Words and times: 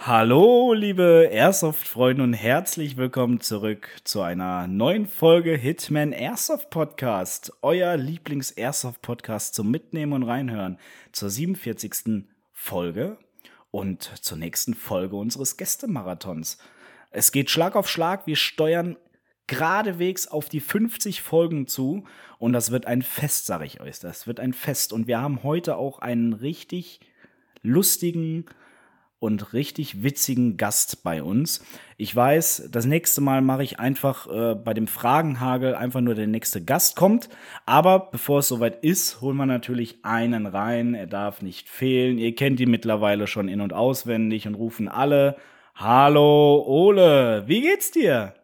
Hallo, 0.00 0.74
liebe 0.74 1.28
Airsoft-Freunde 1.32 2.22
und 2.22 2.32
herzlich 2.32 2.96
willkommen 2.96 3.40
zurück 3.40 3.90
zu 4.04 4.22
einer 4.22 4.68
neuen 4.68 5.06
Folge 5.06 5.56
Hitman 5.56 6.12
Airsoft 6.12 6.70
Podcast. 6.70 7.52
Euer 7.62 7.96
Lieblings-Airsoft-Podcast 7.96 9.56
zum 9.56 9.72
Mitnehmen 9.72 10.12
und 10.12 10.22
Reinhören 10.22 10.78
zur 11.10 11.30
47. 11.30 12.26
Folge 12.52 13.18
und 13.72 14.04
zur 14.22 14.38
nächsten 14.38 14.74
Folge 14.74 15.16
unseres 15.16 15.56
Gästemarathons. 15.56 16.58
Es 17.10 17.32
geht 17.32 17.50
Schlag 17.50 17.74
auf 17.74 17.88
Schlag, 17.88 18.28
wir 18.28 18.36
steuern 18.36 18.96
geradewegs 19.48 20.28
auf 20.28 20.48
die 20.48 20.60
50 20.60 21.22
Folgen 21.22 21.66
zu 21.66 22.04
und 22.38 22.52
das 22.52 22.70
wird 22.70 22.86
ein 22.86 23.02
Fest, 23.02 23.46
sage 23.46 23.64
ich 23.64 23.80
euch. 23.80 23.98
Das 23.98 24.28
wird 24.28 24.38
ein 24.38 24.52
Fest 24.52 24.92
und 24.92 25.08
wir 25.08 25.20
haben 25.20 25.42
heute 25.42 25.76
auch 25.76 25.98
einen 25.98 26.34
richtig 26.34 27.00
lustigen, 27.62 28.46
und 29.20 29.52
richtig 29.52 30.02
witzigen 30.02 30.56
Gast 30.56 31.02
bei 31.02 31.22
uns. 31.22 31.64
Ich 31.96 32.14
weiß, 32.14 32.68
das 32.70 32.86
nächste 32.86 33.20
Mal 33.20 33.42
mache 33.42 33.64
ich 33.64 33.80
einfach 33.80 34.28
äh, 34.28 34.54
bei 34.54 34.74
dem 34.74 34.86
Fragenhagel 34.86 35.74
einfach 35.74 36.00
nur 36.00 36.14
der 36.14 36.28
nächste 36.28 36.64
Gast 36.64 36.96
kommt. 36.96 37.28
Aber 37.66 38.10
bevor 38.10 38.40
es 38.40 38.48
soweit 38.48 38.84
ist, 38.84 39.20
holen 39.20 39.36
wir 39.36 39.46
natürlich 39.46 40.04
einen 40.04 40.46
rein. 40.46 40.94
Er 40.94 41.06
darf 41.06 41.42
nicht 41.42 41.68
fehlen. 41.68 42.18
Ihr 42.18 42.34
kennt 42.34 42.60
ihn 42.60 42.70
mittlerweile 42.70 43.26
schon 43.26 43.48
in- 43.48 43.60
und 43.60 43.72
auswendig 43.72 44.46
und 44.46 44.54
rufen 44.54 44.88
alle. 44.88 45.36
Hallo 45.74 46.64
Ole, 46.66 47.44
wie 47.46 47.60
geht's 47.60 47.90
dir? 47.90 48.34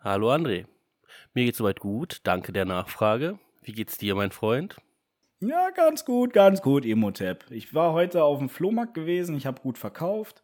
Hallo 0.00 0.32
André. 0.32 0.66
Mir 1.34 1.44
geht's 1.44 1.58
soweit 1.58 1.80
gut. 1.80 2.20
Danke 2.24 2.52
der 2.52 2.64
Nachfrage. 2.64 3.38
Wie 3.62 3.72
geht's 3.72 3.98
dir, 3.98 4.14
mein 4.14 4.30
Freund? 4.30 4.76
Ja, 5.40 5.70
ganz 5.70 6.04
gut, 6.04 6.32
ganz 6.32 6.62
gut, 6.62 6.84
Emotep. 6.84 7.44
Ich 7.50 7.72
war 7.72 7.92
heute 7.92 8.24
auf 8.24 8.40
dem 8.40 8.48
Flohmarkt 8.48 8.94
gewesen, 8.94 9.36
ich 9.36 9.46
habe 9.46 9.60
gut 9.60 9.78
verkauft 9.78 10.42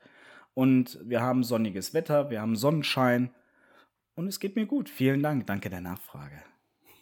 und 0.54 1.00
wir 1.02 1.20
haben 1.20 1.42
sonniges 1.42 1.94
Wetter, 1.94 2.30
wir 2.30 2.40
haben 2.40 2.54
Sonnenschein 2.54 3.34
und 4.14 4.28
es 4.28 4.38
geht 4.38 4.54
mir 4.54 4.66
gut. 4.66 4.88
Vielen 4.88 5.20
Dank, 5.20 5.48
danke 5.48 5.68
der 5.68 5.80
Nachfrage. 5.80 6.40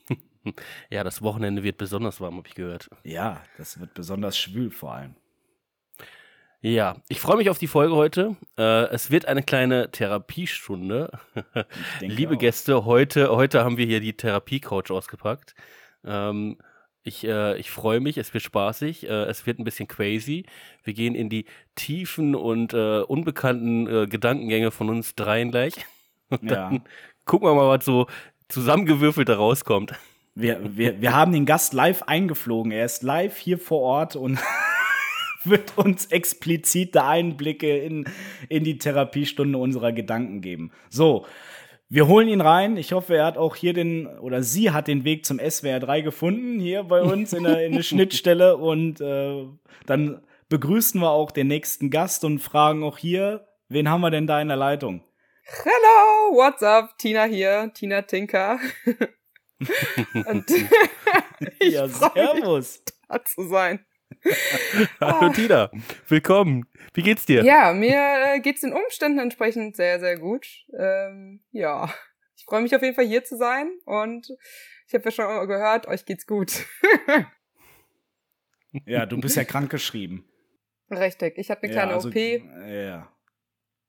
ja, 0.91 1.05
das 1.05 1.21
Wochenende 1.21 1.63
wird 1.63 1.77
besonders 1.77 2.19
warm, 2.19 2.39
habe 2.39 2.49
ich 2.49 2.55
gehört. 2.55 2.89
Ja, 3.05 3.43
das 3.59 3.79
wird 3.79 3.93
besonders 3.93 4.39
schwül 4.39 4.71
vor 4.71 4.95
allem. 4.95 5.15
Ja, 6.63 6.97
ich 7.09 7.21
freue 7.21 7.37
mich 7.37 7.51
auf 7.51 7.59
die 7.59 7.67
Folge 7.67 7.95
heute. 7.95 8.37
Äh, 8.57 8.85
es 8.87 9.11
wird 9.11 9.27
eine 9.27 9.43
kleine 9.43 9.91
Therapiestunde. 9.91 11.11
Liebe 12.01 12.37
auch. 12.37 12.39
Gäste, 12.39 12.87
heute, 12.87 13.31
heute 13.31 13.65
haben 13.65 13.77
wir 13.77 13.85
hier 13.85 14.01
die 14.01 14.17
Therapie-Couch 14.17 14.91
ausgepackt. 14.91 15.55
Ähm, 16.05 16.57
ich, 17.05 17.25
äh, 17.25 17.57
ich 17.59 17.71
freue 17.71 18.01
mich, 18.01 18.17
es 18.19 18.33
wird 18.33 18.45
spaßig, 18.45 19.09
äh, 19.09 19.25
es 19.25 19.47
wird 19.47 19.59
ein 19.59 19.65
bisschen 19.65 19.89
crazy. 19.89 20.45
Wir 20.85 20.95
gehen 20.95 21.15
in 21.15 21.29
die 21.29 21.47
tiefen 21.75 22.35
und 22.35 22.75
äh, 22.75 23.01
unbekannten 23.01 23.87
äh, 23.87 24.07
Gedankengänge 24.07 24.71
von 24.71 24.89
uns 24.89 25.15
dreien 25.15 25.51
gleich. 25.51 25.75
Und 26.33 26.51
dann 26.51 26.75
ja. 26.75 26.81
gucken 27.27 27.47
wir 27.47 27.55
mal, 27.55 27.69
was 27.69 27.85
so 27.85 28.07
zusammengewürfelt 28.49 29.29
da 29.29 29.37
rauskommt. 29.37 29.93
Wir, 30.35 30.61
wir, 30.79 31.03
wir 31.03 31.13
haben 31.13 31.31
den 31.33 31.45
Gast 31.45 31.75
live 31.75 32.05
eingeflogen. 32.05 32.73
Er 32.73 32.87
ist 32.87 33.03
live 33.03 33.37
hier 33.37 33.59
vor 33.59 33.81
Ort 33.81 34.17
und 34.17 34.39
wird 35.45 35.77
uns 35.77 36.07
explizite 36.07 37.05
Einblicke 37.05 37.77
in, 37.77 38.07
in 38.49 38.65
die 38.65 38.79
Therapiestunde 38.79 39.59
unserer 39.59 39.93
Gedanken 39.93 40.41
geben. 40.41 40.71
So, 40.89 41.27
wir 41.93 42.09
holen 42.09 42.27
ihn 42.27 42.41
rein. 42.41 42.79
Ich 42.79 42.95
hoffe, 42.95 43.17
er 43.17 43.27
hat 43.27 43.37
auch 43.37 43.55
hier 43.55 43.75
den, 43.75 44.07
oder 44.07 44.43
sie 44.43 44.71
hat 44.71 44.89
den 44.89 45.05
Weg 45.05 45.27
zum 45.27 45.39
SWR 45.39 45.79
3 45.79 46.01
gefunden, 46.01 46.59
hier 46.59 46.85
bei 46.85 47.03
uns 47.03 47.35
in 47.35 47.45
der, 47.45 47.67
in 47.67 47.73
der 47.73 47.83
Schnittstelle. 47.83 48.57
Und 48.57 49.03
äh, 49.03 49.47
dann 49.85 50.23
begrüßen 50.49 50.99
wir 51.03 51.11
auch 51.11 51.31
den 51.31 51.49
nächsten 51.49 51.91
Gast 51.91 52.25
und 52.25 52.39
fragen 52.39 52.83
auch 52.83 52.97
hier, 52.97 53.47
wen 53.69 53.91
haben 53.91 54.01
wir 54.01 54.11
denn 54.11 54.27
da 54.27 54.41
in 54.41 54.49
der 54.49 54.57
Leitung? 54.57 55.05
Hello, 55.43 56.35
what's 56.35 56.63
up? 56.63 56.97
Tina 56.97 57.25
hier, 57.25 57.71
Tina 57.75 58.01
Tinker. 58.01 58.59
und 60.15 60.51
ich 61.61 61.75
ja, 61.75 61.89
servus. 61.89 62.79
Mich, 62.87 62.95
da 63.07 63.23
zu 63.23 63.43
sein. 63.49 63.85
Hallo 65.01 65.33
Tina, 65.33 65.71
willkommen. 66.09 66.67
Wie 66.95 67.03
geht's 67.03 67.27
dir? 67.27 67.45
Ja, 67.45 67.73
mir 67.73 68.35
äh, 68.35 68.41
geht's 68.41 68.61
den 68.63 68.73
Umständen 68.73 69.19
entsprechend 69.19 69.77
sehr, 69.77 70.01
sehr 70.01 70.19
gut. 70.19 70.47
Ähm, 70.79 71.41
ja, 71.51 71.93
ich 72.37 72.45
freue 72.45 72.63
mich 72.63 72.75
auf 72.75 72.83
jeden 72.83 72.95
Fall 72.95 73.07
hier 73.07 73.25
zu 73.25 73.37
sein 73.37 73.71
und 73.85 74.29
ich 74.87 74.95
habe 74.95 75.05
ja 75.05 75.11
schon 75.11 75.49
gehört, 75.49 75.89
euch 75.89 76.05
geht's 76.05 76.27
gut. 76.27 76.67
ja, 78.87 79.07
du 79.07 79.19
bist 79.19 79.37
ja 79.37 79.45
krankgeschrieben. 79.45 80.25
Richtig, 80.91 81.39
ich 81.39 81.51
hatte 81.51 81.65
eine 81.65 81.73
kleine 81.73 81.91
ja, 81.93 81.97
also, 81.97 82.09
OP. 82.09 82.17
Ja, 82.17 83.13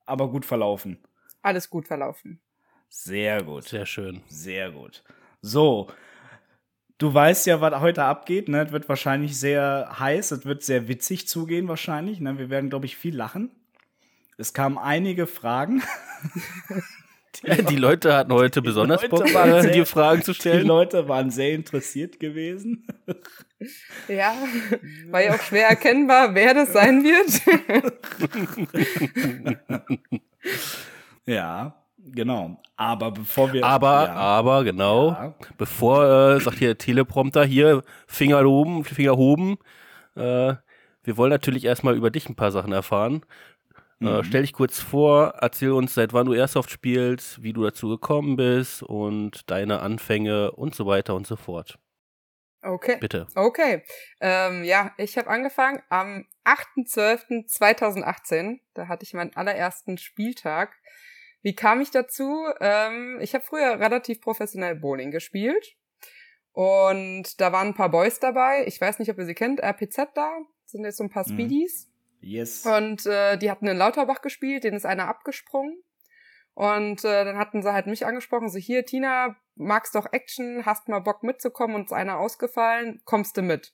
aber 0.05 0.29
gut 0.29 0.45
verlaufen. 0.45 1.03
Alles 1.41 1.69
gut 1.69 1.87
verlaufen. 1.87 2.41
Sehr 2.87 3.43
gut. 3.43 3.67
Sehr 3.67 3.85
schön. 3.85 4.21
Sehr 4.27 4.71
gut. 4.71 5.03
So, 5.41 5.87
Du 7.03 7.13
weißt 7.13 7.47
ja, 7.47 7.59
was 7.59 7.81
heute 7.81 8.05
abgeht. 8.05 8.47
Ne? 8.47 8.63
Es 8.63 8.71
wird 8.71 8.87
wahrscheinlich 8.87 9.37
sehr 9.37 9.93
heiß, 9.99 10.31
es 10.31 10.45
wird 10.45 10.63
sehr 10.63 10.87
witzig 10.87 11.27
zugehen 11.27 11.67
wahrscheinlich. 11.67 12.21
Ne? 12.21 12.37
Wir 12.37 12.49
werden, 12.49 12.69
glaube 12.69 12.85
ich, 12.85 12.95
viel 12.95 13.13
lachen. 13.13 13.51
Es 14.37 14.53
kamen 14.53 14.77
einige 14.77 15.27
Fragen. 15.27 15.83
die, 17.43 17.65
die, 17.65 17.75
Leute 17.75 18.15
hatten 18.15 18.31
heute 18.31 18.61
die 18.61 18.67
besonders 18.67 19.01
Leute 19.01 19.15
Bock, 19.17 19.27
sehr, 19.27 19.63
dir 19.63 19.85
Fragen 19.85 20.21
zu 20.21 20.33
stellen. 20.33 20.61
Die 20.61 20.67
Leute 20.67 21.09
waren 21.09 21.29
sehr 21.29 21.51
interessiert 21.51 22.21
gewesen. 22.21 22.87
Ja, 24.07 24.33
war 25.09 25.23
ja 25.23 25.35
auch 25.35 25.41
schwer 25.41 25.67
erkennbar, 25.67 26.33
wer 26.33 26.53
das 26.53 26.71
sein 26.71 27.03
wird. 27.03 27.41
ja. 31.25 31.82
Genau. 32.05 32.61
Aber 32.75 33.11
bevor 33.11 33.53
wir. 33.53 33.65
Aber, 33.65 34.05
ja. 34.05 34.13
aber, 34.13 34.63
genau. 34.63 35.09
Ja. 35.09 35.33
Bevor, 35.57 36.05
äh, 36.05 36.39
sagt 36.39 36.57
hier 36.57 36.77
Teleprompter, 36.77 37.45
hier, 37.45 37.83
Finger 38.07 38.45
oben, 38.45 38.83
Finger 38.83 39.17
oben. 39.17 39.57
Äh, 40.15 40.55
wir 41.03 41.17
wollen 41.17 41.31
natürlich 41.31 41.65
erstmal 41.65 41.95
über 41.95 42.11
dich 42.11 42.29
ein 42.29 42.35
paar 42.35 42.51
Sachen 42.51 42.73
erfahren. 42.73 43.25
Äh, 44.01 44.05
mhm. 44.05 44.07
Äh, 44.07 44.23
stell 44.23 44.41
dich 44.41 44.53
kurz 44.53 44.79
vor, 44.79 45.35
erzähl 45.39 45.71
uns, 45.71 45.93
seit 45.93 46.13
wann 46.13 46.25
du 46.25 46.33
Airsoft 46.33 46.71
spielst, 46.71 47.41
wie 47.41 47.53
du 47.53 47.63
dazu 47.63 47.89
gekommen 47.89 48.35
bist 48.35 48.83
und 48.83 49.49
deine 49.49 49.79
Anfänge 49.79 50.51
und 50.51 50.75
so 50.75 50.85
weiter 50.85 51.15
und 51.15 51.27
so 51.27 51.35
fort. 51.35 51.79
Okay. 52.63 52.97
Bitte. 52.99 53.27
Okay. 53.35 53.83
Ähm, 54.21 54.63
ja, 54.63 54.93
ich 54.97 55.17
habe 55.17 55.29
angefangen 55.29 55.83
am 55.89 56.25
8.12.2018. 56.45 58.61
Da 58.73 58.87
hatte 58.87 59.03
ich 59.03 59.13
meinen 59.13 59.35
allerersten 59.35 59.97
Spieltag 59.97 60.73
wie 61.43 61.53
kam 61.53 61.81
ich 61.81 61.91
dazu? 61.91 62.45
Ähm, 62.59 63.19
ich 63.21 63.35
habe 63.35 63.43
früher 63.43 63.79
relativ 63.79 64.21
professionell 64.21 64.75
Bowling 64.75 65.11
gespielt. 65.11 65.75
Und 66.53 67.41
da 67.41 67.51
waren 67.51 67.69
ein 67.69 67.73
paar 67.73 67.89
Boys 67.89 68.19
dabei. 68.19 68.65
Ich 68.65 68.79
weiß 68.79 68.99
nicht, 68.99 69.11
ob 69.11 69.17
ihr 69.17 69.25
sie 69.25 69.33
kennt. 69.33 69.59
RPZ 69.59 70.13
da. 70.15 70.37
sind 70.65 70.85
jetzt 70.85 70.97
so 70.97 71.03
ein 71.03 71.09
paar 71.09 71.27
mhm. 71.27 71.33
Speedies. 71.33 71.89
Yes. 72.21 72.65
Und 72.65 73.05
äh, 73.05 73.37
die 73.37 73.51
hatten 73.51 73.67
in 73.67 73.77
Lauterbach 73.77 74.21
gespielt. 74.21 74.63
Denen 74.63 74.77
ist 74.77 74.85
einer 74.85 75.07
abgesprungen. 75.07 75.83
Und 76.53 77.03
äh, 77.03 77.25
dann 77.25 77.37
hatten 77.37 77.61
sie 77.61 77.73
halt 77.73 77.87
mich 77.87 78.05
angesprochen. 78.05 78.49
So, 78.49 78.57
hier, 78.57 78.85
Tina, 78.85 79.35
magst 79.55 79.95
doch 79.95 80.13
Action? 80.13 80.65
Hast 80.65 80.87
mal 80.87 80.99
Bock 80.99 81.23
mitzukommen? 81.23 81.75
Und 81.75 81.85
ist 81.85 81.93
einer 81.93 82.19
ausgefallen. 82.19 83.01
Kommst 83.03 83.35
du 83.35 83.41
mit? 83.41 83.73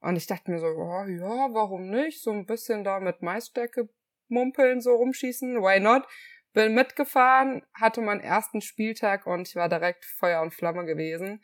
Und 0.00 0.16
ich 0.16 0.26
dachte 0.26 0.50
mir 0.50 0.58
so, 0.58 0.66
oh, 0.66 1.04
ja, 1.04 1.54
warum 1.54 1.88
nicht? 1.88 2.22
So 2.22 2.30
ein 2.30 2.44
bisschen 2.44 2.84
da 2.84 3.00
mit 3.00 3.22
Maisstärke 3.22 3.88
mumpeln, 4.28 4.80
so 4.80 4.94
rumschießen. 4.94 5.62
Why 5.62 5.80
not? 5.80 6.06
Bin 6.52 6.74
mitgefahren, 6.74 7.62
hatte 7.74 8.00
meinen 8.00 8.20
ersten 8.20 8.60
Spieltag 8.60 9.26
und 9.26 9.48
ich 9.48 9.56
war 9.56 9.68
direkt 9.68 10.04
Feuer 10.04 10.42
und 10.42 10.52
Flamme 10.52 10.84
gewesen. 10.84 11.40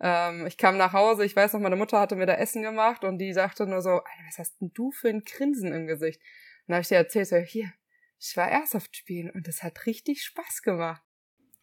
Ähm, 0.00 0.46
ich 0.46 0.56
kam 0.56 0.76
nach 0.76 0.92
Hause, 0.92 1.24
ich 1.24 1.36
weiß 1.36 1.54
noch, 1.54 1.60
meine 1.60 1.76
Mutter 1.76 2.00
hatte 2.00 2.16
mir 2.16 2.26
da 2.26 2.34
Essen 2.34 2.62
gemacht 2.62 3.04
und 3.04 3.18
die 3.18 3.32
sagte 3.32 3.66
nur 3.66 3.82
so, 3.82 4.00
was 4.26 4.38
hast 4.38 4.60
denn 4.60 4.72
du 4.74 4.90
für 4.92 5.08
ein 5.08 5.24
Grinsen 5.24 5.72
im 5.72 5.86
Gesicht? 5.86 6.20
Und 6.20 6.68
dann 6.68 6.74
habe 6.76 6.82
ich 6.82 6.88
dir 6.88 6.96
erzählt, 6.96 7.28
so, 7.28 7.36
hier, 7.36 7.72
ich 8.18 8.36
war 8.36 8.50
Airsoft 8.50 8.96
spielen 8.96 9.30
und 9.30 9.48
es 9.48 9.62
hat 9.62 9.86
richtig 9.86 10.22
Spaß 10.22 10.62
gemacht. 10.62 11.02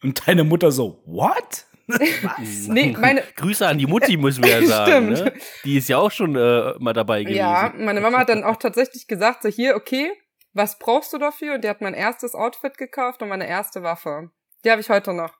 Und 0.01 0.27
deine 0.27 0.43
Mutter 0.43 0.71
so, 0.71 1.03
what? 1.05 1.65
Was? 1.87 2.67
nee, 2.67 2.95
meine 2.99 3.23
Grüße 3.35 3.67
an 3.67 3.77
die 3.77 3.87
Mutti, 3.87 4.17
müssen 4.17 4.43
wir 4.43 4.61
ja 4.61 4.67
sagen. 4.67 5.09
Ne? 5.09 5.33
Die 5.63 5.77
ist 5.77 5.89
ja 5.89 5.97
auch 5.97 6.11
schon 6.11 6.35
äh, 6.35 6.73
mal 6.79 6.93
dabei 6.93 7.23
gewesen. 7.23 7.37
Ja, 7.37 7.73
meine 7.75 8.01
Mama 8.01 8.19
hat 8.19 8.29
dann 8.29 8.43
auch 8.43 8.57
tatsächlich 8.57 9.07
gesagt, 9.07 9.43
so 9.43 9.49
hier, 9.49 9.75
okay, 9.75 10.11
was 10.53 10.79
brauchst 10.79 11.13
du 11.13 11.17
dafür? 11.17 11.55
Und 11.55 11.63
die 11.63 11.69
hat 11.69 11.81
mein 11.81 11.93
erstes 11.93 12.35
Outfit 12.35 12.77
gekauft 12.77 13.21
und 13.21 13.29
meine 13.29 13.47
erste 13.47 13.83
Waffe. 13.83 14.31
Die 14.63 14.71
habe 14.71 14.81
ich 14.81 14.89
heute 14.89 15.13
noch. 15.13 15.33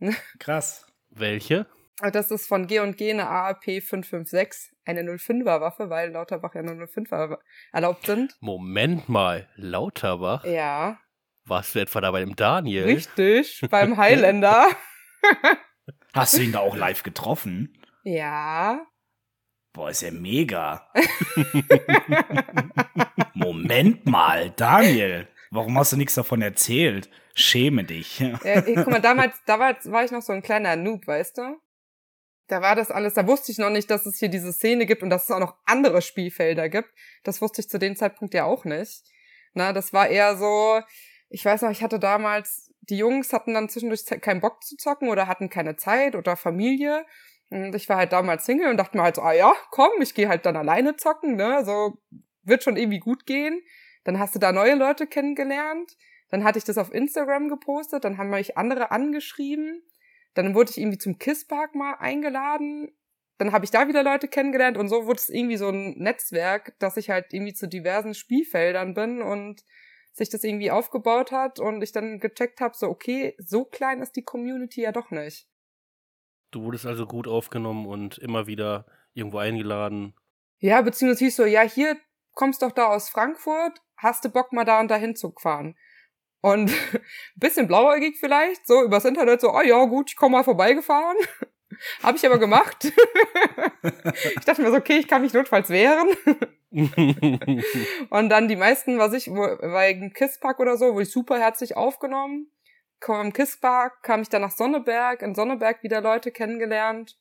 Krass. 0.38 0.86
Welche? 1.10 1.66
Das 2.12 2.30
ist 2.30 2.48
von 2.48 2.66
G&G 2.66 3.10
eine 3.10 3.28
AAP 3.28 3.64
556, 3.64 4.72
eine 4.86 5.02
05er 5.02 5.60
Waffe, 5.60 5.90
weil 5.90 6.10
Lauterbach 6.10 6.54
ja 6.54 6.62
nur 6.62 6.74
05er 6.74 7.38
erlaubt 7.70 8.06
sind. 8.06 8.36
Moment 8.40 9.08
mal, 9.08 9.48
Lauterbach? 9.56 10.44
Ja. 10.44 10.98
Warst 11.44 11.74
du 11.74 11.80
etwa 11.80 12.00
da 12.00 12.10
bei 12.10 12.20
dem 12.20 12.34
Daniel? 12.34 12.84
Richtig, 12.84 13.60
beim 13.70 13.96
Highlander. 13.98 14.66
Hast 16.14 16.36
du 16.36 16.42
ihn 16.42 16.52
da 16.52 16.60
auch 16.60 16.76
live 16.76 17.02
getroffen? 17.02 17.76
Ja. 18.04 18.84
Boah, 19.72 19.90
ist 19.90 20.02
ja 20.02 20.10
mega. 20.10 20.90
Moment 23.34 24.04
mal, 24.04 24.50
Daniel. 24.50 25.28
Warum 25.50 25.78
hast 25.78 25.92
du 25.92 25.96
nichts 25.96 26.14
davon 26.14 26.42
erzählt? 26.42 27.08
Schäme 27.34 27.84
dich. 27.84 28.20
Ja, 28.20 28.60
guck 28.60 28.88
mal, 28.88 29.00
damals, 29.00 29.34
damals 29.46 29.90
war 29.90 30.04
ich 30.04 30.10
noch 30.10 30.22
so 30.22 30.32
ein 30.32 30.42
kleiner 30.42 30.76
Noob, 30.76 31.06
weißt 31.06 31.38
du? 31.38 31.58
Da 32.48 32.60
war 32.60 32.76
das 32.76 32.90
alles, 32.90 33.14
da 33.14 33.26
wusste 33.26 33.50
ich 33.50 33.58
noch 33.58 33.70
nicht, 33.70 33.90
dass 33.90 34.04
es 34.04 34.18
hier 34.18 34.28
diese 34.28 34.52
Szene 34.52 34.84
gibt 34.84 35.02
und 35.02 35.08
dass 35.08 35.24
es 35.24 35.30
auch 35.30 35.38
noch 35.38 35.56
andere 35.64 36.02
Spielfelder 36.02 36.68
gibt. 36.68 36.90
Das 37.24 37.40
wusste 37.40 37.62
ich 37.62 37.70
zu 37.70 37.78
dem 37.78 37.96
Zeitpunkt 37.96 38.34
ja 38.34 38.44
auch 38.44 38.66
nicht. 38.66 39.04
Na, 39.54 39.72
das 39.72 39.94
war 39.94 40.08
eher 40.08 40.36
so, 40.36 40.80
ich 41.30 41.44
weiß 41.44 41.62
noch, 41.62 41.70
ich 41.70 41.82
hatte 41.82 41.98
damals, 41.98 42.70
die 42.82 42.98
Jungs 42.98 43.32
hatten 43.32 43.54
dann 43.54 43.70
zwischendurch 43.70 44.04
keinen 44.20 44.40
Bock 44.40 44.62
zu 44.62 44.76
zocken 44.76 45.08
oder 45.08 45.28
hatten 45.28 45.48
keine 45.48 45.76
Zeit 45.76 46.14
oder 46.14 46.36
Familie. 46.36 47.06
Und 47.52 47.74
ich 47.74 47.86
war 47.90 47.98
halt 47.98 48.14
damals 48.14 48.46
Single 48.46 48.70
und 48.70 48.78
dachte 48.78 48.96
mir 48.96 49.02
halt 49.02 49.16
so, 49.16 49.22
ah 49.22 49.32
ja, 49.32 49.52
komm, 49.70 49.90
ich 50.00 50.14
gehe 50.14 50.28
halt 50.28 50.46
dann 50.46 50.56
alleine 50.56 50.96
zocken, 50.96 51.36
ne? 51.36 51.62
So 51.66 51.98
wird 52.44 52.62
schon 52.62 52.78
irgendwie 52.78 52.98
gut 52.98 53.26
gehen. 53.26 53.60
Dann 54.04 54.18
hast 54.18 54.34
du 54.34 54.38
da 54.38 54.52
neue 54.52 54.74
Leute 54.74 55.06
kennengelernt. 55.06 55.94
Dann 56.30 56.44
hatte 56.44 56.56
ich 56.56 56.64
das 56.64 56.78
auf 56.78 56.94
Instagram 56.94 57.50
gepostet, 57.50 58.04
dann 58.04 58.16
haben 58.16 58.30
mich 58.30 58.56
andere 58.56 58.90
angeschrieben. 58.90 59.82
Dann 60.32 60.54
wurde 60.54 60.70
ich 60.70 60.78
irgendwie 60.78 60.96
zum 60.96 61.18
Kisspark 61.18 61.74
mal 61.74 61.96
eingeladen. 61.98 62.96
Dann 63.36 63.52
habe 63.52 63.66
ich 63.66 63.70
da 63.70 63.86
wieder 63.86 64.02
Leute 64.02 64.28
kennengelernt 64.28 64.78
und 64.78 64.88
so 64.88 65.04
wurde 65.04 65.18
es 65.18 65.28
irgendwie 65.28 65.58
so 65.58 65.68
ein 65.68 65.98
Netzwerk, 65.98 66.74
dass 66.78 66.96
ich 66.96 67.10
halt 67.10 67.34
irgendwie 67.34 67.52
zu 67.52 67.68
diversen 67.68 68.14
Spielfeldern 68.14 68.94
bin 68.94 69.20
und 69.20 69.62
sich 70.12 70.30
das 70.30 70.42
irgendwie 70.42 70.70
aufgebaut 70.70 71.32
hat 71.32 71.60
und 71.60 71.82
ich 71.82 71.92
dann 71.92 72.18
gecheckt 72.18 72.62
habe, 72.62 72.74
so 72.74 72.88
okay, 72.88 73.34
so 73.36 73.66
klein 73.66 74.00
ist 74.00 74.16
die 74.16 74.24
Community 74.24 74.80
ja 74.82 74.92
doch 74.92 75.10
nicht. 75.10 75.51
Du 76.52 76.62
wurdest 76.64 76.86
also 76.86 77.06
gut 77.06 77.26
aufgenommen 77.26 77.86
und 77.86 78.18
immer 78.18 78.46
wieder 78.46 78.84
irgendwo 79.14 79.38
eingeladen. 79.38 80.14
Ja, 80.58 80.82
beziehungsweise 80.82 81.24
hieß 81.24 81.36
so, 81.36 81.44
ja, 81.44 81.62
hier 81.62 81.96
kommst 82.34 82.62
doch 82.62 82.72
da 82.72 82.86
aus 82.86 83.08
Frankfurt, 83.08 83.80
hast 83.96 84.24
du 84.24 84.28
Bock 84.28 84.52
mal 84.52 84.64
da 84.64 84.78
und 84.78 84.90
dahin 84.90 85.16
zu 85.16 85.34
fahren? 85.38 85.76
Und 86.42 86.70
ein 86.70 87.00
bisschen 87.36 87.68
blauäugig 87.68 88.18
vielleicht, 88.18 88.66
so 88.66 88.82
übers 88.82 89.06
Internet 89.06 89.40
so, 89.40 89.52
oh 89.54 89.62
ja, 89.62 89.82
gut, 89.86 90.10
ich 90.10 90.16
komme 90.16 90.36
mal 90.36 90.44
vorbeigefahren. 90.44 91.16
Habe 92.02 92.18
ich 92.18 92.26
aber 92.26 92.38
gemacht. 92.38 92.84
ich 93.82 94.44
dachte 94.44 94.60
mir 94.60 94.70
so, 94.70 94.76
okay, 94.76 94.98
ich 94.98 95.08
kann 95.08 95.22
mich 95.22 95.32
notfalls 95.32 95.70
wehren. 95.70 96.08
und 98.10 98.28
dann 98.28 98.48
die 98.48 98.56
meisten, 98.56 98.98
was 98.98 99.14
ich, 99.14 99.28
wo, 99.28 99.40
wegen 99.40 100.12
Kisspark 100.12 100.60
oder 100.60 100.76
so, 100.76 100.92
wurde 100.92 101.04
ich 101.04 101.10
super 101.10 101.38
herzlich 101.38 101.76
aufgenommen. 101.76 102.50
Im 103.08 103.32
Kisspark 103.32 104.02
kam 104.02 104.22
ich 104.22 104.28
dann 104.28 104.42
nach 104.42 104.50
Sonneberg, 104.50 105.22
in 105.22 105.34
Sonneberg 105.34 105.82
wieder 105.82 106.00
Leute 106.00 106.30
kennengelernt. 106.30 107.16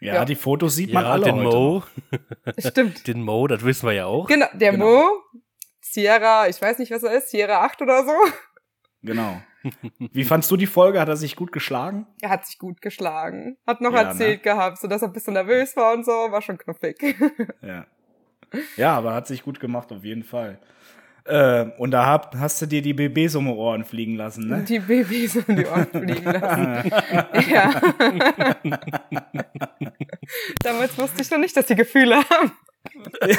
Ja, 0.00 0.14
ja. 0.14 0.24
die 0.24 0.34
Fotos 0.34 0.76
sieht 0.76 0.92
man 0.92 1.04
ja, 1.04 1.12
alle 1.12 1.24
den 1.26 1.36
heute. 1.36 1.56
Mo. 1.56 1.82
Stimmt. 2.58 3.06
Den 3.06 3.22
Mo, 3.22 3.46
das 3.46 3.64
wissen 3.64 3.86
wir 3.86 3.92
ja 3.92 4.06
auch. 4.06 4.26
Genau, 4.28 4.46
der 4.54 4.72
genau. 4.72 4.86
Mo, 4.86 5.40
Sierra, 5.80 6.48
ich 6.48 6.60
weiß 6.60 6.78
nicht, 6.78 6.90
was 6.90 7.02
er 7.02 7.12
ist, 7.12 7.30
Sierra 7.30 7.64
8 7.64 7.82
oder 7.82 8.04
so. 8.04 8.14
Genau. 9.02 9.42
Wie 9.98 10.24
fandst 10.24 10.50
du 10.50 10.56
die 10.56 10.66
Folge? 10.66 11.00
Hat 11.00 11.08
er 11.08 11.16
sich 11.16 11.36
gut 11.36 11.52
geschlagen? 11.52 12.06
Er 12.22 12.30
hat 12.30 12.46
sich 12.46 12.58
gut 12.58 12.80
geschlagen. 12.80 13.58
Hat 13.66 13.80
noch 13.82 13.92
ja, 13.92 14.02
erzählt 14.02 14.38
ne? 14.38 14.52
gehabt, 14.52 14.78
so 14.78 14.88
dass 14.88 15.02
er 15.02 15.08
ein 15.08 15.12
bisschen 15.12 15.34
nervös 15.34 15.76
war 15.76 15.92
und 15.92 16.04
so, 16.04 16.12
war 16.12 16.42
schon 16.42 16.58
knuffig. 16.58 16.98
Ja. 17.62 17.86
Ja, 18.76 18.96
aber 18.96 19.14
hat 19.14 19.28
sich 19.28 19.44
gut 19.44 19.60
gemacht, 19.60 19.92
auf 19.92 20.02
jeden 20.02 20.24
Fall. 20.24 20.58
Äh, 21.24 21.66
und 21.78 21.90
da 21.90 22.06
hab, 22.06 22.36
hast 22.36 22.62
du 22.62 22.66
dir 22.66 22.82
die 22.82 22.94
BBs 22.94 23.34
um 23.36 23.46
die 23.46 23.52
Ohren 23.52 23.84
fliegen 23.84 24.16
lassen, 24.16 24.48
ne? 24.48 24.64
Die 24.66 24.78
BBs 24.78 25.36
um 25.46 25.56
die 25.56 25.66
Ohren 25.66 25.86
fliegen 25.86 26.24
lassen. 26.24 26.90
ja. 27.50 27.80
Damals 30.62 30.98
wusste 30.98 31.22
ich 31.22 31.30
noch 31.30 31.38
nicht, 31.38 31.56
dass 31.56 31.68
sie 31.68 31.76
Gefühle 31.76 32.16
haben. 32.16 32.52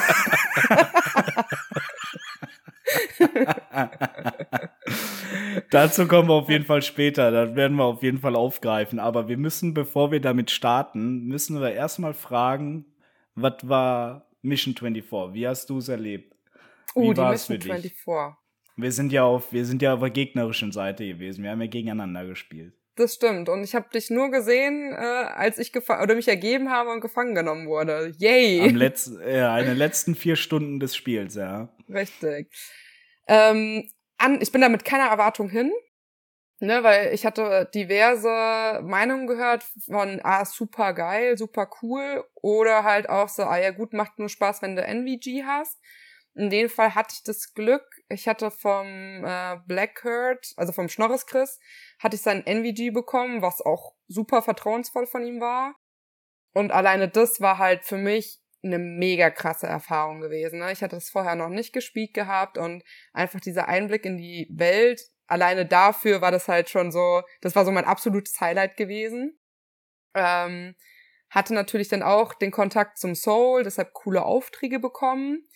Dazu 5.69 6.07
kommen 6.07 6.29
wir 6.29 6.33
auf 6.33 6.49
jeden 6.49 6.65
Fall 6.65 6.81
später. 6.81 7.31
Das 7.31 7.55
werden 7.55 7.77
wir 7.77 7.85
auf 7.85 8.03
jeden 8.03 8.19
Fall 8.19 8.35
aufgreifen. 8.35 8.99
Aber 8.99 9.27
wir 9.27 9.37
müssen, 9.37 9.73
bevor 9.73 10.11
wir 10.11 10.19
damit 10.19 10.51
starten, 10.51 11.25
müssen 11.25 11.61
wir 11.61 11.71
erstmal 11.71 12.13
fragen, 12.13 12.85
was 13.35 13.55
war 13.63 14.25
Mission 14.41 14.75
24? 14.75 15.33
Wie 15.33 15.47
hast 15.47 15.69
du 15.69 15.77
es 15.77 15.89
erlebt? 15.89 16.35
Uh, 16.95 17.13
die 17.13 17.21
Mission 17.21 17.61
24. 17.61 17.93
Wir 18.77 18.91
sind 18.91 19.11
ja 19.11 19.23
auf, 19.23 19.51
wir 19.53 19.65
sind 19.65 19.81
ja 19.81 19.93
auf 19.93 19.99
der 19.99 20.09
gegnerischen 20.09 20.71
Seite 20.71 21.05
gewesen. 21.05 21.43
Wir 21.43 21.51
haben 21.51 21.61
ja 21.61 21.67
gegeneinander 21.67 22.25
gespielt. 22.25 22.73
Das 22.95 23.15
stimmt. 23.15 23.47
Und 23.47 23.63
ich 23.63 23.73
habe 23.73 23.89
dich 23.89 24.09
nur 24.09 24.31
gesehen, 24.31 24.93
äh, 24.93 24.95
als 24.95 25.57
ich 25.57 25.73
oder 25.75 26.15
mich 26.15 26.27
ergeben 26.27 26.69
habe 26.69 26.91
und 26.91 27.01
gefangen 27.01 27.35
genommen 27.35 27.67
wurde. 27.67 28.13
Yay! 28.17 28.61
Am 28.61 28.75
Letz 28.75 29.11
ja, 29.25 29.57
in 29.59 29.65
den 29.65 29.77
letzten 29.77 30.15
vier 30.15 30.35
Stunden 30.35 30.79
des 30.79 30.95
Spiels, 30.95 31.35
ja. 31.35 31.69
Richtig. 31.89 32.51
Ähm, 33.27 33.89
an, 34.17 34.41
ich 34.41 34.51
bin 34.51 34.61
da 34.61 34.69
mit 34.69 34.83
keiner 34.83 35.09
Erwartung 35.09 35.49
hin, 35.49 35.71
ne, 36.59 36.83
weil 36.83 37.13
ich 37.13 37.25
hatte 37.25 37.69
diverse 37.73 38.81
Meinungen 38.83 39.25
gehört 39.25 39.63
von, 39.85 40.19
ah, 40.23 40.43
super 40.45 40.93
geil, 40.93 41.37
super 41.37 41.69
cool, 41.81 42.25
oder 42.35 42.83
halt 42.83 43.09
auch 43.09 43.29
so, 43.29 43.43
ah 43.43 43.57
ja 43.57 43.71
gut, 43.71 43.93
macht 43.93 44.19
nur 44.19 44.29
Spaß, 44.29 44.61
wenn 44.61 44.75
du 44.75 44.83
NVG 44.83 45.43
hast. 45.45 45.79
In 46.33 46.49
dem 46.49 46.69
Fall 46.69 46.95
hatte 46.95 47.13
ich 47.13 47.23
das 47.23 47.53
Glück, 47.53 47.83
ich 48.07 48.27
hatte 48.27 48.51
vom 48.51 49.25
äh, 49.25 49.57
Black 49.67 50.03
Hurt, 50.03 50.53
also 50.55 50.71
vom 50.71 50.87
Schnorris 50.87 51.25
Chris, 51.25 51.59
hatte 51.99 52.15
ich 52.15 52.21
sein 52.21 52.45
NVG 52.45 52.91
bekommen, 52.91 53.41
was 53.41 53.61
auch 53.61 53.95
super 54.07 54.41
vertrauensvoll 54.41 55.07
von 55.07 55.25
ihm 55.25 55.41
war. 55.41 55.75
Und 56.53 56.71
alleine 56.71 57.09
das 57.09 57.41
war 57.41 57.57
halt 57.57 57.83
für 57.83 57.97
mich 57.97 58.39
eine 58.63 58.79
mega 58.79 59.29
krasse 59.29 59.67
Erfahrung 59.67 60.21
gewesen. 60.21 60.59
Ne? 60.59 60.71
Ich 60.71 60.81
hatte 60.81 60.95
das 60.95 61.09
vorher 61.09 61.35
noch 61.35 61.49
nicht 61.49 61.73
gespielt 61.73 62.13
gehabt 62.13 62.57
und 62.57 62.83
einfach 63.11 63.39
dieser 63.39 63.67
Einblick 63.67 64.05
in 64.05 64.17
die 64.17 64.47
Welt, 64.51 65.01
alleine 65.31 65.65
dafür 65.65 66.21
war 66.21 66.31
das 66.31 66.47
halt 66.47 66.69
schon 66.69 66.91
so, 66.91 67.23
das 67.41 67.55
war 67.55 67.65
so 67.65 67.71
mein 67.71 67.85
absolutes 67.85 68.39
Highlight 68.39 68.77
gewesen. 68.77 69.39
Ähm, 70.13 70.75
hatte 71.29 71.53
natürlich 71.53 71.87
dann 71.87 72.03
auch 72.03 72.33
den 72.33 72.51
Kontakt 72.51 72.97
zum 72.97 73.15
Soul, 73.15 73.63
deshalb 73.63 73.93
coole 73.93 74.23
Aufträge 74.23 74.79
bekommen. 74.79 75.47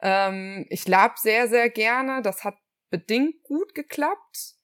Ähm, 0.00 0.66
ich 0.70 0.86
lab 0.86 1.18
sehr, 1.18 1.48
sehr 1.48 1.70
gerne. 1.70 2.22
Das 2.22 2.44
hat 2.44 2.56
bedingt 2.90 3.42
gut 3.42 3.74
geklappt. 3.74 4.54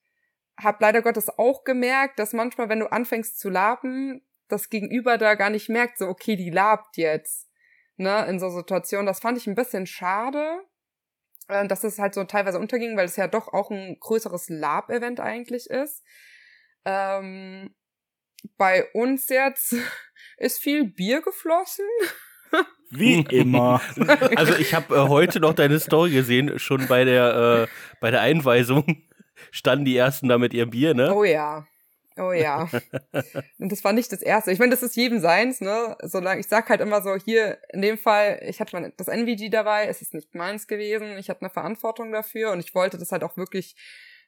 Hab 0.56 0.80
leider 0.80 1.02
Gottes 1.02 1.28
auch 1.38 1.64
gemerkt, 1.64 2.18
dass 2.18 2.32
manchmal, 2.32 2.68
wenn 2.68 2.80
du 2.80 2.92
anfängst 2.92 3.40
zu 3.40 3.48
laben, 3.48 4.22
das 4.48 4.68
Gegenüber 4.68 5.16
da 5.18 5.34
gar 5.34 5.50
nicht 5.50 5.68
merkt, 5.68 5.98
so, 5.98 6.06
okay, 6.06 6.36
die 6.36 6.50
labt 6.50 6.96
jetzt 6.96 7.48
ne, 7.96 8.26
in 8.26 8.38
so 8.38 8.50
Situationen. 8.50 9.06
Das 9.06 9.20
fand 9.20 9.38
ich 9.38 9.46
ein 9.46 9.54
bisschen 9.54 9.86
schade, 9.86 10.62
äh, 11.48 11.66
dass 11.66 11.84
es 11.84 11.98
halt 11.98 12.14
so 12.14 12.24
teilweise 12.24 12.58
unterging, 12.58 12.96
weil 12.96 13.06
es 13.06 13.16
ja 13.16 13.28
doch 13.28 13.48
auch 13.48 13.70
ein 13.70 13.98
größeres 14.00 14.48
Lab-Event 14.48 15.20
eigentlich 15.20 15.68
ist. 15.70 16.04
Ähm, 16.84 17.74
bei 18.56 18.90
uns 18.92 19.28
jetzt 19.28 19.74
ist 20.36 20.60
viel 20.60 20.84
Bier 20.84 21.22
geflossen. 21.22 21.86
Wie 22.90 23.20
immer. 23.30 23.80
Also 24.36 24.54
ich 24.56 24.74
habe 24.74 24.94
äh, 24.94 25.08
heute 25.08 25.40
noch 25.40 25.54
deine 25.54 25.78
Story 25.78 26.10
gesehen, 26.10 26.58
schon 26.58 26.86
bei 26.88 27.04
der 27.04 27.68
äh, 27.68 27.72
bei 28.00 28.10
der 28.10 28.20
Einweisung 28.20 29.04
standen 29.50 29.84
die 29.84 29.96
ersten 29.96 30.28
da 30.28 30.38
mit 30.38 30.54
ihrem 30.54 30.70
Bier, 30.70 30.94
ne? 30.94 31.14
Oh 31.14 31.24
ja. 31.24 31.66
Oh 32.18 32.32
ja. 32.32 32.68
Und 33.58 33.72
das 33.72 33.82
war 33.84 33.92
nicht 33.92 34.12
das 34.12 34.20
erste. 34.20 34.50
Ich 34.52 34.58
meine, 34.58 34.72
das 34.72 34.82
ist 34.82 34.96
jedem 34.96 35.20
seins, 35.20 35.60
ne? 35.60 35.96
Solange 36.02 36.40
ich 36.40 36.48
sag 36.48 36.68
halt 36.68 36.80
immer 36.80 37.02
so, 37.02 37.14
hier 37.16 37.58
in 37.72 37.80
dem 37.80 37.96
Fall, 37.96 38.40
ich 38.46 38.60
hatte 38.60 38.76
mein, 38.76 38.92
das 38.96 39.08
NVG 39.08 39.48
dabei, 39.50 39.86
es 39.86 40.02
ist 40.02 40.12
nicht 40.12 40.34
meins 40.34 40.66
gewesen, 40.66 41.16
ich 41.18 41.30
hatte 41.30 41.42
eine 41.42 41.50
Verantwortung 41.50 42.12
dafür 42.12 42.52
und 42.52 42.60
ich 42.60 42.74
wollte 42.74 42.98
das 42.98 43.12
halt 43.12 43.24
auch 43.24 43.36
wirklich 43.36 43.74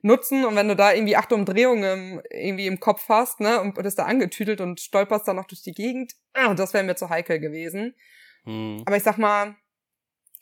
nutzen 0.02 0.44
und 0.44 0.56
wenn 0.56 0.68
du 0.68 0.74
da 0.76 0.92
irgendwie 0.92 1.16
acht 1.16 1.32
Umdrehungen 1.32 2.22
irgendwie 2.30 2.66
im 2.66 2.80
Kopf 2.80 3.08
hast, 3.08 3.40
ne, 3.40 3.60
und 3.60 3.74
bist 3.74 3.98
da 3.98 4.04
angetüdelt 4.04 4.60
und 4.60 4.80
stolperst 4.80 5.28
dann 5.28 5.36
noch 5.36 5.46
durch 5.46 5.62
die 5.62 5.72
Gegend, 5.72 6.14
ah, 6.32 6.54
das 6.54 6.74
wäre 6.74 6.84
mir 6.84 6.96
zu 6.96 7.08
heikel 7.08 7.38
gewesen. 7.38 7.94
Hm. 8.44 8.82
Aber 8.86 8.96
ich 8.96 9.02
sag 9.02 9.18
mal, 9.18 9.56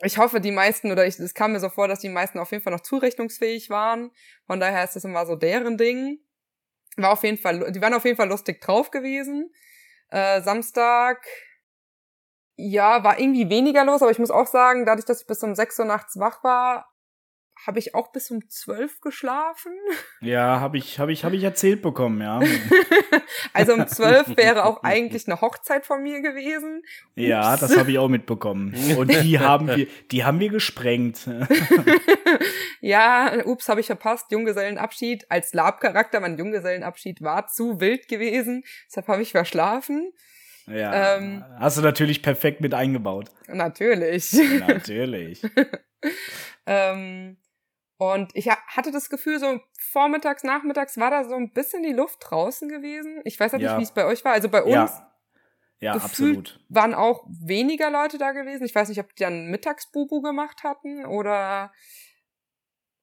ich 0.03 0.19
hoffe, 0.19 0.41
die 0.41 0.51
meisten, 0.51 0.91
oder 0.91 1.07
ich, 1.07 1.19
es 1.19 1.35
kam 1.35 1.53
mir 1.53 1.61
so 1.61 1.69
vor, 1.69 1.89
dass 1.89 2.01
die 2.01 2.09
meisten 2.09 2.39
auf 2.39 2.51
jeden 2.53 2.63
Fall 2.63 2.73
noch 2.73 2.81
zurechnungsfähig 2.81 3.69
waren. 3.69 4.11
Von 4.47 4.61
daher 4.61 4.85
ist 4.85 4.97
das 4.97 5.05
immer 5.05 5.27
so 5.27 5.37
deren 5.37 5.77
Ding. 5.77 6.19
War 6.97 7.13
auf 7.13 7.23
jeden 7.23 7.39
Fall, 7.39 7.71
die 7.73 7.81
waren 7.81 7.95
auf 7.95 8.05
jeden 8.05 8.17
Fall 8.17 8.29
lustig 8.29 8.61
drauf 8.61 8.91
gewesen. 8.91 9.53
Äh, 10.09 10.41
Samstag, 10.43 11.25
ja, 12.57 13.05
war 13.05 13.19
irgendwie 13.19 13.49
weniger 13.49 13.85
los, 13.85 14.03
aber 14.03 14.11
ich 14.11 14.19
muss 14.19 14.31
auch 14.31 14.47
sagen, 14.47 14.85
dadurch, 14.87 15.07
dass 15.07 15.21
ich 15.21 15.27
bis 15.27 15.43
um 15.43 15.55
6 15.55 15.79
Uhr 15.79 15.85
nachts 15.85 16.19
wach 16.19 16.43
war, 16.43 16.90
habe 17.67 17.79
ich 17.79 17.95
auch 17.95 18.13
bis 18.13 18.31
um 18.31 18.49
zwölf 18.49 19.01
geschlafen. 19.01 19.73
Ja, 20.23 20.61
habe 20.61 20.77
ich, 20.77 20.99
habe 20.99 21.13
ich, 21.13 21.25
habe 21.25 21.35
ich 21.35 21.43
erzählt 21.43 21.81
bekommen, 21.81 22.21
ja. 22.21 22.41
also 23.55 23.73
um 23.73 23.87
zwölf 23.87 24.37
wäre 24.37 24.67
auch 24.67 24.83
eigentlich 24.83 25.27
eine 25.27 25.41
Hochzeit 25.41 25.87
von 25.87 26.03
mir 26.03 26.21
gewesen. 26.21 26.83
Ups. 26.83 27.13
Ja, 27.15 27.57
das 27.57 27.77
habe 27.79 27.91
ich 27.91 27.99
auch 27.99 28.09
mitbekommen. 28.09 28.75
Und 28.99 29.11
die 29.11 29.39
haben 29.39 29.67
wir, 29.67 29.87
die 30.11 30.25
haben 30.25 30.39
wir 30.39 30.51
gesprengt. 30.51 31.29
ja, 32.81 33.33
ups, 33.47 33.71
habe 33.71 33.81
ich 33.81 33.87
verpasst. 33.87 34.31
Junggesellenabschied 34.31 35.31
als 35.31 35.55
Lab-Charakter. 35.55 36.21
Mein 36.21 36.37
Junggesellenabschied 36.37 37.23
war 37.23 37.47
zu 37.47 37.81
wild 37.81 38.07
gewesen. 38.07 38.63
Deshalb 38.89 39.09
habe 39.09 39.23
ich 39.23 39.33
verschlafen. 39.33 40.13
Ja. 40.67 41.17
Ähm, 41.17 41.45
hast 41.59 41.79
du 41.79 41.83
natürlich 41.83 42.23
perfekt 42.23 42.61
mit 42.61 42.75
eingebaut. 42.75 43.31
Natürlich. 43.49 44.33
Natürlich. 44.33 45.43
ähm, 46.67 47.39
und 48.01 48.35
ich 48.35 48.49
hatte 48.49 48.93
das 48.93 49.11
Gefühl, 49.11 49.39
so 49.39 49.61
vormittags, 49.79 50.43
nachmittags 50.43 50.97
war 50.97 51.11
da 51.11 51.23
so 51.23 51.35
ein 51.35 51.53
bisschen 51.53 51.83
die 51.83 51.93
Luft 51.93 52.17
draußen 52.23 52.67
gewesen. 52.67 53.21
Ich 53.25 53.39
weiß 53.39 53.53
halt 53.53 53.63
ja. 53.63 53.73
nicht, 53.73 53.81
wie 53.81 53.91
es 53.91 53.93
bei 53.93 54.07
euch 54.07 54.25
war. 54.25 54.33
Also 54.33 54.49
bei 54.49 54.63
uns 54.63 54.73
ja. 54.73 55.13
Ja, 55.81 55.93
absolut. 55.93 56.65
waren 56.71 56.95
auch 56.95 57.27
weniger 57.29 57.91
Leute 57.91 58.17
da 58.17 58.33
gewesen. 58.33 58.65
Ich 58.65 58.75
weiß 58.75 58.89
nicht, 58.89 59.01
ob 59.01 59.15
die 59.15 59.23
dann 59.23 59.51
Mittagsbubu 59.51 60.23
gemacht 60.23 60.65
hatten 60.65 61.05
oder 61.05 61.73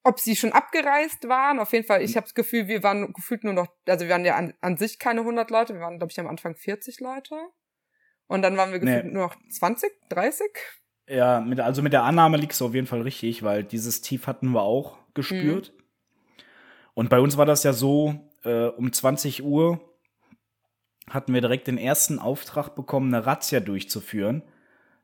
ob 0.02 0.18
sie 0.18 0.34
schon 0.34 0.52
abgereist 0.52 1.28
waren. 1.28 1.60
Auf 1.60 1.72
jeden 1.72 1.86
Fall, 1.86 2.02
ich 2.02 2.16
habe 2.16 2.24
das 2.24 2.34
Gefühl, 2.34 2.66
wir 2.66 2.82
waren 2.82 3.12
gefühlt 3.12 3.44
nur 3.44 3.52
noch, 3.52 3.68
also 3.86 4.04
wir 4.04 4.10
waren 4.10 4.24
ja 4.24 4.34
an, 4.34 4.54
an 4.60 4.78
sich 4.78 4.98
keine 4.98 5.20
100 5.20 5.48
Leute, 5.52 5.74
wir 5.74 5.80
waren, 5.80 5.98
glaube 5.98 6.10
ich, 6.10 6.18
am 6.18 6.26
Anfang 6.26 6.56
40 6.56 6.98
Leute. 6.98 7.36
Und 8.26 8.42
dann 8.42 8.56
waren 8.56 8.72
wir 8.72 8.80
gefühlt 8.80 9.04
nee. 9.04 9.12
nur 9.12 9.28
noch 9.28 9.36
20, 9.48 9.92
30. 10.08 10.44
Ja, 11.08 11.40
mit, 11.40 11.60
also 11.60 11.82
mit 11.82 11.92
der 11.92 12.04
Annahme 12.04 12.36
liegst 12.36 12.60
du 12.60 12.66
auf 12.66 12.74
jeden 12.74 12.86
Fall 12.86 13.02
richtig, 13.02 13.42
weil 13.42 13.64
dieses 13.64 14.02
Tief 14.02 14.26
hatten 14.26 14.50
wir 14.50 14.62
auch 14.62 14.98
gespürt. 15.14 15.72
Mhm. 15.74 15.82
Und 16.94 17.10
bei 17.10 17.20
uns 17.20 17.36
war 17.36 17.46
das 17.46 17.62
ja 17.62 17.72
so, 17.72 18.14
äh, 18.44 18.66
um 18.66 18.92
20 18.92 19.42
Uhr 19.44 19.80
hatten 21.08 21.32
wir 21.32 21.40
direkt 21.40 21.66
den 21.66 21.78
ersten 21.78 22.18
Auftrag 22.18 22.74
bekommen, 22.74 23.14
eine 23.14 23.24
Razzia 23.24 23.60
durchzuführen. 23.60 24.42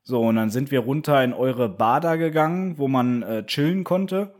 So, 0.03 0.21
und 0.21 0.37
dann 0.37 0.51
sind 0.51 0.71
wir 0.71 0.81
runter 0.81 1.25
in 1.25 1.33
eure 1.33 1.69
Bader 1.69 2.19
gegangen, 2.19 2.77
wo 2.77 2.89
man 2.89 3.23
äh, 3.23 3.47
chillen 3.47 3.85
konnte. 3.85 4.35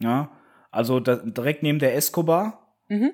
Ja, 0.00 0.30
also 0.72 0.98
da, 0.98 1.16
direkt 1.16 1.62
neben 1.62 1.78
der 1.78 1.94
Escobar. 1.94 2.74
Mhm. 2.88 3.12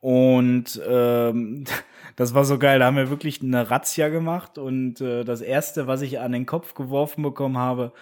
Und 0.00 0.80
ähm, 0.88 1.64
das 2.16 2.34
war 2.34 2.44
so 2.44 2.58
geil. 2.58 2.78
Da 2.78 2.86
haben 2.86 2.96
wir 2.96 3.10
wirklich 3.10 3.42
eine 3.42 3.70
Razzia 3.70 4.08
gemacht. 4.08 4.58
Und 4.58 5.00
äh, 5.00 5.24
das 5.24 5.40
Erste, 5.40 5.86
was 5.86 6.02
ich 6.02 6.20
an 6.20 6.32
den 6.32 6.46
Kopf 6.46 6.74
geworfen 6.74 7.22
bekommen 7.22 7.58
habe, 7.58 7.92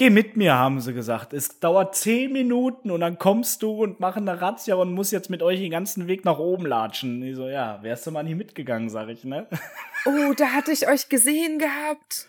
Geh 0.00 0.08
mit 0.08 0.34
mir, 0.34 0.54
haben 0.54 0.80
sie 0.80 0.94
gesagt. 0.94 1.34
Es 1.34 1.60
dauert 1.60 1.94
zehn 1.94 2.32
Minuten 2.32 2.90
und 2.90 3.00
dann 3.00 3.18
kommst 3.18 3.62
du 3.62 3.82
und 3.82 4.00
machen 4.00 4.26
eine 4.26 4.40
Razzia 4.40 4.76
und 4.76 4.94
muss 4.94 5.10
jetzt 5.10 5.28
mit 5.28 5.42
euch 5.42 5.60
den 5.60 5.70
ganzen 5.70 6.06
Weg 6.06 6.24
nach 6.24 6.38
oben 6.38 6.64
latschen. 6.64 7.22
Ich 7.22 7.36
so, 7.36 7.46
ja, 7.50 7.82
wärst 7.82 8.06
du 8.06 8.10
mal 8.10 8.22
nicht 8.22 8.38
mitgegangen, 8.38 8.88
sag 8.88 9.10
ich, 9.10 9.24
ne? 9.24 9.46
Oh, 10.06 10.32
da 10.34 10.52
hatte 10.52 10.72
ich 10.72 10.88
euch 10.88 11.10
gesehen 11.10 11.58
gehabt. 11.58 12.28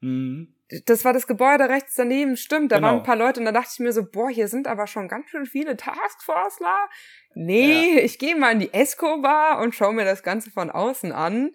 Mhm. 0.00 0.48
Das 0.86 1.04
war 1.04 1.12
das 1.12 1.26
Gebäude 1.26 1.68
rechts 1.68 1.94
daneben, 1.96 2.36
stimmt. 2.36 2.72
Da 2.72 2.76
genau. 2.76 2.88
waren 2.88 2.96
ein 2.98 3.02
paar 3.02 3.16
Leute 3.16 3.40
und 3.40 3.46
da 3.46 3.52
dachte 3.52 3.70
ich 3.72 3.78
mir 3.80 3.92
so, 3.92 4.04
boah, 4.04 4.30
hier 4.30 4.48
sind 4.48 4.66
aber 4.66 4.86
schon 4.86 5.08
ganz 5.08 5.28
schön 5.28 5.44
viele 5.44 5.76
Taskforceler. 5.76 6.88
Nee, 7.34 7.96
ja. 7.96 8.02
ich 8.02 8.18
gehe 8.18 8.36
mal 8.36 8.52
in 8.52 8.60
die 8.60 8.72
Esco-Bar 8.72 9.60
und 9.60 9.74
schaue 9.74 9.92
mir 9.92 10.04
das 10.04 10.22
Ganze 10.22 10.50
von 10.50 10.70
außen 10.70 11.12
an. 11.12 11.50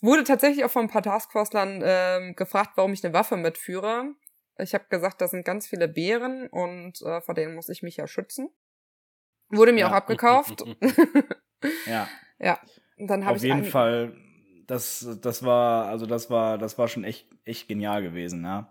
Wurde 0.00 0.24
tatsächlich 0.24 0.64
auch 0.64 0.70
von 0.70 0.84
ein 0.84 0.90
paar 0.90 1.02
Taskforcelern 1.02 1.82
ähm, 1.84 2.36
gefragt, 2.36 2.72
warum 2.76 2.92
ich 2.92 3.04
eine 3.04 3.14
Waffe 3.14 3.36
mitführe. 3.36 4.14
Ich 4.58 4.74
habe 4.74 4.84
gesagt, 4.90 5.20
da 5.20 5.28
sind 5.28 5.44
ganz 5.44 5.66
viele 5.66 5.88
Bären 5.88 6.48
und 6.48 7.00
äh, 7.02 7.20
vor 7.20 7.34
denen 7.34 7.54
muss 7.54 7.68
ich 7.68 7.82
mich 7.82 7.96
ja 7.96 8.06
schützen. 8.06 8.48
Wurde 9.50 9.72
mir 9.72 9.80
ja. 9.80 9.88
auch 9.88 9.92
abgekauft. 9.92 10.64
ja. 11.86 12.08
Ja. 12.38 12.60
Und 12.96 13.08
dann 13.08 13.24
habe 13.24 13.36
ich 13.36 13.42
Auf 13.42 13.56
jeden 13.56 13.64
Fall 13.64 14.14
das, 14.68 15.18
das 15.22 15.42
war, 15.42 15.86
also 15.86 16.06
das 16.06 16.30
war, 16.30 16.58
das 16.58 16.78
war 16.78 16.86
schon 16.86 17.02
echt, 17.02 17.26
echt 17.44 17.66
genial 17.66 18.02
gewesen, 18.02 18.44
ja. 18.44 18.68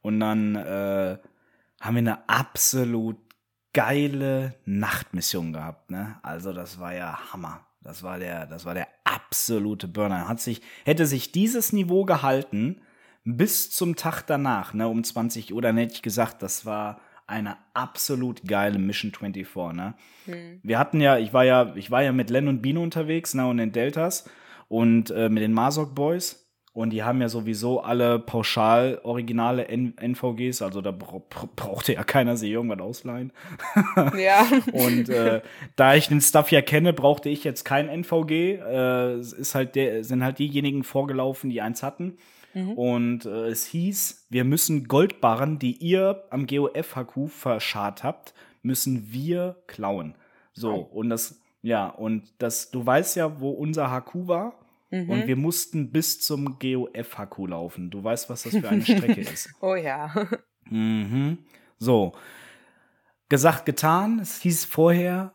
Und 0.00 0.20
dann 0.20 0.54
äh, 0.54 1.18
haben 1.80 1.94
wir 1.94 1.98
eine 1.98 2.28
absolut 2.28 3.18
geile 3.72 4.54
Nachtmission 4.64 5.52
gehabt, 5.52 5.90
ne? 5.90 6.18
Also 6.22 6.52
das 6.52 6.78
war 6.78 6.94
ja 6.94 7.32
Hammer. 7.32 7.66
Das 7.82 8.02
war 8.02 8.18
der, 8.18 8.46
das 8.46 8.64
war 8.64 8.74
der 8.74 8.88
absolute 9.04 9.88
Burner. 9.88 10.28
Hat 10.28 10.40
sich, 10.40 10.62
hätte 10.84 11.06
sich 11.06 11.32
dieses 11.32 11.72
Niveau 11.72 12.04
gehalten 12.04 12.80
bis 13.24 13.70
zum 13.70 13.96
Tag 13.96 14.22
danach, 14.22 14.72
ne, 14.72 14.86
um 14.86 15.02
20 15.02 15.52
Uhr, 15.52 15.62
dann 15.62 15.76
hätte 15.76 15.94
ich 15.94 16.02
gesagt, 16.02 16.42
das 16.42 16.64
war 16.64 17.00
eine 17.26 17.56
absolut 17.74 18.44
geile 18.46 18.78
Mission 18.78 19.12
24, 19.12 19.76
ne? 19.76 19.94
Hm. 20.26 20.60
Wir 20.62 20.78
hatten 20.78 21.00
ja, 21.00 21.18
ich 21.18 21.32
war 21.32 21.44
ja, 21.44 21.74
ich 21.74 21.90
war 21.90 22.02
ja 22.02 22.12
mit 22.12 22.30
Len 22.30 22.48
und 22.48 22.62
Bino 22.62 22.82
unterwegs, 22.82 23.34
ne, 23.34 23.46
und 23.46 23.56
den 23.56 23.72
Deltas 23.72 24.28
und 24.70 25.10
äh, 25.10 25.28
mit 25.28 25.42
den 25.42 25.52
Masok 25.52 25.94
Boys. 25.94 26.46
Und 26.72 26.90
die 26.90 27.02
haben 27.02 27.20
ja 27.20 27.28
sowieso 27.28 27.80
alle 27.80 28.20
pauschal 28.20 29.00
originale 29.02 29.66
N 29.66 29.94
NVGs, 30.00 30.62
also 30.62 30.80
da 30.80 30.92
bra 30.92 31.20
brauchte 31.56 31.94
ja 31.94 32.04
keiner 32.04 32.36
sich 32.36 32.52
irgendwas 32.52 32.78
ausleihen. 32.78 33.32
ja. 34.16 34.46
und 34.72 35.08
äh, 35.08 35.42
da 35.74 35.96
ich 35.96 36.06
den 36.06 36.20
Stuff 36.20 36.52
ja 36.52 36.62
kenne, 36.62 36.92
brauchte 36.92 37.28
ich 37.28 37.42
jetzt 37.42 37.64
kein 37.64 37.88
NVG. 37.88 38.60
Äh, 38.60 39.18
ist 39.18 39.56
halt 39.56 39.74
der, 39.74 40.04
sind 40.04 40.22
halt 40.22 40.38
diejenigen 40.38 40.84
vorgelaufen, 40.84 41.50
die 41.50 41.60
eins 41.60 41.82
hatten. 41.82 42.18
Mhm. 42.54 42.72
Und 42.74 43.26
äh, 43.26 43.48
es 43.48 43.66
hieß, 43.66 44.28
wir 44.30 44.44
müssen 44.44 44.86
Goldbarren, 44.86 45.58
die 45.58 45.72
ihr 45.72 46.22
am 46.30 46.46
GOF-HQ 46.46 47.28
verscharrt 47.28 48.04
habt, 48.04 48.32
müssen 48.62 49.12
wir 49.12 49.56
klauen. 49.66 50.14
So, 50.52 50.74
und 50.74 51.10
das, 51.10 51.40
ja, 51.62 51.88
und 51.88 52.32
das, 52.38 52.70
du 52.70 52.84
weißt 52.84 53.16
ja, 53.16 53.40
wo 53.40 53.50
unser 53.50 53.90
HQ 53.90 54.26
war. 54.26 54.54
Mhm. 54.90 55.10
Und 55.10 55.26
wir 55.26 55.36
mussten 55.36 55.92
bis 55.92 56.20
zum 56.20 56.58
GOF-HQ 56.58 57.48
laufen. 57.48 57.90
Du 57.90 58.02
weißt, 58.02 58.28
was 58.28 58.42
das 58.42 58.56
für 58.56 58.68
eine 58.68 58.82
Strecke 58.82 59.20
ist. 59.20 59.50
Oh 59.60 59.74
ja. 59.74 60.12
Mhm. 60.64 61.38
So. 61.78 62.12
Gesagt, 63.28 63.66
getan. 63.66 64.18
Es 64.18 64.40
hieß 64.40 64.64
vorher, 64.64 65.34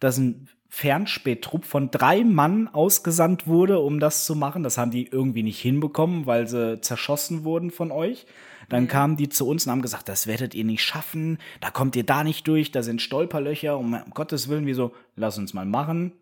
dass 0.00 0.18
ein 0.18 0.48
Fernspähtrupp 0.68 1.64
von 1.64 1.90
drei 1.90 2.24
Mann 2.24 2.68
ausgesandt 2.68 3.46
wurde, 3.46 3.80
um 3.80 4.00
das 4.00 4.24
zu 4.24 4.36
machen. 4.36 4.62
Das 4.62 4.76
haben 4.76 4.90
die 4.90 5.06
irgendwie 5.06 5.42
nicht 5.42 5.60
hinbekommen, 5.60 6.26
weil 6.26 6.46
sie 6.46 6.80
zerschossen 6.80 7.44
wurden 7.44 7.70
von 7.70 7.90
euch. 7.90 8.26
Dann 8.70 8.88
kamen 8.88 9.18
die 9.18 9.28
zu 9.28 9.46
uns 9.46 9.66
und 9.66 9.72
haben 9.72 9.82
gesagt, 9.82 10.08
das 10.08 10.26
werdet 10.26 10.54
ihr 10.54 10.64
nicht 10.64 10.82
schaffen, 10.82 11.36
da 11.60 11.70
kommt 11.70 11.94
ihr 11.96 12.04
da 12.04 12.24
nicht 12.24 12.48
durch, 12.48 12.70
da 12.70 12.82
sind 12.82 13.02
Stolperlöcher, 13.02 13.76
um 13.76 14.00
Gottes 14.14 14.48
Willen, 14.48 14.64
wieso, 14.64 14.94
lass 15.16 15.36
uns 15.36 15.52
mal 15.52 15.66
machen 15.66 16.14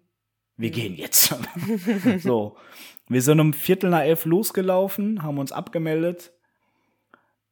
wir 0.58 0.70
gehen 0.70 0.96
jetzt. 0.96 1.34
so, 2.18 2.56
wir 3.08 3.22
sind 3.22 3.40
um 3.40 3.54
Viertel 3.54 3.90
nach 3.90 4.02
elf 4.02 4.26
losgelaufen, 4.26 5.22
haben 5.22 5.38
uns 5.38 5.52
abgemeldet. 5.52 6.32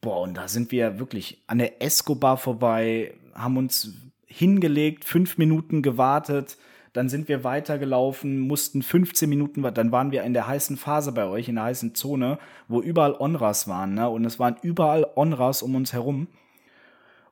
Boah, 0.02 0.20
und 0.20 0.34
da 0.34 0.48
sind 0.48 0.72
wir 0.72 0.98
wirklich 0.98 1.42
an 1.46 1.58
der 1.58 1.80
Escobar 1.80 2.36
vorbei, 2.36 3.14
haben 3.32 3.56
uns 3.56 3.94
hingelegt, 4.26 5.04
fünf 5.04 5.38
Minuten 5.38 5.82
gewartet, 5.82 6.58
dann 6.96 7.08
sind 7.08 7.28
wir 7.28 7.44
weitergelaufen, 7.44 8.40
mussten 8.40 8.82
15 8.82 9.28
Minuten, 9.28 9.62
dann 9.62 9.92
waren 9.92 10.10
wir 10.10 10.22
in 10.22 10.32
der 10.32 10.46
heißen 10.46 10.76
Phase 10.76 11.12
bei 11.12 11.26
euch, 11.26 11.48
in 11.48 11.56
der 11.56 11.64
heißen 11.64 11.94
Zone, 11.94 12.38
wo 12.68 12.80
überall 12.80 13.14
Onras 13.14 13.68
waren, 13.68 13.94
ne? 13.94 14.08
Und 14.08 14.24
es 14.24 14.38
waren 14.38 14.56
überall 14.62 15.06
Onras 15.14 15.62
um 15.62 15.74
uns 15.74 15.92
herum. 15.92 16.28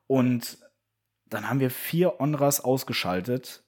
Und 0.07 0.59
dann 1.29 1.49
haben 1.49 1.61
wir 1.61 1.71
vier 1.71 2.21
Onras 2.21 2.63
ausgeschaltet 2.63 3.65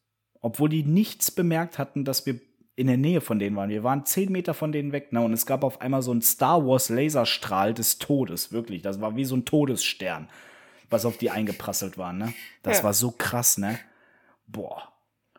obwohl 0.47 0.69
die 0.69 0.85
nichts 0.85 1.33
bemerkt 1.33 1.77
hatten, 1.77 2.05
dass 2.05 2.25
wir 2.25 2.39
in 2.77 2.87
der 2.87 2.97
Nähe 2.97 3.21
von 3.21 3.41
denen 3.41 3.57
waren. 3.57 3.69
Wir 3.69 3.83
waren 3.83 4.07
zehn 4.07 4.31
Meter 4.31 4.55
von 4.55 4.71
denen 4.71 4.93
weg, 4.93 5.13
ne? 5.13 5.21
Und 5.21 5.33
es 5.33 5.45
gab 5.45 5.65
auf 5.65 5.81
einmal 5.81 6.03
so 6.03 6.13
einen 6.13 6.23
Star 6.23 6.65
Wars 6.65 6.89
Laserstrahl 6.89 7.75
des 7.75 7.99
Todes, 7.99 8.53
wirklich. 8.53 8.81
Das 8.81 9.01
war 9.01 9.17
wie 9.17 9.25
so 9.25 9.35
ein 9.35 9.45
Todesstern, 9.45 10.29
was 10.89 11.05
auf 11.05 11.17
die 11.17 11.31
eingeprasselt 11.31 11.99
war, 11.99 12.13
ne? 12.13 12.33
Das 12.63 12.79
ja. 12.79 12.85
war 12.85 12.95
so 12.95 13.11
krass, 13.11 13.59
ne? 13.59 13.77
Boah. 14.47 14.93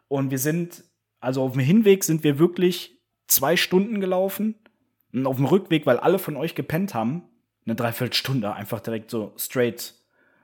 Und 0.08 0.32
wir 0.32 0.40
sind, 0.40 0.84
also 1.20 1.44
auf 1.44 1.54
dem 1.54 1.62
Hinweg 1.62 2.04
sind 2.04 2.24
wir 2.24 2.40
wirklich 2.40 3.00
zwei 3.28 3.58
Stunden 3.58 4.00
gelaufen. 4.00 4.56
Und 5.14 5.26
auf 5.26 5.38
dem 5.38 5.46
Rückweg, 5.46 5.86
weil 5.86 5.98
alle 5.98 6.20
von 6.20 6.36
euch 6.36 6.56
gepennt 6.56 6.94
haben, 6.94 7.24
eine 7.66 7.76
Dreiviertelstunde 7.76 8.54
einfach 8.54 8.80
direkt 8.80 9.10
so 9.10 9.34
straight 9.38 9.94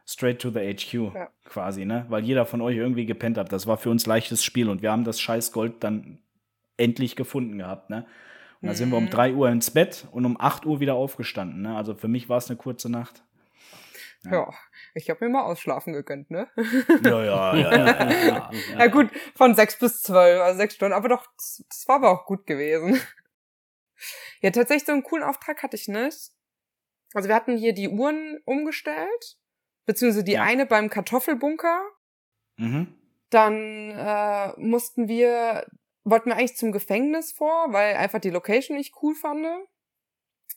straight 0.05 0.39
to 0.39 0.49
the 0.49 0.59
HQ 0.59 0.93
ja. 0.93 1.29
quasi, 1.45 1.85
ne? 1.85 2.05
Weil 2.09 2.23
jeder 2.23 2.45
von 2.45 2.61
euch 2.61 2.75
irgendwie 2.75 3.05
gepennt 3.05 3.37
hat. 3.37 3.51
Das 3.51 3.67
war 3.67 3.77
für 3.77 3.89
uns 3.89 4.05
leichtes 4.05 4.43
Spiel 4.43 4.69
und 4.69 4.81
wir 4.81 4.91
haben 4.91 5.03
das 5.03 5.19
scheiß 5.19 5.51
Gold 5.51 5.83
dann 5.83 6.19
endlich 6.77 7.15
gefunden 7.15 7.57
gehabt, 7.57 7.89
ne? 7.89 8.05
Und 8.61 8.69
da 8.69 8.75
sind 8.75 8.91
wir 8.91 8.97
um 8.97 9.09
3 9.09 9.31
mhm. 9.31 9.37
Uhr 9.37 9.49
ins 9.49 9.71
Bett 9.71 10.07
und 10.11 10.25
um 10.25 10.39
8 10.39 10.65
Uhr 10.65 10.79
wieder 10.79 10.95
aufgestanden, 10.95 11.61
ne? 11.61 11.75
Also 11.75 11.95
für 11.95 12.07
mich 12.07 12.29
war 12.29 12.37
es 12.37 12.49
eine 12.49 12.57
kurze 12.57 12.89
Nacht. 12.89 13.23
Ja, 14.25 14.31
ja 14.31 14.53
ich 14.93 15.09
habe 15.09 15.25
mir 15.25 15.31
mal 15.31 15.43
ausschlafen 15.43 15.93
gegönnt, 15.93 16.31
ne? 16.31 16.49
Ja, 17.03 17.23
ja, 17.23 17.55
ja. 17.55 17.75
ja, 17.75 18.11
ja, 18.11 18.51
ja 18.79 18.87
gut, 18.87 19.09
von 19.35 19.55
6 19.55 19.79
bis 19.79 20.01
12, 20.03 20.41
also 20.41 20.57
6 20.57 20.75
Stunden, 20.75 20.93
aber 20.93 21.09
doch, 21.09 21.25
das 21.35 21.83
war 21.87 21.97
aber 21.97 22.11
auch 22.11 22.25
gut 22.25 22.45
gewesen. 22.45 22.99
Ja, 24.41 24.51
tatsächlich 24.51 24.85
so 24.85 24.91
einen 24.91 25.03
coolen 25.03 25.23
Auftrag 25.23 25.63
hatte 25.63 25.77
ich 25.77 25.87
nicht. 25.87 26.31
Also 27.13 27.29
wir 27.29 27.35
hatten 27.35 27.57
hier 27.57 27.73
die 27.73 27.89
Uhren 27.89 28.39
umgestellt 28.45 29.37
beziehungsweise 29.85 30.23
die 30.23 30.33
ja. 30.33 30.43
eine 30.43 30.65
beim 30.65 30.89
Kartoffelbunker. 30.89 31.81
Mhm. 32.57 32.95
Dann 33.29 33.91
äh, 33.91 34.53
mussten 34.59 35.07
wir, 35.07 35.65
wollten 36.03 36.29
wir 36.29 36.37
eigentlich 36.37 36.57
zum 36.57 36.71
Gefängnis 36.71 37.31
vor, 37.31 37.73
weil 37.73 37.95
einfach 37.95 38.19
die 38.19 38.29
Location 38.29 38.77
nicht 38.77 38.93
cool 39.01 39.15
fand. 39.15 39.45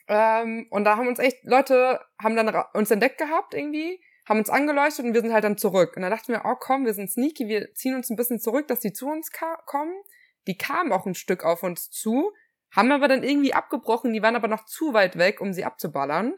Ähm, 0.09 0.67
und 0.71 0.85
da 0.85 0.97
haben 0.97 1.09
uns 1.09 1.19
echt 1.19 1.45
Leute 1.45 2.01
haben 2.23 2.37
dann 2.37 2.55
uns 2.75 2.91
entdeckt 2.91 3.19
gehabt 3.19 3.55
irgendwie, 3.55 4.01
haben 4.29 4.39
uns 4.39 4.51
angeleuchtet 4.51 5.05
und 5.05 5.15
wir 5.15 5.21
sind 5.21 5.33
halt 5.33 5.45
dann 5.45 5.59
zurück. 5.59 5.97
Und 5.97 6.03
dann 6.03 6.11
dachten 6.11 6.33
wir, 6.33 6.43
oh 6.45 6.57
komm, 6.59 6.85
wir 6.85 6.95
sind 6.95 7.11
sneaky, 7.11 7.49
wir 7.49 7.75
ziehen 7.75 7.95
uns 7.95 8.11
ein 8.11 8.17
bisschen 8.17 8.41
zurück, 8.41 8.69
dass 8.69 8.81
die 8.81 8.93
zu 8.93 9.09
uns 9.09 9.31
kommen. 9.67 9.95
Die 10.47 10.57
kamen 10.57 10.93
auch 10.93 11.07
ein 11.07 11.15
Stück 11.15 11.45
auf 11.45 11.63
uns 11.63 11.91
zu, 11.91 12.33
haben 12.71 12.93
aber 12.93 13.09
dann 13.09 13.23
irgendwie 13.23 13.55
abgebrochen, 13.55 14.13
die 14.13 14.23
waren 14.23 14.37
aber 14.37 14.49
noch 14.49 14.65
zu 14.65 14.95
weit 14.95 15.19
weg, 15.19 15.41
um 15.41 15.53
sie 15.53 15.65
abzuballern. 15.65 16.35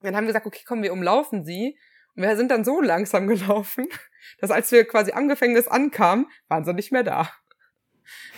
Dann 0.00 0.16
haben 0.16 0.24
wir 0.24 0.28
gesagt, 0.28 0.46
okay, 0.46 0.64
komm, 0.66 0.82
wir 0.82 0.92
umlaufen 0.92 1.44
sie. 1.44 1.78
Und 2.14 2.22
wir 2.22 2.36
sind 2.36 2.50
dann 2.50 2.64
so 2.64 2.80
langsam 2.80 3.26
gelaufen, 3.28 3.88
dass 4.38 4.50
als 4.50 4.70
wir 4.72 4.86
quasi 4.86 5.12
am 5.12 5.28
Gefängnis 5.28 5.68
ankamen, 5.68 6.26
waren 6.48 6.64
sie 6.64 6.74
nicht 6.74 6.92
mehr 6.92 7.02
da. 7.02 7.30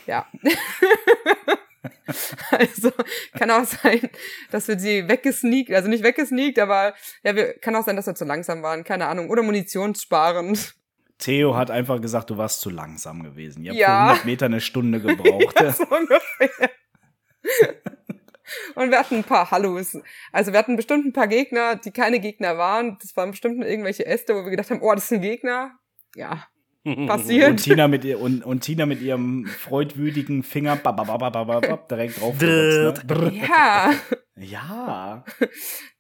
Ja. 0.07 0.27
also 2.51 2.93
kann 3.39 3.51
auch 3.51 3.65
sein, 3.65 4.09
dass 4.51 4.69
wir 4.69 4.79
sie 4.79 5.09
weggesneakt, 5.09 5.73
also 5.73 5.89
nicht 5.89 6.03
weggesneakt, 6.03 6.59
aber 6.59 6.95
ja, 7.23 7.35
wir, 7.35 7.55
kann 7.59 7.77
auch 7.77 7.85
sein, 7.85 7.97
dass 7.97 8.07
wir 8.07 8.15
zu 8.15 8.25
langsam 8.25 8.63
waren, 8.63 8.85
keine 8.85 9.07
Ahnung, 9.07 9.31
oder 9.31 9.43
munitionssparend. 9.43 10.75
Theo 11.19 11.57
hat 11.57 11.71
einfach 11.71 12.01
gesagt, 12.01 12.31
du 12.31 12.37
warst 12.37 12.61
zu 12.61 12.71
langsam 12.71 13.23
gewesen. 13.23 13.65
Ihr 13.65 13.71
habt 13.71 13.81
ja. 13.81 13.87
für 13.87 14.03
100 14.03 14.25
Meter 14.27 14.47
eine 14.47 14.61
Stunde 14.61 15.01
gebraucht. 15.01 15.57
ja, 15.61 15.73
so 15.73 15.85
ungefähr. 15.85 16.71
Und 18.75 18.91
wir 18.91 18.99
hatten 18.99 19.17
ein 19.17 19.25
paar 19.25 19.51
Hallos. 19.51 19.97
Also 20.31 20.53
wir 20.53 20.59
hatten 20.59 20.77
bestimmt 20.77 21.07
ein 21.07 21.13
paar 21.13 21.27
Gegner, 21.27 21.77
die 21.77 21.91
keine 21.91 22.21
Gegner 22.21 22.59
waren. 22.59 22.99
Das 23.01 23.17
waren 23.17 23.31
bestimmt 23.31 23.65
irgendwelche 23.65 24.07
Äste, 24.07 24.35
wo 24.35 24.45
wir 24.45 24.51
gedacht 24.51 24.71
haben, 24.71 24.83
oh, 24.83 24.95
das 24.95 25.09
sind 25.09 25.23
Gegner. 25.23 25.73
Ja, 26.15 26.47
passiert. 27.07 27.51
Und 27.51 27.57
Tina 27.63 27.89
mit, 27.89 28.05
ihr, 28.05 28.21
und, 28.21 28.45
und 28.45 28.61
Tina 28.61 28.87
mit 28.87 29.01
ihrem 29.01 29.47
freudwütigen 29.47 30.43
Finger 30.43 30.77
direkt 31.91 32.21
drauf. 32.21 32.41
ne? 32.41 32.95
Ja. 33.35 33.93
Ja. 34.37 35.25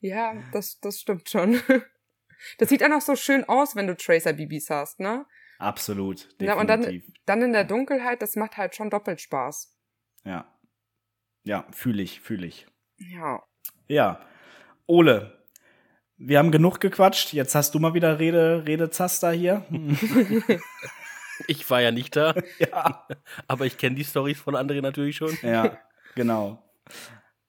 Ja, 0.00 0.35
das, 0.52 0.78
das 0.81 1.00
stimmt 1.00 1.28
schon. 1.28 1.61
Das 2.59 2.69
sieht 2.69 2.85
auch 2.85 2.88
noch 2.88 3.00
so 3.00 3.16
schön 3.16 3.45
aus, 3.45 3.75
wenn 3.76 3.87
du 3.87 3.97
Tracer-BBs 3.97 4.69
hast, 4.71 5.00
ne? 5.00 5.25
Absolut. 5.59 6.28
Definitiv. 6.40 6.47
Ja, 6.47 6.55
und 6.61 6.69
dann, 6.69 7.02
dann 7.25 7.43
in 7.43 7.52
der 7.52 7.64
Dunkelheit, 7.64 8.21
das 8.21 8.37
macht 8.37 8.57
halt 8.59 8.76
schon 8.76 8.90
doppelt 8.90 9.21
Spaß. 9.21 9.75
Ja. 10.25 10.52
Ja, 11.45 11.66
fühle 11.71 12.02
ich, 12.02 12.21
fühle 12.21 12.47
ich. 12.47 12.66
Ja. 12.99 13.43
Ja. 13.88 14.21
Ole, 14.87 15.36
wir 16.18 16.38
haben 16.38 16.50
genug 16.50 16.80
gequatscht. 16.80 17.32
Jetzt 17.32 17.54
hast 17.54 17.75
du 17.75 17.78
mal 17.78 17.94
wieder 17.94 18.18
Rede, 18.18 18.64
Redezaster 18.66 19.32
hier. 19.32 19.64
ich 21.46 21.68
war 21.70 21.82
ja 21.82 21.90
nicht 21.90 22.16
da. 22.16 22.35
Ja. 22.58 23.06
Aber 23.46 23.66
ich 23.66 23.78
kenne 23.78 23.96
die 23.96 24.04
Stories 24.04 24.40
von 24.40 24.56
anderen 24.56 24.82
natürlich 24.82 25.16
schon. 25.16 25.37
Ja, 25.42 25.78
genau. 26.14 26.62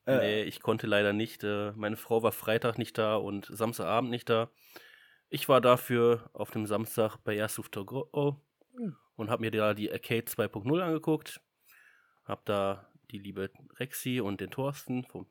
Äh, 0.05 0.17
nee, 0.17 0.43
ich 0.43 0.61
konnte 0.61 0.87
leider 0.87 1.13
nicht. 1.13 1.43
Äh, 1.43 1.71
meine 1.75 1.97
Frau 1.97 2.23
war 2.23 2.31
Freitag 2.31 2.77
nicht 2.77 2.97
da 2.97 3.15
und 3.15 3.45
Samstagabend 3.45 4.09
nicht 4.09 4.29
da. 4.29 4.49
Ich 5.29 5.49
war 5.49 5.61
dafür 5.61 6.29
auf 6.33 6.51
dem 6.51 6.65
Samstag 6.65 7.17
bei 7.23 7.35
Airsoft 7.35 7.73
to 7.73 7.85
Go 7.85 8.41
und 9.15 9.29
habe 9.29 9.41
mir 9.41 9.51
da 9.51 9.73
die 9.73 9.91
Arcade 9.91 10.25
2.0 10.25 10.81
angeguckt. 10.81 11.41
Hab 12.23 12.45
da 12.45 12.87
die 13.11 13.19
liebe 13.19 13.49
Rexi 13.77 14.21
und 14.21 14.39
den 14.39 14.51
Thorsten 14.51 15.03
vom 15.05 15.27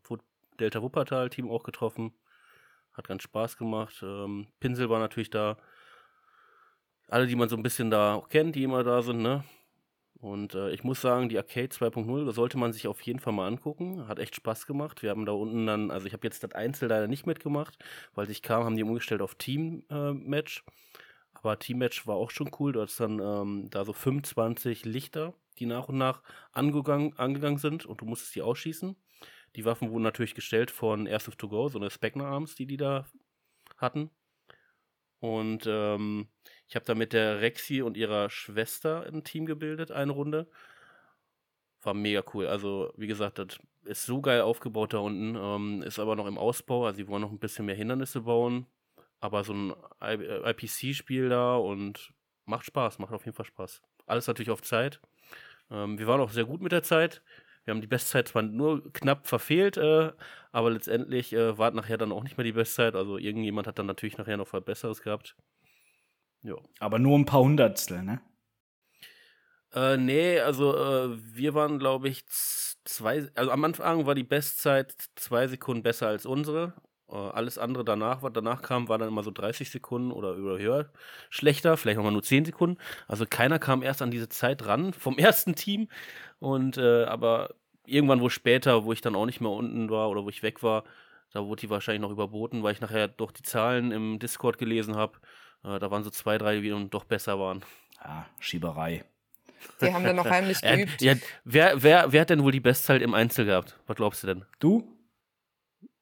Delta 0.59 0.83
Wuppertal 0.83 1.31
Team 1.31 1.51
auch 1.51 1.63
getroffen. 1.63 2.13
Hat 2.97 3.09
ganz 3.09 3.23
Spaß 3.23 3.57
gemacht. 3.57 4.03
Ähm, 4.03 4.47
Pinsel 4.61 4.89
war 4.91 4.99
natürlich 4.99 5.31
da. 5.31 5.57
Alle, 7.09 7.27
die 7.27 7.37
man 7.37 7.49
so 7.49 7.57
ein 7.57 7.63
bisschen 7.63 7.91
da 7.91 8.23
kennt, 8.29 8.57
die 8.57 8.65
immer 8.65 8.83
da 8.83 9.03
sind, 9.03 9.23
ne? 9.23 9.45
Und 10.21 10.55
äh, 10.55 10.71
ich 10.71 10.83
muss 10.83 11.01
sagen, 11.01 11.29
die 11.29 11.37
Arcade 11.39 11.69
2.0 11.69 12.33
sollte 12.33 12.59
man 12.59 12.73
sich 12.73 12.89
auf 12.89 13.01
jeden 13.03 13.21
Fall 13.21 13.33
mal 13.33 13.47
angucken. 13.47 14.09
Hat 14.09 14.19
echt 14.19 14.35
Spaß 14.35 14.67
gemacht. 14.67 15.03
Wir 15.03 15.11
haben 15.11 15.27
da 15.27 15.33
unten 15.33 15.67
dann, 15.67 15.91
also 15.91 16.07
ich 16.07 16.15
habe 16.15 16.27
jetzt 16.27 16.43
das 16.43 16.53
Einzel 16.53 16.89
leider 16.89 17.07
nicht 17.07 17.27
mitgemacht, 17.27 17.79
weil 18.15 18.31
ich 18.31 18.43
kam, 18.43 18.65
haben 18.65 18.77
die 18.77 18.83
umgestellt 18.83 19.23
auf 19.23 19.35
Team-Match. 19.37 20.65
Äh, 20.67 20.71
Aber 21.35 21.59
Team-Match 21.59 22.07
war 22.07 22.17
auch 22.17 22.31
schon 22.31 22.51
cool. 22.59 22.73
Du 22.73 22.81
hast 22.81 22.99
dann 22.99 23.21
ähm, 23.21 23.69
da 23.71 23.85
so 23.85 23.93
25 23.93 24.85
Lichter 24.85 25.35
die 25.59 25.67
nach 25.67 25.89
und 25.89 25.99
nach 25.99 26.23
angegangen 26.53 27.59
sind 27.59 27.87
und 27.87 28.01
du 28.01 28.05
musstest 28.05 28.35
die 28.35 28.43
ausschießen. 28.43 28.97
Die 29.55 29.65
Waffen 29.65 29.91
wurden 29.91 30.03
natürlich 30.03 30.35
gestellt 30.35 30.71
von 30.71 31.07
Airsoft 31.07 31.39
to 31.39 31.49
Go, 31.49 31.69
so 31.69 31.79
eine 31.79 31.91
Spectre 31.91 32.27
Arms, 32.27 32.55
die 32.55 32.67
die 32.67 32.77
da 32.77 33.07
hatten. 33.79 34.11
Und 35.21 35.65
ähm, 35.67 36.29
ich 36.69 36.77
habe 36.77 36.85
da 36.85 36.95
mit 36.95 37.13
der 37.13 37.41
Rexi 37.41 37.83
und 37.83 37.97
ihrer 37.97 38.29
Schwester 38.31 39.07
ein 39.07 39.25
Team 39.25 39.47
gebildet, 39.47 39.91
eine 39.91 40.13
Runde. 40.13 40.49
War 41.83 41.95
mega 41.95 42.23
cool. 42.35 42.47
Also, 42.47 42.93
wie 42.97 43.07
gesagt, 43.07 43.39
das 43.39 43.59
ist 43.85 44.05
so 44.05 44.21
geil 44.21 44.41
aufgebaut 44.41 44.93
da 44.93 44.99
unten. 44.99 45.37
Ähm, 45.37 45.83
ist 45.83 45.99
aber 45.99 46.17
noch 46.17 46.27
im 46.27 46.39
Ausbau. 46.39 46.87
Also, 46.87 46.97
sie 46.97 47.09
wollen 47.09 47.23
noch 47.23 47.31
ein 47.31 47.39
bisschen 47.39 47.67
mehr 47.67 47.75
Hindernisse 47.75 48.23
bauen. 48.23 48.67
Aber 49.21 49.45
so 49.45 49.55
ein 49.55 49.75
IPC-Spiel 50.01 51.29
da 51.29 51.57
und 51.57 52.13
macht 52.45 52.67
Spaß, 52.67 52.99
macht 52.99 53.13
auf 53.13 53.25
jeden 53.25 53.37
Fall 53.37 53.47
Spaß. 53.47 53.83
Alles 54.07 54.27
natürlich 54.27 54.51
auf 54.51 54.63
Zeit. 54.63 55.01
Ähm, 55.71 55.99
wir 55.99 56.07
waren 56.07 56.21
auch 56.21 56.31
sehr 56.31 56.45
gut 56.45 56.61
mit 56.61 56.73
der 56.73 56.83
Zeit. 56.83 57.23
Wir 57.67 57.75
haben 57.75 57.81
die 57.81 57.89
Bestzeit 57.89 58.29
zwar 58.29 58.43
nur 58.43 58.93
knapp 58.93 59.27
verfehlt, 59.27 59.77
äh, 59.77 60.13
aber 60.53 60.71
letztendlich 60.71 61.33
äh, 61.33 61.59
war 61.59 61.73
nachher 61.73 61.99
dann 61.99 62.13
auch 62.13 62.23
nicht 62.23 62.39
mehr 62.39 62.45
die 62.45 62.53
Bestzeit. 62.53 62.95
Also 62.95 63.19
irgendjemand 63.19 63.67
hat 63.67 63.81
dann 63.81 63.87
natürlich 63.87 64.17
nachher 64.19 64.37
noch 64.37 64.53
was 64.53 64.65
Besseres 64.65 65.03
gehabt. 65.03 65.37
Ja. 66.43 66.55
Aber 66.79 67.01
nur 67.01 67.19
ein 67.19 67.25
paar 67.25 67.41
Hundertstel, 67.41 68.05
ne? 68.05 68.21
Äh, 69.75 69.97
nee, 69.97 70.39
also 70.39 70.77
äh, 70.77 71.19
wir 71.35 71.55
waren, 71.55 71.81
glaube 71.81 72.09
ich, 72.09 72.25
zwei, 72.29 73.29
also 73.35 73.51
am 73.51 73.65
Anfang 73.65 74.07
war 74.07 74.15
die 74.15 74.23
Bestzeit 74.23 74.95
zwei 75.17 75.49
Sekunden 75.49 75.83
besser 75.83 76.07
als 76.07 76.25
unsere 76.25 76.73
alles 77.09 77.57
andere 77.59 77.85
danach, 77.85 78.23
was 78.23 78.33
danach 78.33 78.63
kam, 78.63 78.89
war 78.89 78.99
dann 78.99 79.09
immer 79.09 79.23
so 79.23 79.31
30 79.31 79.71
Sekunden 79.71 80.11
oder 80.11 80.33
über 80.33 80.59
höher 80.59 80.91
schlechter, 81.31 81.77
vielleicht 81.77 81.97
nochmal 81.97 82.13
nur 82.13 82.23
10 82.23 82.45
Sekunden. 82.45 82.79
Also 83.07 83.27
keiner 83.29 83.59
kam 83.59 83.83
erst 83.83 84.03
an 84.03 84.11
diese 84.11 84.29
Zeit 84.29 84.67
ran 84.67 84.93
vom 84.99 85.19
ersten 85.19 85.55
Team. 85.55 85.89
Und 86.41 86.79
äh, 86.79 87.05
aber 87.05 87.55
irgendwann, 87.87 88.21
wo 88.21 88.29
später, 88.29 88.85
wo 88.85 88.93
ich 88.93 89.01
dann 89.01 89.15
auch 89.15 89.27
nicht 89.27 89.41
mehr 89.41 89.51
unten 89.51 89.89
war 89.91 90.11
oder 90.11 90.25
wo 90.25 90.29
ich 90.29 90.43
weg 90.43 90.63
war, 90.63 90.85
da 91.33 91.45
wurde 91.45 91.61
die 91.61 91.71
wahrscheinlich 91.71 92.03
noch 92.03 92.11
überboten, 92.11 92.63
weil 92.63 92.73
ich 92.73 92.81
nachher 92.81 93.09
doch 93.09 93.31
die 93.31 93.43
Zahlen 93.43 93.93
im 93.93 94.19
Discord 94.19 94.59
gelesen 94.59 94.97
habe. 94.97 95.19
Äh, 95.63 95.79
da 95.79 95.91
waren 95.91 96.03
so 96.03 96.11
zwei, 96.11 96.39
drei, 96.39 96.61
die 96.61 96.89
doch 96.91 97.05
besser 97.05 97.39
waren. 97.39 97.63
Ja, 98.03 98.27
Schieberei. 98.41 99.05
Die 99.81 99.93
haben 99.93 100.05
dann 100.05 100.17
noch 100.17 100.27
heimlich 100.27 100.61
geübt. 100.63 101.01
Ja, 101.03 101.15
wer, 101.45 101.83
wer, 101.83 102.13
wer 102.13 102.21
hat 102.21 102.31
denn 102.31 102.43
wohl 102.43 102.53
die 102.53 102.61
Bestzeit 102.61 103.03
im 103.03 103.15
Einzel 103.15 103.45
gehabt? 103.45 103.79
Was 103.87 103.97
glaubst 103.97 104.23
du 104.23 104.27
denn? 104.27 104.45
Du? 104.59 104.96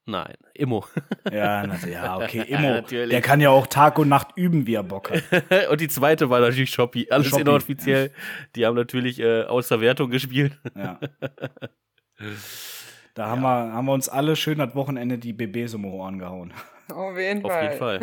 Nein, 0.07 0.35
Immo. 0.53 0.85
Ja, 1.31 1.65
ja 1.87 2.17
okay, 2.17 2.41
Immo. 2.47 2.83
Ja, 2.89 3.05
der 3.07 3.21
kann 3.21 3.41
ja 3.41 3.49
auch 3.49 3.65
Tag 3.65 3.97
und 3.97 4.07
Nacht 4.07 4.29
üben, 4.35 4.67
wie 4.67 4.75
er 4.75 4.83
Bock 4.83 5.11
hat. 5.11 5.69
und 5.69 5.81
die 5.81 5.87
zweite 5.87 6.29
war 6.29 6.39
natürlich 6.39 6.69
Shopee. 6.69 7.09
Alles 7.09 7.27
Shopee, 7.27 7.41
inoffiziell. 7.41 8.07
Ja. 8.07 8.13
Die 8.55 8.65
haben 8.65 8.75
natürlich 8.75 9.19
äh, 9.19 9.43
außer 9.43 9.81
Wertung 9.81 10.09
gespielt. 10.11 10.59
Ja. 10.75 10.99
Da 13.13 13.27
haben, 13.27 13.43
wir, 13.43 13.71
haben 13.71 13.85
wir 13.85 13.93
uns 13.93 14.09
alle 14.09 14.35
schön 14.35 14.57
das 14.57 14.75
Wochenende 14.75 15.17
die 15.17 15.31
BBs 15.31 15.73
um 15.73 15.85
Ohren 15.85 16.19
gehauen. 16.19 16.53
Auf 16.93 17.17
jeden 17.17 17.41
Fall. 17.41 17.51
Auf 17.51 17.61
jeden 17.63 17.77
Fall. 17.77 17.99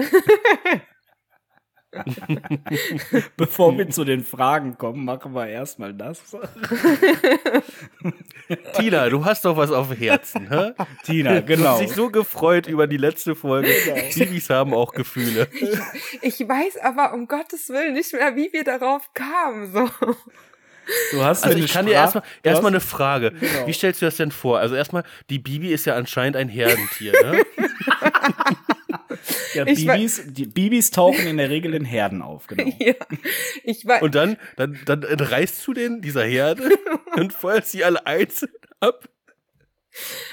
Bevor 3.36 3.76
wir 3.76 3.90
zu 3.90 4.04
den 4.04 4.24
Fragen 4.24 4.78
kommen, 4.78 5.04
machen 5.04 5.34
wir 5.34 5.46
erstmal 5.46 5.92
das. 5.92 6.34
Tina, 8.74 9.08
du 9.08 9.24
hast 9.24 9.44
doch 9.44 9.56
was 9.56 9.70
auf 9.70 9.88
dem 9.88 9.96
Herzen, 9.98 10.48
hä? 10.48 10.72
Tina, 11.04 11.40
genau. 11.40 11.62
Du 11.62 11.68
hast 11.68 11.80
dich 11.80 11.92
so 11.92 12.10
gefreut 12.10 12.66
über 12.66 12.86
die 12.86 12.96
letzte 12.96 13.34
Folge. 13.34 13.68
Babys 14.16 14.48
genau. 14.48 14.58
haben 14.58 14.74
auch 14.74 14.92
Gefühle. 14.92 15.48
Ich, 16.22 16.40
ich, 16.40 16.48
weiß 16.48 16.78
aber 16.82 17.14
um 17.14 17.26
Gottes 17.26 17.68
Willen 17.68 17.94
nicht 17.94 18.12
mehr, 18.12 18.36
wie 18.36 18.52
wir 18.52 18.64
darauf 18.64 19.12
kamen. 19.14 19.72
So. 19.72 19.88
Du 21.12 21.22
hast 21.22 21.44
also 21.44 21.56
ich 21.56 21.72
kann 21.72 21.86
dir 21.86 21.92
erstmal 21.92 22.24
erstmal 22.42 22.72
eine 22.72 22.80
Frage. 22.80 23.32
Genau. 23.32 23.66
Wie 23.66 23.72
stellst 23.72 24.02
du 24.02 24.06
das 24.06 24.16
denn 24.16 24.30
vor? 24.30 24.58
Also 24.58 24.74
erstmal, 24.74 25.04
die 25.30 25.38
Bibi 25.38 25.72
ist 25.72 25.84
ja 25.84 25.94
anscheinend 25.94 26.36
ein 26.36 26.48
Herdentier, 26.48 27.12
ne? 27.12 27.44
Ja, 29.54 29.64
Bibis, 29.64 30.22
die 30.26 30.46
Bibis 30.46 30.90
tauchen 30.90 31.26
in 31.26 31.36
der 31.36 31.50
Regel 31.50 31.74
in 31.74 31.84
Herden 31.84 32.22
auf, 32.22 32.46
genau. 32.46 32.64
Ja, 32.78 32.94
ich 33.64 33.86
weiß. 33.86 34.02
Und 34.02 34.14
dann, 34.14 34.36
dann, 34.56 34.78
dann 34.84 35.02
entreißt 35.02 35.66
du 35.66 35.72
den, 35.72 36.00
dieser 36.00 36.24
Herde, 36.24 36.70
und 37.16 37.32
feuerst 37.32 37.72
sie 37.72 37.84
alle 37.84 38.06
einzeln 38.06 38.52
ab. 38.80 39.08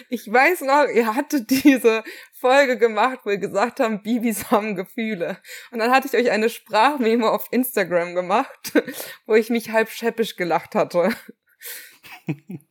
Ich 0.07 0.31
weiß 0.31 0.61
noch, 0.61 0.87
ihr 0.93 1.15
hattet 1.15 1.49
diese 1.49 2.03
Folge 2.31 2.77
gemacht, 2.77 3.19
wo 3.23 3.29
ihr 3.29 3.37
gesagt 3.37 3.79
habt, 3.79 4.03
Bibis 4.03 4.51
haben 4.51 4.75
Gefühle. 4.75 5.37
Und 5.71 5.79
dann 5.79 5.91
hatte 5.91 6.07
ich 6.07 6.13
euch 6.13 6.31
eine 6.31 6.49
Sprachmemo 6.49 7.27
auf 7.27 7.47
Instagram 7.51 8.15
gemacht, 8.15 8.71
wo 9.25 9.35
ich 9.35 9.49
mich 9.49 9.71
halb 9.71 9.89
scheppisch 9.89 10.37
gelacht 10.37 10.75
hatte. 10.75 11.09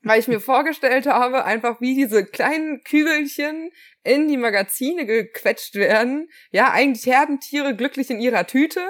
Weil 0.02 0.20
ich 0.20 0.28
mir 0.28 0.40
vorgestellt 0.40 1.06
habe, 1.06 1.44
einfach 1.44 1.80
wie 1.80 1.94
diese 1.94 2.24
kleinen 2.24 2.82
Kügelchen 2.84 3.70
in 4.04 4.28
die 4.28 4.36
Magazine 4.36 5.06
gequetscht 5.06 5.74
werden. 5.74 6.28
Ja, 6.50 6.72
eigentlich 6.72 7.06
Herdentiere 7.06 7.76
glücklich 7.76 8.10
in 8.10 8.20
ihrer 8.20 8.46
Tüte, 8.46 8.80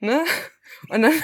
ne? 0.00 0.24
Und 0.88 1.02
dann 1.02 1.12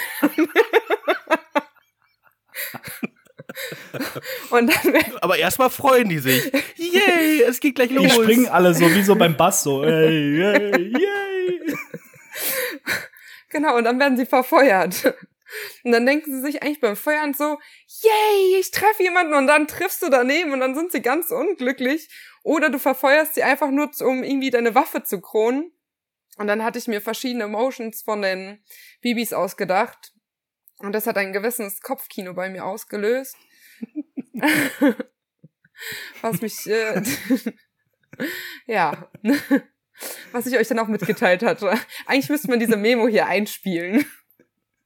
Und 4.50 4.68
dann 4.68 4.94
Aber 5.20 5.38
erstmal 5.38 5.70
freuen 5.70 6.08
die 6.08 6.18
sich. 6.18 6.52
Yay, 6.76 7.42
es 7.42 7.60
geht 7.60 7.76
gleich 7.76 7.90
los. 7.90 8.04
Die 8.04 8.10
springen 8.10 8.46
alle 8.46 8.74
so 8.74 8.94
wie 8.94 9.02
so 9.02 9.16
beim 9.16 9.36
Bass 9.36 9.62
so. 9.62 9.82
Ey, 9.82 10.38
yay, 10.38 10.92
yay. 10.92 11.60
Genau, 13.50 13.76
und 13.76 13.84
dann 13.84 13.98
werden 13.98 14.16
sie 14.16 14.26
verfeuert. 14.26 15.14
Und 15.82 15.92
dann 15.92 16.06
denken 16.06 16.30
sie 16.32 16.40
sich 16.42 16.62
eigentlich 16.62 16.80
beim 16.80 16.96
Feuern 16.96 17.34
so, 17.34 17.58
yay, 17.86 18.60
ich 18.60 18.70
treffe 18.70 19.02
jemanden 19.02 19.34
und 19.34 19.46
dann 19.46 19.66
triffst 19.66 20.02
du 20.02 20.08
daneben 20.08 20.52
und 20.52 20.60
dann 20.60 20.74
sind 20.74 20.92
sie 20.92 21.02
ganz 21.02 21.30
unglücklich. 21.30 22.08
Oder 22.42 22.70
du 22.70 22.78
verfeuerst 22.78 23.34
sie 23.34 23.42
einfach 23.42 23.70
nur, 23.70 23.90
um 24.00 24.22
irgendwie 24.22 24.50
deine 24.50 24.74
Waffe 24.74 25.02
zu 25.02 25.20
kronen. 25.20 25.72
Und 26.36 26.46
dann 26.46 26.62
hatte 26.62 26.78
ich 26.78 26.86
mir 26.86 27.00
verschiedene 27.00 27.44
Emotions 27.44 28.02
von 28.02 28.22
den 28.22 28.62
Bibis 29.00 29.32
ausgedacht. 29.32 30.12
Und 30.78 30.92
das 30.92 31.06
hat 31.06 31.16
ein 31.16 31.32
gewisses 31.32 31.80
Kopfkino 31.80 32.34
bei 32.34 32.48
mir 32.48 32.64
ausgelöst. 32.64 33.36
Was 36.22 36.40
mich, 36.40 36.66
äh, 36.66 37.02
ja, 38.66 39.08
was 40.32 40.46
ich 40.46 40.56
euch 40.56 40.68
dann 40.68 40.78
auch 40.78 40.88
mitgeteilt 40.88 41.42
hatte. 41.42 41.72
Eigentlich 42.06 42.28
müsste 42.28 42.48
man 42.48 42.60
diese 42.60 42.76
Memo 42.76 43.08
hier 43.08 43.26
einspielen. 43.26 44.04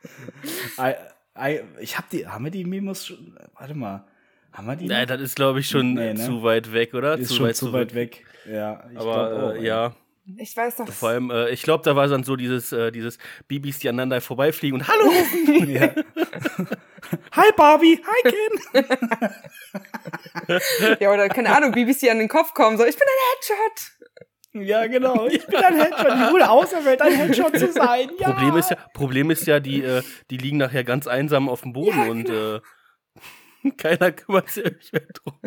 Ich 1.81 1.97
hab 1.97 2.11
die, 2.11 2.27
haben 2.27 2.45
wir 2.45 2.51
die 2.51 2.65
Memos 2.65 3.07
schon, 3.07 3.39
warte 3.59 3.75
mal. 3.75 4.05
Haben 4.53 4.67
wir 4.67 4.77
die? 4.77 4.87
Nein, 4.87 5.07
das 5.07 5.21
ist, 5.21 5.35
glaube 5.35 5.61
ich, 5.61 5.69
schon 5.69 5.95
nee, 5.95 6.13
ne? 6.13 6.21
zu 6.21 6.43
weit 6.43 6.75
weg, 6.75 6.93
oder? 6.93 7.17
Ist 7.17 7.29
zu 7.29 7.37
schon 7.37 7.47
weit 7.47 7.57
zu 7.57 7.73
weit 7.73 7.95
weg. 7.95 8.27
Ja, 8.47 8.85
ich 8.93 8.99
aber 8.99 9.53
auch, 9.53 9.55
äh, 9.55 9.65
ja. 9.65 9.97
Ich 10.37 10.55
weiß 10.57 10.77
doch. 10.77 10.89
Vor 10.89 11.09
allem, 11.09 11.31
äh, 11.31 11.49
ich 11.51 11.63
glaube, 11.63 11.83
da 11.85 11.97
war 11.97 12.07
dann 12.07 12.23
so 12.23 12.37
dieses, 12.37 12.71
äh, 12.73 12.93
dieses 12.93 13.17
Bibis, 13.49 13.79
die 13.79 13.89
aneinander 13.89 14.21
vorbeifliegen 14.21 14.79
und 14.81 14.87
Hallo. 14.87 15.11
Hi 17.33 17.51
Barbie, 17.57 18.01
hi 18.05 18.31
Ken. 18.31 18.87
ja, 21.01 21.13
oder 21.13 21.29
keine 21.29 21.55
Ahnung, 21.55 21.73
Bibis, 21.73 21.99
die 21.99 22.11
an 22.11 22.19
den 22.19 22.29
Kopf 22.29 22.55
kommen, 22.55 22.79
so, 22.79 22.85
ich 22.85 22.97
bin 22.97 23.07
ein 23.07 23.15
Headshot. 23.35 24.02
Ja, 24.55 24.87
genau. 24.87 25.27
Ich 25.31 25.47
bin 25.47 25.57
ein 25.57 25.81
Headshot. 25.81 26.07
Ich 26.07 26.33
wurde 26.33 26.51
auserwählt, 26.51 27.01
ein 27.01 27.13
Headshot 27.13 27.59
zu 27.59 27.73
sein. 27.73 28.11
Ja. 28.19 28.33
Problem 28.33 28.57
ist 28.57 28.71
ja, 28.71 28.77
Problem 28.93 29.31
ist 29.31 29.47
ja 29.47 29.61
die, 29.61 29.83
äh, 29.83 30.03
die 30.31 30.37
liegen 30.37 30.59
nachher 30.59 30.85
ganz 30.85 31.07
einsam 31.07 31.49
auf 31.49 31.63
dem 31.63 31.73
Boden 31.73 31.99
ja, 31.99 32.11
und 32.11 32.25
genau. 32.25 32.57
äh, 32.57 32.61
Keiner 33.77 34.13
kümmert 34.13 34.51
sich 34.51 34.93
mehr 34.93 35.07
drum. 35.13 35.39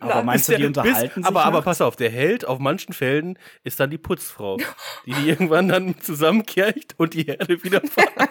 Aber 0.00 0.14
Na, 0.14 0.22
meinst 0.22 0.48
du, 0.48 0.56
die 0.56 0.66
unterhalten 0.66 1.06
bis, 1.06 1.14
sich? 1.14 1.26
Aber, 1.26 1.44
aber 1.44 1.62
pass 1.62 1.80
auf, 1.80 1.96
der 1.96 2.10
Held 2.10 2.44
auf 2.44 2.58
manchen 2.58 2.92
Felden 2.92 3.38
ist 3.62 3.80
dann 3.80 3.90
die 3.90 3.98
Putzfrau, 3.98 4.58
die, 5.06 5.12
die 5.12 5.28
irgendwann 5.28 5.68
dann 5.68 6.00
zusammenkehrt 6.00 6.94
und 6.96 7.14
die 7.14 7.24
Herde 7.24 7.62
wieder 7.62 7.80
vereint. 7.86 8.28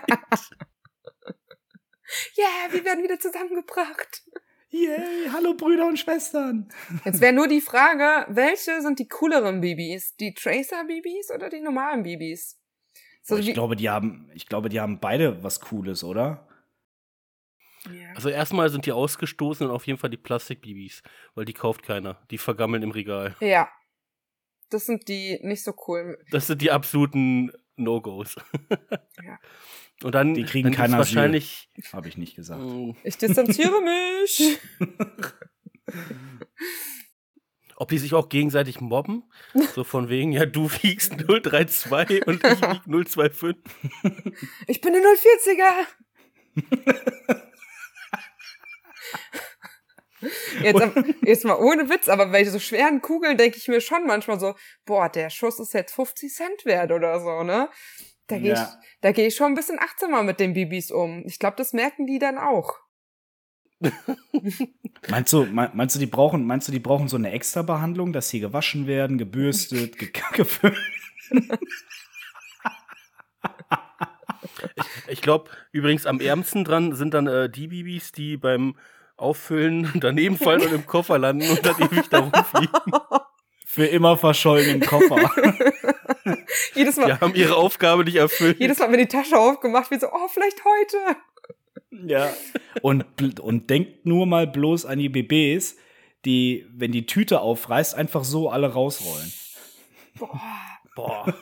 Ja, 2.34 2.44
yeah, 2.44 2.74
wir 2.74 2.84
werden 2.86 3.04
wieder 3.04 3.20
zusammengebracht. 3.20 4.24
Yay, 4.72 5.30
hallo 5.32 5.56
Brüder 5.56 5.88
und 5.88 5.98
Schwestern. 5.98 6.70
Jetzt 7.04 7.22
wäre 7.22 7.34
nur 7.34 7.48
die 7.48 7.62
Frage, 7.62 8.28
welche 8.30 8.82
sind 8.82 9.00
die 9.00 9.08
cooleren 9.08 9.62
Bibis? 9.62 10.16
Die 10.18 10.34
Tracer-Bibis 10.34 11.32
oder 11.34 11.50
die 11.50 11.60
normalen 11.60 12.04
Bibis? 12.04 12.60
So, 13.24 13.38
ich 13.38 13.54
glaube, 13.54 13.76
die 13.76 13.90
haben, 13.90 14.30
ich 14.34 14.48
glaube, 14.48 14.70
die 14.70 14.80
haben 14.80 15.00
beide 15.00 15.44
was 15.44 15.60
Cooles, 15.60 16.04
oder? 16.04 16.48
Yeah. 17.90 18.14
Also 18.14 18.30
erstmal 18.30 18.70
sind 18.70 18.86
die 18.86 18.92
ausgestoßen 18.92 19.66
und 19.68 19.74
auf 19.74 19.88
jeden 19.88 19.98
Fall 19.98 20.10
die 20.10 20.18
Plastikbibis, 20.18 21.02
weil 21.34 21.46
die 21.46 21.54
kauft 21.54 21.82
keiner. 21.82 22.22
Die 22.30 22.38
vergammeln 22.38 22.84
im 22.84 22.92
Regal. 22.92 23.36
Ja. 23.40 23.70
Das 24.70 24.86
sind 24.86 25.08
die 25.08 25.40
nicht 25.42 25.64
so 25.64 25.74
cool. 25.88 26.24
Das 26.30 26.46
sind 26.46 26.62
die 26.62 26.70
absoluten 26.70 27.52
No-Gos. 27.76 28.36
ja. 29.24 29.40
Und 30.04 30.16
dann 30.16 30.34
die 30.34 30.44
kriegen 30.44 30.70
dann 30.70 30.76
keiner 30.76 30.98
wahrscheinlich. 30.98 31.70
Habe 31.92 32.08
ich 32.08 32.18
nicht 32.18 32.36
gesagt. 32.36 32.62
Mm. 32.62 32.92
Ich 33.04 33.18
distanziere 33.18 33.82
mich. 33.82 34.60
Ob 37.76 37.88
die 37.90 37.98
sich 37.98 38.14
auch 38.14 38.30
gegenseitig 38.30 38.82
mobben? 38.82 39.24
So 39.74 39.84
von 39.84 40.10
wegen, 40.10 40.32
ja, 40.32 40.46
du 40.46 40.70
wiegst 40.82 41.14
032 41.14 42.28
und 42.28 42.44
ich 42.44 42.62
wieg 42.62 42.82
025. 42.86 43.56
Ich 44.68 44.82
bin 44.82 44.94
eine 44.94 45.06
040er. 45.06 45.88
Jetzt, 50.62 50.82
jetzt 51.22 51.46
mal 51.46 51.58
ohne 51.58 51.90
Witz, 51.90 52.10
aber 52.10 52.26
bei 52.28 52.44
so 52.44 52.60
schweren 52.60 53.02
Kugeln 53.02 53.38
denke 53.38 53.58
ich 53.58 53.70
mir 53.70 53.80
schon 53.80 54.06
manchmal 54.06 54.40
so, 54.40 54.56
boah, 54.86 55.08
der 55.08 55.30
Schuss 55.30 55.60
ist 55.60 55.74
jetzt 55.74 55.94
50 55.94 56.34
Cent 56.34 56.66
wert 56.66 56.92
oder 56.92 57.22
so, 57.22 57.44
ne? 57.44 57.70
Da 58.30 58.38
gehe 58.38 58.54
ja. 58.54 58.64
ich, 58.64 58.88
da 59.02 59.12
gehe 59.12 59.28
ich 59.28 59.36
schon 59.36 59.48
ein 59.48 59.56
bisschen 59.56 59.80
achtsamer 59.80 60.24
mit 60.24 60.40
den 60.40 60.54
Bibis 60.54 60.92
um. 60.92 61.24
Ich 61.26 61.40
glaube, 61.40 61.58
das 61.58 61.74
merken 61.74 62.06
die 62.06 62.20
dann 62.20 62.38
auch. 62.38 62.76
meinst 65.10 65.34
du, 65.34 65.46
meinst 65.46 65.96
du, 65.96 66.00
die 66.00 66.06
brauchen, 66.06 66.46
meinst 66.46 66.68
du, 66.68 66.72
die 66.72 66.80
brauchen 66.80 67.08
so 67.08 67.18
eine 67.18 67.32
extra 67.32 67.64
Behandlung, 67.64 68.14
dass 68.14 68.30
sie 68.30 68.40
gewaschen 68.40 68.88
werden, 68.88 69.18
gebürstet, 69.18 69.98
gefüllt? 70.34 70.78
ich, 74.76 74.86
ich 75.08 75.22
glaube, 75.22 75.50
übrigens 75.72 76.06
am 76.06 76.20
ärmsten 76.20 76.64
dran 76.66 76.94
sind 76.94 77.16
dann 77.16 77.26
äh, 77.26 77.50
die 77.50 77.68
Bibis, 77.68 78.12
die 78.12 78.38
beim 78.38 78.76
Auffüllen 79.18 79.90
daneben 79.96 80.38
fallen 80.38 80.62
und 80.62 80.74
im 80.74 80.86
Koffer 80.86 81.18
landen 81.18 81.50
und 81.50 81.66
dann 81.66 81.82
ewig 81.82 82.10
da 82.10 82.20
rumfliegen. 82.20 82.80
Für 83.66 83.86
immer 83.86 84.18
verschollen 84.18 84.70
im 84.70 84.82
Koffer. 84.82 85.18
jedes 86.76 86.98
Mal. 86.98 87.08
Die 87.08 87.14
haben 87.14 87.36
ihre 87.36 87.56
Aufgabe 87.56 88.04
nicht 88.04 88.16
erfüllt. 88.16 88.60
Jedes 88.60 88.80
Mal, 88.80 88.92
wenn 88.92 89.00
die 89.00 89.08
Tasche 89.08 89.38
aufgemacht 89.38 89.92
wird, 89.92 90.02
so, 90.02 90.08
oh, 90.08 90.28
vielleicht 90.28 90.64
heute. 90.64 90.98
Ja. 91.92 92.34
Und, 92.82 93.40
und 93.40 93.70
denkt 93.70 94.06
nur 94.06 94.26
mal 94.26 94.48
bloß 94.48 94.86
an 94.86 95.00
die 95.00 95.10
BBs, 95.10 95.76
die, 96.26 96.66
wenn 96.72 96.92
die 96.92 97.06
Tüte 97.06 97.42
aufreißt, 97.42 97.96
einfach 97.96 98.24
so 98.24 98.50
alle 98.50 98.74
rausrollen. 98.74 99.32
Boah. 100.18 100.42
Boah. 100.96 101.34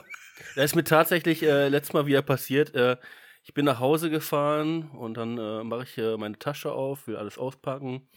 Das 0.55 0.65
ist 0.65 0.75
mir 0.75 0.83
tatsächlich 0.83 1.43
äh, 1.43 1.67
letztes 1.69 1.93
Mal 1.93 2.05
wieder 2.05 2.21
passiert. 2.21 2.73
Äh, 2.75 2.97
ich 3.43 3.53
bin 3.53 3.65
nach 3.65 3.79
Hause 3.79 4.09
gefahren 4.09 4.89
und 4.91 5.15
dann 5.15 5.37
äh, 5.37 5.63
mache 5.63 5.83
ich 5.83 5.97
äh, 5.97 6.17
meine 6.17 6.37
Tasche 6.37 6.71
auf, 6.71 7.07
will 7.07 7.15
alles 7.15 7.37
auspacken. 7.37 8.07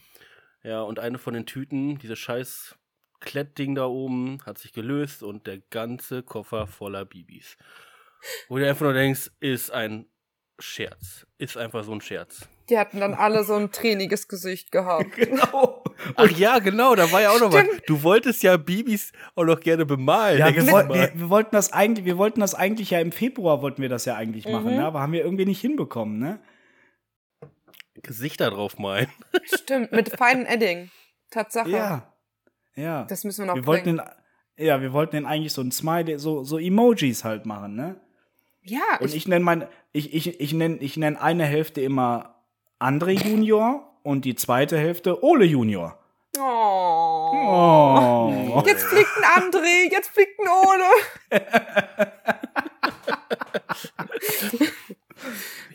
Ja, 0.63 0.81
und 0.81 0.99
eine 0.99 1.17
von 1.17 1.33
den 1.33 1.45
Tüten, 1.45 1.97
dieses 1.97 2.19
scheiß 2.19 2.75
Klettding 3.21 3.75
da 3.75 3.85
oben, 3.85 4.39
hat 4.45 4.57
sich 4.57 4.73
gelöst 4.73 5.23
und 5.23 5.47
der 5.47 5.59
ganze 5.69 6.23
Koffer 6.23 6.67
voller 6.67 7.05
Bibis. 7.05 7.55
Wo 8.49 8.57
du 8.57 8.67
einfach 8.67 8.81
nur 8.81 8.93
denkst, 8.93 9.31
ist 9.39 9.71
ein 9.71 10.05
Scherz. 10.59 11.25
Ist 11.37 11.57
einfach 11.57 11.83
so 11.83 11.91
ein 11.91 12.01
Scherz. 12.01 12.47
Die 12.69 12.77
hatten 12.77 12.99
dann 12.99 13.13
alle 13.13 13.43
so 13.43 13.55
ein 13.55 13.71
trainiges 13.71 14.27
Gesicht 14.27 14.71
gehabt. 14.71 15.11
genau. 15.15 15.83
Ach 16.15 16.29
ja, 16.29 16.59
genau, 16.59 16.95
da 16.95 17.11
war 17.11 17.21
ja 17.21 17.31
auch 17.31 17.39
noch 17.39 17.51
was. 17.51 17.65
Du 17.85 18.03
wolltest 18.03 18.43
ja 18.43 18.57
Bibis 18.57 19.11
auch 19.35 19.43
noch 19.43 19.59
gerne 19.59 19.85
bemalen. 19.85 20.39
Ja, 20.39 20.55
wir, 20.55 20.71
woll 20.71 20.89
wir, 20.89 21.11
wir, 21.13 21.29
wollten 21.29 21.55
das 21.55 21.73
eigentlich, 21.73 22.05
wir 22.05 22.17
wollten 22.17 22.39
das 22.39 22.55
eigentlich 22.55 22.91
ja 22.91 22.99
im 22.99 23.11
Februar 23.11 23.61
wollten 23.61 23.81
wir 23.81 23.89
das 23.89 24.05
ja 24.05 24.15
eigentlich 24.15 24.45
mhm. 24.45 24.51
machen, 24.51 24.75
ne? 24.75 24.85
aber 24.85 25.01
haben 25.01 25.13
wir 25.13 25.23
irgendwie 25.23 25.45
nicht 25.45 25.61
hinbekommen, 25.61 26.19
ne? 26.19 26.39
Gesichter 27.95 28.49
drauf 28.49 28.79
malen. 28.79 29.11
Stimmt, 29.43 29.91
mit 29.91 30.09
feinen 30.09 30.45
Edding. 30.45 30.89
Tatsache. 31.29 31.69
Ja. 31.69 32.10
Ja. 32.81 33.03
Das 33.05 33.23
müssen 33.23 33.43
wir 33.43 33.47
noch 33.47 33.55
wir 33.55 33.61
bringen. 33.61 33.97
Wollten 33.97 34.11
den, 34.57 34.65
ja, 34.65 34.81
wir 34.81 34.93
wollten 34.93 35.15
den 35.15 35.25
eigentlich 35.25 35.53
so 35.53 35.61
ein 35.61 35.71
Smiley, 35.71 36.17
so, 36.17 36.43
so 36.43 36.57
Emojis 36.57 37.23
halt 37.23 37.45
machen, 37.45 37.75
ne? 37.75 37.95
Ja. 38.63 38.79
Und 38.99 39.07
ich, 39.09 39.15
ich 39.15 39.27
nenne 39.27 39.45
meine, 39.45 39.69
ich, 39.91 40.13
ich, 40.13 40.39
ich 40.39 40.53
nenne 40.53 40.77
ich 40.77 40.97
nenn 40.97 41.17
eine 41.17 41.45
Hälfte 41.45 41.81
immer 41.81 42.35
André 42.79 43.11
Junior 43.11 43.97
und 44.03 44.25
die 44.25 44.35
zweite 44.35 44.77
Hälfte 44.77 45.23
Ole 45.23 45.45
Junior. 45.45 45.97
Oh. 46.37 46.41
oh. 48.53 48.63
Jetzt 48.65 48.85
fliegt 48.85 49.09
ein 49.17 49.43
André, 49.43 49.91
jetzt 49.91 50.09
fliegt 50.11 50.39
ein 50.39 50.47
Ole. 50.47 50.85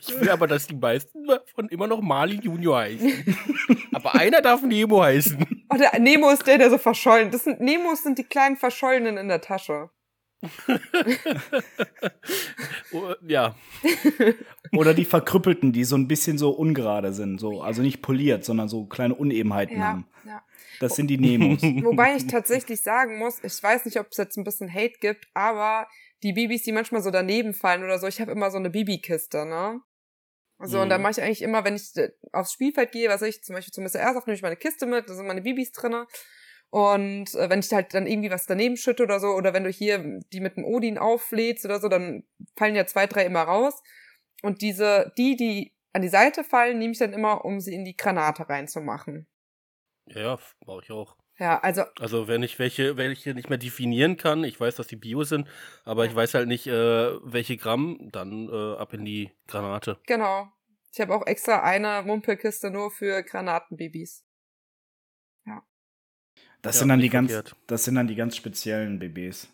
Ich 0.07 0.19
will 0.19 0.29
aber, 0.29 0.47
dass 0.47 0.67
die 0.67 0.75
meisten 0.75 1.27
von 1.53 1.67
immer 1.69 1.87
noch 1.87 2.01
Marlin 2.01 2.41
Junior 2.41 2.79
heißen. 2.79 3.35
aber 3.93 4.15
einer 4.15 4.41
darf 4.41 4.61
Nemo 4.61 5.03
heißen. 5.03 5.56
Oh, 5.69 5.77
der 5.77 5.99
Nemo 5.99 6.29
ist 6.29 6.47
der, 6.47 6.57
der 6.57 6.69
so 6.69 6.77
verschollen. 6.77 7.31
Das 7.31 7.43
sind 7.43 7.59
Nemos 7.59 8.03
sind 8.03 8.17
die 8.17 8.23
kleinen 8.23 8.55
Verschollenen 8.57 9.17
in 9.17 9.27
der 9.27 9.41
Tasche. 9.41 9.89
oh, 12.93 13.13
ja. 13.27 13.55
Oder 14.71 14.93
die 14.93 15.05
Verkrüppelten, 15.05 15.73
die 15.73 15.83
so 15.83 15.95
ein 15.95 16.07
bisschen 16.07 16.37
so 16.37 16.51
ungerade 16.51 17.11
sind, 17.11 17.39
so, 17.39 17.61
also 17.61 17.81
nicht 17.81 18.03
poliert, 18.03 18.45
sondern 18.45 18.69
so 18.69 18.85
kleine 18.85 19.15
Unebenheiten 19.15 19.77
ja, 19.77 19.83
haben. 19.83 20.05
Ja. 20.25 20.43
Das 20.79 20.95
sind 20.95 21.07
die 21.07 21.17
Nemos. 21.17 21.63
Wobei 21.83 22.15
ich 22.15 22.27
tatsächlich 22.27 22.81
sagen 22.81 23.17
muss, 23.17 23.43
ich 23.43 23.61
weiß 23.61 23.85
nicht, 23.85 23.99
ob 23.99 24.07
es 24.11 24.17
jetzt 24.17 24.37
ein 24.37 24.43
bisschen 24.43 24.71
Hate 24.71 24.99
gibt, 24.99 25.27
aber 25.33 25.87
die 26.23 26.33
Bibis, 26.33 26.63
die 26.63 26.71
manchmal 26.71 27.01
so 27.01 27.11
daneben 27.11 27.53
fallen 27.53 27.83
oder 27.83 27.97
so, 27.99 28.07
ich 28.07 28.21
habe 28.21 28.31
immer 28.31 28.51
so 28.51 28.57
eine 28.57 28.69
Bibi-Kiste, 28.69 29.45
ne? 29.45 29.81
So, 30.59 30.77
mhm. 30.77 30.83
und 30.83 30.89
da 30.89 30.97
mhm. 30.97 31.03
mache 31.03 31.11
ich 31.11 31.21
eigentlich 31.21 31.41
immer, 31.41 31.63
wenn 31.63 31.75
ich 31.75 31.95
äh, 31.97 32.11
aufs 32.31 32.53
Spielfeld 32.53 32.91
gehe, 32.91 33.09
was 33.09 33.21
ich 33.21 33.43
zum 33.43 33.55
Beispiel 33.55 33.73
zum 33.73 33.83
Mr. 33.83 33.99
Airsoft, 33.99 34.27
nehme 34.27 34.35
ich 34.35 34.41
meine 34.41 34.55
Kiste 34.55 34.85
mit, 34.85 35.09
da 35.09 35.13
sind 35.13 35.27
meine 35.27 35.41
Bibis 35.41 35.71
drinne. 35.71 36.07
Und 36.69 37.33
äh, 37.35 37.49
wenn 37.49 37.59
ich 37.59 37.71
halt 37.71 37.93
dann 37.93 38.07
irgendwie 38.07 38.31
was 38.31 38.45
daneben 38.45 38.75
schütte 38.75 39.03
oder 39.03 39.19
so, 39.19 39.27
oder 39.27 39.53
wenn 39.53 39.63
du 39.63 39.69
hier 39.69 40.19
die 40.33 40.41
mit 40.41 40.57
dem 40.57 40.65
Odin 40.65 40.97
auflädst 40.97 41.65
oder 41.65 41.79
so, 41.79 41.87
dann 41.87 42.23
fallen 42.55 42.75
ja 42.75 42.85
zwei, 42.85 43.07
drei 43.07 43.25
immer 43.25 43.43
raus. 43.43 43.81
Und 44.41 44.61
diese, 44.61 45.13
die, 45.17 45.35
die 45.35 45.73
an 45.93 46.01
die 46.01 46.09
Seite 46.09 46.43
fallen, 46.43 46.79
nehme 46.79 46.91
ich 46.91 46.99
dann 46.99 47.13
immer, 47.13 47.45
um 47.45 47.59
sie 47.59 47.73
in 47.73 47.85
die 47.85 47.95
Granate 47.95 48.49
reinzumachen. 48.49 49.27
Ja, 50.07 50.21
ja, 50.21 50.39
brauche 50.61 50.83
ich 50.83 50.91
auch. 50.91 51.15
Ja, 51.39 51.59
also. 51.59 51.83
Also 51.99 52.27
wenn 52.27 52.41
ich 52.41 52.57
welche, 52.57 52.97
welche 52.97 53.33
nicht 53.33 53.49
mehr 53.49 53.59
definieren 53.59 54.17
kann, 54.17 54.43
ich 54.43 54.59
weiß, 54.59 54.75
dass 54.75 54.87
die 54.87 54.95
Bio 54.95 55.23
sind, 55.23 55.47
aber 55.85 56.05
ich 56.05 56.15
weiß 56.15 56.33
halt 56.33 56.47
nicht, 56.47 56.65
äh, 56.67 56.71
welche 57.23 57.57
Gramm, 57.57 58.09
dann 58.11 58.49
äh, 58.49 58.75
ab 58.77 58.93
in 58.93 59.05
die 59.05 59.31
Granate. 59.47 59.97
Genau. 60.07 60.47
Ich 60.91 60.99
habe 60.99 61.13
auch 61.13 61.27
extra 61.27 61.61
eine 61.61 62.01
Mumpelkiste 62.03 62.71
nur 62.71 62.89
für 62.89 63.21
Granatenbabys. 63.21 64.25
Ja. 65.45 65.61
Das 66.63 66.75
Ja, 66.75 66.79
sind 66.79 66.89
dann 66.89 66.99
die 67.01 67.09
ganz, 67.09 67.31
das 67.67 67.83
sind 67.83 67.95
dann 67.95 68.07
die 68.07 68.15
ganz 68.15 68.35
speziellen 68.35 68.97
BBs. 68.97 69.47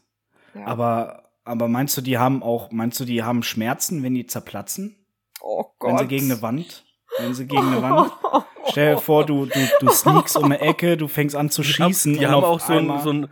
ja. 0.54 0.66
Aber, 0.66 1.32
aber 1.44 1.68
meinst 1.68 1.98
du, 1.98 2.02
die 2.02 2.18
haben 2.18 2.42
auch, 2.44 2.72
meinst 2.72 2.98
du, 3.02 3.06
die 3.06 3.24
haben 3.24 3.44
Schmerzen, 3.44 4.04
wenn 4.04 4.14
die 4.14 4.26
zerplatzen? 4.26 5.06
oh 5.42 5.66
Gott. 5.80 5.92
Wenn 5.92 5.98
sie 5.98 6.08
gegen 6.08 6.32
eine 6.32 6.42
Wand? 6.42 6.86
Wenn 7.20 7.34
sie 7.34 7.46
gegen 7.48 7.68
eine 7.68 7.82
Wand? 7.82 8.12
Stell 8.70 8.96
dir 8.96 9.02
vor, 9.02 9.26
du, 9.26 9.46
du, 9.46 9.60
du 9.82 9.90
sneakst 9.92 10.38
um 10.38 10.46
eine 10.46 10.60
Ecke, 10.62 10.98
du 10.98 11.08
fängst 11.08 11.36
an 11.36 11.50
zu 11.50 11.64
schießen. 11.64 12.18
Die 12.18 12.26
haben 12.26 12.36
auf 12.36 12.44
auch 12.44 12.60
so 12.60 12.74
ein, 12.74 12.80
einmal- 12.80 13.02
so, 13.04 13.10
ein, 13.12 13.28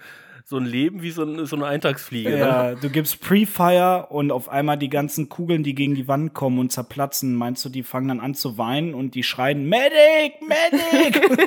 so 0.45 0.57
ein 0.57 0.65
Leben 0.65 1.01
wie 1.01 1.11
so, 1.11 1.23
ein, 1.23 1.45
so 1.45 1.55
eine 1.55 1.65
Eintagsfliege. 1.67 2.29
Ne? 2.31 2.37
Ja, 2.39 2.75
du 2.75 2.89
gibst 2.89 3.21
Pre-Fire 3.21 4.07
und 4.09 4.31
auf 4.31 4.49
einmal 4.49 4.77
die 4.77 4.89
ganzen 4.89 5.29
Kugeln, 5.29 5.63
die 5.63 5.73
gegen 5.73 5.95
die 5.95 6.07
Wand 6.09 6.33
kommen 6.33 6.59
und 6.59 6.71
zerplatzen, 6.71 7.33
meinst 7.35 7.63
du, 7.63 7.69
die 7.69 7.83
fangen 7.83 8.09
dann 8.09 8.19
an 8.19 8.35
zu 8.35 8.57
weinen 8.57 8.93
und 8.93 9.15
die 9.15 9.23
schreien 9.23 9.67
Medic, 9.69 10.33
Medic! 10.47 11.31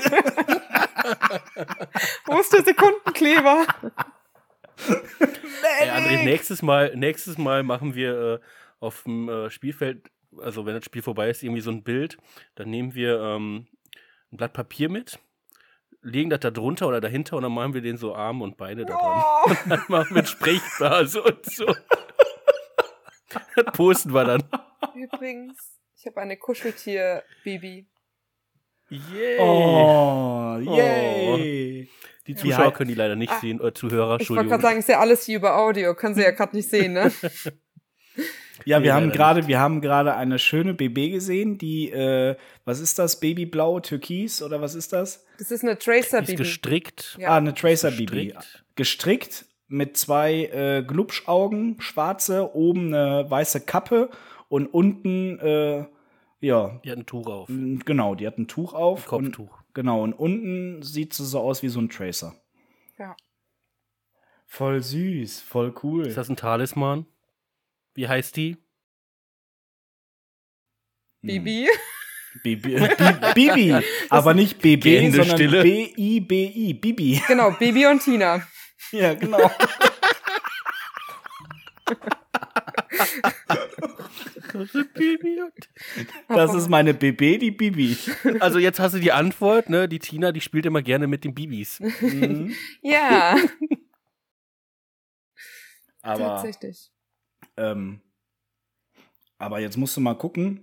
Wo 2.26 2.38
ist 2.38 2.52
der 2.52 2.62
Sekundenkleber? 2.64 3.64
Ey, 5.80 5.90
André, 5.90 6.24
nächstes 6.24 6.62
Mal, 6.62 6.92
nächstes 6.96 7.38
Mal 7.38 7.62
machen 7.62 7.94
wir 7.94 8.34
äh, 8.34 8.38
auf 8.80 9.02
dem 9.04 9.28
äh, 9.28 9.50
Spielfeld, 9.50 10.10
also 10.42 10.66
wenn 10.66 10.74
das 10.74 10.84
Spiel 10.84 11.02
vorbei 11.02 11.30
ist, 11.30 11.42
irgendwie 11.42 11.60
so 11.62 11.70
ein 11.70 11.82
Bild. 11.82 12.16
Dann 12.54 12.70
nehmen 12.70 12.94
wir 12.94 13.20
ähm, 13.20 13.66
ein 14.32 14.36
Blatt 14.36 14.52
Papier 14.52 14.88
mit, 14.88 15.18
legen 16.02 16.30
das 16.30 16.40
da 16.40 16.50
drunter 16.50 16.88
oder 16.88 17.00
dahinter 17.00 17.36
und 17.36 17.42
dann 17.44 17.52
machen 17.52 17.74
wir 17.74 17.80
den 17.82 17.96
so 17.96 18.14
Arme 18.14 18.44
und 18.44 18.56
Beine 18.56 18.84
da 18.84 18.94
dran. 18.94 19.22
Oh, 19.46 19.52
Dann 19.68 19.82
machen 19.88 20.14
wir 20.16 20.24
Sprechblase 20.26 21.22
und 21.22 21.44
so. 21.46 21.66
Das 23.56 23.64
posten 23.72 24.12
wir 24.14 24.24
dann. 24.24 24.42
übrigens, 24.94 25.78
ich 25.96 26.06
habe 26.06 26.20
eine 26.20 26.36
Kuscheltier-Baby. 26.36 27.86
Yay! 28.90 29.38
Oh, 29.40 30.58
yay! 30.60 31.88
Die 32.26 32.32
Wie 32.32 32.34
Zuschauer 32.36 32.66
hei- 32.66 32.70
können 32.70 32.88
die 32.88 32.94
leider 32.94 33.16
nicht 33.16 33.32
Ah, 33.32 33.40
sehen, 33.40 33.60
oder 33.60 33.74
Zuhörer, 33.74 34.20
Ich 34.20 34.30
wollte 34.30 34.42
Entschuldigung. 34.42 34.48
gerade 34.50 34.62
sagen, 34.62 34.78
ist 34.78 34.88
ja 34.88 35.00
alles 35.00 35.24
hier 35.24 35.36
über 35.38 35.56
Audio. 35.58 35.94
Können 35.94 36.14
Sie 36.14 36.22
ja 36.22 36.30
gerade 36.30 36.54
nicht 36.56 36.68
sehen, 36.70 36.92
ne? 36.92 37.10
Ja, 38.64 38.82
wir 38.82 38.94
haben 38.94 39.10
gerade, 39.10 39.46
wir 39.48 39.58
haben 39.58 39.80
gerade 39.80 40.14
eine 40.14 40.38
schöne 40.38 40.74
BB 40.74 41.10
gesehen, 41.12 41.58
die, 41.58 41.90
äh, 41.90 42.36
was 42.64 42.78
ist 42.80 42.98
das? 42.98 43.18
Babyblau, 43.18 43.80
Türkis 43.80 44.42
oder 44.42 44.60
was 44.60 44.74
ist 44.76 44.92
das? 44.92 45.26
Das 45.38 45.50
ist 45.50 45.62
eine 45.64 45.72
Die 45.74 45.78
ist 45.78 45.84
Tracer-Baby. 45.84 46.36
gestrickt. 46.36 47.16
Ja. 47.18 47.30
Ah, 47.30 47.36
eine 47.38 47.52
Tracer 47.54 47.90
BB. 47.90 48.06
Gestrickt. 48.32 48.64
Gestrickt 48.76 49.46
mit 49.66 49.96
zwei 49.96 50.44
äh, 50.46 50.84
Glubschaugen, 50.86 51.80
schwarze, 51.80 52.54
oben 52.54 52.94
eine 52.94 53.28
weiße 53.28 53.60
Kappe 53.62 54.08
und 54.48 54.66
unten, 54.68 55.38
äh, 55.40 55.84
ja, 56.40 56.80
Die 56.84 56.90
hat 56.90 56.98
ein 56.98 57.06
Tuch 57.06 57.26
auf. 57.26 57.48
genau, 57.48 58.14
die 58.14 58.26
hat 58.26 58.38
ein 58.38 58.46
Tuch 58.46 58.72
auf. 58.74 59.10
Ein 59.12 59.16
Und, 59.18 59.36
Kopftuch. 59.36 59.58
genau, 59.74 60.02
und 60.02 60.12
unten 60.12 60.82
sieht 60.82 61.12
sie 61.14 61.24
so 61.24 61.40
aus 61.40 61.62
wie 61.64 61.68
so 61.68 61.80
ein 61.80 61.88
Tracer. 61.88 62.34
Ja. 62.98 63.16
Voll 64.46 64.80
süß, 64.82 65.40
voll 65.40 65.74
cool. 65.82 66.06
Ist 66.06 66.16
das 66.16 66.28
ein 66.28 66.36
Talisman? 66.36 67.06
Wie 67.94 68.08
heißt 68.08 68.36
die? 68.36 68.56
Hm. 71.22 71.28
Bibi. 71.28 71.68
Bibi, 72.42 72.74
Bi- 72.78 73.34
Bibi, 73.34 73.84
aber 74.10 74.34
nicht 74.34 74.58
BB, 74.60 75.10
sondern 75.14 75.36
Stille. 75.38 75.62
B-I-B-I, 75.62 76.74
Bibi. 76.74 77.22
Genau, 77.28 77.52
Bibi 77.52 77.86
und 77.86 78.02
Tina. 78.02 78.46
Ja, 78.92 79.14
genau. 79.14 79.50
Das 86.28 86.54
ist 86.54 86.68
meine 86.68 86.94
BB, 86.94 87.38
die 87.38 87.50
Bibi. 87.50 87.96
Also 88.40 88.58
jetzt 88.58 88.78
hast 88.80 88.94
du 88.94 88.98
die 89.00 89.12
Antwort, 89.12 89.68
ne? 89.68 89.88
Die 89.88 89.98
Tina, 89.98 90.32
die 90.32 90.40
spielt 90.40 90.66
immer 90.66 90.82
gerne 90.82 91.06
mit 91.06 91.24
den 91.24 91.34
Bibis. 91.34 91.80
Mhm. 92.00 92.54
Ja, 92.82 93.36
Aber, 96.02 96.18
tatsächlich. 96.18 96.90
Ähm, 97.56 98.00
aber 99.38 99.60
jetzt 99.60 99.76
musst 99.76 99.96
du 99.96 100.00
mal 100.00 100.14
gucken. 100.14 100.60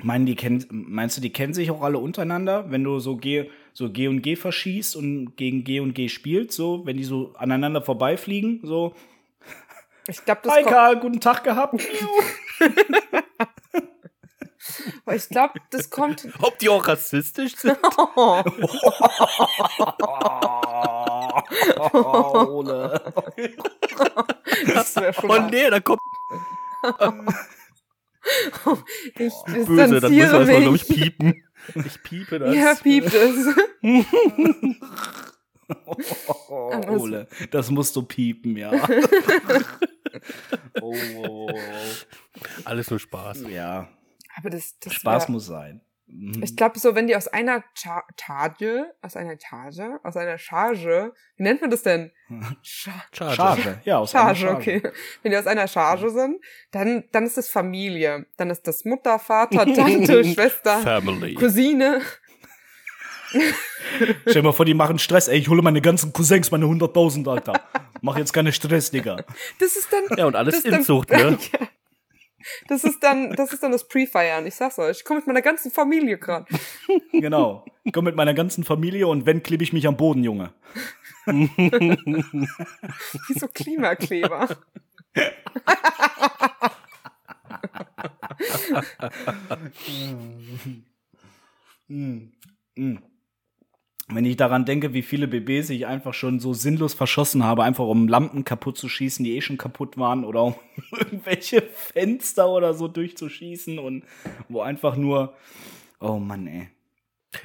Meinen 0.00 0.26
die 0.26 0.36
kennen, 0.36 0.64
meinst 0.70 1.16
du, 1.16 1.20
die 1.20 1.32
kennen 1.32 1.54
sich 1.54 1.72
auch 1.72 1.82
alle 1.82 1.98
untereinander, 1.98 2.70
wenn 2.70 2.84
du 2.84 3.00
so 3.00 3.16
G, 3.16 3.50
so 3.72 3.90
G 3.90 4.06
und 4.06 4.22
G 4.22 4.36
verschießt 4.36 4.94
und 4.94 5.36
gegen 5.36 5.64
G 5.64 5.80
und 5.80 5.94
G 5.94 6.08
spielst, 6.08 6.52
so, 6.52 6.86
wenn 6.86 6.96
die 6.96 7.02
so 7.04 7.32
aneinander 7.34 7.82
vorbeifliegen, 7.82 8.60
so, 8.62 8.94
Ich 10.08 10.24
glaube, 10.24 10.42
das 10.44 10.54
Hi 10.54 10.62
kommt. 10.62 10.74
Karl, 10.74 11.00
guten 11.00 11.20
Tag 11.20 11.42
gehabt. 11.44 11.82
Ich 15.14 15.28
glaube, 15.30 15.54
das 15.70 15.88
kommt. 15.88 16.28
Ob 16.42 16.58
die 16.58 16.68
auch 16.68 16.86
rassistisch 16.86 17.56
sind? 17.56 17.78
Oh, 21.78 21.90
oh, 21.92 22.46
Ole. 22.50 23.12
das 24.74 24.96
wäre 24.96 25.12
schon. 25.12 25.30
Oh 25.30 25.38
nee, 25.50 25.70
da 25.70 25.80
kommt 25.80 26.00
ich 29.18 29.32
böse, 29.46 29.46
dann 29.46 29.64
müssen 29.64 29.76
wir 29.76 29.84
distanziere 29.88 30.36
erstmal, 30.38 30.60
glaube 30.62 30.76
ich, 30.76 30.86
piepen. 30.88 31.44
Ich 31.74 32.02
piepe 32.02 32.38
das. 32.38 32.54
Ja, 32.54 32.74
piept 32.74 33.14
es. 33.14 33.46
Oh, 36.48 36.72
Ole, 36.88 37.28
das 37.50 37.70
musst 37.70 37.94
du 37.96 38.02
piepen, 38.02 38.56
ja. 38.56 38.72
oh, 40.80 40.94
oh, 41.16 41.50
oh, 41.50 41.58
Alles 42.64 42.90
nur 42.90 42.98
Spaß. 42.98 43.44
oh. 43.44 43.48
Ja, 43.48 43.88
Aber 44.36 44.50
das, 44.50 44.78
das 44.78 44.94
Spaß 44.94 45.28
wär, 45.28 45.32
muss 45.32 45.46
sein. 45.46 45.80
Mhm. 46.10 46.42
Ich 46.42 46.56
glaube, 46.56 46.78
so, 46.78 46.94
wenn 46.94 47.06
die 47.06 47.14
aus 47.16 47.28
einer 47.28 47.62
Cha 47.74 48.02
Charge, 48.18 48.86
aus 49.02 49.14
einer 49.16 49.36
Charge, 49.38 50.00
aus 50.02 50.16
einer 50.16 50.38
Charge, 50.38 51.12
wie 51.36 51.42
nennt 51.42 51.60
man 51.60 51.70
das 51.70 51.82
denn? 51.82 52.10
Cha 52.62 52.92
Charge. 53.12 53.34
Charge, 53.36 53.80
ja, 53.84 53.98
aus 53.98 54.14
einer 54.14 54.34
Charge, 54.34 54.56
okay. 54.56 54.82
Wenn 55.22 55.32
die 55.32 55.36
aus 55.36 55.46
einer 55.46 55.68
Charge 55.68 56.10
sind, 56.10 56.36
dann, 56.70 57.04
dann 57.12 57.24
ist 57.26 57.36
es 57.38 57.48
Familie. 57.50 58.26
Dann 58.38 58.48
ist 58.50 58.66
das 58.66 58.84
Mutter, 58.84 59.18
Vater, 59.18 59.66
Tante, 59.72 60.24
Schwester, 60.34 60.78
Family. 60.78 61.34
Cousine. 61.34 62.00
Stell 64.22 64.34
dir 64.34 64.42
mal 64.42 64.52
vor, 64.52 64.64
die 64.64 64.72
machen 64.74 64.98
Stress. 64.98 65.28
Ey, 65.28 65.38
ich 65.38 65.48
hole 65.48 65.60
meine 65.60 65.82
ganzen 65.82 66.12
Cousins, 66.14 66.50
meine 66.50 66.64
100.000, 66.64 67.28
Alter. 67.30 67.60
Mach 68.00 68.16
jetzt 68.16 68.32
keine 68.32 68.52
Stress, 68.52 68.90
Digga. 68.90 69.16
Das 69.60 69.76
ist 69.76 69.88
dann. 69.92 70.16
Ja, 70.16 70.26
und 70.26 70.34
alles 70.36 70.54
das 70.54 70.64
ist 70.64 70.70
dann- 70.72 70.80
Inzucht, 70.80 71.10
ne? 71.10 71.38
Ja. 71.52 71.58
Das 72.68 72.84
ist 72.84 73.02
dann, 73.02 73.32
das 73.32 73.52
ist 73.52 73.62
dann 73.62 73.72
das 73.72 73.88
Pre-Feiern. 73.88 74.46
Ich 74.46 74.54
sag's 74.54 74.78
euch. 74.78 74.98
Ich 74.98 75.04
komme 75.04 75.18
mit 75.20 75.26
meiner 75.26 75.42
ganzen 75.42 75.70
Familie 75.70 76.18
gerade. 76.18 76.46
Genau. 77.12 77.64
Ich 77.84 77.92
komm 77.92 78.04
mit 78.04 78.16
meiner 78.16 78.34
ganzen 78.34 78.64
Familie 78.64 79.06
und 79.08 79.26
wenn, 79.26 79.42
klebe 79.42 79.64
ich 79.64 79.72
mich 79.72 79.86
am 79.86 79.96
Boden, 79.96 80.22
Junge. 80.24 80.52
Wie 81.26 81.48
so 83.38 83.48
Klimakleber. 83.48 84.48
Mm. 91.90 92.32
Mm. 92.76 92.98
Wenn 94.10 94.24
ich 94.24 94.36
daran 94.36 94.64
denke, 94.64 94.94
wie 94.94 95.02
viele 95.02 95.28
BBs 95.28 95.68
ich 95.68 95.86
einfach 95.86 96.14
schon 96.14 96.40
so 96.40 96.54
sinnlos 96.54 96.94
verschossen 96.94 97.44
habe, 97.44 97.64
einfach 97.64 97.84
um 97.84 98.08
Lampen 98.08 98.42
kaputt 98.42 98.78
zu 98.78 98.88
schießen, 98.88 99.22
die 99.22 99.36
eh 99.36 99.42
schon 99.42 99.58
kaputt 99.58 99.98
waren, 99.98 100.24
oder 100.24 100.44
um 100.44 100.54
irgendwelche 100.98 101.62
Fenster 101.62 102.48
oder 102.48 102.72
so 102.72 102.88
durchzuschießen 102.88 103.78
und 103.78 104.04
wo 104.48 104.62
einfach 104.62 104.96
nur, 104.96 105.34
oh 106.00 106.18
Mann, 106.18 106.46
ey. 106.46 106.68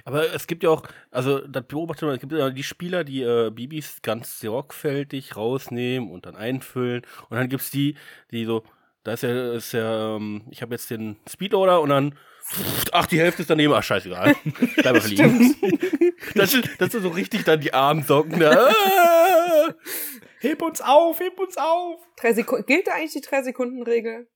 Aber 0.05 0.33
es 0.33 0.47
gibt 0.47 0.63
ja 0.63 0.69
auch, 0.69 0.83
also 1.11 1.39
das 1.45 1.65
beobachtet 1.67 2.03
man, 2.03 2.15
es 2.15 2.21
gibt 2.21 2.31
ja 2.31 2.49
die 2.49 2.63
Spieler, 2.63 3.03
die 3.03 3.21
äh, 3.21 3.51
Bibis 3.51 4.01
ganz 4.01 4.39
sorgfältig 4.39 5.35
rausnehmen 5.35 6.09
und 6.09 6.25
dann 6.25 6.35
einfüllen. 6.35 7.03
Und 7.29 7.37
dann 7.37 7.49
gibt's 7.49 7.71
die, 7.71 7.95
die 8.31 8.45
so, 8.45 8.63
da 9.03 9.13
ist 9.13 9.23
ja, 9.23 9.53
ist 9.53 9.73
ja 9.73 10.15
ähm, 10.15 10.43
ich 10.49 10.61
habe 10.61 10.73
jetzt 10.73 10.89
den 10.89 11.17
Speedloader 11.29 11.81
und 11.81 11.89
dann, 11.89 12.15
ach, 12.91 13.05
die 13.07 13.19
Hälfte 13.19 13.41
ist 13.41 13.49
daneben, 13.49 13.73
ach, 13.73 13.83
scheißegal. 13.83 14.35
Bleib 14.75 14.93
mal 14.93 15.01
liegen. 15.07 15.55
Das 16.35 16.53
ist, 16.53 16.69
das 16.79 16.93
ist 16.93 17.03
so 17.03 17.09
richtig 17.09 17.43
dann 17.43 17.59
die 17.59 17.73
Armsocken. 17.73 18.43
Ah! 18.43 19.73
Heb 20.39 20.61
uns 20.61 20.81
auf, 20.81 21.21
heb 21.21 21.39
uns 21.39 21.55
auf! 21.55 22.01
Drei 22.17 22.33
Sekunden. 22.33 22.65
Gilt 22.65 22.87
da 22.87 22.95
eigentlich 22.95 23.13
die 23.13 23.21
Drei-Sekunden-Regel? 23.21 24.27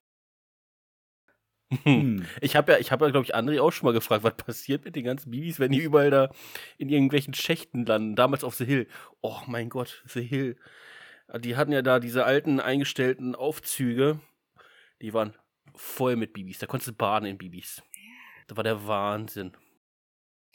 Hm. 1.84 2.26
Ich 2.40 2.56
habe 2.56 2.72
ja, 2.72 2.78
ich 2.78 2.94
habe 2.94 3.06
ja, 3.06 3.12
glaube 3.12 3.26
ich, 3.26 3.36
André 3.36 3.62
auch 3.62 3.72
schon 3.72 3.88
mal 3.88 3.94
gefragt, 3.94 4.24
was 4.24 4.38
passiert 4.38 4.86
mit 4.86 4.96
den 4.96 5.04
ganzen 5.04 5.32
Bibis, 5.32 5.60
wenn 5.60 5.74
die 5.74 5.82
überall 5.82 6.10
da 6.10 6.32
in 6.78 6.88
irgendwelchen 6.88 7.34
Schächten 7.34 7.86
landen. 7.86 8.16
Damals 8.16 8.46
auf 8.46 8.56
The 8.56 8.64
Hill. 8.64 8.88
Oh 9.20 9.42
mein 9.48 9.68
Gott, 9.68 10.02
The 10.08 10.22
Hill. 10.22 10.58
Die 11.40 11.58
hatten 11.58 11.74
ja 11.74 11.82
da 11.82 12.00
diese 12.00 12.24
alten 12.24 12.62
eingestellten 12.62 13.36
Aufzüge. 13.36 14.22
Die 15.02 15.14
waren 15.14 15.36
voll 15.76 16.16
mit 16.16 16.32
Bibis. 16.32 16.60
Da 16.60 16.68
konntest 16.68 16.88
du 16.88 16.94
baden 16.94 17.26
in 17.26 17.38
Bibis. 17.38 17.84
Das 18.48 18.58
war 18.58 18.64
der 18.64 18.88
Wahnsinn. 18.88 19.56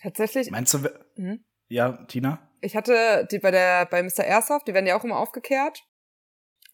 Tatsächlich. 0.01 0.51
Meinst 0.51 0.75
du, 0.75 0.79
Mhm. 1.17 1.45
ja, 1.69 2.05
Tina? 2.07 2.49
Ich 2.61 2.77
hatte 2.77 3.27
die 3.31 3.39
bei 3.39 3.51
der 3.51 3.87
bei 3.87 4.03
Mr. 4.03 4.25
Airsoft, 4.25 4.67
die 4.69 4.75
werden 4.75 4.87
ja 4.87 4.97
auch 4.99 5.05
immer 5.05 5.19
aufgekehrt. 5.19 5.83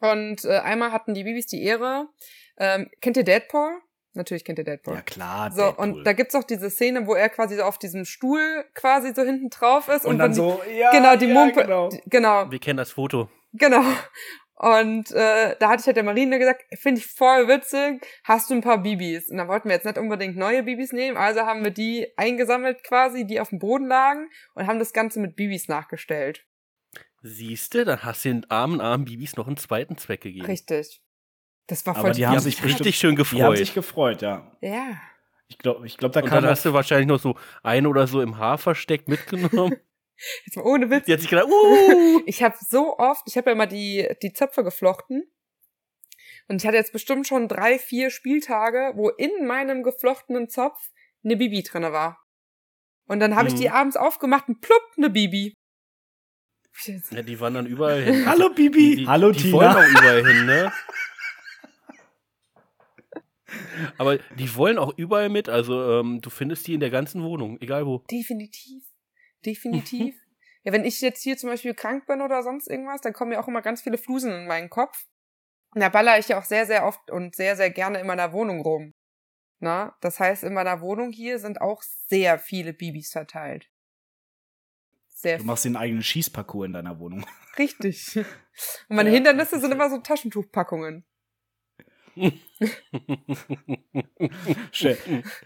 Und 0.01 0.45
äh, 0.45 0.59
einmal 0.59 0.93
hatten 0.93 1.15
die 1.15 1.25
Bibis 1.25 1.47
die 1.47 1.63
Ehre. 1.63 2.09
Ähm, 2.57 2.89
kennt 3.01 3.17
ihr 3.17 3.25
Deadpool? 3.25 3.81
Natürlich 4.15 4.45
kennt 4.45 4.59
ihr 4.59 4.65
Deadpool. 4.65 4.95
Ja, 4.95 5.03
klar. 5.03 5.51
So, 5.51 5.63
Deadpool. 5.63 5.85
und 5.99 6.05
da 6.05 6.13
gibt's 6.13 6.35
auch 6.35 6.45
diese 6.45 6.71
Szene, 6.71 7.07
wo 7.07 7.15
er 7.15 7.29
quasi 7.29 7.57
so 7.57 7.63
auf 7.63 7.79
diesem 7.79 8.05
Stuhl 8.05 8.65
quasi 8.75 9.13
so 9.15 9.23
hinten 9.23 9.51
drauf 9.51 9.89
ist. 9.89 10.05
Und, 10.05 10.13
Und, 10.13 10.19
dann 10.19 10.35
so, 10.35 10.61
ja, 10.73 10.91
die, 10.93 10.97
genau, 10.99 11.17
die 11.17 11.27
ja, 11.27 11.35
Mumpe, 11.35 11.63
Genau. 11.63 11.89
die- 11.89 12.03
genau, 12.07 12.51
Wir 12.51 12.59
kennen 12.59 12.77
das 12.79 12.93
Foto. 12.93 13.29
genau. 13.53 13.83
Und 14.61 15.13
äh, 15.13 15.55
da 15.61 15.69
hatte 15.69 15.83
ich 15.83 15.87
halt 15.87 15.97
der 15.97 16.03
Marine 16.03 16.37
gesagt, 16.37 16.65
finde 16.81 17.01
ich 17.01 17.07
voll 17.07 17.47
witzig, 17.47 18.05
hast 18.25 18.51
du 18.51 18.55
ein 18.55 18.61
paar 18.61 18.83
Bibis? 18.83 19.31
Und 19.31 19.37
dann 19.37 19.47
wollten 19.47 19.69
wir 19.69 19.77
jetzt 19.77 19.85
nicht 19.87 19.99
unbedingt 19.99 20.37
neue 20.37 20.65
Bibis 20.65 20.93
nehmen, 20.93 21.17
also 21.17 21.43
haben 21.43 21.63
wir 21.63 21.71
die 21.71 22.09
eingesammelt 22.17 22.83
quasi, 22.83 23.25
die 23.25 23.39
auf 23.39 23.51
dem 23.51 23.61
Boden 23.61 23.87
lagen 23.87 24.29
und 24.55 24.67
haben 24.67 24.81
das 24.81 24.93
Ganze 24.93 25.21
mit 25.21 25.37
Bibis 25.37 25.69
nachgestellt. 25.69 26.45
Siehste, 27.23 27.85
dann 27.85 28.03
hast 28.03 28.25
du 28.25 28.31
den 28.31 28.51
armen, 28.51 28.81
armen 28.81 29.05
Bibis 29.05 29.37
noch 29.37 29.47
einen 29.47 29.57
zweiten 29.59 29.97
Zweck 29.97 30.23
gegeben. 30.23 30.47
Richtig. 30.47 31.01
Das 31.69 31.87
war 31.87 31.95
Aber 31.95 32.01
voll 32.07 32.11
die 32.13 32.19
Die 32.19 32.27
haben 32.27 32.41
sich 32.41 32.65
richtig 32.65 32.99
schön 32.99 33.15
Die 33.15 33.23
haben 33.23 33.31
gefreut. 33.31 33.59
sich 33.59 33.75
gefreut, 33.75 34.23
ja. 34.23 34.51
Ja. 34.61 35.01
Ich 35.47 35.59
glaube, 35.59 35.87
ich 35.87 35.97
glaub, 35.99 36.13
da 36.13 36.21
Und 36.21 36.29
kam 36.29 36.43
dann 36.43 36.51
hast 36.51 36.65
du 36.65 36.73
wahrscheinlich 36.73 37.07
noch 37.07 37.21
so 37.21 37.37
ein 37.63 37.87
oder 37.87 38.07
so 38.09 38.21
im 38.21 38.39
Haar 38.39 38.59
versteckt 38.59 39.07
mitgenommen. 39.09 39.77
Jetzt 40.45 40.57
mal 40.57 40.65
ohne 40.65 40.91
Witz. 40.91 41.07
Die 41.07 41.13
hat 41.13 41.21
sich 41.21 41.31
gedacht, 41.31 41.49
uh, 41.49 42.21
Ich 42.27 42.43
habe 42.43 42.57
so 42.69 42.99
oft, 42.99 43.23
ich 43.27 43.37
habe 43.37 43.51
ja 43.51 43.53
immer 43.55 43.67
die, 43.67 44.09
die 44.23 44.33
Zöpfe 44.33 44.65
geflochten. 44.65 45.25
Und 46.49 46.57
ich 46.63 46.67
hatte 46.67 46.77
jetzt 46.77 46.93
bestimmt 46.93 47.27
schon 47.27 47.47
drei, 47.49 47.79
vier 47.79 48.11
Spieltage, 48.11 48.93
wo 48.97 49.11
in 49.11 49.47
meinem 49.47 49.83
geflochtenen 49.83 50.49
Zopf 50.49 50.91
eine 51.25 51.37
Bibi 51.37 51.63
drinne 51.63 51.93
war. 51.93 52.19
Und 53.07 53.21
dann 53.21 53.37
habe 53.37 53.49
ich 53.49 53.55
Mhm. 53.55 53.59
die 53.59 53.71
abends 53.71 53.97
aufgemacht 53.97 54.49
und 54.49 54.61
plupp, 54.61 54.83
eine 54.97 55.11
Bibi. 55.11 55.55
ja, 57.11 57.23
die 57.23 57.39
waren 57.41 57.55
dann 57.55 57.67
überall 57.67 58.03
hin. 58.03 58.27
Hallo 58.27 58.51
Bibi, 58.51 58.97
Die, 58.97 59.07
hallo 59.07 59.31
die 59.33 59.53
wollen 59.53 59.71
Tina. 59.71 59.81
auch 59.81 59.89
überall 59.89 60.27
hin, 60.27 60.47
ne? 60.47 60.73
Aber 63.97 64.19
die 64.19 64.55
wollen 64.57 64.79
auch 64.79 64.93
überall 64.97 65.29
mit, 65.31 65.49
also 65.49 66.01
ähm, 66.01 66.21
du 66.21 66.29
findest 66.31 66.67
die 66.67 66.75
in 66.75 66.81
der 66.81 66.91
ganzen 66.91 67.23
Wohnung, 67.23 67.59
egal 67.61 67.87
wo. 67.87 68.05
Definitiv. 68.11 68.83
Definitiv. 69.45 70.15
ja, 70.65 70.73
wenn 70.73 70.85
ich 70.85 71.01
jetzt 71.01 71.23
hier 71.23 71.37
zum 71.37 71.51
Beispiel 71.51 71.75
krank 71.75 72.07
bin 72.07 72.21
oder 72.21 72.43
sonst 72.43 72.69
irgendwas, 72.69 73.01
dann 73.01 73.13
kommen 73.13 73.33
ja 73.33 73.41
auch 73.41 73.49
immer 73.49 73.63
ganz 73.63 73.83
viele 73.83 73.99
Flusen 73.99 74.33
in 74.33 74.47
meinen 74.47 74.71
Kopf. 74.71 75.07
Und 75.75 75.81
da 75.81 75.89
baller 75.89 76.19
ich 76.19 76.29
ja 76.29 76.39
auch 76.39 76.45
sehr, 76.45 76.67
sehr 76.67 76.87
oft 76.87 77.11
und 77.11 77.35
sehr, 77.35 77.57
sehr 77.57 77.71
gerne 77.71 78.01
in 78.01 78.07
meiner 78.07 78.33
Wohnung 78.33 78.61
rum. 78.61 78.95
Na, 79.61 79.97
das 80.01 80.21
heißt, 80.21 80.45
in 80.45 80.55
meiner 80.55 80.81
Wohnung 80.81 81.11
hier 81.11 81.39
sind 81.39 81.61
auch 81.61 81.83
sehr 81.83 82.39
viele 82.39 82.73
Bibis 82.73 83.11
verteilt. 83.11 83.69
Sehr 85.09 85.39
Du 85.39 85.45
machst 85.45 85.65
den 85.65 85.77
eigenen 85.77 86.03
Schießparcours 86.03 86.67
in 86.67 86.73
deiner 86.75 87.01
Wohnung. 87.01 87.27
Richtig. 87.59 88.17
Und 88.89 88.97
meine 88.97 89.09
Ja. 89.11 89.17
Hindernisse 89.17 89.59
sind 89.59 89.73
immer 89.73 89.91
so 89.91 89.99
Taschentuchpackungen. 89.99 91.05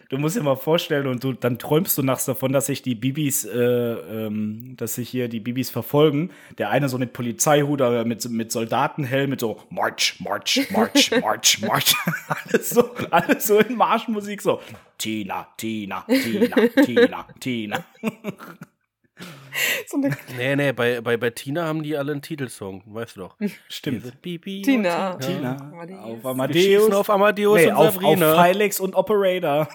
Du 0.09 0.19
musst 0.19 0.37
dir 0.37 0.43
mal 0.43 0.57
vorstellen, 0.57 1.07
und 1.07 1.23
du, 1.23 1.33
dann 1.33 1.59
träumst 1.59 1.97
du 1.99 2.03
nachts 2.03 2.25
davon, 2.25 2.53
dass 2.53 2.67
sich 2.67 2.83
die 2.83 2.95
Bibis, 2.95 3.45
äh, 3.45 3.59
ähm, 3.59 4.75
dass 4.77 4.95
sich 4.95 5.09
hier 5.09 5.29
die 5.29 5.41
Bibis 5.41 5.71
verfolgen. 5.71 6.31
Der 6.59 6.71
eine 6.71 6.89
so 6.89 6.99
mit 6.99 7.13
Polizeihut 7.13 7.81
oder 7.81 8.05
mit, 8.05 8.29
mit 8.31 8.53
Soldatenhelm, 8.53 9.31
mit 9.31 9.41
so 9.41 9.61
March, 9.71 10.17
March, 10.21 10.67
March, 10.71 11.11
March, 11.21 11.61
March. 11.61 11.95
alles 12.29 12.71
so, 12.71 12.91
alles 13.11 13.47
so 13.47 13.59
in 13.59 13.77
Marschmusik, 13.77 14.43
so 14.43 14.61
Tina, 14.99 15.49
Tina, 15.57 16.05
Tina, 16.07 16.69
Tina, 16.85 17.27
Tina. 17.41 17.85
So 19.87 19.99
eine 19.99 20.17
nee, 20.39 20.57
nee, 20.57 20.73
bei, 20.73 21.01
bei, 21.03 21.17
bei 21.19 21.31
Tina 21.31 21.67
haben 21.67 21.83
die 21.83 21.97
alle 21.97 22.13
einen 22.13 22.23
Titelsong, 22.23 22.83
weißt 22.87 23.17
du 23.17 23.21
doch. 23.21 23.37
Stimmt. 23.69 24.23
Bibi 24.23 24.63
Tina. 24.63 25.13
und 25.13 25.21
Tina. 25.21 25.57
Amadeus. 25.57 26.01
Auf 26.01 26.27
Amadeus. 26.27 26.91
auf 26.93 27.11
Amadeus 27.11 27.61
nee, 27.61 27.67
und 27.67 27.73
auf, 27.75 27.87
auf 27.89 27.95
Sabrina. 27.95 28.45
Filex 28.45 28.81
und 28.81 28.95
Operator. 28.95 29.69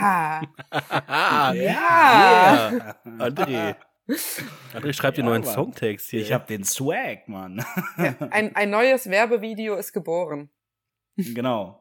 Ja. 0.00 0.42
ah, 0.70 1.52
Ja. 1.52 1.54
yeah. 1.54 2.96
André. 3.18 3.76
André 4.74 4.92
schreibt 4.92 5.16
den 5.16 5.24
Ja, 5.26 5.30
neuen 5.30 5.44
Mann. 5.44 5.54
Songtext 5.54 6.10
hier. 6.10 6.20
Ich 6.20 6.32
hab 6.32 6.46
den 6.48 6.64
Swag, 6.64 7.28
Mann. 7.28 7.64
Ein, 8.30 8.54
ein 8.56 8.70
neues 8.70 9.08
Werbevideo 9.08 9.76
ist 9.76 9.92
geboren. 9.92 10.50
Genau. 11.16 11.80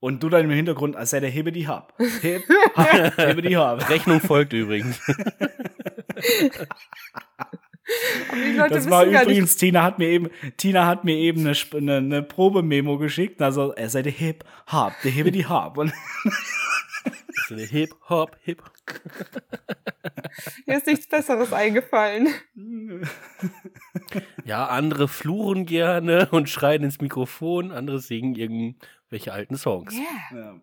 Und 0.00 0.22
du 0.22 0.28
dann 0.28 0.44
im 0.44 0.50
Hintergrund, 0.50 0.94
als 0.94 1.10
sei 1.10 1.18
der 1.20 1.30
Hibbidi 1.30 1.64
Hub. 1.64 1.92
Hip, 2.20 2.42
Hub, 2.76 3.16
Hibbidi 3.16 3.54
Hub. 3.54 3.88
Rechnung 3.88 4.20
folgt 4.20 4.52
übrigens. 4.52 5.00
Die 8.34 8.56
Das 8.56 8.90
war 8.90 9.04
übrigens, 9.04 9.56
Tina 9.56 9.82
hat 9.82 9.98
mir 9.98 10.08
eben, 10.08 10.28
Tina 10.58 10.86
hat 10.86 11.04
mir 11.04 11.16
eben 11.16 11.40
eine, 11.40 11.56
eine, 11.74 11.96
eine 11.96 12.22
Probememo 12.22 12.98
geschickt. 12.98 13.40
Also, 13.40 13.72
er 13.72 13.88
sei 13.88 14.02
der 14.02 14.12
Hip 14.12 14.44
Hop, 14.70 14.92
der 15.04 15.10
Hibbidi 15.10 15.44
Hop. 15.44 15.78
Und 15.78 15.92
So 17.48 17.54
eine 17.54 17.64
Hip, 17.64 17.94
Hop, 18.10 18.36
Hip. 18.42 18.62
mir 20.66 20.76
ist 20.76 20.86
nichts 20.86 21.08
Besseres 21.08 21.50
eingefallen. 21.52 22.28
Ja, 24.44 24.66
andere 24.66 25.08
fluchen 25.08 25.64
gerne 25.64 26.28
und 26.30 26.50
schreien 26.50 26.82
ins 26.82 27.00
Mikrofon, 27.00 27.72
andere 27.72 28.00
singen 28.00 28.34
irgendwelche 28.34 29.32
alten 29.32 29.56
Songs. 29.56 29.94
ja. 30.30 30.60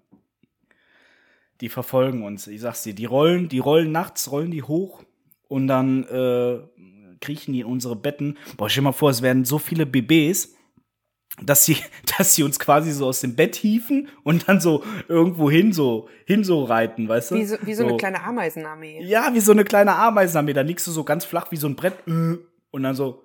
die 1.62 1.70
verfolgen 1.70 2.24
uns. 2.24 2.46
Ich 2.46 2.62
sag's 2.62 2.84
dir, 2.84 2.94
die 2.94 3.06
rollen, 3.06 3.50
die 3.50 3.60
rollen 3.60 3.92
nachts, 3.92 4.30
rollen 4.30 4.52
die 4.52 4.64
hoch 4.64 5.04
und 5.48 5.68
dann 5.68 6.04
äh, 6.06 6.60
kriechen 7.22 7.54
die 7.54 7.62
in 7.62 7.66
unsere 7.66 7.96
Betten. 7.96 8.38
Boah, 8.58 8.70
stell 8.70 8.82
dir 8.82 8.86
mal 8.86 8.92
vor, 8.92 9.10
es 9.10 9.22
werden 9.22 9.46
so 9.46 9.58
viele 9.58 9.86
BBs, 9.86 10.56
dass 11.44 11.66
sie, 11.66 11.78
dass 12.18 12.36
sie 12.36 12.44
uns 12.44 12.60
quasi 12.60 12.92
so 12.92 13.08
aus 13.08 13.22
dem 13.22 13.36
Bett 13.36 13.56
hieven 13.56 14.10
und 14.24 14.48
dann 14.48 14.60
so 14.60 14.84
irgendwo 15.08 15.50
hin 15.50 15.74
so, 15.74 16.10
hin 16.26 16.44
so 16.44 16.64
reiten, 16.64 17.08
weißt 17.08 17.32
du? 17.32 17.36
Wie 17.36 17.46
so, 17.46 17.58
wie 17.62 17.74
so, 17.74 17.86
eine 17.88 17.98
kleine 17.98 18.24
Ameisenarmee. 18.24 19.04
Ja, 19.04 19.34
wie 19.34 19.40
so 19.40 19.52
eine 19.52 19.64
kleine 19.64 19.96
Ameisenarmee. 19.96 20.54
Da 20.54 20.62
liegst 20.62 20.88
du 20.88 20.92
so 20.92 21.04
ganz 21.04 21.26
flach 21.26 21.52
wie 21.52 21.58
so 21.58 21.68
ein 21.68 21.76
Brett 21.76 21.96
und 22.08 22.84
dann 22.84 22.96
so 22.96 23.22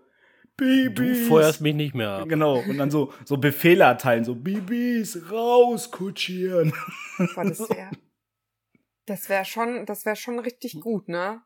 Du 0.57 0.67
Bibis. 0.67 1.27
feuerst 1.27 1.63
mich 1.63 1.75
nicht 1.75 1.95
mehr 1.95 2.11
ab. 2.11 2.29
Genau, 2.29 2.59
und 2.59 2.77
dann 2.77 2.91
so, 2.91 3.15
so 3.25 3.39
Befehle 3.39 3.85
erteilen, 3.85 4.25
so 4.25 4.35
Bibis, 4.35 5.31
raus, 5.31 5.91
kutschieren. 5.91 6.75
Boah, 7.35 7.45
das 7.45 7.61
wäre 7.71 7.89
das 9.07 9.29
wär 9.29 9.45
schon, 9.45 9.87
das 9.87 10.05
wäre 10.05 10.17
schon 10.17 10.39
richtig 10.39 10.81
gut, 10.81 11.09
ne? 11.09 11.43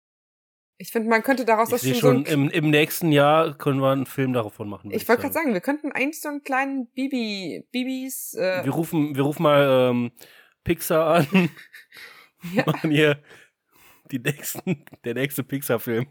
Ich 0.76 0.90
finde, 0.90 1.08
man 1.08 1.22
könnte 1.22 1.44
daraus 1.44 1.68
Ich 1.68 1.74
auch 1.74 1.78
sehe 1.78 1.94
schon 1.94 2.24
so 2.24 2.30
schon, 2.30 2.40
ein, 2.40 2.48
im, 2.48 2.64
im 2.64 2.70
nächsten 2.70 3.12
Jahr 3.12 3.56
können 3.56 3.80
wir 3.80 3.92
einen 3.92 4.06
Film 4.06 4.32
davon 4.32 4.68
machen. 4.68 4.90
ich 4.90 5.08
wollte 5.08 5.22
gerade 5.22 5.34
sagen, 5.34 5.52
wir 5.52 5.60
könnten 5.60 5.92
eigentlich 5.92 6.20
so 6.20 6.28
einen 6.28 6.42
kleinen 6.42 6.88
Bibi, 6.88 7.66
Bibis, 7.70 8.34
äh, 8.34 8.64
Wir 8.64 8.72
rufen, 8.72 9.14
wir 9.14 9.22
rufen 9.22 9.42
mal 9.44 9.90
ähm, 9.90 10.12
Pixar 10.64 11.16
an. 11.16 11.50
Ja. 12.52 12.64
Machen 12.66 12.90
hier 12.90 13.22
die 14.10 14.18
nächsten, 14.18 14.84
der 15.04 15.14
nächste 15.14 15.42
Pixar-Film. 15.42 16.06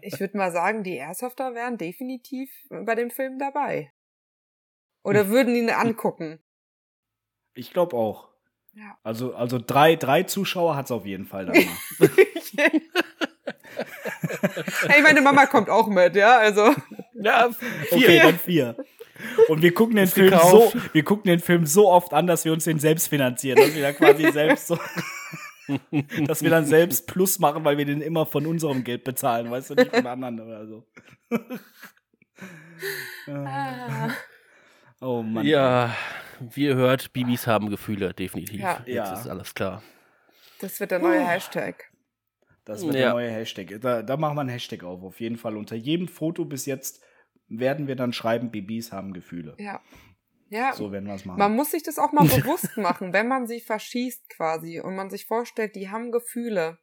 ich 0.00 0.18
würde 0.18 0.38
mal 0.38 0.50
sagen, 0.50 0.82
die 0.82 0.94
Airsofter 0.96 1.54
wären 1.54 1.76
definitiv 1.76 2.50
bei 2.70 2.94
dem 2.94 3.10
Film 3.10 3.38
dabei. 3.38 3.92
Oder 5.02 5.28
würden 5.28 5.54
ihn 5.54 5.68
angucken. 5.68 6.40
Ich 7.52 7.74
glaube 7.74 7.96
auch. 7.96 8.30
Ja. 8.72 8.96
Also, 9.02 9.34
also 9.34 9.58
drei, 9.58 9.96
drei 9.96 10.22
Zuschauer 10.22 10.76
hat's 10.76 10.90
auf 10.90 11.04
jeden 11.04 11.26
Fall 11.26 11.46
dann. 11.46 11.56
hey, 14.88 15.02
meine 15.02 15.20
Mama 15.20 15.46
kommt 15.46 15.68
auch 15.70 15.86
mit, 15.88 16.16
ja, 16.16 16.38
also. 16.38 16.74
Ja, 17.14 17.48
okay, 17.90 18.18
dann 18.22 18.38
vier. 18.38 18.76
Und 19.48 19.60
wir 19.62 19.74
gucken 19.74 19.96
den 19.96 20.04
Ist 20.04 20.14
Film 20.14 20.30
gekauft. 20.30 20.72
so, 20.72 20.80
wir 20.94 21.04
gucken 21.04 21.28
den 21.28 21.40
Film 21.40 21.66
so 21.66 21.88
oft 21.90 22.14
an, 22.14 22.26
dass 22.26 22.44
wir 22.46 22.52
uns 22.52 22.64
den 22.64 22.78
selbst 22.78 23.08
finanzieren, 23.08 23.58
dass 23.58 23.74
wir 23.74 23.82
dann 23.82 23.94
quasi 23.94 24.32
selbst 24.32 24.66
so, 24.68 24.78
dass 26.26 26.42
wir 26.42 26.48
dann 26.50 26.64
selbst 26.64 27.06
Plus 27.06 27.38
machen, 27.38 27.62
weil 27.64 27.76
wir 27.76 27.84
den 27.84 28.00
immer 28.00 28.24
von 28.24 28.46
unserem 28.46 28.82
Geld 28.82 29.04
bezahlen, 29.04 29.50
weißt 29.50 29.70
du, 29.70 29.74
nicht 29.74 29.94
von 29.94 30.06
anderen 30.06 30.40
oder 30.40 30.66
so. 30.66 30.86
Ah. 33.28 34.08
Oh 35.00 35.22
Mann. 35.22 35.44
Ja, 35.46 35.94
wie 36.40 36.64
ihr 36.64 36.74
hört, 36.76 37.12
Bibis 37.12 37.46
haben 37.46 37.68
Gefühle, 37.70 38.14
definitiv. 38.14 38.60
Ja. 38.60 38.78
Jetzt 38.86 38.94
Ja. 38.94 39.12
ist 39.12 39.28
alles 39.28 39.54
klar. 39.54 39.82
Das 40.60 40.80
wird 40.80 40.90
der 40.90 40.98
neue 40.98 41.20
Hashtag. 41.26 41.89
Das 42.70 42.82
wird 42.84 42.94
Ja. 42.94 43.00
der 43.00 43.10
neue 43.12 43.30
Hashtag. 43.30 43.80
Da, 43.80 44.02
da 44.02 44.16
machen 44.16 44.36
wir 44.36 44.40
einen 44.42 44.50
Hashtag 44.50 44.84
auf, 44.84 45.02
auf 45.02 45.20
jeden 45.20 45.36
Fall. 45.36 45.56
Unter 45.56 45.76
jedem 45.76 46.08
Foto 46.08 46.44
bis 46.44 46.66
jetzt 46.66 47.02
werden 47.48 47.86
wir 47.88 47.96
dann 47.96 48.12
schreiben, 48.12 48.50
Babys 48.50 48.92
haben 48.92 49.12
Gefühle. 49.12 49.56
Ja. 49.58 49.80
Ja, 50.50 50.72
So 50.72 50.90
werden 50.90 51.06
wir 51.06 51.14
es 51.14 51.24
machen. 51.24 51.38
man 51.38 51.54
muss 51.54 51.70
sich 51.70 51.82
das 51.84 51.98
auch 51.98 52.10
mal 52.12 52.24
bewusst 52.44 52.76
machen, 52.76 53.12
wenn 53.12 53.28
man 53.28 53.46
sie 53.46 53.60
verschießt 53.60 54.28
quasi 54.30 54.80
und 54.80 54.96
man 54.96 55.08
sich 55.10 55.26
vorstellt, 55.26 55.76
die 55.76 55.90
haben 55.90 56.10
Gefühle. 56.10 56.78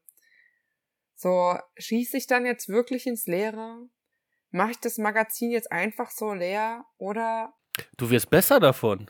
So, 1.16 1.55
schieße 1.78 2.16
ich 2.18 2.28
dann 2.28 2.45
jetzt 2.45 2.70
wirklich 2.70 3.07
ins 3.07 3.26
Leere? 3.28 3.89
Mache 4.51 4.72
ich 4.72 4.80
das 4.80 4.97
Magazin 4.97 5.51
jetzt 5.51 5.72
einfach 5.72 6.11
so 6.11 6.34
leer? 6.34 6.86
Oder 6.97 7.53
Du 7.97 8.09
wirst 8.09 8.30
besser 8.30 8.59
davon. 8.59 9.09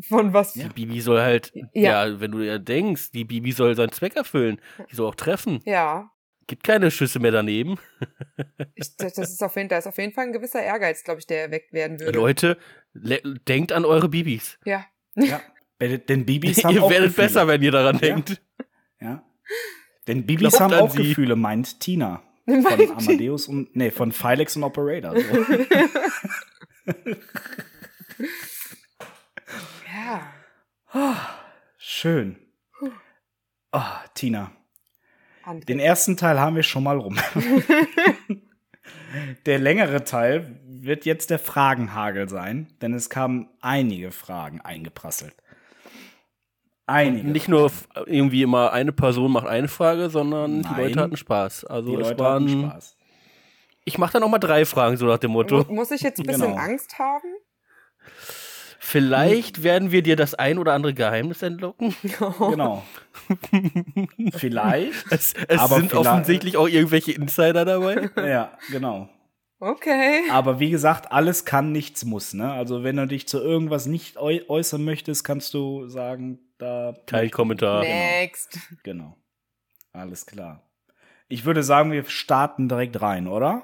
Von 0.00 0.32
was? 0.32 0.54
Ja. 0.56 0.64
Die 0.68 0.74
Bibi 0.74 1.00
soll 1.00 1.20
halt, 1.20 1.52
Ja. 1.72 2.06
ja. 2.06 2.20
wenn 2.20 2.32
du 2.32 2.40
ja 2.44 2.58
denkst, 2.58 3.10
die 3.12 3.24
Bibi 3.24 3.52
soll 3.52 3.74
seinen 3.76 3.92
Zweck 3.92 4.16
erfüllen. 4.16 4.60
Die 4.90 4.96
soll 4.96 5.06
auch 5.08 5.14
treffen. 5.14 5.60
Ja, 5.64 6.10
Gibt 6.46 6.62
keine 6.64 6.90
Schüsse 6.90 7.20
mehr 7.20 7.30
daneben. 7.30 7.78
ich, 8.74 8.94
das 8.96 9.16
ist 9.16 9.42
auf 9.42 9.56
jeden, 9.56 9.70
da 9.70 9.78
ist 9.78 9.86
auf 9.86 9.96
jeden 9.96 10.12
Fall 10.12 10.26
ein 10.26 10.32
gewisser 10.34 10.62
Ehrgeiz, 10.62 11.02
glaube 11.02 11.20
ich, 11.20 11.26
der 11.26 11.40
erweckt 11.42 11.72
werden 11.72 11.98
würde. 11.98 12.18
Leute, 12.18 12.58
le- 12.92 13.22
denkt 13.48 13.72
an 13.72 13.86
eure 13.86 14.10
Bibis. 14.10 14.58
Ja. 14.66 14.84
Ja. 15.14 15.40
Denn 15.80 16.26
Bibis 16.26 16.62
haben 16.64 16.74
ihr 16.74 16.82
auch 16.82 16.90
werdet 16.90 17.08
Gefühle. 17.08 17.26
besser, 17.28 17.48
wenn 17.48 17.62
ihr 17.62 17.70
daran 17.72 17.94
Ja. 17.94 18.00
denkt. 18.00 18.42
Ja. 19.00 19.24
Denn 20.06 20.26
Bibis 20.26 20.50
Glaubt 20.56 20.60
haben 20.60 20.74
auch 20.82 20.90
sie. 20.90 21.08
Gefühle, 21.08 21.34
meint 21.34 21.80
Tina. 21.80 22.22
Von 22.46 22.90
Amadeus 22.90 23.48
und, 23.48 23.74
nee, 23.74 23.90
von 23.90 24.12
Filex 24.12 24.54
und 24.56 24.64
Operator. 24.64 25.14
So. 25.18 25.22
Ja. 30.04 31.16
Schön. 31.78 32.36
Oh, 33.72 33.80
Tina, 34.14 34.52
André. 35.44 35.64
den 35.64 35.80
ersten 35.80 36.16
Teil 36.16 36.38
haben 36.38 36.54
wir 36.56 36.62
schon 36.62 36.84
mal 36.84 36.96
rum. 36.96 37.18
der 39.46 39.58
längere 39.58 40.04
Teil 40.04 40.60
wird 40.66 41.04
jetzt 41.04 41.30
der 41.30 41.38
Fragenhagel 41.40 42.28
sein, 42.28 42.68
denn 42.80 42.94
es 42.94 43.10
kamen 43.10 43.48
einige 43.60 44.12
Fragen 44.12 44.60
eingeprasselt. 44.60 45.34
Einige. 46.86 47.26
Nicht 47.28 47.48
nur 47.48 47.72
irgendwie 48.06 48.42
immer 48.42 48.72
eine 48.72 48.92
Person 48.92 49.32
macht 49.32 49.46
eine 49.46 49.68
Frage, 49.68 50.10
sondern 50.10 50.62
die 50.62 50.68
Nein. 50.68 50.76
Leute 50.82 51.00
hatten 51.00 51.16
Spaß. 51.16 51.64
Also 51.64 51.96
die 51.96 52.02
es 52.02 52.08
Leute 52.10 52.22
waren, 52.22 52.48
hatten 52.48 52.70
Spaß. 52.70 52.96
ich 53.86 53.98
mache 53.98 54.12
da 54.12 54.20
noch 54.20 54.28
mal 54.28 54.38
drei 54.38 54.64
Fragen 54.66 54.96
so 54.98 55.06
nach 55.06 55.18
dem 55.18 55.30
Motto. 55.32 55.64
Mu- 55.64 55.74
Muss 55.74 55.90
ich 55.90 56.02
jetzt 56.02 56.20
ein 56.20 56.26
bisschen 56.26 56.42
Genau. 56.42 56.56
Angst 56.56 56.98
haben? 56.98 57.28
Vielleicht 58.86 59.62
werden 59.62 59.92
wir 59.92 60.02
dir 60.02 60.14
das 60.14 60.34
ein 60.34 60.58
oder 60.58 60.74
andere 60.74 60.92
Geheimnis 60.92 61.40
entlocken. 61.42 61.96
Genau. 62.38 62.84
Vielleicht. 64.36 64.92
Es, 65.10 65.32
es 65.48 65.58
Aber 65.58 65.76
sind 65.76 65.90
vielleicht- 65.90 66.06
offensichtlich 66.06 66.56
auch 66.56 66.68
irgendwelche 66.68 67.12
Insider 67.12 67.64
dabei. 67.64 68.10
Ja, 68.16 68.56
genau. 68.70 69.08
Okay. 69.58 70.24
Aber 70.30 70.60
wie 70.60 70.68
gesagt, 70.70 71.12
alles 71.12 71.46
kann, 71.46 71.72
nichts 71.72 72.04
muss. 72.04 72.34
Ne? 72.34 72.52
Also 72.52 72.84
wenn 72.84 72.96
du 72.96 73.06
dich 73.06 73.26
zu 73.26 73.38
irgendwas 73.40 73.86
nicht 73.86 74.18
äu 74.18 74.40
äußern 74.48 74.84
möchtest, 74.84 75.24
kannst 75.24 75.54
du 75.54 75.88
sagen, 75.88 76.38
da 76.58 76.94
Kein 77.06 77.30
Kommentar. 77.30 77.80
Next. 77.80 78.58
Genau. 78.82 79.16
Alles 79.92 80.26
klar. 80.26 80.62
Ich 81.28 81.46
würde 81.46 81.62
sagen, 81.62 81.90
wir 81.92 82.04
starten 82.04 82.68
direkt 82.68 83.00
rein, 83.00 83.28
oder? 83.28 83.62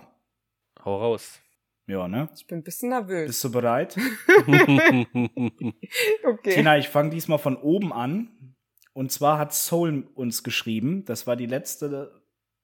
Hau 0.83 0.97
raus. 0.97 1.41
Ja, 1.91 2.07
ne? 2.07 2.29
Ich 2.37 2.47
bin 2.47 2.59
ein 2.59 2.63
bisschen 2.63 2.91
nervös. 2.91 3.27
Bist 3.27 3.43
du 3.45 3.51
bereit? 3.51 3.97
Okay. 6.25 6.55
Tina, 6.55 6.79
ich 6.79 6.89
fange 6.89 7.11
diesmal 7.11 7.39
von 7.39 7.57
oben 7.57 7.93
an. 7.93 8.55
Und 8.93 9.11
zwar 9.11 9.39
hat 9.39 9.53
Soul 9.53 10.09
uns 10.15 10.45
geschrieben. 10.45 11.05
Das 11.05 11.27
war 11.27 11.35
die 11.35 11.47
letzte, 11.47 12.23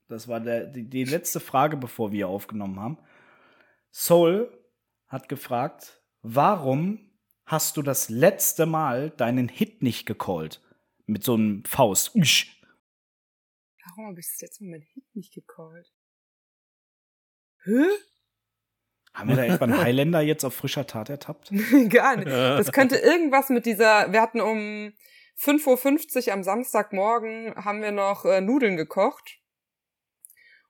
das 0.09 0.29
war 0.29 0.39
der, 0.41 0.67
die, 0.67 0.89
die 0.89 1.05
letzte 1.05 1.41
Frage, 1.41 1.77
bevor 1.77 2.13
wir 2.13 2.29
aufgenommen 2.29 2.79
haben. 2.79 2.99
Soul 3.91 4.57
hat 5.09 5.29
gefragt, 5.29 6.01
warum 6.23 7.11
hast 7.45 7.77
du 7.77 7.83
das 7.83 8.09
letzte 8.09 8.65
Mal 8.67 9.11
deinen 9.11 9.49
Hit 9.49 9.83
nicht 9.83 10.07
gecallt? 10.07 10.63
Mit 11.07 11.25
so 11.25 11.35
einem 11.35 11.65
Faust. 11.65 12.15
Warum 12.15 14.07
habe 14.07 14.21
ich 14.21 14.27
das 14.27 14.41
letzte 14.41 14.65
Mal 14.65 14.71
meinen 14.71 14.83
Hit 14.83 15.05
nicht 15.15 15.35
gecallt? 15.35 15.93
Hä? 17.65 17.87
Haben 19.17 19.31
wir 19.31 19.37
da 19.37 19.45
etwa 19.45 19.65
einen 19.65 19.79
Highlander 19.79 20.21
jetzt 20.21 20.45
auf 20.45 20.55
frischer 20.55 20.87
Tat 20.87 21.09
ertappt? 21.09 21.51
Gar 21.89 22.17
nicht. 22.17 22.29
Das 22.29 22.71
könnte 22.71 22.97
irgendwas 22.97 23.49
mit 23.49 23.65
dieser, 23.65 24.13
wir 24.13 24.21
hatten 24.21 24.43
um 24.43 24.93
5.50 25.39 26.27
Uhr 26.27 26.35
am 26.35 26.43
Samstagmorgen 26.43 27.55
haben 27.57 27.81
wir 27.81 27.93
noch 27.93 28.27
äh, 28.27 28.43
Nudeln 28.43 28.77
gekocht 28.77 29.39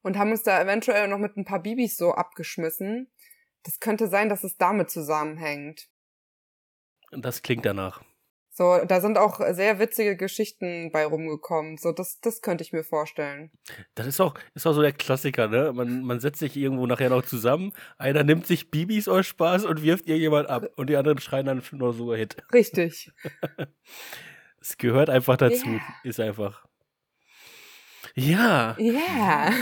und 0.03 0.17
haben 0.17 0.31
uns 0.31 0.45
da 0.45 0.63
eventuell 0.63 1.09
noch 1.09 1.19
mit 1.19 1.37
ein 1.37 1.45
paar 1.45 1.61
Bibis 1.61 1.97
so 1.97 2.15
abgeschmissen. 2.15 3.11
Das 3.65 3.81
könnte 3.81 4.07
sein, 4.07 4.29
dass 4.29 4.45
es 4.45 4.57
damit 4.57 4.91
zusammenhängt. 4.91 5.89
Das 7.11 7.43
klingt 7.43 7.67
danach. 7.67 8.05
So, 8.57 8.81
da 8.87 9.03
sind 9.03 9.19
auch 9.19 9.39
sehr 9.51 9.79
witzige 9.79 10.17
Geschichten 10.17 10.91
bei 10.91 11.05
rumgekommen. 11.05 11.77
So, 11.77 11.93
das, 11.93 12.21
das 12.21 12.41
könnte 12.41 12.65
ich 12.65 12.73
mir 12.73 12.85
vorstellen. 12.85 13.51
Das 13.95 14.07
ist 14.07 14.19
auch, 14.19 14.35
ist 14.55 14.67
auch 14.67 14.73
so 14.73 14.81
der 14.81 14.93
Klassiker, 14.93 15.49
ne? 15.49 15.75
Man, 15.75 16.03
man 16.03 16.21
setzt 16.21 16.39
sich 16.39 16.57
irgendwo 16.57 16.87
nachher 16.87 17.11
noch 17.11 17.23
zusammen, 17.23 17.75
einer 17.99 18.25
nimmt 18.25 18.47
sich 18.47 18.71
Bibis 18.71 19.09
aus 19.09 19.27
Spaß 19.27 19.67
und 19.67 19.83
wirft 19.83 20.07
irgendjemand 20.07 20.49
ab 20.49 20.71
und 20.77 20.89
die 20.89 20.97
anderen 20.97 21.19
schreien 21.19 21.45
dann 21.45 21.63
nur 21.73 21.93
so 21.93 22.15
Hit. 22.15 22.37
Richtig. 22.53 23.13
Es 24.59 24.77
gehört 24.79 25.11
einfach 25.11 25.37
dazu. 25.37 25.69
Ja. 25.69 25.81
Ist 26.03 26.19
einfach. 26.19 26.67
Ja. 28.17 28.75
Ja. 28.79 29.53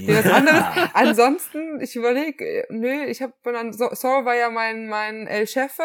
Ja. 0.00 0.20
Anderes. 0.20 0.90
Ansonsten, 0.94 1.80
ich 1.80 1.94
überlege, 1.94 2.66
nö, 2.68 3.04
ich 3.04 3.22
habe 3.22 3.34
Saul 3.92 4.24
war 4.24 4.34
ja 4.34 4.50
mein, 4.50 4.88
mein 4.88 5.28
El-Chefe. 5.28 5.84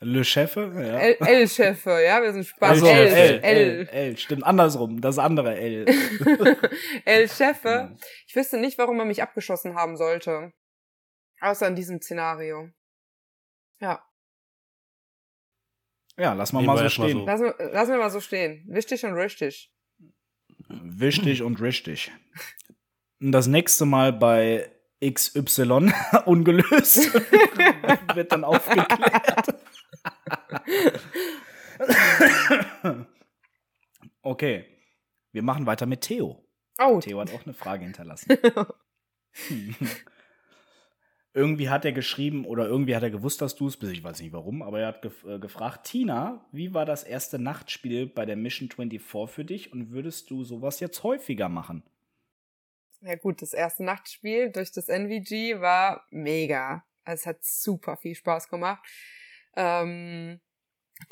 Le 0.00 0.22
Chefe? 0.24 0.72
Ja. 0.74 0.98
El- 0.98 1.16
El-Chefe, 1.20 2.02
ja, 2.04 2.20
wir 2.22 2.32
sind 2.32 2.44
Spaß. 2.44 2.68
Also, 2.70 2.86
El, 2.86 3.06
L, 3.06 3.40
El, 3.42 3.42
L, 3.42 3.88
L, 3.88 4.16
stimmt 4.18 4.44
andersrum, 4.44 5.00
das 5.00 5.18
andere 5.18 5.56
L. 5.56 5.86
El-Chefe. 7.06 7.96
Ich 8.26 8.36
wüsste 8.36 8.58
nicht, 8.58 8.76
warum 8.78 8.98
er 8.98 9.06
mich 9.06 9.22
abgeschossen 9.22 9.74
haben 9.74 9.96
sollte. 9.96 10.52
Außer 11.40 11.66
in 11.68 11.76
diesem 11.76 12.00
Szenario. 12.02 12.68
Ja, 13.80 14.02
Ja, 16.18 16.32
lass 16.34 16.52
mal 16.52 16.62
mal 16.62 16.76
so 16.78 16.82
erst 16.84 16.98
mal 16.98 17.08
stehen. 17.08 17.18
so. 17.20 17.26
lass, 17.26 17.40
mir- 17.40 17.54
lass 17.72 17.88
mir 17.88 17.98
mal 17.98 18.10
so 18.10 18.20
stehen. 18.20 18.64
Wichtig 18.68 19.04
und 19.04 19.14
richtig. 19.14 19.70
Wichtig 20.68 21.42
und 21.42 21.60
richtig. 21.60 22.10
Das 23.20 23.46
nächste 23.46 23.84
Mal 23.86 24.12
bei 24.12 24.70
XY 25.02 25.92
ungelöst 26.26 27.12
wird 28.14 28.32
dann 28.32 28.44
aufgeklärt. 28.44 29.54
okay, 34.22 34.64
wir 35.32 35.42
machen 35.42 35.66
weiter 35.66 35.86
mit 35.86 36.00
Theo. 36.02 36.44
Oh, 36.78 37.00
Theo 37.00 37.20
hat 37.20 37.32
auch 37.32 37.44
eine 37.44 37.54
Frage 37.54 37.84
hinterlassen. 37.84 38.36
irgendwie 41.36 41.68
hat 41.68 41.84
er 41.84 41.92
geschrieben 41.92 42.46
oder 42.46 42.66
irgendwie 42.66 42.96
hat 42.96 43.02
er 43.02 43.10
gewusst, 43.10 43.42
dass 43.42 43.54
du 43.54 43.68
es 43.68 43.76
bist. 43.76 43.92
Ich 43.92 44.02
weiß 44.02 44.20
nicht 44.20 44.32
warum, 44.32 44.62
aber 44.62 44.80
er 44.80 44.86
hat 44.88 45.02
gef 45.02 45.22
äh, 45.24 45.38
gefragt, 45.38 45.86
Tina, 45.86 46.46
wie 46.50 46.72
war 46.72 46.86
das 46.86 47.04
erste 47.04 47.38
Nachtspiel 47.38 48.06
bei 48.06 48.24
der 48.24 48.36
Mission 48.36 48.70
24 48.70 49.30
für 49.30 49.44
dich 49.44 49.70
und 49.70 49.90
würdest 49.90 50.30
du 50.30 50.44
sowas 50.44 50.80
jetzt 50.80 51.02
häufiger 51.02 51.50
machen? 51.50 51.82
Ja 53.02 53.16
gut, 53.16 53.42
das 53.42 53.52
erste 53.52 53.84
Nachtspiel 53.84 54.50
durch 54.50 54.72
das 54.72 54.88
NVG 54.88 55.60
war 55.60 56.06
mega. 56.10 56.86
Also 57.04 57.20
es 57.20 57.26
hat 57.26 57.44
super 57.44 57.98
viel 57.98 58.14
Spaß 58.14 58.48
gemacht. 58.48 58.82
Ähm, 59.54 60.40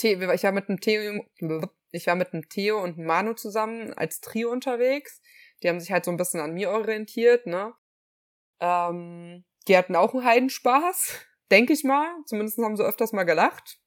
Ich 0.00 0.42
war 0.44 0.52
mit 0.52 0.68
dem 0.68 0.80
Theo, 0.80 1.24
ich 1.92 2.06
war 2.06 2.14
mit 2.14 2.32
dem 2.32 2.48
Theo 2.48 2.82
und 2.82 2.98
Manu 2.98 3.34
zusammen 3.34 3.92
als 3.94 4.20
Trio 4.20 4.50
unterwegs. 4.50 5.20
Die 5.62 5.68
haben 5.68 5.80
sich 5.80 5.92
halt 5.92 6.04
so 6.04 6.10
ein 6.10 6.16
bisschen 6.16 6.40
an 6.40 6.54
mir 6.54 6.70
orientiert, 6.70 7.46
ne? 7.46 7.74
Ähm, 8.60 9.44
die 9.68 9.76
hatten 9.76 9.96
auch 9.96 10.14
einen 10.14 10.24
Heidenspaß, 10.24 11.26
denke 11.50 11.72
ich 11.72 11.84
mal. 11.84 12.08
Zumindest 12.26 12.58
haben 12.58 12.76
sie 12.76 12.84
öfters 12.84 13.12
mal 13.12 13.24
gelacht. 13.24 13.78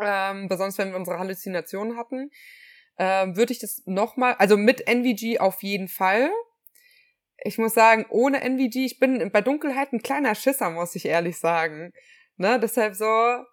Ähm, 0.00 0.48
besonders 0.48 0.78
wenn 0.78 0.90
wir 0.90 0.96
unsere 0.96 1.18
Halluzinationen 1.18 1.96
hatten. 1.96 2.30
Ähm, 2.98 3.36
würde 3.36 3.52
ich 3.52 3.58
das 3.58 3.82
nochmal, 3.86 4.34
also 4.34 4.56
mit 4.56 4.86
NVG 4.86 5.40
auf 5.40 5.62
jeden 5.62 5.88
Fall 5.88 6.30
ich 7.44 7.58
muss 7.58 7.74
sagen, 7.74 8.06
ohne 8.08 8.40
NVG, 8.40 8.84
ich 8.84 8.98
bin 8.98 9.30
bei 9.32 9.40
Dunkelheit 9.40 9.92
ein 9.92 10.02
kleiner 10.02 10.34
Schisser, 10.34 10.70
muss 10.70 10.94
ich 10.94 11.06
ehrlich 11.06 11.38
sagen. 11.38 11.92
Ne, 12.36 12.58
deshalb 12.60 12.94
so. 12.94 13.44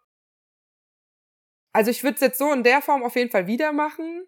Also 1.72 1.92
ich 1.92 2.04
würde 2.04 2.16
es 2.16 2.22
jetzt 2.22 2.40
so 2.40 2.52
in 2.52 2.64
der 2.64 2.82
Form 2.82 3.04
auf 3.04 3.16
jeden 3.16 3.32
Fall 3.32 3.48
wieder 3.48 3.72
machen. 3.72 4.26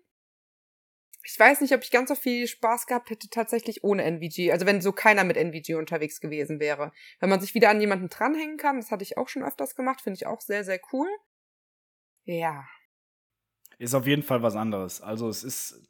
Ich 1.23 1.37
weiß 1.39 1.61
nicht, 1.61 1.73
ob 1.73 1.83
ich 1.83 1.91
ganz 1.91 2.09
so 2.09 2.15
viel 2.15 2.47
Spaß 2.47 2.87
gehabt 2.87 3.09
hätte 3.09 3.29
tatsächlich 3.29 3.83
ohne 3.83 4.03
NVG. 4.03 4.51
Also 4.51 4.65
wenn 4.65 4.81
so 4.81 4.91
keiner 4.91 5.23
mit 5.23 5.37
NVG 5.37 5.75
unterwegs 5.75 6.19
gewesen 6.19 6.59
wäre. 6.59 6.91
Wenn 7.19 7.29
man 7.29 7.39
sich 7.41 7.53
wieder 7.53 7.69
an 7.69 7.79
jemanden 7.79 8.09
dranhängen 8.09 8.57
kann, 8.57 8.77
das 8.77 8.91
hatte 8.91 9.03
ich 9.03 9.17
auch 9.17 9.27
schon 9.27 9.43
öfters 9.43 9.75
gemacht, 9.75 10.01
finde 10.01 10.17
ich 10.17 10.25
auch 10.25 10.41
sehr, 10.41 10.63
sehr 10.63 10.79
cool. 10.91 11.07
Ja. 12.23 12.65
Ist 13.77 13.93
auf 13.93 14.07
jeden 14.07 14.23
Fall 14.23 14.41
was 14.41 14.55
anderes. 14.55 15.01
Also 15.01 15.29
es 15.29 15.43
ist 15.43 15.87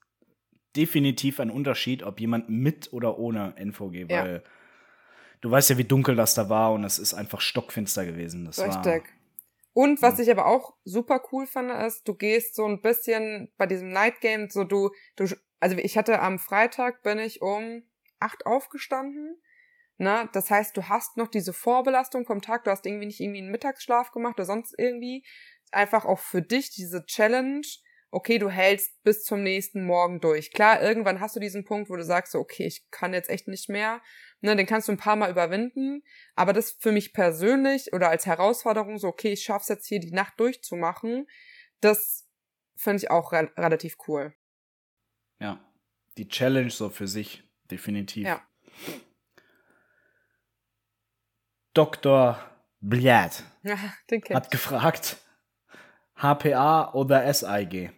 definitiv 0.75 1.39
ein 1.39 1.49
Unterschied, 1.49 2.03
ob 2.03 2.19
jemand 2.19 2.49
mit 2.49 2.91
oder 2.93 3.17
ohne 3.17 3.53
NVG, 3.57 4.09
Ja. 4.09 4.23
weil 4.23 4.43
du 5.41 5.51
weißt 5.51 5.71
ja, 5.71 5.77
wie 5.77 5.83
dunkel 5.83 6.15
das 6.15 6.33
da 6.33 6.49
war 6.49 6.73
und 6.73 6.83
es 6.83 6.99
ist 6.99 7.13
einfach 7.13 7.41
stockfinster 7.41 8.05
gewesen. 8.05 8.45
Das 8.45 8.57
war, 8.57 8.67
Richtig. 8.67 9.13
Und 9.73 10.01
was 10.01 10.17
Ja. 10.17 10.23
ich 10.23 10.31
aber 10.31 10.47
auch 10.47 10.75
super 10.83 11.21
cool 11.31 11.47
fand, 11.47 11.71
ist, 11.71 12.07
du 12.07 12.13
gehst 12.13 12.55
so 12.55 12.65
ein 12.65 12.81
bisschen 12.81 13.51
bei 13.57 13.65
diesem 13.67 13.89
Night 13.89 14.19
Game, 14.21 14.49
so 14.49 14.63
du, 14.63 14.91
du, 15.15 15.25
also 15.59 15.77
ich 15.77 15.97
hatte 15.97 16.19
am 16.19 16.39
Freitag 16.39 17.03
bin 17.03 17.19
ich 17.19 17.41
um 17.41 17.83
acht 18.19 18.45
aufgestanden. 18.45 19.41
Ne? 19.97 20.29
Das 20.33 20.49
heißt, 20.49 20.75
du 20.75 20.89
hast 20.89 21.15
noch 21.17 21.27
diese 21.27 21.53
Vorbelastung 21.53 22.25
vom 22.25 22.41
Tag, 22.41 22.63
du 22.63 22.71
hast 22.71 22.85
irgendwie 22.85 23.05
nicht 23.05 23.19
irgendwie 23.19 23.41
einen 23.41 23.51
Mittagsschlaf 23.51 24.11
gemacht 24.11 24.35
oder 24.35 24.45
sonst 24.45 24.73
irgendwie. 24.77 25.23
Einfach 25.71 26.05
auch 26.05 26.19
für 26.19 26.41
dich 26.41 26.71
diese 26.71 27.05
Challenge 27.05 27.65
okay, 28.11 28.37
du 28.37 28.49
hältst 28.49 29.01
bis 29.03 29.23
zum 29.23 29.41
nächsten 29.41 29.85
Morgen 29.85 30.19
durch. 30.19 30.51
Klar, 30.51 30.81
irgendwann 30.81 31.21
hast 31.21 31.35
du 31.35 31.39
diesen 31.39 31.63
Punkt, 31.63 31.89
wo 31.89 31.95
du 31.95 32.03
sagst, 32.03 32.33
so, 32.33 32.39
okay, 32.39 32.65
ich 32.65 32.85
kann 32.91 33.13
jetzt 33.13 33.29
echt 33.29 33.47
nicht 33.47 33.69
mehr. 33.69 34.01
Ne, 34.41 34.55
den 34.55 34.65
kannst 34.65 34.87
du 34.87 34.91
ein 34.91 34.97
paar 34.97 35.15
Mal 35.15 35.31
überwinden. 35.31 36.03
Aber 36.35 36.51
das 36.51 36.71
für 36.79 36.91
mich 36.91 37.13
persönlich 37.13 37.93
oder 37.93 38.09
als 38.09 38.25
Herausforderung, 38.25 38.97
so, 38.97 39.07
okay, 39.07 39.31
ich 39.31 39.43
schaff's 39.43 39.69
jetzt 39.69 39.87
hier 39.87 39.99
die 39.99 40.11
Nacht 40.11 40.39
durchzumachen, 40.39 41.27
das 41.79 42.27
finde 42.75 42.97
ich 42.97 43.11
auch 43.11 43.31
re 43.31 43.51
relativ 43.57 43.97
cool. 44.07 44.33
Ja, 45.39 45.63
die 46.17 46.27
Challenge 46.27 46.69
so 46.69 46.89
für 46.89 47.07
sich, 47.07 47.43
definitiv. 47.69 48.27
Ja. 48.27 48.45
Dr. 51.73 52.37
Bliat 52.81 53.43
ja, 53.63 53.77
hat 54.33 54.51
gefragt, 54.51 55.17
HPA 56.15 56.93
oder 56.93 57.33
SIG? 57.33 57.91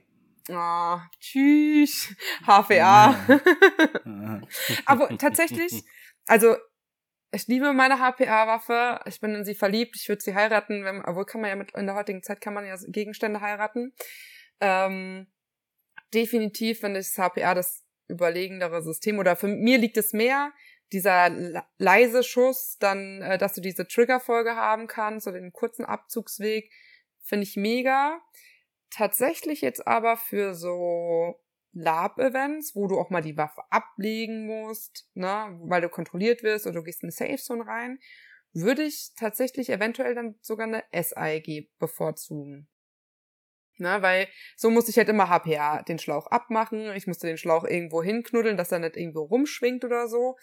Oh, 0.49 0.97
tschüss, 1.19 2.13
HPA. 2.45 3.15
Aber 4.85 5.17
tatsächlich, 5.17 5.83
also 6.27 6.55
ich 7.31 7.47
liebe 7.47 7.73
meine 7.73 7.97
HPA-Waffe. 7.97 8.99
Ich 9.05 9.19
bin 9.19 9.33
in 9.33 9.45
sie 9.45 9.55
verliebt. 9.55 9.95
Ich 9.95 10.07
würde 10.07 10.21
sie 10.21 10.35
heiraten. 10.35 10.85
Wenn, 10.85 11.03
obwohl 11.03 11.25
kann 11.25 11.41
man 11.41 11.49
ja 11.49 11.55
mit, 11.55 11.71
in 11.71 11.87
der 11.87 11.95
heutigen 11.95 12.21
Zeit 12.21 12.41
kann 12.41 12.53
man 12.53 12.65
ja 12.65 12.75
Gegenstände 12.87 13.41
heiraten. 13.41 13.93
Ähm, 14.59 15.27
definitiv 16.13 16.81
finde 16.81 16.99
ich 16.99 17.11
das 17.11 17.17
HPA 17.17 17.55
das 17.55 17.83
überlegendere 18.07 18.83
System. 18.83 19.17
Oder 19.17 19.35
für 19.35 19.47
mir 19.47 19.79
liegt 19.79 19.97
es 19.97 20.13
mehr, 20.13 20.53
dieser 20.91 21.65
leise 21.79 22.23
Schuss, 22.23 22.77
dann, 22.79 23.21
äh, 23.21 23.37
dass 23.39 23.53
du 23.53 23.61
diese 23.61 23.87
Triggerfolge 23.87 24.55
haben 24.55 24.87
kannst 24.87 25.27
oder 25.27 25.39
den 25.39 25.51
kurzen 25.51 25.85
Abzugsweg, 25.85 26.71
finde 27.23 27.43
ich 27.45 27.55
mega. 27.55 28.21
Tatsächlich 28.95 29.61
jetzt 29.61 29.87
aber 29.87 30.17
für 30.17 30.53
so 30.53 31.35
Lab-Events, 31.71 32.75
wo 32.75 32.87
du 32.87 32.99
auch 32.99 33.09
mal 33.09 33.21
die 33.21 33.37
Waffe 33.37 33.63
ablegen 33.71 34.45
musst, 34.45 35.09
ne, 35.13 35.57
weil 35.63 35.81
du 35.81 35.89
kontrolliert 35.89 36.43
wirst 36.43 36.67
oder 36.67 36.75
du 36.75 36.83
gehst 36.83 37.01
in 37.01 37.07
eine 37.07 37.11
Safe 37.11 37.41
Zone 37.41 37.65
rein, 37.65 37.99
würde 38.53 38.83
ich 38.83 39.13
tatsächlich 39.17 39.69
eventuell 39.69 40.13
dann 40.13 40.35
sogar 40.41 40.67
eine 40.67 40.83
SIG 40.91 41.71
bevorzugen. 41.79 42.69
Ne, 43.79 44.01
weil 44.03 44.27
so 44.55 44.69
musste 44.69 44.91
ich 44.91 44.97
halt 44.97 45.09
immer 45.09 45.29
HPA 45.29 45.81
den 45.81 45.97
Schlauch 45.97 46.27
abmachen, 46.27 46.93
ich 46.95 47.07
musste 47.07 47.25
den 47.25 47.37
Schlauch 47.37 47.63
irgendwo 47.63 48.03
hinknuddeln, 48.03 48.57
dass 48.57 48.71
er 48.71 48.77
nicht 48.77 48.95
irgendwo 48.95 49.23
rumschwingt 49.23 49.83
oder 49.83 50.07
so. 50.07 50.35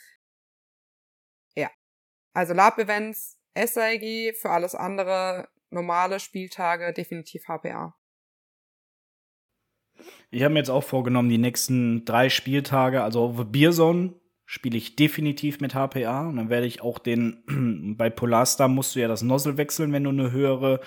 Also 2.33 2.55
Lab-Events, 2.55 3.39
SIG, 3.57 4.37
für 4.37 4.51
alles 4.51 4.75
andere 4.75 5.49
normale 5.71 6.21
Spieltage 6.21 6.93
definitiv 6.93 7.45
HPA. 7.49 7.97
Ich 10.31 10.43
habe 10.43 10.55
mir 10.55 10.61
jetzt 10.61 10.71
auch 10.71 10.85
vorgenommen, 10.85 11.29
die 11.29 11.39
nächsten 11.39 12.05
drei 12.05 12.29
Spieltage, 12.29 13.03
also 13.03 13.25
auf 13.25 13.47
Beerzone 13.47 14.15
spiele 14.47 14.77
ich 14.77 14.97
definitiv 14.97 15.61
mit 15.61 15.75
HPA 15.75 16.29
und 16.29 16.37
dann 16.37 16.51
werde 16.51 16.67
ich 16.67 16.83
auch 16.83 16.99
den, 16.99 17.95
bei 17.97 18.11
Polarstar 18.11 18.69
musst 18.69 18.97
du 18.97 19.01
ja 19.01 19.09
das 19.09 19.23
Nozzle 19.23 19.57
wechseln, 19.57 19.93
wenn 19.93 20.05
du 20.05 20.11
eine 20.11 20.33
höhere 20.33 20.81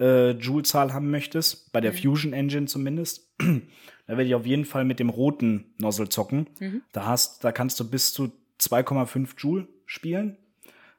äh, 0.00 0.30
Joule-Zahl 0.32 0.92
haben 0.92 1.10
möchtest, 1.10 1.72
bei 1.72 1.80
der 1.80 1.92
mhm. 1.92 1.96
Fusion 1.96 2.32
Engine 2.32 2.66
zumindest. 2.66 3.32
da 3.38 3.62
werde 4.08 4.24
ich 4.24 4.34
auf 4.34 4.46
jeden 4.46 4.64
Fall 4.64 4.84
mit 4.84 4.98
dem 4.98 5.08
roten 5.08 5.74
Nozzle 5.78 6.08
zocken. 6.08 6.48
Mhm. 6.58 6.82
Da 6.92 7.06
hast, 7.06 7.44
da 7.44 7.52
kannst 7.52 7.78
du 7.80 7.88
bis 7.88 8.12
zu 8.12 8.32
2,5 8.60 9.34
Joule 9.38 9.68
spielen 9.84 10.36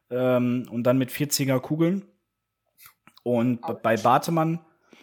ähm, 0.09 0.67
und 0.71 0.83
dann 0.83 0.97
mit 0.97 1.11
40er 1.11 1.59
Kugeln. 1.59 2.05
Und 3.23 3.59
bei 3.83 3.97
Bartemann, 3.97 4.59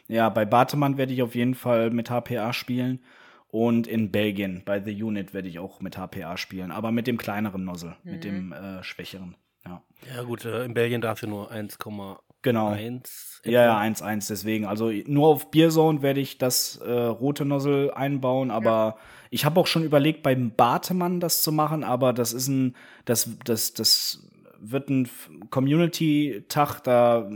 ja, 0.09 0.29
bei 0.29 0.45
Bartemann 0.45 0.99
werde 0.99 1.13
ich 1.13 1.23
auf 1.23 1.35
jeden 1.35 1.55
Fall 1.55 1.91
mit 1.91 2.11
HPA 2.11 2.53
spielen. 2.53 3.01
Und 3.49 3.87
in 3.87 4.11
Belgien, 4.11 4.63
bei 4.65 4.83
The 4.83 5.01
Unit, 5.01 5.33
werde 5.33 5.47
ich 5.47 5.61
auch 5.61 5.81
mit 5.81 5.97
HPA 5.97 6.37
spielen, 6.37 6.73
aber 6.73 6.91
mit 6.91 7.07
dem 7.07 7.19
kleineren 7.19 7.65
Nozzle, 7.65 7.97
mhm. 8.03 8.11
mit 8.11 8.25
dem 8.25 8.53
äh, 8.53 8.83
schwächeren. 8.83 9.37
Ja, 9.65 9.81
ja 10.13 10.23
gut, 10.23 10.45
äh, 10.45 10.65
in 10.65 10.75
Belgien 10.75 11.01
darfst 11.01 11.23
du 11.23 11.29
nur 11.29 11.53
1,1. 11.53 12.19
Genau. 12.43 12.69
1, 12.69 13.43
ja, 13.47 13.65
ja, 13.65 13.81
1,1 13.81 14.29
deswegen. 14.29 14.67
Also 14.67 14.91
nur 15.07 15.29
auf 15.29 15.51
Beerzone 15.51 16.03
werde 16.03 16.21
ich 16.21 16.37
das 16.37 16.77
äh, 16.77 16.91
rote 16.91 17.47
Nozzle 17.47 17.97
einbauen, 17.97 18.51
aber 18.51 18.71
ja. 18.71 18.97
ich 19.31 19.45
habe 19.47 19.59
auch 19.61 19.67
schon 19.67 19.83
überlegt, 19.83 20.23
beim 20.23 20.51
Bartemann 20.51 21.21
das 21.21 21.43
zu 21.43 21.53
machen, 21.53 21.85
aber 21.85 22.13
das 22.13 22.35
ist 22.35 22.49
ein, 22.49 22.77
das, 23.07 23.31
das, 23.45 23.73
das 23.73 24.29
wird 24.71 24.89
ein 24.89 25.09
Community-Tag, 25.51 26.81
da 26.85 27.29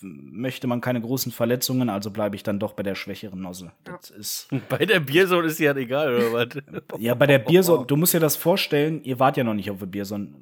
möchte 0.00 0.66
man 0.66 0.80
keine 0.80 1.00
großen 1.00 1.32
Verletzungen, 1.32 1.88
also 1.88 2.10
bleibe 2.10 2.36
ich 2.36 2.42
dann 2.42 2.58
doch 2.58 2.74
bei 2.74 2.82
der 2.82 2.94
schwächeren 2.94 3.40
Nozzle. 3.40 3.72
Ja. 3.86 3.98
ist 4.16 4.48
bei 4.68 4.84
der 4.84 5.00
Bierson 5.00 5.44
ist 5.44 5.58
ja 5.58 5.74
egal, 5.74 6.14
oder 6.14 6.32
was? 6.32 6.48
ja, 6.98 7.14
bei 7.14 7.26
der 7.26 7.38
Bierson, 7.38 7.86
du 7.86 7.96
musst 7.96 8.14
dir 8.14 8.20
das 8.20 8.36
vorstellen, 8.36 9.02
ihr 9.04 9.18
wart 9.18 9.36
ja 9.36 9.44
noch 9.44 9.54
nicht 9.54 9.70
auf 9.70 9.78
der 9.78 9.86
Bierson. 9.86 10.34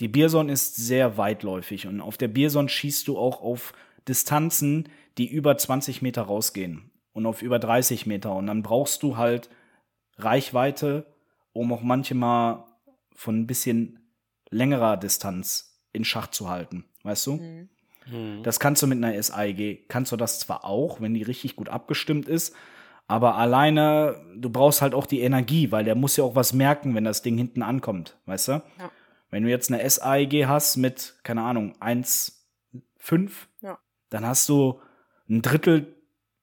Die 0.00 0.08
Bierson 0.08 0.48
ist 0.48 0.76
sehr 0.76 1.18
weitläufig 1.18 1.86
und 1.86 2.00
auf 2.00 2.16
der 2.16 2.28
Bierson 2.28 2.68
schießt 2.68 3.08
du 3.08 3.18
auch 3.18 3.42
auf 3.42 3.72
Distanzen, 4.06 4.88
die 5.18 5.28
über 5.28 5.58
20 5.58 6.02
Meter 6.02 6.22
rausgehen 6.22 6.90
und 7.12 7.26
auf 7.26 7.42
über 7.42 7.58
30 7.58 8.06
Meter. 8.06 8.34
Und 8.34 8.46
dann 8.46 8.62
brauchst 8.62 9.02
du 9.02 9.16
halt 9.16 9.50
Reichweite, 10.16 11.06
um 11.52 11.72
auch 11.72 11.82
manchmal 11.82 12.64
von 13.12 13.40
ein 13.40 13.46
bisschen 13.48 13.98
längerer 14.50 14.96
Distanz 14.96 15.67
in 15.98 16.04
Schach 16.04 16.28
zu 16.28 16.48
halten, 16.48 16.84
weißt 17.02 17.26
du? 17.26 17.32
Mhm. 17.32 17.68
mhm. 18.06 18.42
Das 18.42 18.58
kannst 18.58 18.82
du 18.82 18.86
mit 18.86 19.02
einer 19.02 19.20
SIG, 19.22 19.88
kannst 19.88 20.12
du 20.12 20.16
das 20.16 20.40
zwar 20.40 20.64
auch, 20.64 21.00
wenn 21.00 21.12
die 21.12 21.22
richtig 21.22 21.56
gut 21.56 21.68
abgestimmt 21.68 22.28
ist, 22.28 22.54
aber 23.06 23.36
alleine, 23.36 24.20
du 24.36 24.50
brauchst 24.50 24.82
halt 24.82 24.94
auch 24.94 25.06
die 25.06 25.20
Energie, 25.20 25.72
weil 25.72 25.84
der 25.84 25.94
muss 25.94 26.16
ja 26.16 26.24
auch 26.24 26.34
was 26.34 26.52
merken, 26.52 26.94
wenn 26.94 27.04
das 27.04 27.22
Ding 27.22 27.36
hinten 27.36 27.62
ankommt, 27.62 28.16
weißt 28.26 28.48
du? 28.48 28.52
Ja. 28.52 28.90
Wenn 29.30 29.42
du 29.42 29.50
jetzt 29.50 29.70
eine 29.72 29.88
SIG 29.88 30.46
hast 30.46 30.76
mit, 30.76 31.14
keine 31.22 31.42
Ahnung, 31.42 31.74
1,5, 31.80 33.30
ja. 33.60 33.78
dann 34.10 34.26
hast 34.26 34.48
du 34.48 34.80
ein 35.28 35.42
Drittel 35.42 35.94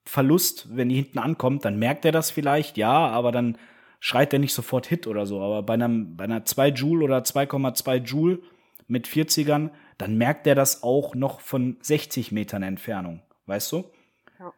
Verlust, 0.08 0.68
wenn 0.76 0.90
die 0.90 0.96
hinten 0.96 1.18
ankommt, 1.18 1.66
dann 1.66 1.80
merkt 1.80 2.06
er 2.06 2.12
das 2.12 2.30
vielleicht, 2.30 2.78
ja, 2.78 3.08
aber 3.08 3.32
dann 3.32 3.58
schreit 4.00 4.34
er 4.34 4.40
nicht 4.40 4.54
sofort 4.54 4.86
Hit 4.86 5.08
oder 5.08 5.26
so. 5.26 5.42
Aber 5.42 5.64
bei, 5.64 5.74
einem, 5.74 6.16
bei 6.16 6.26
einer 6.26 6.46
2 6.46 6.70
Joule 6.70 7.06
oder 7.06 7.18
2,2 7.20 7.96
Joule 8.04 8.40
mit 8.88 9.08
40ern, 9.08 9.72
dann 9.98 10.18
merkt 10.18 10.48
er 10.48 10.56
das 10.56 10.84
auch 10.84 11.16
noch 11.16 11.40
von 11.40 11.78
60 11.82 12.32
Metern 12.32 12.64
Entfernung, 12.64 13.22
weißt 13.46 13.72
du? 13.72 13.92
Ja. 14.40 14.54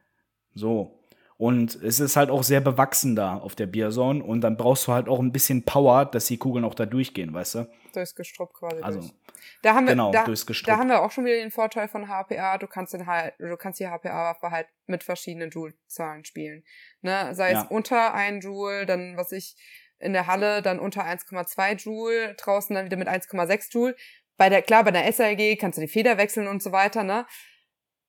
So. 0.53 0.93
Und 1.38 1.75
es 1.75 1.99
ist 1.99 2.15
halt 2.15 2.32
auch 2.32 2.41
sehr 2.41 2.61
bewachsen 2.61 3.15
da 3.15 3.38
auf 3.38 3.53
der 3.53 3.67
Bierzone 3.67 4.23
und 4.23 4.41
dann 4.41 4.57
brauchst 4.57 4.88
du 4.88 4.93
halt 4.93 5.07
auch 5.07 5.19
ein 5.19 5.32
bisschen 5.32 5.63
Power, 5.63 6.05
dass 6.05 6.25
die 6.25 6.38
Kugeln 6.38 6.65
auch 6.65 6.73
da 6.73 6.88
durchgehen, 6.88 7.32
weißt 7.32 7.55
du? 7.55 7.69
Durchs 7.93 8.15
Gestrüpp 8.15 8.53
quasi. 8.53 8.82
Also, 8.82 9.01
durch. 9.01 9.13
Da 9.61 9.75
haben 9.75 9.86
wir, 9.86 9.93
genau, 9.93 10.11
da, 10.11 10.23
durchs 10.23 10.47
Gestrüpp. 10.47 10.73
Da 10.73 10.80
haben 10.80 10.89
wir 10.89 11.03
auch 11.03 11.11
schon 11.11 11.25
wieder 11.25 11.36
den 11.36 11.51
Vorteil 11.51 11.88
von 11.88 12.07
HPA. 12.07 12.57
Du 12.57 12.65
kannst 12.65 12.93
den 12.93 13.05
du 13.38 13.57
kannst 13.57 13.80
die 13.80 13.88
HPA-Waffe 13.88 14.49
halt 14.49 14.67
mit 14.88 15.03
verschiedenen 15.03 15.51
Joule-Zahlen 15.51 16.25
spielen. 16.25 16.63
Ne? 17.01 17.36
Sei 17.36 17.51
ja. 17.51 17.61
es 17.61 17.69
unter 17.69 18.15
1 18.15 18.43
Joule, 18.43 18.88
dann 18.88 19.15
was 19.15 19.32
ich 19.32 19.55
in 20.00 20.14
der 20.14 20.28
Halle 20.28 20.62
dann 20.62 20.80
unter 20.80 21.04
1,2 21.04 21.76
Joule, 21.76 22.36
draußen 22.36 22.76
dann 22.76 22.86
wieder 22.86 22.98
mit 22.98 23.08
1,6 23.08 23.74
Joule. 23.74 23.95
Bei 24.38 24.50
der, 24.50 24.62
klar, 24.62 24.84
bei 24.84 24.91
der 24.91 25.12
SLG 25.12 25.58
kannst 25.58 25.78
du 25.78 25.82
die 25.82 25.88
Feder 25.88 26.18
wechseln 26.18 26.48
und 26.48 26.62
so 26.62 26.72
weiter, 26.72 27.04
ne? 27.04 27.26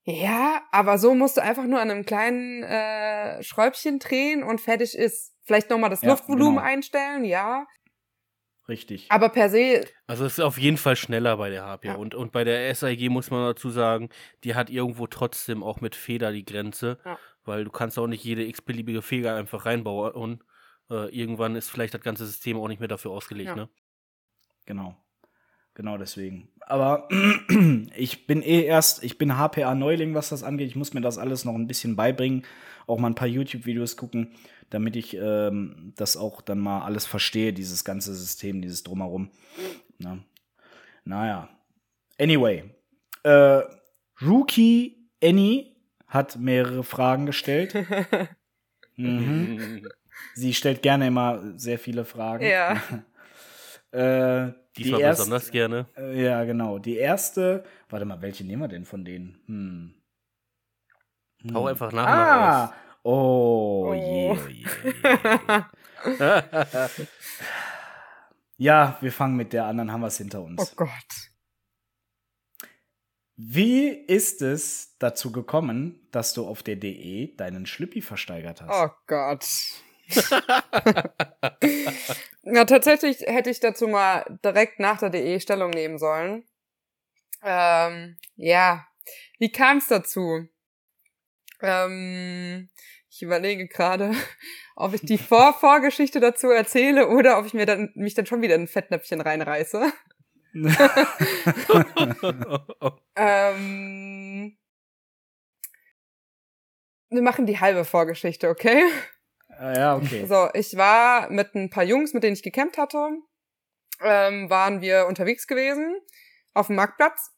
Ja, 0.05 0.63
aber 0.71 0.99
so 0.99 1.15
musst 1.15 1.37
du 1.37 1.43
einfach 1.43 1.65
nur 1.65 1.81
an 1.81 1.91
einem 1.91 2.07
kleinen 2.07 2.63
äh, 2.63 3.43
Schräubchen 3.43 3.99
drehen 3.99 4.43
und 4.43 4.61
fertig 4.61 4.97
ist. 4.97 5.35
Vielleicht 5.43 5.71
nochmal 5.71 5.91
das 5.91 6.03
ja, 6.03 6.11
Luftvolumen 6.11 6.57
genau. 6.57 6.67
einstellen, 6.67 7.25
ja. 7.25 7.67
Richtig. 8.69 9.07
Aber 9.11 9.31
per 9.31 9.49
se. 9.49 9.87
Also 10.07 10.27
es 10.27 10.35
ist 10.39 10.45
auf 10.45 10.59
jeden 10.59 10.77
Fall 10.77 10.97
schneller 10.97 11.39
bei 11.39 11.49
der 11.49 11.65
HPA. 11.65 11.89
Ja. 11.89 11.95
Und, 11.95 12.15
und 12.15 12.33
bei 12.33 12.45
der 12.45 12.75
SIG 12.75 13.09
muss 13.11 13.31
man 13.31 13.45
dazu 13.45 13.71
sagen, 13.71 14.11
die 14.45 14.55
hat 14.55 14.69
irgendwo 14.69 15.07
trotzdem 15.07 15.63
auch 15.63 15.81
mit 15.81 15.95
Feder 15.95 16.33
die 16.33 16.45
Grenze. 16.45 16.99
Ja. 17.05 17.19
Weil 17.45 17.65
du 17.65 17.71
kannst 17.71 17.99
auch 17.99 18.07
nicht 18.07 18.25
jede 18.25 18.45
x-beliebige 18.45 19.01
Feder 19.01 19.37
einfach 19.37 19.65
reinbauen. 19.65 20.45
Äh, 20.91 21.15
irgendwann 21.15 21.57
ist 21.57 21.71
vielleicht 21.71 21.95
das 21.95 22.01
ganze 22.01 22.27
System 22.27 22.57
auch 22.57 22.69
nicht 22.69 22.81
mehr 22.81 22.89
dafür 22.89 23.11
ausgelegt, 23.11 23.49
ja. 23.49 23.57
ne? 23.57 23.69
Genau. 24.67 24.97
Genau 25.79 25.97
deswegen. 25.97 26.49
Aber 26.61 27.09
ich 27.97 28.27
bin 28.27 28.43
eh 28.43 28.63
erst, 28.63 29.05
ich 29.05 29.17
bin 29.17 29.39
HPA-Neuling, 29.39 30.13
was 30.13 30.31
das 30.31 30.43
angeht. 30.43 30.67
Ich 30.67 30.77
muss 30.77 30.93
mir 30.93 31.01
das 31.01 31.19
alles 31.19 31.45
noch 31.45 31.55
ein 31.55 31.69
bisschen 31.69 31.95
beibringen. 31.95 32.45
Auch 32.89 32.99
mal 32.99 33.09
ein 33.09 33.15
paar 33.15 33.29
YouTube-Videos 33.29 33.97
gucken, 33.97 34.35
damit 34.71 34.97
ich 34.97 35.15
ähm, 35.15 35.93
das 35.97 36.17
auch 36.17 36.41
dann 36.41 36.59
mal 36.59 36.83
alles 36.83 37.07
verstehe, 37.07 37.53
dieses 37.53 37.85
ganze 37.85 38.13
System, 38.15 38.61
dieses 38.61 38.83
Drumherum. 38.83 39.31
Na. 39.99 40.19
Naja. 41.05 41.49
Anyway. 42.19 42.65
Äh, 43.23 43.63
Rookie 44.21 45.09
Annie 45.23 45.77
hat 46.09 46.37
mehrere 46.39 46.83
Fragen 46.83 47.27
gestellt. 47.27 47.75
mhm. 48.97 49.87
Sie 50.35 50.55
stellt 50.55 50.83
gerne 50.83 51.07
immer 51.09 51.43
sehr 51.57 51.79
viele 51.79 52.05
Fragen. 52.05 52.45
Ja. 52.45 52.75
äh, 53.91 54.53
Diesmal 54.77 54.99
die 54.99 55.03
erste, 55.03 55.23
besonders 55.23 55.51
gerne. 55.51 55.87
Äh, 55.97 56.23
ja, 56.23 56.45
genau. 56.45 56.79
Die 56.79 56.97
erste, 56.97 57.65
warte 57.89 58.05
mal, 58.05 58.23
welche 58.23 58.45
nehmen 58.45 58.63
wir 58.63 58.69
denn 58.69 58.85
von 58.85 59.05
denen? 59.05 59.41
Hm. 59.47 59.95
hm. 61.43 61.55
Hau 61.55 61.67
einfach 61.67 61.93
nach. 61.93 62.07
Ah, 62.07 62.75
Oh, 63.11 63.87
oh. 63.89 63.95
je, 63.95 64.31
oh 64.31 64.49
je. 64.49 64.67
ja, 68.59 68.99
wir 69.01 69.13
fangen 69.13 69.37
mit 69.37 69.53
der 69.53 69.65
anderen, 69.65 69.93
haben 69.93 70.01
wir 70.01 70.09
es 70.09 70.19
hinter 70.19 70.43
uns. 70.43 70.61
Oh 70.61 70.75
Gott. 70.77 71.31
Wie 73.37 73.89
ist 73.89 74.43
es 74.43 74.97
dazu 74.99 75.31
gekommen, 75.31 76.09
dass 76.11 76.35
du 76.35 76.47
auf 76.47 76.63
der 76.63 76.77
DE 76.77 77.35
deinen 77.37 77.67
Schlüppi 77.67 78.03
versteigert 78.03 78.61
hast? 78.61 78.71
Oh 78.75 78.95
Gott. 79.07 79.47
ja, 82.43 82.65
tatsächlich 82.65 83.21
hätte 83.21 83.51
ich 83.51 83.61
dazu 83.61 83.87
mal 83.89 84.39
direkt 84.45 84.81
nach 84.81 84.99
der 84.99 85.11
DE 85.11 85.39
Stellung 85.41 85.71
nehmen 85.71 85.99
sollen. 85.99 86.45
Ähm, 87.43 88.17
ja, 88.37 88.87
wie 89.39 89.53
kam 89.53 89.79
es 89.79 89.89
dazu? 89.89 90.49
Ähm, 91.61 92.69
ich 93.11 93.23
überlege 93.23 93.67
gerade, 93.67 94.13
ob 94.77 94.95
ich 94.95 95.01
die 95.03 95.19
Vor 95.19 95.55
Vorgeschichte 95.55 96.21
dazu 96.21 96.51
erzähle 96.51 97.09
oder 97.09 97.39
ob 97.39 97.47
ich 97.47 97.55
mir 97.55 97.67
dann, 97.67 97.91
mich 97.95 98.15
dann 98.15 98.27
schon 98.27 98.43
wieder 98.43 98.55
in 98.55 98.63
ein 98.63 98.69
Fettnäpfchen 98.69 99.21
reinreiße. 99.21 99.93
ähm, 103.17 104.57
wir 107.11 107.23
machen 107.23 107.47
die 107.47 107.61
halbe 107.61 107.85
Vorgeschichte, 107.85 108.49
okay? 108.49 108.83
Ah, 109.59 109.73
ja, 109.73 109.97
okay. 109.97 110.25
So, 110.27 110.49
ich 110.55 110.77
war 110.77 111.31
mit 111.31 111.55
ein 111.55 111.69
paar 111.69 111.83
Jungs, 111.83 112.15
mit 112.15 112.23
denen 112.23 112.35
ich 112.35 112.45
gecampt 112.45 112.79
hatte, 112.79 113.11
ähm, 114.01 114.49
waren 114.49 114.81
wir 114.81 115.07
unterwegs 115.07 115.49
gewesen 115.49 116.01
auf 116.55 116.69
dem 116.69 116.77
Marktplatz 116.77 117.33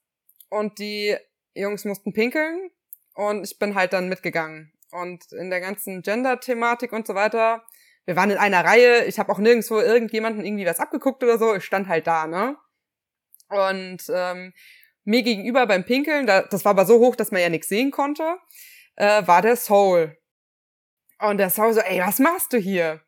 und 0.51 0.79
die 0.79 1.17
Jungs 1.55 1.87
mussten 1.87 2.13
pinkeln 2.13 2.71
und 3.15 3.45
ich 3.45 3.59
bin 3.59 3.75
halt 3.75 3.95
dann 3.95 4.09
mitgegangen. 4.09 4.73
Und 4.91 5.33
in 5.33 5.49
der 5.49 5.61
ganzen 5.61 6.03
Gender-Thematik 6.03 6.93
und 6.93 7.07
so 7.07 7.15
weiter, 7.15 7.65
wir 8.05 8.17
waren 8.17 8.31
in 8.31 8.39
einer 8.39 8.65
Reihe, 8.65 9.05
ich 9.05 9.19
habe 9.19 9.33
auch 9.33 9.39
nirgendwo 9.39 9.79
irgendjemanden 9.79 10.45
irgendwie 10.45 10.67
was 10.67 10.81
abgeguckt 10.81 11.23
oder 11.23 11.39
so, 11.39 11.55
ich 11.55 11.65
stand 11.65 11.89
halt 11.89 12.07
da, 12.07 12.27
ne? 12.27 12.57
Und 13.49 14.03
ähm, 14.13 14.53
mir 15.05 15.23
gegenüber 15.23 15.67
beim 15.67 15.85
Pinkeln, 15.85 16.27
da, 16.27 16.43
das 16.43 16.65
war 16.65 16.71
aber 16.71 16.85
so 16.85 16.99
hoch, 16.99 17.17
dass 17.17 17.31
man 17.31 17.41
ja 17.41 17.49
nichts 17.49 17.69
sehen 17.69 17.91
konnte, 17.91 18.37
äh, 18.97 19.27
war 19.27 19.41
der 19.43 19.57
Soul. 19.57 20.20
Und 21.21 21.39
der 21.39 21.51
Soul 21.51 21.73
so, 21.73 21.81
ey, 21.81 22.01
was 22.01 22.19
machst 22.19 22.53
du 22.53 22.59
hier? 22.59 23.01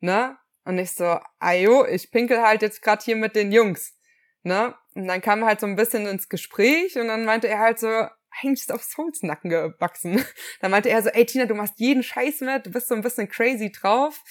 Ne? 0.00 0.36
Und 0.64 0.78
ich 0.78 0.92
so, 0.92 1.18
ayo, 1.38 1.86
ich 1.86 2.10
pinkel 2.10 2.42
halt 2.42 2.62
jetzt 2.62 2.82
gerade 2.82 3.04
hier 3.04 3.16
mit 3.16 3.36
den 3.36 3.52
Jungs. 3.52 3.96
Ne? 4.42 4.74
Und 4.94 5.06
dann 5.06 5.20
kam 5.20 5.44
halt 5.44 5.60
so 5.60 5.66
ein 5.66 5.76
bisschen 5.76 6.06
ins 6.06 6.28
Gespräch 6.28 6.98
und 6.98 7.08
dann 7.08 7.24
meinte 7.24 7.48
er 7.48 7.60
halt 7.60 7.78
so, 7.78 8.06
eigentlich 8.40 8.62
ist 8.62 8.72
auf 8.72 8.82
Souls 8.82 9.22
Nacken 9.22 9.50
gewachsen. 9.50 10.24
Dann 10.60 10.70
meinte 10.70 10.88
er 10.88 11.02
so, 11.02 11.10
ey 11.10 11.26
Tina, 11.26 11.44
du 11.44 11.54
machst 11.54 11.74
jeden 11.76 12.02
Scheiß 12.02 12.40
mit, 12.40 12.66
du 12.66 12.70
bist 12.70 12.88
so 12.88 12.94
ein 12.94 13.02
bisschen 13.02 13.28
crazy 13.28 13.70
drauf. 13.70 14.22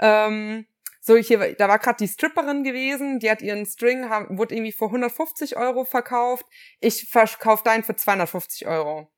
Ähm, 0.00 0.66
so, 1.00 1.16
hier, 1.16 1.54
da 1.54 1.68
war 1.68 1.78
gerade 1.78 1.98
die 1.98 2.08
Stripperin 2.08 2.64
gewesen, 2.64 3.20
die 3.20 3.30
hat 3.30 3.40
ihren 3.40 3.64
String, 3.64 4.08
haben, 4.08 4.38
wurde 4.38 4.56
irgendwie 4.56 4.72
für 4.72 4.86
150 4.86 5.56
Euro 5.56 5.84
verkauft. 5.84 6.44
Ich 6.80 7.08
verkaufe 7.08 7.62
deinen 7.62 7.84
für 7.84 7.94
250 7.94 8.66
Euro. 8.66 9.08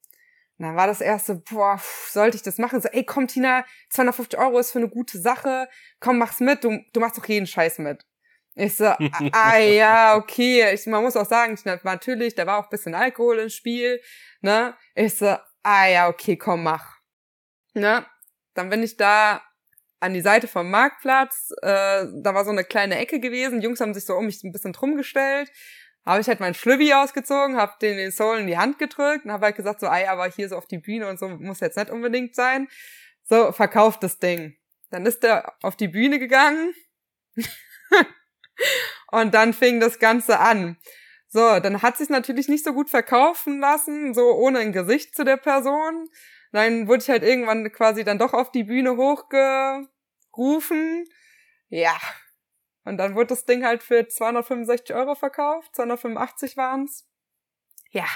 Und 0.58 0.66
dann 0.66 0.76
war 0.76 0.88
das 0.88 1.00
erste, 1.00 1.36
boah, 1.36 1.80
sollte 2.08 2.36
ich 2.36 2.42
das 2.42 2.58
machen? 2.58 2.80
So, 2.80 2.88
ey, 2.88 3.04
komm, 3.04 3.28
Tina, 3.28 3.64
250 3.90 4.38
Euro 4.38 4.58
ist 4.58 4.72
für 4.72 4.78
eine 4.78 4.88
gute 4.88 5.18
Sache. 5.18 5.68
Komm, 6.00 6.18
mach's 6.18 6.40
mit, 6.40 6.64
du, 6.64 6.80
du 6.92 7.00
machst 7.00 7.16
doch 7.16 7.26
jeden 7.26 7.46
Scheiß 7.46 7.78
mit. 7.78 8.04
Ich 8.56 8.74
so, 8.74 8.86
ah 9.32 9.58
ja, 9.58 10.16
okay. 10.16 10.72
Ich, 10.74 10.86
man 10.86 11.04
muss 11.04 11.16
auch 11.16 11.26
sagen, 11.26 11.54
ich, 11.54 11.64
natürlich, 11.64 12.34
da 12.34 12.44
war 12.46 12.58
auch 12.58 12.64
ein 12.64 12.70
bisschen 12.70 12.94
Alkohol 12.94 13.38
im 13.38 13.50
Spiel. 13.50 14.00
Ne? 14.40 14.74
Ich 14.96 15.16
so, 15.16 15.36
ah 15.62 15.86
ja, 15.86 16.08
okay, 16.08 16.36
komm, 16.36 16.64
mach. 16.64 16.96
Ne? 17.74 18.04
Dann 18.54 18.68
bin 18.68 18.82
ich 18.82 18.96
da 18.96 19.42
an 20.00 20.14
die 20.14 20.20
Seite 20.20 20.48
vom 20.48 20.70
Marktplatz. 20.70 21.50
Äh, 21.62 22.06
da 22.20 22.34
war 22.34 22.44
so 22.44 22.50
eine 22.50 22.64
kleine 22.64 22.98
Ecke 22.98 23.20
gewesen. 23.20 23.60
Die 23.60 23.64
Jungs 23.64 23.80
haben 23.80 23.94
sich 23.94 24.04
so 24.04 24.16
um 24.16 24.26
mich 24.26 24.42
ein 24.42 24.50
bisschen 24.50 24.72
drum 24.72 24.96
gestellt. 24.96 25.52
Habe 26.08 26.22
ich 26.22 26.28
halt 26.28 26.40
meinen 26.40 26.54
Schlübbi 26.54 26.94
ausgezogen, 26.94 27.58
habe 27.58 27.74
den, 27.82 27.98
den 27.98 28.10
Soul 28.10 28.38
in 28.38 28.46
die 28.46 28.56
Hand 28.56 28.78
gedrückt 28.78 29.26
und 29.26 29.30
habe 29.30 29.44
halt 29.44 29.56
gesagt, 29.56 29.80
so, 29.80 29.88
ey, 29.88 30.06
aber 30.06 30.26
hier 30.26 30.48
so 30.48 30.56
auf 30.56 30.64
die 30.64 30.78
Bühne 30.78 31.06
und 31.06 31.18
so 31.18 31.28
muss 31.28 31.60
jetzt 31.60 31.76
nicht 31.76 31.90
unbedingt 31.90 32.34
sein. 32.34 32.66
So, 33.24 33.52
verkauft 33.52 34.02
das 34.02 34.18
Ding. 34.18 34.56
Dann 34.90 35.04
ist 35.04 35.22
er 35.22 35.52
auf 35.60 35.76
die 35.76 35.88
Bühne 35.88 36.18
gegangen. 36.18 36.72
und 39.12 39.34
dann 39.34 39.52
fing 39.52 39.80
das 39.80 39.98
Ganze 39.98 40.38
an. 40.38 40.78
So, 41.28 41.60
dann 41.60 41.82
hat 41.82 41.98
sich 41.98 42.08
natürlich 42.08 42.48
nicht 42.48 42.64
so 42.64 42.72
gut 42.72 42.88
verkaufen 42.88 43.60
lassen, 43.60 44.14
so 44.14 44.32
ohne 44.32 44.60
ein 44.60 44.72
Gesicht 44.72 45.14
zu 45.14 45.26
der 45.26 45.36
Person. 45.36 46.08
Dann 46.52 46.88
wurde 46.88 47.02
ich 47.02 47.10
halt 47.10 47.22
irgendwann 47.22 47.70
quasi 47.70 48.02
dann 48.02 48.18
doch 48.18 48.32
auf 48.32 48.50
die 48.50 48.64
Bühne 48.64 48.96
hochgerufen. 48.96 51.04
Ja. 51.68 52.00
Und 52.84 52.96
dann 52.96 53.14
wurde 53.14 53.28
das 53.28 53.44
Ding 53.44 53.64
halt 53.64 53.82
für 53.82 54.08
265 54.08 54.94
Euro 54.94 55.14
verkauft. 55.14 55.74
285 55.76 56.56
waren's. 56.56 57.06
Ja. 57.90 58.06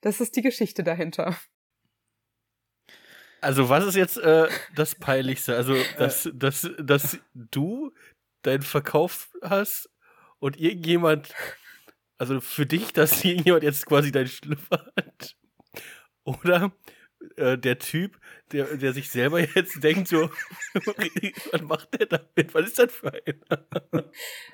Das 0.00 0.20
ist 0.20 0.36
die 0.36 0.42
Geschichte 0.42 0.84
dahinter. 0.84 1.36
Also, 3.40 3.68
was 3.68 3.84
ist 3.84 3.94
jetzt 3.94 4.16
äh, 4.18 4.48
das 4.74 4.94
Peinlichste? 4.94 5.56
Also, 5.56 5.76
dass, 5.98 6.30
dass, 6.34 6.70
dass 6.78 7.18
du 7.34 7.92
deinen 8.42 8.62
Verkauf 8.62 9.30
hast 9.42 9.90
und 10.38 10.58
irgendjemand, 10.58 11.34
also 12.18 12.40
für 12.40 12.66
dich, 12.66 12.92
dass 12.92 13.24
irgendjemand 13.24 13.62
jetzt 13.62 13.86
quasi 13.86 14.12
deinen 14.12 14.28
Schlüpfer 14.28 14.90
hat? 14.96 15.36
Oder 16.24 16.72
äh, 17.36 17.58
der 17.58 17.78
Typ, 17.78 18.18
der, 18.52 18.76
der 18.76 18.92
sich 18.92 19.10
selber 19.10 19.40
jetzt 19.40 19.82
denkt, 19.82 20.08
so, 20.08 20.30
was 20.74 21.62
macht 21.62 21.98
der 21.98 22.06
damit? 22.06 22.54
Was 22.54 22.66
ist 22.66 22.78
das 22.78 22.92
für 22.92 23.12
einer? 23.12 23.64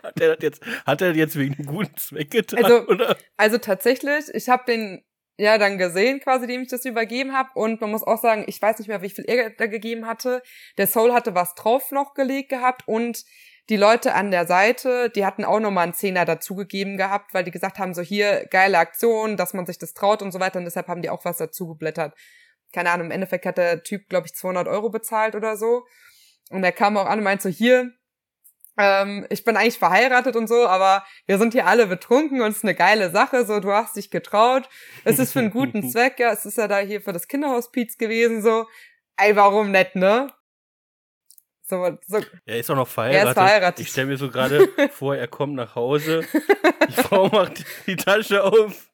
hat 0.02 0.20
er 0.20 0.36
das 0.36 0.42
jetzt, 0.42 0.62
hat 0.86 1.02
er 1.02 1.14
jetzt 1.14 1.36
wegen 1.36 1.54
einem 1.54 1.66
guten 1.66 1.96
Zweck 1.96 2.30
getan? 2.30 2.64
Also, 2.64 2.86
oder? 2.86 3.16
also 3.36 3.58
tatsächlich, 3.58 4.26
ich 4.32 4.48
habe 4.48 4.64
den 4.66 5.04
ja 5.40 5.58
dann 5.58 5.78
gesehen, 5.78 6.20
quasi, 6.20 6.46
dem 6.46 6.62
ich 6.62 6.68
das 6.68 6.84
übergeben 6.84 7.32
habe. 7.32 7.50
Und 7.54 7.80
man 7.80 7.90
muss 7.90 8.02
auch 8.02 8.20
sagen, 8.20 8.44
ich 8.46 8.60
weiß 8.60 8.78
nicht 8.78 8.88
mehr, 8.88 9.02
wie 9.02 9.10
viel 9.10 9.24
er 9.26 9.50
da 9.50 9.66
gegeben 9.66 10.06
hatte. 10.06 10.42
Der 10.76 10.86
Soul 10.86 11.12
hatte 11.12 11.34
was 11.34 11.54
drauf 11.54 11.90
noch 11.90 12.14
gelegt 12.14 12.50
gehabt 12.50 12.86
und 12.86 13.24
die 13.70 13.76
Leute 13.76 14.14
an 14.14 14.32
der 14.32 14.46
Seite, 14.46 15.10
die 15.10 15.24
hatten 15.24 15.44
auch 15.44 15.60
nochmal 15.60 15.84
einen 15.84 15.94
Zehner 15.94 16.24
dazugegeben 16.24 16.96
gehabt, 16.96 17.32
weil 17.32 17.44
die 17.44 17.52
gesagt 17.52 17.78
haben, 17.78 17.94
so 17.94 18.02
hier, 18.02 18.46
geile 18.50 18.78
Aktion, 18.78 19.36
dass 19.36 19.54
man 19.54 19.64
sich 19.64 19.78
das 19.78 19.94
traut 19.94 20.22
und 20.22 20.32
so 20.32 20.40
weiter. 20.40 20.58
Und 20.58 20.64
deshalb 20.64 20.88
haben 20.88 21.02
die 21.02 21.10
auch 21.10 21.24
was 21.24 21.36
dazugeblättert 21.36 22.14
keine 22.72 22.90
Ahnung, 22.90 23.06
im 23.06 23.12
Endeffekt 23.12 23.46
hat 23.46 23.58
der 23.58 23.82
Typ, 23.82 24.08
glaube 24.08 24.26
ich, 24.26 24.34
200 24.34 24.68
Euro 24.68 24.90
bezahlt 24.90 25.34
oder 25.34 25.56
so. 25.56 25.86
Und 26.50 26.64
er 26.64 26.72
kam 26.72 26.96
auch 26.96 27.06
an 27.06 27.18
und 27.18 27.24
meinte 27.24 27.44
so, 27.44 27.48
hier, 27.48 27.92
ähm, 28.76 29.26
ich 29.30 29.44
bin 29.44 29.56
eigentlich 29.56 29.78
verheiratet 29.78 30.36
und 30.36 30.48
so, 30.48 30.66
aber 30.66 31.04
wir 31.26 31.38
sind 31.38 31.52
hier 31.52 31.66
alle 31.66 31.86
betrunken 31.86 32.40
und 32.40 32.50
es 32.50 32.58
ist 32.58 32.64
eine 32.64 32.74
geile 32.74 33.10
Sache, 33.10 33.44
so, 33.44 33.60
du 33.60 33.72
hast 33.72 33.96
dich 33.96 34.10
getraut. 34.10 34.68
Es 35.04 35.18
ist 35.18 35.32
für 35.32 35.40
einen 35.40 35.50
guten 35.50 35.88
Zweck, 35.90 36.18
ja, 36.18 36.32
es 36.32 36.46
ist 36.46 36.58
ja 36.58 36.68
da 36.68 36.78
hier 36.78 37.00
für 37.00 37.12
das 37.12 37.28
Kinderhospiz 37.28 37.98
gewesen, 37.98 38.42
so. 38.42 38.66
Ey, 39.16 39.36
warum 39.36 39.70
nicht, 39.70 39.96
ne? 39.96 40.32
So, 41.62 41.98
so. 42.06 42.20
Er 42.46 42.58
ist 42.58 42.70
auch 42.70 42.76
noch 42.76 42.88
verheiratet. 42.88 43.24
Er 43.24 43.30
ist 43.30 43.34
verheiratet. 43.34 43.80
Ich 43.80 43.92
stelle 43.92 44.06
mir 44.08 44.16
so 44.16 44.30
gerade 44.30 44.68
vor, 44.92 45.14
er 45.14 45.28
kommt 45.28 45.54
nach 45.54 45.74
Hause, 45.74 46.24
die 46.88 46.92
Frau 46.92 47.28
macht 47.28 47.64
die 47.86 47.96
Tasche 47.96 48.42
auf. 48.42 48.90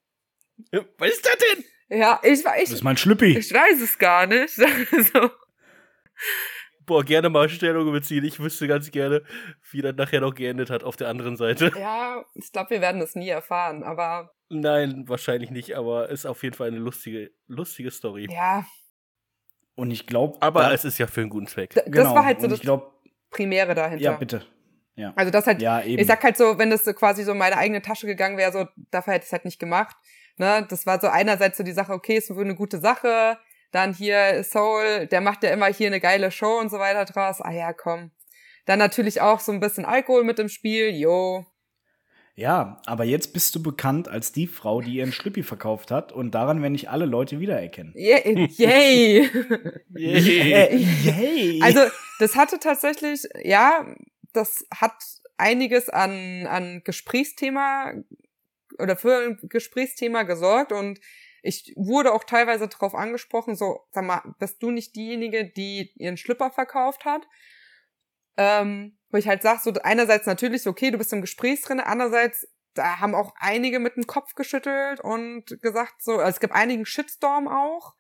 Was 0.99 1.11
ist 1.11 1.27
das 1.27 1.37
denn? 1.37 1.65
Ja, 1.89 2.21
ich 2.23 2.45
weiß. 2.45 2.71
Das 2.71 2.79
ist 2.79 2.85
mein 2.85 2.97
Schlüppi. 2.97 3.37
Ich 3.39 3.53
weiß 3.53 3.81
es 3.81 3.99
gar 3.99 4.27
nicht. 4.27 4.55
so. 4.55 5.31
Boah, 6.85 7.05
gerne 7.05 7.29
mal 7.29 7.49
Stellung 7.49 7.91
beziehen. 7.93 8.25
Ich 8.25 8.39
wüsste 8.39 8.69
ganz 8.69 8.91
gerne, 8.91 9.23
wie 9.71 9.83
das 9.83 9.95
nachher 9.97 10.21
noch 10.21 10.35
geendet 10.35 10.71
hat 10.71 10.85
auf 10.85 10.97
der 10.97 11.09
anderen 11.09 11.37
Seite. 11.37 11.73
Ja, 11.79 12.25
ich 12.35 12.53
glaube, 12.53 12.71
wir 12.71 12.81
werden 12.81 13.01
das 13.01 13.15
nie 13.15 13.29
erfahren, 13.29 13.83
aber. 13.83 14.33
Nein, 14.49 15.09
wahrscheinlich 15.09 15.51
nicht, 15.51 15.77
aber 15.77 16.09
ist 16.09 16.27
auf 16.27 16.43
jeden 16.45 16.55
Fall 16.55 16.69
eine 16.69 16.79
lustige, 16.79 17.33
lustige 17.49 17.91
Story. 17.91 18.29
Ja. 18.31 18.65
Und 19.75 19.91
ich 19.91 20.07
glaube. 20.07 20.41
Aber 20.41 20.73
es 20.73 20.85
ist 20.85 20.99
ja 20.99 21.07
für 21.07 21.21
einen 21.21 21.31
guten 21.31 21.49
Zweck. 21.49 21.75
das 21.75 21.85
genau. 21.87 22.15
war 22.15 22.25
halt 22.25 22.41
so 22.41 22.47
das 22.47 22.61
glaub, 22.61 23.03
Primäre 23.31 23.75
dahinter. 23.75 24.05
Ja, 24.05 24.13
bitte. 24.13 24.47
Ja. 24.95 25.13
Also 25.15 25.31
das 25.31 25.47
halt, 25.47 25.61
ja, 25.61 25.83
eben. 25.83 26.01
ich 26.01 26.07
sag 26.07 26.23
halt 26.23 26.37
so, 26.37 26.59
wenn 26.59 26.71
das 26.71 26.85
so 26.85 26.93
quasi 26.95 27.23
so 27.23 27.33
in 27.33 27.39
meine 27.39 27.59
eigene 27.59 27.83
Tasche 27.83 28.07
gegangen 28.07 28.39
wäre, 28.39 28.53
so, 28.53 28.67
dafür 28.91 29.15
hätte 29.15 29.25
ich 29.25 29.29
es 29.29 29.33
halt 29.33 29.45
nicht 29.45 29.59
gemacht. 29.59 29.95
Ne, 30.39 30.67
das 30.69 30.85
war 30.87 31.01
so 31.01 31.09
einerseits 31.09 31.57
so 31.57 31.65
die 31.65 31.73
Sache, 31.73 31.93
okay, 31.93 32.17
ist 32.17 32.31
eine 32.31 32.55
gute 32.55 32.79
Sache. 32.79 33.39
Dann 33.73 33.95
hier 33.95 34.45
Soul, 34.45 35.07
der 35.07 35.21
macht 35.21 35.43
ja 35.43 35.51
immer 35.51 35.67
hier 35.67 35.87
eine 35.89 36.01
geile 36.01 36.31
Show 36.31 36.59
und 36.59 36.71
so 36.71 36.79
weiter 36.79 37.05
draus. 37.05 37.41
Ah 37.41 37.53
ja, 37.53 37.73
komm. 37.73 38.11
Dann 38.67 38.79
natürlich 38.79 39.21
auch 39.21 39.41
so 39.41 39.53
ein 39.53 39.61
bisschen 39.61 39.85
Alkohol 39.85 40.25
mit 40.25 40.39
im 40.39 40.49
Spiel, 40.49 40.91
jo. 40.91 41.47
Ja, 42.35 42.83
aber 42.85 43.05
jetzt 43.05 43.33
bist 43.33 43.55
du 43.55 43.63
bekannt 43.63 44.09
als 44.09 44.31
die 44.31 44.47
Frau, 44.47 44.83
die 44.83 44.97
ihren 44.97 45.13
Schlüppi 45.13 45.43
verkauft 45.43 45.91
hat 45.91 46.13
und 46.13 46.35
daran 46.35 46.61
werden 46.61 46.73
nicht 46.73 46.91
alle 46.91 47.07
Leute 47.07 47.41
wiedererkennen. 47.41 47.95
Yay! 47.97 48.47
Yay. 48.59 49.31
Yay. 49.95 50.87
Yay. 51.03 51.61
Also, 51.63 51.81
das 52.19 52.37
hatte 52.37 52.59
tatsächlich, 52.59 53.23
ja, 53.43 53.87
das 54.35 54.67
hat 54.75 54.93
einiges 55.39 55.89
an, 55.89 56.47
an 56.47 56.83
Gesprächsthema 56.85 57.93
oder 58.79 58.97
für 58.97 59.17
ein 59.17 59.39
Gesprächsthema 59.49 60.23
gesorgt 60.25 60.73
und 60.73 61.01
Ich 61.43 61.73
wurde 61.77 62.13
auch 62.13 62.25
teilweise 62.25 62.67
darauf 62.67 62.95
angesprochen, 62.95 63.55
so, 63.55 63.87
sag 63.93 64.05
mal, 64.05 64.35
bist 64.41 64.61
du 64.63 64.73
nicht 64.73 64.97
diejenige, 64.97 65.49
die 65.49 65.93
ihren 65.95 66.17
Schlipper 66.17 66.51
verkauft 66.51 67.05
hat? 67.05 67.23
Ähm, 68.37 68.99
wo 69.11 69.19
ich 69.19 69.29
halt 69.29 69.43
sag, 69.43 69.61
so 69.61 69.73
einerseits 69.83 70.27
natürlich 70.27 70.63
so, 70.63 70.71
okay, 70.71 70.91
du 70.91 70.99
bist 70.99 71.13
im 71.13 71.21
Gespräch 71.21 71.63
drin, 71.63 71.79
andererseits, 71.81 72.49
da 72.75 72.99
haben 72.99 73.15
auch 73.15 73.33
einige 73.39 73.79
mit 73.79 73.97
dem 73.97 74.07
Kopf 74.07 74.35
geschüttelt 74.35 75.01
und 75.01 75.45
gesagt, 75.63 76.03
so, 76.03 76.13
also 76.13 76.31
es 76.31 76.41
gibt 76.41 76.53
einigen 76.53 76.85
Shitstorm 76.85 77.47
auch, 77.49 77.95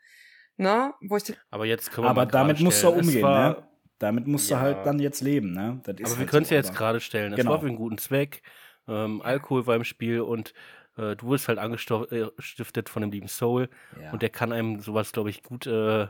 ne, 0.56 0.92
wo 1.08 1.16
ich. 1.16 1.32
Aber 1.50 1.66
jetzt 1.66 1.92
können 1.92 2.06
wir 2.06 2.10
Aber 2.10 2.26
damit 2.26 2.60
musst 2.60 2.82
du 2.82 2.88
umgehen, 2.88 3.22
ne? 3.22 3.68
Damit 3.98 4.26
musst 4.26 4.50
ja. 4.50 4.58
du 4.58 4.62
halt 4.62 4.86
dann 4.86 4.98
jetzt 4.98 5.22
leben, 5.22 5.52
ne? 5.52 5.80
aber 5.82 5.86
halt 5.86 6.18
wir 6.18 6.26
können 6.26 6.42
es 6.42 6.50
ja 6.50 6.58
jetzt 6.58 6.74
gerade 6.74 7.00
stellen. 7.00 7.30
Das 7.30 7.40
genau. 7.40 7.52
war 7.52 7.60
für 7.60 7.66
einen 7.66 7.76
guten 7.76 7.96
Zweck. 7.96 8.42
Ähm, 8.88 9.22
Alkohol 9.22 9.66
war 9.66 9.76
im 9.76 9.84
Spiel 9.84 10.20
und 10.20 10.54
äh, 10.96 11.16
du 11.16 11.26
wurdest 11.26 11.48
halt 11.48 11.58
angestiftet 11.58 12.88
von 12.88 13.02
dem 13.02 13.10
lieben 13.10 13.28
Soul. 13.28 13.68
Ja. 14.00 14.12
Und 14.12 14.22
der 14.22 14.30
kann 14.30 14.52
einem 14.52 14.80
sowas, 14.80 15.12
glaube 15.12 15.30
ich, 15.30 15.42
gut, 15.42 15.66
äh, 15.66 16.06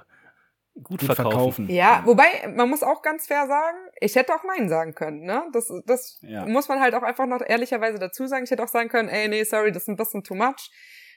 gut, 0.74 1.00
gut 1.00 1.02
verkaufen. 1.02 1.30
verkaufen. 1.30 1.70
Ja, 1.70 2.02
wobei, 2.04 2.26
man 2.54 2.68
muss 2.68 2.82
auch 2.82 3.02
ganz 3.02 3.26
fair 3.26 3.46
sagen, 3.46 3.78
ich 4.00 4.14
hätte 4.14 4.34
auch 4.34 4.44
Nein 4.44 4.68
sagen 4.68 4.94
können, 4.94 5.24
ne? 5.24 5.44
Das, 5.52 5.72
das 5.86 6.18
ja. 6.22 6.46
muss 6.46 6.68
man 6.68 6.80
halt 6.80 6.94
auch 6.94 7.02
einfach 7.02 7.26
noch 7.26 7.40
ehrlicherweise 7.46 7.98
dazu 7.98 8.26
sagen. 8.26 8.44
Ich 8.44 8.50
hätte 8.50 8.62
auch 8.62 8.68
sagen 8.68 8.88
können, 8.88 9.08
ey, 9.08 9.28
nee, 9.28 9.44
sorry, 9.44 9.72
das 9.72 9.84
ist 9.84 9.88
ein 9.88 9.96
bisschen 9.96 10.22
too 10.22 10.34
much, 10.34 10.70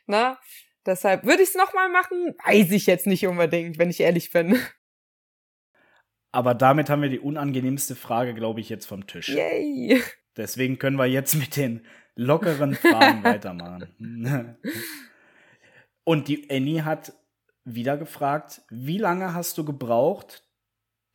ne? 0.08 0.38
Deshalb 0.86 1.26
würde 1.26 1.44
ich 1.44 1.50
es 1.50 1.56
nochmal 1.56 1.90
machen, 1.90 2.36
weiß 2.46 2.72
ich 2.72 2.88
jetzt 2.88 3.06
nicht 3.06 3.28
unbedingt, 3.28 3.78
wenn 3.78 3.90
ich 3.90 4.00
ehrlich 4.00 4.32
bin. 4.32 4.58
Aber 6.32 6.54
damit 6.54 6.90
haben 6.90 7.02
wir 7.02 7.10
die 7.10 7.20
unangenehmste 7.20 7.96
Frage, 7.96 8.34
glaube 8.34 8.62
ich, 8.62 8.70
jetzt 8.70 8.86
vom 8.86 9.08
Tisch. 9.08 9.30
Yay! 9.30 10.02
Deswegen 10.40 10.80
können 10.80 10.96
wir 10.96 11.06
jetzt 11.06 11.36
mit 11.36 11.58
den 11.58 11.86
lockeren 12.16 12.74
Fragen 12.74 13.24
weitermachen. 13.26 14.58
Und 16.06 16.30
die 16.30 16.50
Annie 16.50 16.86
hat 16.86 17.12
wieder 17.66 17.98
gefragt, 17.98 18.62
wie 18.70 18.98
lange 18.98 19.34
hast 19.34 19.58
du 19.58 19.66
gebraucht, 19.66 20.48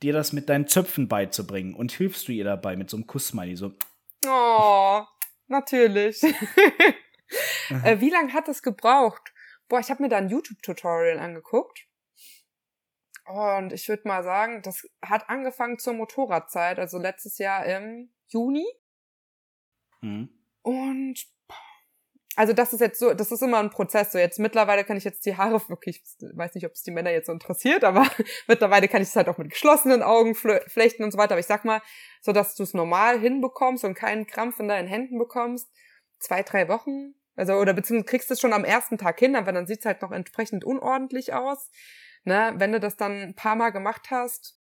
dir 0.03 0.13
das 0.13 0.35
mit 0.35 0.51
deinen 0.51 0.69
Zöpfen 0.69 1.09
beizubringen? 1.09 1.75
Und 1.75 1.91
hilfst 1.91 2.29
du 2.29 2.33
ihr 2.33 2.45
dabei 2.45 2.77
mit 2.77 2.91
so 2.91 2.99
einem 2.99 3.07
Kussmiley? 3.07 3.57
So. 3.57 3.73
Oh, 4.27 5.03
natürlich. 5.47 6.23
äh, 7.83 8.01
wie 8.01 8.11
lange 8.11 8.35
hat 8.35 8.49
es 8.49 8.63
gebraucht? 8.63 9.33
Boah, 9.69 9.81
ich 9.81 9.89
habe 9.89 10.03
mir 10.03 10.11
da 10.11 10.19
ein 10.19 10.29
YouTube-Tutorial 10.29 11.19
angeguckt. 11.19 11.87
Und 13.25 13.73
ich 13.73 13.89
würde 13.89 14.07
mal 14.07 14.23
sagen, 14.23 14.61
das 14.61 14.87
hat 15.03 15.31
angefangen 15.31 15.79
zur 15.79 15.95
Motorradzeit, 15.95 16.79
also 16.79 16.99
letztes 16.99 17.39
Jahr 17.39 17.65
im 17.65 18.11
Juni. 18.27 18.67
Mhm. 20.05 20.29
Und 20.63 21.27
also 22.37 22.53
das 22.53 22.73
ist 22.73 22.81
jetzt 22.81 22.99
so, 22.99 23.15
das 23.15 23.31
ist 23.31 23.43
immer 23.43 23.59
ein 23.59 23.71
Prozess. 23.71 24.13
So 24.13 24.19
jetzt 24.19 24.39
mittlerweile 24.39 24.85
kann 24.85 24.97
ich 24.97 25.05
jetzt 25.05 25.25
die 25.25 25.37
Haare 25.37 25.61
wirklich, 25.69 26.03
ich 26.03 26.37
weiß 26.37 26.55
nicht, 26.55 26.67
ob 26.67 26.73
es 26.73 26.83
die 26.83 26.91
Männer 26.91 27.11
jetzt 27.11 27.27
so 27.27 27.33
interessiert, 27.33 27.85
aber 27.85 28.07
mittlerweile 28.49 28.89
kann 28.89 29.03
ich 29.03 29.09
es 29.09 29.17
halt 29.17 29.29
auch 29.29 29.39
mit 29.39 29.51
geschlossenen 29.51 30.03
Augen 30.03 30.35
flechten 30.35 31.05
und 31.05 31.13
so 31.13 31.19
weiter. 31.19 31.33
Aber 31.33 31.41
ich 31.41 31.47
sag 31.47 31.65
mal, 31.65 31.81
so 32.21 32.33
dass 32.33 32.55
du 32.57 32.63
es 32.65 32.75
normal 32.75 33.21
hinbekommst 33.21 33.85
und 33.85 33.95
keinen 33.95 34.27
Krampf 34.27 34.59
in 34.61 34.69
deinen 34.69 34.89
Händen 34.89 35.19
bekommst, 35.19 35.71
zwei, 36.19 36.43
drei 36.43 36.69
Wochen. 36.69 37.15
Also, 37.37 37.55
oder 37.55 37.73
beziehungsweise 37.73 38.11
kriegst 38.11 38.31
du 38.31 38.35
es 38.35 38.41
schon 38.41 38.53
am 38.53 38.65
ersten 38.65 38.99
Tag 38.99 39.19
hin, 39.19 39.37
aber 39.37 39.53
dann 39.53 39.67
sieht 39.67 39.81
es 39.81 39.87
halt 39.87 40.03
noch 40.03 40.13
entsprechend 40.13 40.65
unordentlich 40.65 41.35
aus. 41.35 41.71
Ne? 42.25 42.55
Wenn 42.57 42.73
du 42.73 42.81
das 42.81 42.97
dann 42.97 43.21
ein 43.21 43.35
paar 43.35 43.57
Mal 43.57 43.71
gemacht 43.71 44.11
hast, 44.11 44.59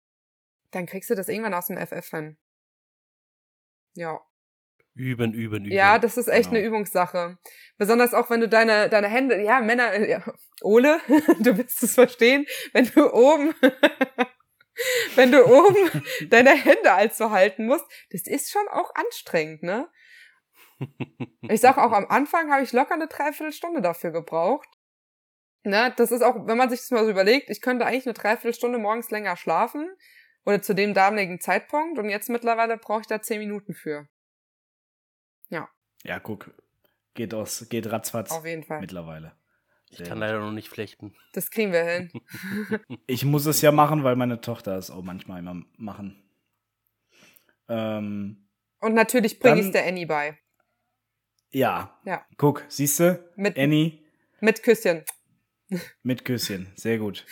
dann 0.71 0.87
kriegst 0.87 1.11
du 1.11 1.15
das 1.15 1.29
irgendwann 1.29 1.55
aus 1.55 1.67
dem 1.67 1.79
FF 1.79 2.11
hin. 2.11 2.39
Ja. 3.95 4.21
Üben, 4.99 5.33
üben, 5.33 5.65
üben. 5.65 5.73
Ja, 5.73 6.01
das 6.01 6.17
ist 6.17 6.27
echt 6.27 6.51
genau. 6.51 6.59
eine 6.59 6.67
Übungssache. 6.67 7.39
Besonders 7.77 8.15
auch, 8.15 8.31
wenn 8.31 8.41
du 8.41 8.49
deine, 8.49 8.89
deine 8.89 9.07
Hände, 9.07 9.41
ja, 9.41 9.61
Männer, 9.61 9.97
ja, 9.97 10.25
Ole, 10.61 11.01
du 11.39 11.57
willst 11.57 11.81
es 11.85 11.95
verstehen, 11.95 12.47
wenn 12.73 12.87
du 12.87 13.13
oben, 13.13 13.55
wenn 15.15 15.31
du 15.31 15.45
oben 15.47 16.03
deine 16.31 16.51
Hände 16.51 16.93
allzu 16.93 17.31
halten 17.31 17.67
musst, 17.67 17.85
das 18.11 18.23
ist 18.27 18.51
schon 18.51 18.67
auch 18.69 18.93
anstrengend, 18.97 19.63
ne? 19.63 19.89
Ich 21.43 21.61
sag 21.61 21.79
auch, 21.79 21.93
am 21.93 22.07
Anfang 22.07 22.51
habe 22.51 22.65
ich 22.65 22.73
locker 22.73 22.95
eine 22.95 23.07
Dreiviertelstunde 23.07 23.81
dafür 23.81 24.11
gebraucht. 24.11 24.69
Ne, 25.63 25.93
das 25.97 26.11
ist 26.11 26.23
auch, 26.23 26.47
wenn 26.47 26.57
man 26.57 26.71
sich 26.71 26.81
das 26.81 26.91
mal 26.91 27.05
so 27.05 27.11
überlegt, 27.11 27.51
ich 27.51 27.61
könnte 27.61 27.85
eigentlich 27.87 28.07
eine 28.07 28.15
Dreiviertelstunde 28.15 28.79
morgens 28.79 29.11
länger 29.11 29.37
schlafen 29.37 29.89
oder 30.45 30.63
zu 30.63 30.75
dem 30.75 30.95
damaligen 30.95 31.41
Zeitpunkt 31.41 31.99
und 31.99 32.09
jetzt 32.09 32.31
mittlerweile 32.31 32.79
brauche 32.79 33.03
ich 33.03 33.07
da 33.07 33.21
zehn 33.21 33.39
Minuten 33.39 33.75
für. 33.75 34.09
Ja. 35.49 35.69
Ja, 36.05 36.21
guck, 36.21 36.51
geht 37.15 37.35
aus, 37.35 37.69
geht 37.69 37.91
ratzfatz. 37.91 38.31
Auf 38.31 38.47
jeden 38.47 38.65
Fall. 38.65 38.81
Mittlerweile. 38.81 39.33
Sehr 39.91 40.01
ich 40.01 40.09
kann 40.09 40.19
leider 40.19 40.39
noch 40.41 40.53
nicht 40.53 40.69
flechten. 40.69 41.15
Das 41.33 41.51
kriegen 41.51 41.73
wir 41.73 41.85
hin. 41.85 42.11
ich 43.07 43.25
muss 43.25 43.47
es 43.47 43.63
ja 43.63 43.73
machen, 43.73 44.05
weil 44.05 44.17
meine 44.17 44.41
Tochter 44.41 44.77
es 44.77 44.91
auch 44.91 45.03
manchmal 45.03 45.39
immer 45.39 45.63
machen. 45.77 46.23
Ähm, 47.69 48.49
und 48.81 48.95
natürlich 48.95 49.39
bringe 49.41 49.61
ich 49.61 49.67
es 49.67 49.73
der 49.73 49.87
Annie 49.87 50.07
bei. 50.07 50.39
Ja. 51.51 51.99
Ja. 52.05 52.27
Guck, 52.37 52.65
siehst 52.69 53.01
du? 53.01 53.19
Mit 53.37 53.59
Annie. 53.59 53.99
Mit 54.41 54.63
Küsschen. 54.63 55.05
Mit 56.03 56.25
Küsschen, 56.25 56.73
sehr 56.77 56.99
gut. 56.99 57.27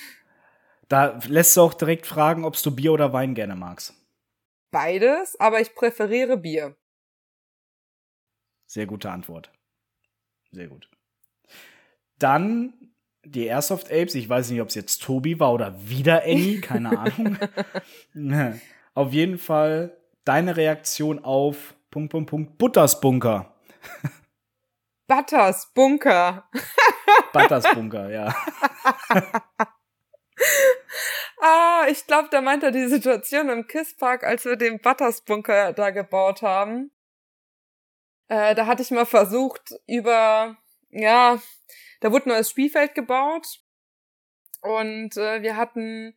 Da 0.89 1.19
lässt 1.27 1.57
du 1.57 1.63
auch 1.63 1.75
direkt 1.75 2.07
fragen, 2.07 2.45
ob 2.45 2.61
du 2.61 2.75
Bier 2.75 2.93
oder 2.93 3.13
Wein 3.13 3.35
gerne 3.35 3.57
magst. 3.57 3.95
Beides, 4.71 5.39
aber 5.41 5.61
ich 5.61 5.75
präferiere 5.75 6.37
Bier. 6.37 6.77
Sehr 8.67 8.87
gute 8.87 9.11
Antwort. 9.11 9.51
Sehr 10.51 10.69
gut. 10.69 10.89
Dann 12.19 12.73
die 13.25 13.47
Airsoft 13.47 13.91
Apes. 13.91 14.15
Ich 14.15 14.29
weiß 14.29 14.51
nicht, 14.51 14.61
ob 14.61 14.69
es 14.69 14.75
jetzt 14.75 15.03
Tobi 15.03 15.39
war 15.41 15.53
oder 15.53 15.75
wieder 15.89 16.23
Annie, 16.23 16.61
keine 16.61 16.99
Ahnung. 16.99 17.39
auf 18.95 19.13
jeden 19.13 19.39
Fall 19.39 19.97
deine 20.25 20.57
Reaktion 20.57 21.23
auf 21.25 21.75
Punkt, 21.91 22.11
Punkt, 22.11 22.31
Punkt, 22.31 22.59
Butters 22.59 23.01
Bunker. 23.01 23.55
Butters 25.07 25.73
Bunker. 25.73 26.49
Butters 27.33 27.65
Bunker, 27.75 28.11
ja. 28.11 28.35
ah, 31.41 31.87
ich 31.89 32.07
glaube, 32.07 32.29
da 32.31 32.41
meint 32.41 32.65
er 32.65 32.73
die 32.73 32.89
Situation 32.89 33.49
im 33.49 33.67
Kisspark, 33.67 34.25
als 34.25 34.45
wir 34.45 34.57
den 34.57 34.81
Butters 34.81 35.23
Bunker 35.23 35.73
da 35.73 35.91
gebaut 35.91 36.43
haben. 36.43 36.91
Äh, 38.29 38.55
da 38.55 38.67
hatte 38.67 38.83
ich 38.83 38.91
mal 38.91 39.07
versucht, 39.07 39.75
über, 39.87 40.57
ja, 40.91 41.41
da 42.01 42.13
wurde 42.13 42.27
ein 42.27 42.31
neues 42.31 42.51
Spielfeld 42.51 42.95
gebaut 42.95 43.61
und 44.61 45.17
äh, 45.17 45.43
wir 45.43 45.57
hatten 45.57 46.17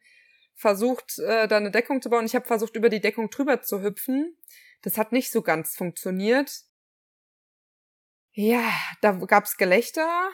versucht, 0.55 1.19
äh, 1.19 1.47
da 1.47 1.57
eine 1.57 1.71
Deckung 1.71 2.01
zu 2.01 2.09
bauen. 2.09 2.25
Ich 2.25 2.35
habe 2.35 2.45
versucht, 2.45 2.75
über 2.75 2.89
die 2.89 2.99
Deckung 2.99 3.29
drüber 3.29 3.61
zu 3.61 3.81
hüpfen. 3.81 4.35
Das 4.81 4.97
hat 4.97 5.11
nicht 5.11 5.31
so 5.31 5.41
ganz 5.41 5.75
funktioniert. 5.75 6.63
Ja, 8.31 8.63
da 9.01 9.11
gab's 9.11 9.57
Gelächter. 9.57 10.31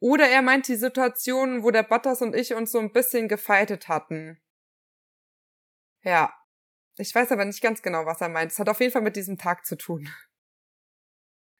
Oder 0.00 0.28
er 0.28 0.42
meint 0.42 0.66
die 0.66 0.76
Situation, 0.76 1.62
wo 1.62 1.70
der 1.70 1.84
Butters 1.84 2.22
und 2.22 2.34
ich 2.34 2.54
uns 2.54 2.72
so 2.72 2.78
ein 2.78 2.92
bisschen 2.92 3.28
gefeitet 3.28 3.88
hatten. 3.88 4.40
Ja. 6.02 6.34
Ich 6.98 7.14
weiß 7.14 7.32
aber 7.32 7.44
nicht 7.44 7.62
ganz 7.62 7.80
genau, 7.82 8.04
was 8.04 8.20
er 8.20 8.28
meint. 8.28 8.52
Es 8.52 8.58
hat 8.58 8.68
auf 8.68 8.80
jeden 8.80 8.92
Fall 8.92 9.02
mit 9.02 9.16
diesem 9.16 9.38
Tag 9.38 9.64
zu 9.64 9.76
tun. 9.76 10.08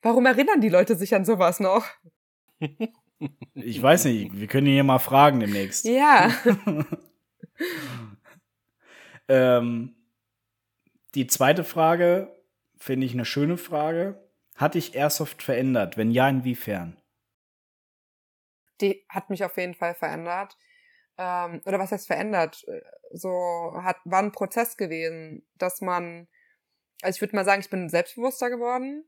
Warum 0.02 0.26
erinnern 0.26 0.60
die 0.60 0.68
Leute 0.68 0.96
sich 0.96 1.14
an 1.14 1.24
sowas 1.24 1.60
noch? 1.60 1.86
Ich 3.54 3.80
weiß 3.80 4.06
nicht, 4.06 4.38
wir 4.38 4.48
können 4.48 4.66
ihn 4.66 4.76
ja 4.76 4.82
mal 4.82 4.98
fragen 4.98 5.38
demnächst. 5.38 5.84
Ja. 5.84 6.30
ähm, 9.28 9.94
die 11.14 11.28
zweite 11.28 11.62
Frage 11.62 12.34
finde 12.76 13.06
ich 13.06 13.12
eine 13.12 13.24
schöne 13.24 13.56
Frage. 13.56 14.28
Hat 14.56 14.74
dich 14.74 14.94
Airsoft 14.94 15.42
verändert? 15.42 15.96
Wenn 15.96 16.10
ja, 16.10 16.28
inwiefern? 16.28 17.00
Die 18.80 19.04
hat 19.08 19.30
mich 19.30 19.44
auf 19.44 19.56
jeden 19.56 19.74
Fall 19.74 19.94
verändert. 19.94 20.56
Ähm, 21.16 21.62
oder 21.64 21.78
was 21.78 21.92
heißt 21.92 22.08
verändert? 22.08 22.66
So 23.12 23.72
hat, 23.82 23.98
war 24.04 24.20
ein 24.20 24.32
Prozess 24.32 24.76
gewesen, 24.76 25.46
dass 25.54 25.80
man, 25.80 26.26
also 27.02 27.16
ich 27.16 27.20
würde 27.20 27.36
mal 27.36 27.44
sagen, 27.44 27.60
ich 27.60 27.70
bin 27.70 27.88
selbstbewusster 27.88 28.50
geworden. 28.50 29.04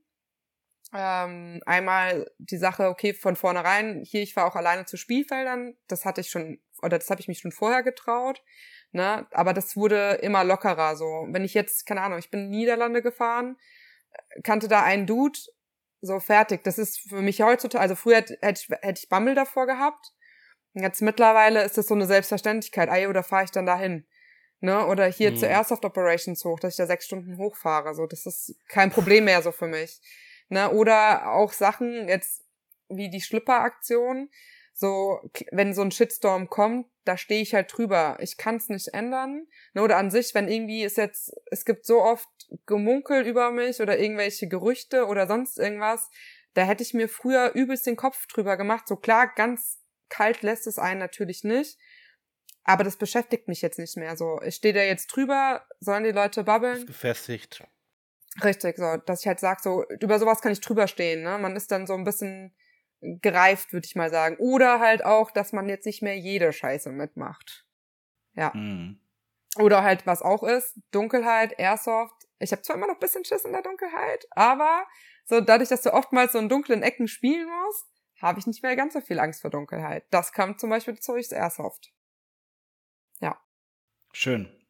Ähm, 0.95 1.61
einmal 1.67 2.31
die 2.39 2.57
Sache, 2.57 2.89
okay, 2.89 3.15
von 3.15 3.37
vornherein, 3.37 4.03
hier, 4.05 4.23
ich 4.23 4.37
war 4.37 4.47
auch 4.47 4.55
alleine 4.55 4.85
zu 4.85 4.97
Spielfeldern, 4.97 5.77
das 5.89 6.05
hatte 6.05 6.21
ich 6.21 6.31
schon, 6.31 6.61
oder 6.83 6.99
das 6.99 7.11
habe 7.11 7.21
ich 7.21 7.27
mich 7.27 7.41
schon 7.41 7.51
vorher 7.51 7.83
getraut, 7.83 8.43
ne, 8.93 9.27
aber 9.33 9.53
das 9.53 9.77
wurde 9.77 10.21
immer 10.23 10.45
lockerer, 10.45 10.95
so. 10.95 11.27
Wenn 11.31 11.45
ich 11.45 11.55
jetzt, 11.55 11.85
keine 11.87 12.03
Ahnung, 12.03 12.21
ich 12.21 12.31
bin 12.31 12.45
in 12.45 12.51
Niederlande 12.51 13.03
gefahren, 13.03 13.57
kannte 14.45 14.69
da 14.69 14.85
einen 14.85 15.07
Dude, 15.07 15.39
so 16.01 16.21
fertig. 16.21 16.63
Das 16.65 16.79
ist 16.79 17.01
für 17.09 17.23
mich 17.23 17.43
heutzutage, 17.43 17.81
also 17.81 17.95
früher 17.95 18.17
hätte 18.17 18.39
ich, 18.41 18.69
hätte 18.69 19.01
ich 19.03 19.09
Bammel 19.09 19.35
davor 19.35 19.67
gehabt. 19.67 20.13
Jetzt 20.75 21.03
mittlerweile 21.03 21.63
ist 21.63 21.79
das 21.79 21.89
so 21.89 21.95
eine 21.95 22.07
Selbstverständlichkeit. 22.07 22.89
Ey, 22.89 23.07
oder 23.07 23.23
fahre 23.23 23.45
ich 23.45 23.51
dann 23.51 23.67
dahin? 23.67 24.07
Ne? 24.61 24.87
Oder 24.87 25.07
hier 25.07 25.31
mhm. 25.31 25.37
zur 25.37 25.49
Airsoft 25.49 25.85
Operations 25.85 26.45
hoch, 26.45 26.59
dass 26.59 26.75
ich 26.75 26.77
da 26.77 26.87
sechs 26.87 27.07
Stunden 27.07 27.39
hochfahre. 27.39 27.95
So, 27.95 28.07
das 28.07 28.27
ist 28.27 28.57
kein 28.69 28.91
Problem 28.91 29.25
mehr 29.25 29.43
so 29.43 29.53
für 29.53 29.67
mich. 29.67 30.01
Ne? 30.55 30.71
Oder 30.71 31.33
auch 31.33 31.53
Sachen 31.53 32.09
jetzt 32.09 32.45
wie 32.89 33.11
die 33.11 33.21
Schlipper-Aktion. 33.21 34.31
so, 34.73 35.21
wenn 35.51 35.75
so 35.75 35.83
ein 35.83 35.91
Shitstorm 35.91 36.49
kommt, 36.49 36.87
da 37.05 37.17
stehe 37.17 37.43
ich 37.43 37.55
halt 37.55 37.77
drüber. 37.77 38.17
Ich 38.21 38.37
kann 38.37 38.57
es 38.57 38.69
nicht 38.69 38.95
ändern. 38.95 39.47
Ne, 39.73 39.83
oder 39.83 39.97
an 39.97 40.11
sich, 40.11 40.35
wenn 40.35 40.49
irgendwie 40.49 40.85
ist 40.85 40.97
jetzt, 40.97 41.33
es 41.51 41.65
gibt 41.65 41.87
so 41.87 42.03
oft 42.03 42.29
Gemunkel 42.67 43.27
über 43.27 43.51
mich 43.51 43.81
oder 43.81 43.99
irgendwelche 43.99 44.49
Gerüchte 44.49 45.07
oder 45.07 45.27
sonst 45.27 45.59
irgendwas, 45.59 46.11
da 46.55 46.63
hätte 46.63 46.85
ich 46.85 46.95
mir 46.95 47.09
früher 47.09 47.53
übelst 47.55 47.87
den 47.87 47.97
Kopf 47.97 48.27
drüber 48.29 48.57
gemacht. 48.57 48.87
So 48.87 48.97
klar, 48.97 49.33
ganz 49.35 49.81
kalt 50.09 50.43
lässt 50.43 50.67
es 50.67 50.79
einen 50.79 51.01
natürlich 51.01 51.43
nicht. 51.45 51.79
Aber 52.63 52.85
das 52.85 52.97
beschäftigt 52.97 53.49
mich 53.49 53.61
jetzt 53.61 53.79
nicht 53.79 53.97
mehr 53.97 54.17
so. 54.17 54.41
Ich 54.43 54.55
stehe 54.55 54.73
da 54.73 54.83
jetzt 54.83 55.09
drüber, 55.09 55.67
sollen 55.81 56.05
die 56.05 56.13
Leute 56.13 56.45
babbeln? 56.45 56.87
Gefestigt. 56.87 57.65
Richtig, 58.43 58.77
so, 58.77 58.97
dass 58.97 59.21
ich 59.21 59.27
halt 59.27 59.41
sag, 59.41 59.61
so, 59.61 59.85
über 60.01 60.19
sowas 60.19 60.41
kann 60.41 60.53
ich 60.53 60.61
drüber 60.61 60.89
stehen, 60.89 61.23
ne? 61.23 61.39
Man 61.39 61.55
ist 61.55 61.71
dann 61.71 61.87
so 61.87 61.95
ein 61.95 62.05
bisschen 62.05 62.55
gereift, 63.01 63.73
würde 63.73 63.87
ich 63.87 63.97
mal 63.97 64.11
sagen. 64.11 64.37
Oder 64.39 64.81
halt 64.81 65.05
auch, 65.05 65.31
dass 65.31 65.53
man 65.53 65.69
jetzt 65.69 65.87
nicht 65.87 66.03
mehr 66.03 66.19
jede 66.19 66.53
Scheiße 66.53 66.91
mitmacht. 66.91 67.67
Ja. 68.35 68.53
Mhm. 68.55 68.99
Oder 69.59 69.83
halt, 69.85 70.07
was 70.07 70.23
auch 70.23 70.43
ist, 70.43 70.75
Dunkelheit, 70.91 71.59
Airsoft. 71.59 72.27
Ich 72.39 72.51
habe 72.51 72.63
zwar 72.63 72.77
immer 72.77 72.87
noch 72.87 72.95
ein 72.95 73.01
bisschen 73.01 73.25
Schiss 73.25 73.45
in 73.45 73.53
der 73.53 73.63
Dunkelheit, 73.63 74.27
aber 74.31 74.87
so 75.25 75.41
dadurch, 75.41 75.69
dass 75.69 75.83
du 75.83 75.93
oftmals 75.93 76.33
so 76.33 76.39
in 76.39 76.49
dunklen 76.49 76.83
Ecken 76.83 77.07
spielen 77.07 77.49
musst, 77.49 77.87
habe 78.21 78.39
ich 78.39 78.47
nicht 78.47 78.63
mehr 78.63 78.75
ganz 78.75 78.95
so 78.95 79.01
viel 79.01 79.21
Angst 79.21 79.43
vor 79.43 79.51
Dunkelheit. 79.51 80.05
Das 80.11 80.33
kam 80.33 80.59
zum 80.59 80.71
Beispiel 80.71 80.99
durchs 81.07 81.31
Airsoft. 81.31 81.93
Ja. 83.21 83.39
Schön. 84.13 84.64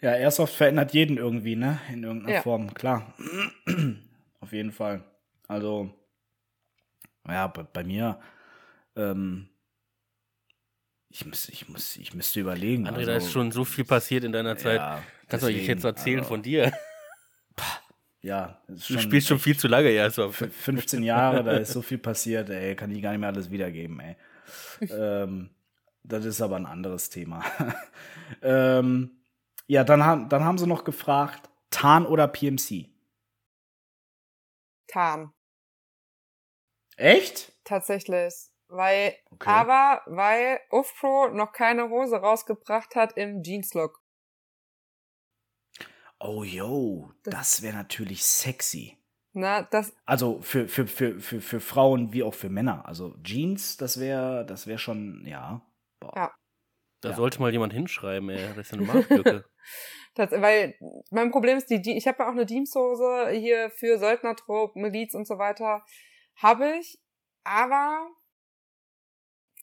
Ja, 0.00 0.12
Airsoft 0.12 0.54
verändert 0.54 0.92
jeden 0.94 1.18
irgendwie, 1.18 1.56
ne? 1.56 1.78
In 1.92 2.04
irgendeiner 2.04 2.36
ja. 2.36 2.42
Form, 2.42 2.72
klar. 2.72 3.14
Auf 4.40 4.52
jeden 4.52 4.72
Fall. 4.72 5.04
Also, 5.46 5.90
ja, 7.28 7.46
bei, 7.48 7.64
bei 7.64 7.84
mir, 7.84 8.18
ähm, 8.96 9.48
ich 11.10 11.26
muss, 11.26 11.48
ich 11.48 11.68
muss, 11.68 11.96
ich 11.96 12.14
müsste 12.14 12.40
überlegen. 12.40 12.86
André, 12.86 12.98
also, 12.98 13.10
da 13.10 13.16
ist 13.16 13.32
schon 13.32 13.52
so 13.52 13.64
viel 13.64 13.84
passiert 13.84 14.24
in 14.24 14.32
deiner 14.32 14.56
Zeit. 14.56 14.76
Ja, 14.76 15.02
Kannst 15.28 15.46
du 15.46 15.50
jetzt 15.50 15.84
erzählen 15.84 16.20
also, 16.20 16.28
von 16.28 16.42
dir? 16.42 16.72
Ja, 18.22 18.60
du 18.68 18.98
spielst 18.98 19.28
schon 19.28 19.38
viel 19.38 19.56
zu 19.56 19.66
lange, 19.66 19.90
ja. 19.90 20.10
So. 20.10 20.30
15 20.30 21.02
Jahre, 21.02 21.42
da 21.42 21.52
ist 21.52 21.72
so 21.72 21.80
viel 21.80 21.96
passiert, 21.96 22.50
ey, 22.50 22.76
kann 22.76 22.90
ich 22.90 23.00
gar 23.00 23.12
nicht 23.12 23.20
mehr 23.20 23.30
alles 23.30 23.50
wiedergeben, 23.50 23.98
ey. 23.98 24.16
ähm, 24.90 25.48
das 26.02 26.26
ist 26.26 26.42
aber 26.42 26.56
ein 26.56 26.66
anderes 26.66 27.08
Thema. 27.08 27.42
ähm, 28.42 29.10
ja, 29.70 29.84
dann, 29.84 30.04
haben, 30.04 30.28
dann 30.28 30.42
haben 30.42 30.58
sie 30.58 30.66
noch 30.66 30.82
gefragt, 30.82 31.48
Tarn 31.70 32.04
oder 32.04 32.26
PMC? 32.26 32.90
Tarn. 34.88 35.32
Echt? 36.96 37.52
Tatsächlich. 37.62 38.34
Weil, 38.66 39.14
okay. 39.30 39.48
aber 39.48 40.02
weil 40.06 40.58
UFPro 40.72 41.28
noch 41.28 41.52
keine 41.52 41.88
Hose 41.88 42.16
rausgebracht 42.16 42.96
hat 42.96 43.16
im 43.16 43.44
Jeans-Look. 43.44 44.02
Oh, 46.18 46.42
yo, 46.42 47.12
das, 47.22 47.34
das 47.34 47.62
wäre 47.62 47.76
natürlich 47.76 48.24
sexy. 48.24 48.98
Na, 49.32 49.62
das. 49.62 49.94
Also 50.04 50.42
für, 50.42 50.66
für, 50.66 50.88
für, 50.88 51.20
für, 51.20 51.40
für 51.40 51.60
Frauen 51.60 52.12
wie 52.12 52.24
auch 52.24 52.34
für 52.34 52.48
Männer. 52.48 52.86
Also 52.86 53.14
Jeans, 53.22 53.76
das 53.76 54.00
wäre, 54.00 54.44
das 54.44 54.66
wäre 54.66 54.78
schon, 54.78 55.24
ja. 55.26 55.64
Boah. 56.00 56.12
Ja. 56.16 56.39
Da 57.00 57.10
ja. 57.10 57.16
sollte 57.16 57.40
mal 57.40 57.52
jemand 57.52 57.72
hinschreiben, 57.72 58.28
ey. 58.28 58.48
Das 58.54 58.66
ist 58.66 58.72
eine 58.74 58.82
Marktlücke. 58.82 59.44
das, 60.14 60.30
weil 60.32 60.74
mein 61.10 61.30
Problem 61.30 61.56
ist, 61.56 61.70
die, 61.70 61.96
ich 61.96 62.06
habe 62.06 62.18
ja 62.22 62.28
auch 62.28 62.32
eine 62.32 62.46
Jeanshose 62.46 63.30
hier 63.30 63.70
für 63.70 63.98
Söldnertrupp, 63.98 64.76
Miliz 64.76 65.14
und 65.14 65.26
so 65.26 65.38
weiter. 65.38 65.84
Habe 66.36 66.76
ich, 66.78 66.98
aber 67.44 68.06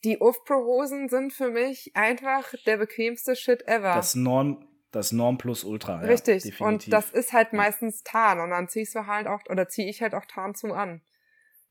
die 0.04 0.18
UFPro-Hosen 0.18 1.08
sind 1.08 1.32
für 1.32 1.50
mich 1.50 1.92
einfach 1.94 2.52
der 2.66 2.76
bequemste 2.76 3.36
Shit 3.36 3.66
ever. 3.66 3.94
Das 3.94 4.14
Norm, 4.14 4.66
das 4.90 5.12
Norm 5.12 5.38
plus 5.38 5.64
Ultra. 5.64 6.00
Richtig. 6.00 6.44
Ja, 6.44 6.66
und 6.66 6.92
das 6.92 7.10
ist 7.10 7.32
halt 7.32 7.52
meistens 7.52 8.02
Tarn. 8.02 8.40
Und 8.40 8.50
dann 8.50 8.68
ziehst 8.68 8.94
du 8.94 9.06
halt 9.06 9.26
auch, 9.26 9.40
oder 9.48 9.68
ziehe 9.68 9.88
ich 9.88 10.02
halt 10.02 10.14
auch 10.14 10.24
Tarn 10.24 10.54
zu 10.54 10.72
an. 10.72 11.02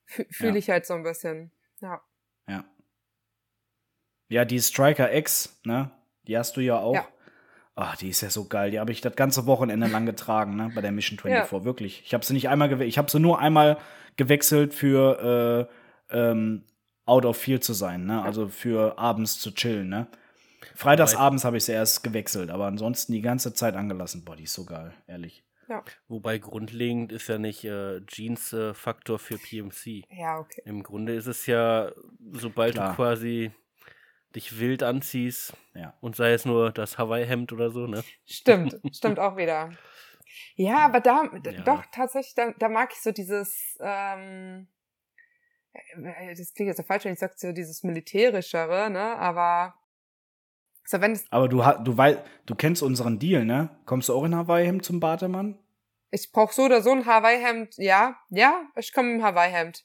Fühle 0.05 0.51
ja. 0.51 0.55
ich 0.55 0.69
halt 0.69 0.85
so 0.85 0.93
ein 0.93 1.03
bisschen. 1.03 1.51
Ja. 1.81 2.01
Ja. 2.47 2.65
Ja, 4.29 4.45
die 4.45 4.59
Striker 4.59 5.13
X, 5.13 5.59
ne? 5.63 5.91
Die 6.27 6.37
hast 6.37 6.57
du 6.57 6.61
ja 6.61 6.77
auch. 6.77 6.95
Ja. 6.95 7.07
Ach, 7.75 7.95
die 7.95 8.09
ist 8.09 8.21
ja 8.21 8.29
so 8.29 8.45
geil. 8.45 8.71
Die 8.71 8.79
habe 8.79 8.91
ich 8.91 9.01
das 9.01 9.15
ganze 9.15 9.45
Wochenende 9.45 9.87
lang 9.87 10.05
getragen, 10.05 10.55
ne? 10.55 10.71
Bei 10.73 10.81
der 10.81 10.91
Mission 10.91 11.19
24, 11.19 11.51
ja. 11.51 11.65
wirklich. 11.65 12.01
Ich 12.05 12.13
habe 12.13 12.25
sie 12.25 12.33
nicht 12.33 12.49
einmal 12.49 12.69
gewechselt. 12.69 12.89
Ich 12.89 12.97
habe 12.97 13.09
sie 13.09 13.19
nur 13.19 13.39
einmal 13.39 13.77
gewechselt 14.15 14.73
für 14.73 15.69
äh, 16.11 16.17
ähm, 16.17 16.63
out 17.05 17.25
of 17.25 17.37
field 17.37 17.63
zu 17.63 17.73
sein, 17.73 18.05
ne? 18.05 18.21
Also 18.23 18.47
für 18.47 18.97
abends 18.97 19.39
zu 19.39 19.51
chillen, 19.53 19.89
ne? 19.89 20.07
Freitags 20.75 21.15
abends 21.15 21.45
habe 21.45 21.57
ich 21.57 21.65
sie 21.65 21.71
erst 21.71 22.03
gewechselt, 22.03 22.49
aber 22.49 22.65
ansonsten 22.65 23.13
die 23.13 23.21
ganze 23.21 23.53
Zeit 23.53 23.75
angelassen. 23.75 24.25
Boah, 24.25 24.35
die 24.35 24.43
ist 24.43 24.53
so 24.53 24.65
geil, 24.65 24.93
ehrlich. 25.07 25.43
Ja. 25.69 25.83
Wobei 26.07 26.37
grundlegend 26.37 27.11
ist 27.11 27.27
ja 27.27 27.37
nicht 27.37 27.63
äh, 27.65 28.01
Jeans 28.05 28.53
äh, 28.53 28.73
Faktor 28.73 29.19
für 29.19 29.37
PMC. 29.37 30.03
Ja, 30.09 30.39
okay. 30.39 30.61
Im 30.65 30.83
Grunde 30.83 31.13
ist 31.13 31.27
es 31.27 31.45
ja, 31.45 31.91
sobald 32.31 32.75
Klar. 32.75 32.89
du 32.89 32.95
quasi 32.95 33.51
dich 34.37 34.59
wild 34.59 34.83
anziehst 34.83 35.53
ja. 35.73 35.93
und 35.99 36.15
sei 36.15 36.31
es 36.31 36.45
nur 36.45 36.71
das 36.71 36.97
Hawaii-Hemd 36.97 37.51
oder 37.51 37.71
so, 37.71 37.87
ne? 37.87 38.03
Stimmt, 38.25 38.79
stimmt 38.95 39.19
auch 39.19 39.35
wieder. 39.35 39.71
Ja, 40.55 40.77
aber 40.85 40.99
da, 40.99 41.23
ja. 41.43 41.61
doch, 41.63 41.83
tatsächlich, 41.91 42.35
da, 42.35 42.51
da 42.57 42.69
mag 42.69 42.91
ich 42.93 43.01
so 43.01 43.11
dieses, 43.11 43.77
ähm, 43.81 44.67
äh, 45.73 46.35
das 46.35 46.53
klingt 46.53 46.67
jetzt 46.67 46.77
so 46.77 46.83
falsch, 46.83 47.05
wenn 47.05 47.13
ich 47.13 47.19
sage, 47.19 47.33
so 47.35 47.51
dieses 47.51 47.83
militärischere, 47.83 48.89
ne, 48.91 49.17
aber 49.17 49.73
so 50.85 51.01
wenn 51.01 51.13
es. 51.13 51.25
Aber 51.31 51.49
du, 51.49 51.63
du, 51.83 51.97
weil, 51.97 52.23
du 52.45 52.55
kennst 52.55 52.83
unseren 52.83 53.19
Deal, 53.19 53.43
ne? 53.43 53.69
Kommst 53.85 54.09
du 54.09 54.13
auch 54.13 54.23
in 54.23 54.35
Hawaii-Hemd 54.35 54.85
zum 54.85 54.99
Bademann? 54.99 55.57
Ich 56.11 56.31
brauch 56.31 56.51
so 56.51 56.63
oder 56.63 56.81
so 56.81 56.91
ein 56.91 57.05
Hawaii-Hemd, 57.05 57.77
ja, 57.77 58.17
ja, 58.29 58.61
ich 58.75 58.93
komme 58.93 59.15
im 59.15 59.23
Hawaii-Hemd. 59.23 59.83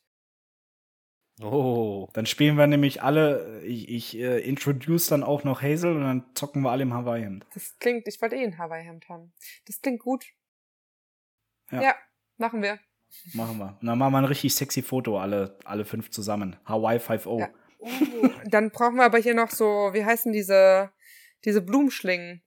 Oh. 1.43 2.09
Dann 2.13 2.27
spielen 2.27 2.57
wir 2.57 2.67
nämlich 2.67 3.03
alle, 3.03 3.63
ich, 3.63 3.89
ich 3.89 4.19
äh, 4.19 4.39
introduce 4.41 5.07
dann 5.07 5.23
auch 5.23 5.45
noch 5.45 5.63
Hazel 5.63 5.97
und 5.97 6.03
dann 6.03 6.25
zocken 6.35 6.63
wir 6.63 6.71
alle 6.71 6.83
im 6.83 6.95
Hawaii-Hemd. 6.95 7.47
Das 7.55 7.79
klingt, 7.79 8.07
ich 8.07 8.21
wollte 8.23 8.37
eh 8.37 8.45
ein 8.45 8.59
Hawaii-Hemd 8.59 9.09
haben. 9.09 9.33
Das 9.67 9.81
klingt 9.81 10.01
gut. 10.01 10.25
Ja. 11.71 11.83
ja, 11.83 11.95
machen 12.37 12.63
wir. 12.63 12.79
Machen 13.35 13.59
wir. 13.59 13.79
Und 13.81 13.87
dann 13.87 13.99
machen 13.99 14.13
wir 14.13 14.19
ein 14.19 14.25
richtig 14.25 14.55
sexy 14.55 14.83
Foto, 14.83 15.19
alle, 15.19 15.59
alle 15.65 15.85
fünf 15.85 16.11
zusammen. 16.11 16.57
Hawaii 16.65 16.99
5-0. 16.99 17.41
Ja. 17.41 17.51
Uh, 17.79 18.31
dann 18.45 18.71
brauchen 18.71 18.97
wir 18.97 19.05
aber 19.05 19.19
hier 19.19 19.35
noch 19.35 19.51
so, 19.51 19.91
wie 19.93 20.05
heißen 20.05 20.33
diese, 20.33 20.91
diese 21.45 21.63
Blumenschlingen? 21.63 22.43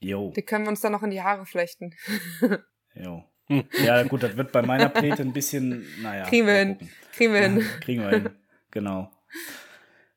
Jo. 0.00 0.32
Die 0.34 0.42
können 0.42 0.64
wir 0.64 0.70
uns 0.70 0.80
dann 0.80 0.92
noch 0.92 1.02
in 1.02 1.10
die 1.10 1.22
Haare 1.22 1.46
flechten. 1.46 1.94
jo. 2.94 3.24
Ja, 3.82 4.02
gut, 4.02 4.22
das 4.22 4.36
wird 4.36 4.52
bei 4.52 4.62
meiner 4.62 4.88
Pläte 4.88 5.22
ein 5.22 5.32
bisschen, 5.32 5.86
naja. 6.02 6.26
Kriegen 6.26 6.46
wir 6.46 6.54
hin. 6.54 6.90
Kriegen 7.12 7.32
wir 7.32 7.40
hin. 7.40 7.64
kriegen 7.80 8.02
wir 8.02 8.10
hin. 8.10 8.30
Genau. 8.70 9.10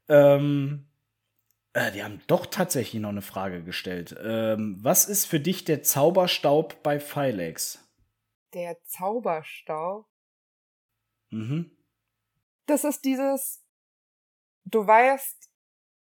Ähm, 0.10 0.86
äh, 1.74 1.92
die 1.92 2.04
haben 2.04 2.22
doch 2.28 2.46
tatsächlich 2.46 3.02
noch 3.02 3.10
eine 3.10 3.22
Frage 3.22 3.64
gestellt. 3.64 4.16
Ähm, 4.22 4.78
was 4.82 5.06
ist 5.06 5.26
für 5.26 5.40
dich 5.40 5.64
der 5.64 5.84
Zauberstaub 5.84 6.84
bei 6.84 7.00
Filex? 7.00 7.80
Der 8.54 8.84
Zauberstaub? 8.84 10.08
Mhm. 11.30 11.72
Das 12.66 12.84
ist 12.84 13.06
dieses, 13.06 13.64
du 14.66 14.86
weißt, 14.86 15.50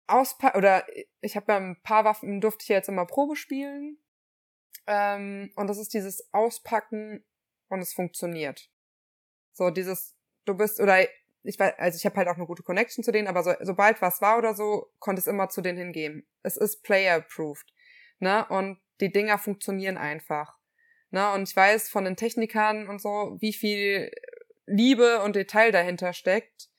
auspa 0.07 0.57
oder 0.57 0.86
ich 1.22 1.36
habe 1.36 1.51
ja 1.51 1.57
ein 1.57 1.82
paar 1.84 2.03
Waffen, 2.03 2.41
durfte 2.41 2.64
ich 2.64 2.70
ja 2.70 2.78
jetzt 2.78 2.89
immer 2.89 3.05
Probe 3.05 3.36
spielen 3.36 4.02
ähm, 4.88 5.51
und 5.55 5.67
das 5.67 5.77
ist 5.77 5.93
dieses 5.93 6.34
Auspacken 6.34 7.23
und 7.69 7.79
es 7.79 7.93
funktioniert. 7.93 8.69
So 9.53 9.69
dieses, 9.69 10.15
du 10.45 10.55
bist, 10.55 10.79
oder 10.79 11.07
ich 11.43 11.59
weiß, 11.59 11.73
also 11.77 11.97
ich 11.97 12.05
habe 12.05 12.17
halt 12.17 12.27
auch 12.27 12.36
eine 12.36 12.45
gute 12.45 12.63
Connection 12.63 13.03
zu 13.03 13.11
denen, 13.11 13.27
aber 13.27 13.43
so, 13.43 13.53
sobald 13.61 14.01
was 14.01 14.21
war 14.21 14.38
oder 14.38 14.53
so, 14.53 14.91
konnte 14.99 15.19
es 15.19 15.27
immer 15.27 15.49
zu 15.49 15.61
denen 15.61 15.77
hingehen. 15.77 16.27
Es 16.41 16.57
ist 16.57 16.84
player-approved. 16.84 17.73
Ne? 18.19 18.45
Und 18.47 18.79
die 18.99 19.11
Dinger 19.11 19.38
funktionieren 19.38 19.97
einfach. 19.97 20.57
Ne? 21.11 21.31
Und 21.34 21.47
ich 21.47 21.55
weiß 21.55 21.89
von 21.89 22.05
den 22.05 22.15
Technikern 22.15 22.88
und 22.88 23.01
so, 23.01 23.38
wie 23.39 23.53
viel 23.53 24.11
Liebe 24.65 25.21
und 25.21 25.36
Detail 25.36 25.71
dahinter 25.71 26.13
steckt. 26.13 26.69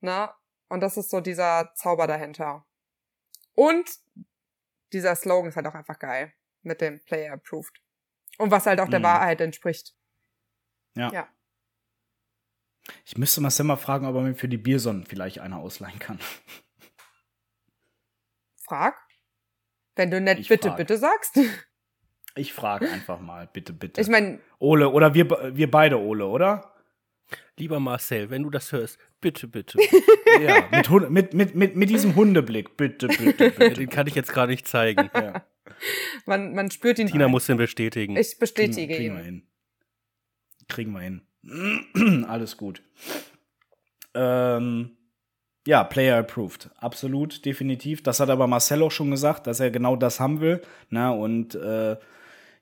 Ne? 0.00 0.30
Und 0.68 0.80
das 0.80 0.96
ist 0.96 1.10
so 1.10 1.20
dieser 1.20 1.72
Zauber 1.74 2.06
dahinter. 2.06 2.66
Und 3.54 3.90
dieser 4.92 5.14
Slogan 5.14 5.48
ist 5.48 5.56
halt 5.56 5.66
auch 5.66 5.74
einfach 5.74 5.98
geil 5.98 6.32
mit 6.62 6.80
dem 6.80 7.00
Player 7.04 7.32
Approved. 7.32 7.80
Und 8.38 8.50
was 8.50 8.66
halt 8.66 8.80
auch 8.80 8.88
der 8.88 9.00
mhm. 9.00 9.04
Wahrheit 9.04 9.40
entspricht. 9.40 9.94
Ja. 10.94 11.10
ja. 11.12 11.28
Ich 13.04 13.16
müsste 13.16 13.40
mal 13.40 13.50
Sam 13.50 13.68
mal 13.68 13.76
fragen, 13.76 14.06
ob 14.06 14.14
er 14.14 14.22
mir 14.22 14.34
für 14.34 14.48
die 14.48 14.58
Biersonnen 14.58 15.04
vielleicht 15.04 15.40
eine 15.40 15.56
ausleihen 15.56 15.98
kann. 15.98 16.18
Frag. 18.56 18.96
Wenn 19.96 20.10
du 20.10 20.20
nett 20.20 20.38
ich 20.38 20.48
bitte, 20.48 20.68
frag. 20.68 20.78
bitte 20.78 20.96
sagst. 20.96 21.38
Ich 22.36 22.52
frage 22.52 22.88
einfach 22.88 23.20
mal, 23.20 23.48
bitte, 23.52 23.72
bitte. 23.72 24.00
Ich 24.00 24.08
meine. 24.08 24.38
Ole, 24.58 24.88
oder 24.90 25.14
wir, 25.14 25.28
wir 25.56 25.70
beide 25.70 25.98
Ole, 25.98 26.26
oder? 26.26 26.72
Lieber 27.56 27.80
Marcel, 27.80 28.30
wenn 28.30 28.44
du 28.44 28.50
das 28.50 28.72
hörst, 28.72 28.98
bitte, 29.20 29.48
bitte. 29.48 29.78
ja, 30.40 30.68
mit, 30.70 31.10
mit, 31.10 31.34
mit, 31.34 31.54
mit, 31.54 31.76
mit 31.76 31.90
diesem 31.90 32.14
Hundeblick, 32.14 32.76
bitte, 32.76 33.08
bitte, 33.08 33.50
bitte. 33.50 33.74
Den 33.74 33.90
kann 33.90 34.06
ich 34.06 34.14
jetzt 34.14 34.32
gar 34.32 34.46
nicht 34.46 34.66
zeigen. 34.66 35.10
Ja. 35.14 35.44
Man, 36.26 36.54
man 36.54 36.70
spürt 36.70 36.98
ihn. 36.98 37.06
Tina 37.06 37.24
ein. 37.24 37.30
muss 37.30 37.46
den 37.46 37.56
bestätigen. 37.56 38.16
Ich 38.16 38.38
bestätige 38.38 38.94
kriegen, 38.94 39.14
kriegen 39.14 39.14
ihn. 39.14 39.16
Wir 39.16 39.24
hin. 39.24 39.42
Kriegen 40.68 40.92
wir 40.92 41.00
hin. 41.00 42.24
Alles 42.28 42.56
gut. 42.56 42.82
Ähm, 44.14 44.96
ja, 45.66 45.84
Player 45.84 46.18
approved. 46.18 46.70
Absolut, 46.78 47.44
definitiv. 47.44 48.02
Das 48.02 48.20
hat 48.20 48.30
aber 48.30 48.46
Marcel 48.46 48.82
auch 48.82 48.90
schon 48.90 49.10
gesagt, 49.10 49.46
dass 49.46 49.60
er 49.60 49.70
genau 49.70 49.96
das 49.96 50.20
haben 50.20 50.40
will. 50.40 50.62
Na, 50.88 51.10
ne? 51.10 51.20
und 51.20 51.54
äh, 51.54 51.96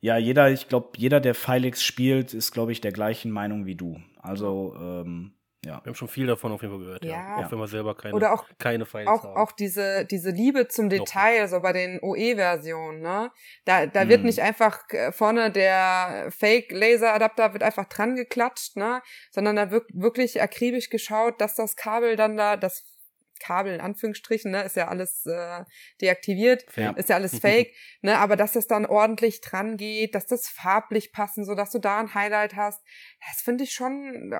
ja, 0.00 0.16
jeder, 0.16 0.50
ich 0.50 0.68
glaube, 0.68 0.90
jeder, 0.96 1.20
der 1.20 1.34
Felix 1.34 1.82
spielt, 1.82 2.34
ist, 2.34 2.52
glaube 2.52 2.72
ich, 2.72 2.80
der 2.80 2.92
gleichen 2.92 3.30
Meinung 3.30 3.66
wie 3.66 3.74
du. 3.74 4.00
Also, 4.20 4.76
ähm, 4.80 5.32
ja. 5.64 5.80
Wir 5.82 5.90
haben 5.90 5.94
schon 5.94 6.09
viel 6.09 6.26
davon 6.26 6.52
auf 6.52 6.62
jeden 6.62 6.74
Fall 6.74 6.84
gehört, 6.84 7.04
ja. 7.04 7.11
ja. 7.11 7.36
Auch 7.36 7.50
wenn 7.50 7.59
wir 7.59 7.66
selber 7.66 7.96
keine, 7.96 8.14
Oder 8.14 8.32
auch, 8.32 8.44
keine 8.59 8.86
Files 8.86 9.09
auch, 9.09 9.24
haben. 9.24 9.36
Auch 9.36 9.52
diese, 9.52 10.04
diese 10.04 10.30
Liebe 10.30 10.68
zum 10.68 10.88
Detail, 10.88 11.48
so 11.48 11.61
bei 11.61 11.72
den 11.72 11.98
OE-Versionen, 12.00 13.00
ne? 13.00 13.32
Da, 13.64 13.86
da 13.86 14.02
hm. 14.02 14.09
wird 14.09 14.24
nicht 14.24 14.40
einfach 14.40 14.88
äh, 14.90 15.11
vorne 15.11 15.50
der 15.50 16.28
Fake-Laser-Adapter 16.30 17.52
wird 17.52 17.64
einfach 17.64 17.86
dran 17.86 18.14
geklatscht, 18.14 18.76
ne? 18.76 19.02
Sondern 19.30 19.56
da 19.56 19.70
wird 19.70 19.86
wirklich 19.92 20.40
akribisch 20.40 20.90
geschaut, 20.90 21.40
dass 21.40 21.56
das 21.56 21.74
Kabel 21.74 22.14
dann 22.14 22.36
da, 22.36 22.56
das 22.56 22.84
Kabel 23.38 23.74
in 23.74 23.80
Anführungsstrichen, 23.80 24.50
ne, 24.50 24.62
ist 24.62 24.76
ja 24.76 24.88
alles 24.88 25.24
äh, 25.26 25.64
deaktiviert, 26.00 26.64
ja. 26.76 26.90
ist 26.90 27.09
ja 27.09 27.16
alles 27.16 27.38
fake, 27.40 27.72
ne, 28.02 28.18
aber 28.18 28.36
dass 28.36 28.52
das 28.52 28.66
dann 28.66 28.86
ordentlich 28.86 29.40
dran 29.40 29.76
geht, 29.76 30.14
dass 30.14 30.26
das 30.26 30.48
farblich 30.48 31.12
passen, 31.12 31.44
so 31.44 31.54
dass 31.54 31.70
du 31.70 31.78
da 31.78 32.00
ein 32.00 32.14
Highlight 32.14 32.56
hast, 32.56 32.82
das 33.28 33.40
finde 33.40 33.64
ich 33.64 33.72
schon, 33.72 34.32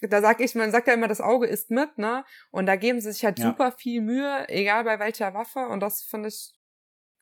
da 0.00 0.20
sag 0.20 0.40
ich, 0.40 0.54
man 0.54 0.70
sagt 0.70 0.86
ja 0.86 0.94
immer, 0.94 1.08
das 1.08 1.20
Auge 1.20 1.46
ist 1.46 1.70
mit, 1.70 1.98
ne, 1.98 2.24
und 2.50 2.66
da 2.66 2.76
geben 2.76 3.00
sie 3.00 3.12
sich 3.12 3.24
halt 3.24 3.38
ja. 3.38 3.46
super 3.46 3.72
viel 3.72 4.00
Mühe, 4.00 4.48
egal 4.48 4.84
bei 4.84 4.98
welcher 4.98 5.34
Waffe, 5.34 5.60
und 5.60 5.80
das 5.80 6.02
finde 6.02 6.28
ich, 6.28 6.52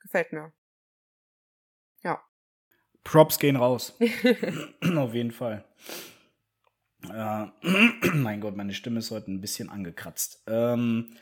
gefällt 0.01 0.33
mir. 0.33 0.53
Ja. 2.03 2.21
Props 3.05 3.39
gehen 3.39 3.57
raus. 3.57 3.97
Auf 4.97 5.15
jeden 5.15 5.31
Fall. 5.31 5.65
Äh, 7.05 7.47
mein 8.15 8.41
Gott, 8.41 8.57
meine 8.57 8.75
Stimme 8.75 8.99
ist 8.99 9.11
heute 9.11 9.31
ein 9.31 9.41
bisschen 9.41 9.71
angekratzt. 9.71 10.43
Ähm, 10.47 11.17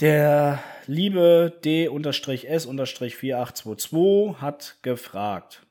der 0.00 0.58
liebe 0.86 1.60
D-S-4822 1.64 4.40
hat 4.40 4.78
gefragt, 4.82 5.64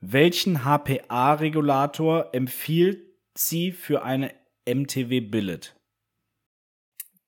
welchen 0.00 0.64
HPA-Regulator 0.64 2.28
empfiehlt 2.32 3.09
sie 3.48 3.72
für 3.72 4.02
eine 4.02 4.34
MTW 4.66 5.20
Billet? 5.20 5.76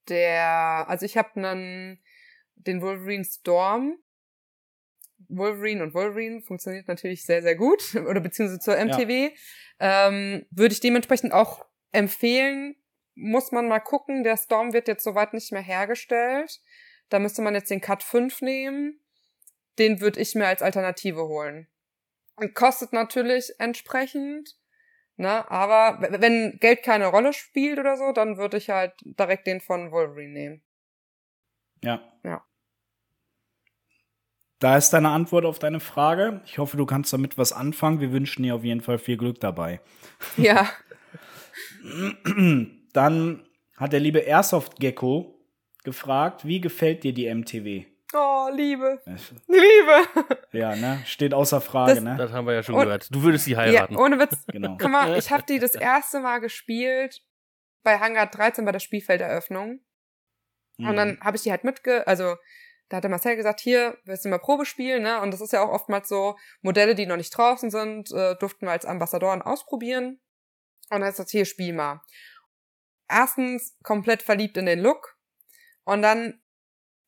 Der, 0.08 0.86
also 0.88 1.06
ich 1.06 1.16
habe 1.16 1.36
einen, 1.36 1.98
den 2.54 2.82
Wolverine 2.82 3.24
Storm. 3.24 3.98
Wolverine 5.28 5.82
und 5.82 5.94
Wolverine 5.94 6.42
funktioniert 6.42 6.88
natürlich 6.88 7.24
sehr, 7.24 7.42
sehr 7.42 7.56
gut, 7.56 7.94
oder 8.08 8.20
beziehungsweise 8.20 8.60
zur 8.60 8.76
MTW. 8.76 9.24
Ja 9.24 9.30
ähm, 9.82 10.46
würde 10.52 10.72
ich 10.72 10.80
dementsprechend 10.80 11.32
auch 11.32 11.66
empfehlen, 11.90 12.76
muss 13.16 13.50
man 13.50 13.66
mal 13.66 13.80
gucken. 13.80 14.22
Der 14.22 14.36
Storm 14.36 14.72
wird 14.72 14.86
jetzt 14.86 15.02
soweit 15.02 15.34
nicht 15.34 15.50
mehr 15.50 15.60
hergestellt. 15.60 16.60
Da 17.08 17.18
müsste 17.18 17.42
man 17.42 17.54
jetzt 17.54 17.68
den 17.68 17.80
Cut 17.80 18.04
5 18.04 18.42
nehmen. 18.42 19.00
Den 19.80 20.00
würde 20.00 20.20
ich 20.20 20.36
mir 20.36 20.46
als 20.46 20.62
Alternative 20.62 21.26
holen. 21.26 21.66
Und 22.36 22.54
kostet 22.54 22.92
natürlich 22.92 23.52
entsprechend. 23.58 24.56
Ne? 25.22 25.48
Aber 25.52 25.98
wenn 26.18 26.58
Geld 26.58 26.82
keine 26.82 27.06
Rolle 27.06 27.32
spielt 27.32 27.78
oder 27.78 27.96
so, 27.96 28.10
dann 28.10 28.38
würde 28.38 28.56
ich 28.56 28.70
halt 28.70 28.92
direkt 29.04 29.46
den 29.46 29.60
von 29.60 29.92
Wolverine 29.92 30.32
nehmen. 30.32 30.62
Ja. 31.80 32.02
Ja. 32.24 32.44
Da 34.58 34.76
ist 34.76 34.90
deine 34.90 35.10
Antwort 35.10 35.44
auf 35.44 35.60
deine 35.60 35.78
Frage. 35.78 36.40
Ich 36.44 36.58
hoffe, 36.58 36.76
du 36.76 36.86
kannst 36.86 37.12
damit 37.12 37.38
was 37.38 37.52
anfangen. 37.52 38.00
Wir 38.00 38.10
wünschen 38.10 38.42
dir 38.42 38.56
auf 38.56 38.64
jeden 38.64 38.80
Fall 38.80 38.98
viel 38.98 39.16
Glück 39.16 39.38
dabei. 39.38 39.80
Ja. 40.36 40.68
Dann 42.92 43.46
hat 43.76 43.92
der 43.92 44.00
liebe 44.00 44.18
Airsoft 44.18 44.80
Gecko 44.80 45.38
gefragt, 45.84 46.44
wie 46.44 46.60
gefällt 46.60 47.04
dir 47.04 47.14
die 47.14 47.32
MTW? 47.32 47.84
Oh, 48.14 48.48
Liebe. 48.52 49.00
Liebe. 49.46 50.36
Ja, 50.52 50.76
ne? 50.76 51.02
Steht 51.06 51.32
außer 51.32 51.60
Frage, 51.60 51.94
das, 51.94 52.04
ne? 52.04 52.16
Das 52.16 52.32
haben 52.32 52.46
wir 52.46 52.54
ja 52.54 52.62
schon 52.62 52.74
und, 52.74 52.84
gehört. 52.84 53.08
Du 53.14 53.22
würdest 53.22 53.44
sie 53.44 53.56
heiraten. 53.56 53.94
Ja, 53.94 54.00
ohne 54.00 54.18
Witz. 54.18 54.44
genau. 54.46 54.76
Guck 54.78 54.90
mal, 54.90 55.16
ich 55.16 55.30
habe 55.30 55.44
die 55.48 55.58
das 55.58 55.74
erste 55.74 56.20
Mal 56.20 56.40
gespielt 56.40 57.22
bei 57.82 57.98
Hangar 57.98 58.26
13 58.26 58.64
bei 58.64 58.72
der 58.72 58.80
Spielfelderöffnung. 58.80 59.80
Mhm. 60.76 60.88
Und 60.88 60.96
dann 60.96 61.20
habe 61.20 61.36
ich 61.36 61.42
die 61.42 61.50
halt 61.50 61.64
mitge... 61.64 62.06
Also 62.06 62.36
da 62.92 62.98
hat 62.98 63.04
der 63.04 63.10
Marcel 63.10 63.36
gesagt, 63.36 63.60
hier, 63.60 63.96
willst 64.04 64.26
du 64.26 64.28
mal 64.28 64.38
Probe 64.38 64.66
spielen, 64.66 65.02
ne? 65.02 65.22
Und 65.22 65.30
das 65.30 65.40
ist 65.40 65.54
ja 65.54 65.62
auch 65.62 65.70
oftmals 65.70 66.10
so, 66.10 66.36
Modelle, 66.60 66.94
die 66.94 67.06
noch 67.06 67.16
nicht 67.16 67.34
draußen 67.34 67.70
sind, 67.70 68.12
äh, 68.12 68.36
durften 68.36 68.66
wir 68.66 68.72
als 68.72 68.84
Ambassadoren 68.84 69.40
ausprobieren. 69.40 70.20
Und 70.90 71.00
dann 71.00 71.02
er 71.04 71.10
gesagt, 71.10 71.30
hier, 71.30 71.46
spiel 71.46 71.72
mal. 71.72 72.02
Erstens 73.08 73.78
komplett 73.82 74.20
verliebt 74.22 74.58
in 74.58 74.66
den 74.66 74.80
Look. 74.80 75.16
Und 75.84 76.02
dann 76.02 76.41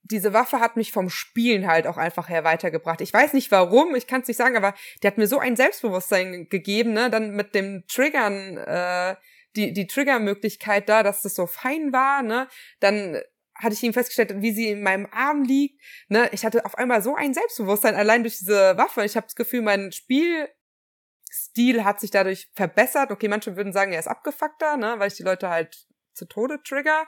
diese 0.04 0.32
Waffe 0.32 0.60
hat 0.60 0.76
mich 0.76 0.92
vom 0.92 1.08
Spielen 1.08 1.66
halt 1.66 1.86
auch 1.86 1.96
einfach 1.96 2.28
her 2.28 2.44
weitergebracht. 2.44 3.00
Ich 3.00 3.12
weiß 3.12 3.32
nicht 3.32 3.50
warum, 3.50 3.94
ich 3.94 4.06
kann 4.06 4.20
es 4.20 4.28
nicht 4.28 4.36
sagen, 4.36 4.56
aber 4.56 4.74
die 5.02 5.06
hat 5.06 5.18
mir 5.18 5.26
so 5.26 5.38
ein 5.38 5.56
Selbstbewusstsein 5.56 6.48
gegeben, 6.48 6.92
ne? 6.92 7.10
Dann 7.10 7.30
mit 7.30 7.54
dem 7.54 7.84
Triggern, 7.88 8.58
äh, 8.58 9.16
die, 9.56 9.72
die 9.72 9.86
Triggermöglichkeit 9.86 10.88
da, 10.88 11.02
dass 11.02 11.22
das 11.22 11.34
so 11.34 11.46
fein 11.46 11.92
war, 11.92 12.22
ne? 12.22 12.48
Dann 12.80 13.18
hatte 13.54 13.74
ich 13.74 13.82
ihm 13.82 13.92
festgestellt, 13.92 14.42
wie 14.42 14.52
sie 14.52 14.68
in 14.68 14.82
meinem 14.82 15.06
Arm 15.10 15.42
liegt. 15.42 15.80
Ne, 16.08 16.28
ich 16.32 16.44
hatte 16.44 16.64
auf 16.64 16.76
einmal 16.76 17.02
so 17.02 17.14
ein 17.14 17.34
Selbstbewusstsein 17.34 17.94
allein 17.94 18.22
durch 18.22 18.38
diese 18.38 18.76
Waffe. 18.76 19.04
Ich 19.04 19.16
habe 19.16 19.26
das 19.26 19.36
Gefühl, 19.36 19.62
mein 19.62 19.92
Spielstil 19.92 21.84
hat 21.84 22.00
sich 22.00 22.10
dadurch 22.10 22.50
verbessert. 22.54 23.10
Okay, 23.10 23.28
manche 23.28 23.56
würden 23.56 23.72
sagen, 23.72 23.92
er 23.92 24.00
ist 24.00 24.08
abgefuckter, 24.08 24.76
ne, 24.76 24.96
weil 24.98 25.08
ich 25.08 25.14
die 25.14 25.22
Leute 25.22 25.48
halt 25.48 25.86
zu 26.14 26.26
Tode 26.26 26.62
trigger. 26.62 27.06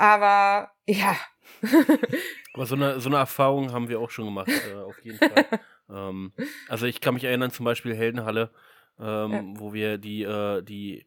Aber 0.00 0.70
ja. 0.86 1.14
Aber 2.54 2.64
so 2.64 2.74
eine, 2.74 3.00
so 3.00 3.10
eine 3.10 3.18
Erfahrung 3.18 3.72
haben 3.72 3.88
wir 3.88 4.00
auch 4.00 4.10
schon 4.10 4.24
gemacht, 4.24 4.48
äh, 4.48 4.74
auf 4.76 4.98
jeden 5.04 5.18
Fall. 5.18 5.46
ähm, 5.90 6.32
also 6.68 6.86
ich 6.86 7.00
kann 7.02 7.14
mich 7.14 7.24
erinnern, 7.24 7.50
zum 7.50 7.64
Beispiel 7.64 7.94
Heldenhalle, 7.94 8.50
ähm, 8.98 9.32
ja. 9.32 9.42
wo 9.60 9.74
wir 9.74 9.98
die, 9.98 10.22
äh, 10.22 10.62
die, 10.62 11.06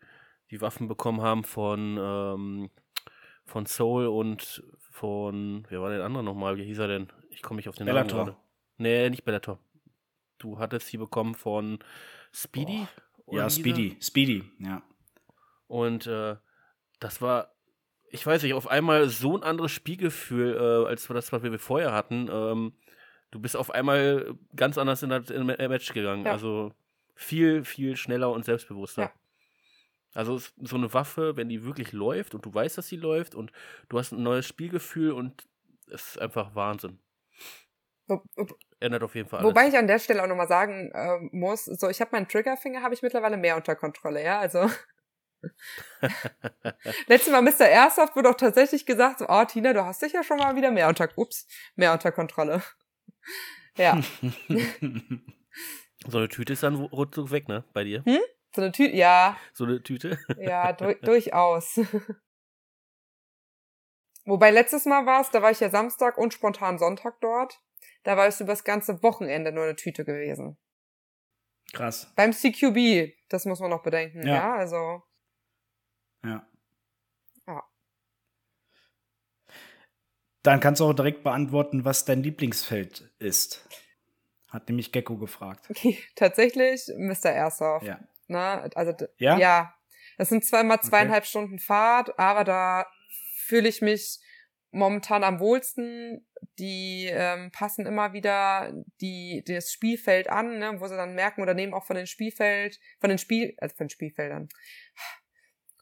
die 0.52 0.62
Waffen 0.62 0.88
bekommen 0.88 1.22
haben 1.22 1.44
von 1.44 1.98
ähm, 2.00 2.70
von 3.46 3.66
Soul 3.66 4.08
und 4.08 4.64
von, 4.92 5.66
wer 5.70 5.82
war 5.82 5.90
der 5.90 6.06
andere 6.06 6.24
nochmal? 6.24 6.58
Wie 6.58 6.64
hieß 6.64 6.80
er 6.80 6.88
denn? 6.88 7.08
Ich 7.30 7.42
komme 7.42 7.58
nicht 7.58 7.70
auf 7.70 7.76
den 7.76 7.86
Bellator. 7.86 8.20
Namen 8.20 8.26
gerade. 8.32 8.38
Nee, 8.78 9.10
nicht 9.10 9.26
Bellator. 9.26 9.60
Du 10.38 10.60
hattest 10.60 10.88
sie 10.88 10.98
bekommen 10.98 11.36
von 11.36 11.80
Speedy? 12.32 12.88
Ja, 13.32 13.50
Speedy. 13.50 13.98
Speedy, 14.00 14.44
ja. 14.60 14.84
Und 15.68 16.08
äh, 16.08 16.36
das 17.00 17.22
war, 17.22 17.53
ich 18.14 18.26
weiß 18.28 18.44
nicht, 18.44 18.54
auf 18.54 18.68
einmal 18.68 19.10
so 19.10 19.36
ein 19.36 19.42
anderes 19.42 19.72
Spielgefühl, 19.72 20.56
äh, 20.56 20.88
als 20.88 21.08
das, 21.08 21.32
was 21.32 21.42
wir 21.42 21.58
vorher 21.58 21.94
hatten. 21.94 22.30
Ähm, 22.32 22.74
du 23.32 23.40
bist 23.40 23.58
auf 23.58 23.72
einmal 23.72 24.36
ganz 24.56 24.78
anders 24.78 25.02
in 25.02 25.10
das 25.10 25.32
in 25.32 25.48
Match 25.48 25.92
gegangen. 25.94 26.24
Ja. 26.24 26.34
Also 26.34 26.72
viel, 27.16 27.66
viel 27.66 27.98
schneller 27.98 28.30
und 28.32 28.46
selbstbewusster. 28.46 29.02
Ja. 29.02 29.12
Also 30.14 30.38
so 30.38 30.76
eine 30.76 30.94
Waffe, 30.94 31.38
wenn 31.38 31.50
die 31.50 31.64
wirklich 31.64 31.92
läuft 31.92 32.36
und 32.36 32.46
du 32.46 32.54
weißt, 32.54 32.78
dass 32.78 32.88
sie 32.88 32.98
läuft 32.98 33.34
und 33.34 33.52
du 33.90 33.98
hast 33.98 34.12
ein 34.12 34.22
neues 34.22 34.46
Spielgefühl 34.46 35.12
und 35.12 35.48
es 35.92 36.10
ist 36.10 36.22
einfach 36.22 36.54
Wahnsinn. 36.54 37.00
Wo, 38.06 38.22
Ändert 38.80 39.02
auf 39.02 39.16
jeden 39.16 39.28
Fall 39.28 39.40
alles. 39.40 39.50
Wobei 39.50 39.70
ich 39.70 39.78
an 39.78 39.88
der 39.88 39.98
Stelle 39.98 40.22
auch 40.22 40.28
nochmal 40.28 40.48
sagen 40.48 40.92
äh, 40.94 41.18
muss, 41.32 41.66
so 41.66 41.90
ich 41.90 42.00
habe 42.00 42.12
meinen 42.12 42.28
Triggerfinger 42.28 42.84
habe 42.84 42.94
ich 42.94 43.02
mittlerweile 43.02 43.38
mehr 43.38 43.56
unter 43.56 43.76
Kontrolle, 43.76 44.24
ja, 44.24 44.40
also 44.40 44.70
Letztes 47.08 47.32
Mal 47.32 47.42
Mr. 47.42 47.68
Airsoft 47.68 48.16
wurde 48.16 48.30
auch 48.30 48.36
tatsächlich 48.36 48.86
gesagt, 48.86 49.20
so, 49.20 49.26
oh 49.28 49.46
Tina, 49.46 49.74
du 49.74 49.86
hast 49.86 50.02
dich 50.02 50.14
ja 50.14 50.24
schon 50.24 50.38
mal 50.38 50.56
wieder 50.56 50.72
mehr 50.72 50.88
unter, 50.88 51.10
ups, 51.16 51.48
mehr 51.76 51.94
unter 51.94 52.12
Kontrolle. 52.12 52.62
ja. 53.78 54.02
so 56.08 56.18
eine 56.18 56.30
Tüte 56.30 56.54
ist 56.54 56.64
dann 56.64 56.76
ruckzuck 56.76 57.32
weg, 57.32 57.48
ne, 57.48 57.64
bei 57.74 57.84
dir? 57.84 58.04
Hm? 58.06 58.20
So 58.56 58.62
eine 58.62 58.72
Tüte, 58.72 58.96
ja. 58.96 59.38
So 59.54 59.66
eine 59.66 59.82
Tüte? 59.82 60.20
Ja, 60.38 60.74
du 60.74 60.96
durchaus. 60.96 61.80
Wobei 64.26 64.52
letztes 64.52 64.86
Mal 64.86 65.06
war 65.06 65.22
es, 65.22 65.32
da 65.32 65.42
war 65.42 65.52
ich 65.52 65.60
ja 65.60 65.70
Samstag 65.70 66.18
und 66.18 66.34
spontan 66.34 66.78
Sonntag 66.78 67.20
dort. 67.20 67.62
Da 68.04 68.16
war 68.16 68.28
es 68.28 68.40
über 68.40 68.54
das 68.54 68.64
ganze 68.64 69.02
Wochenende 69.04 69.52
nur 69.52 69.64
eine 69.64 69.76
Tüte 69.76 70.06
gewesen. 70.06 70.58
Krass. 71.74 72.12
Beim 72.16 72.32
CQB, 72.32 73.14
das 73.30 73.46
muss 73.46 73.60
man 73.60 73.72
noch 73.72 73.84
bedenken, 73.84 74.26
ja, 74.26 74.36
ja 74.36 74.56
also. 74.56 75.04
Ja. 76.24 76.48
Ja. 77.48 77.64
Dann 80.44 80.60
kannst 80.60 80.82
du 80.82 80.86
auch 80.86 80.94
direkt 80.94 81.24
beantworten, 81.24 81.86
was 81.86 82.06
dein 82.06 82.24
Lieblingsfeld 82.24 83.12
ist. 83.20 83.68
Hat 84.50 84.70
nämlich 84.70 84.92
Gecko 84.92 85.18
gefragt. 85.18 85.72
Tatsächlich 86.16 86.84
Mr. 86.98 87.32
Airsoft. 87.32 87.86
Ja. 87.86 88.00
Ne? 88.28 88.70
Also 88.76 88.94
ja? 89.18 89.38
ja. 89.38 89.74
Das 90.18 90.30
sind 90.30 90.46
immer 90.54 90.80
zweieinhalb 90.80 91.24
okay. 91.24 91.30
Stunden 91.30 91.60
Fahrt, 91.60 92.20
aber 92.20 92.44
da 92.44 92.86
fühle 93.36 93.68
ich 93.68 93.82
mich 93.82 94.20
momentan 94.72 95.24
am 95.24 95.40
wohlsten. 95.40 96.28
Die 96.60 97.08
ähm, 97.10 97.52
passen 97.52 97.86
immer 97.86 98.14
wieder 98.14 98.74
die, 99.02 99.44
das 99.48 99.72
Spielfeld 99.72 100.30
an, 100.30 100.60
ne, 100.60 100.80
wo 100.80 100.88
sie 100.88 100.96
dann 100.96 101.16
merken 101.16 101.42
oder 101.42 101.54
nehmen 101.54 101.74
auch 101.74 101.86
von 101.86 101.96
den 101.96 102.06
Spielfeld, 102.06 102.80
von 103.00 103.10
den 103.10 103.18
Spiel, 103.18 103.56
also 103.58 103.76
von 103.76 103.86
den 103.86 103.92
Spielfeldern, 103.92 104.50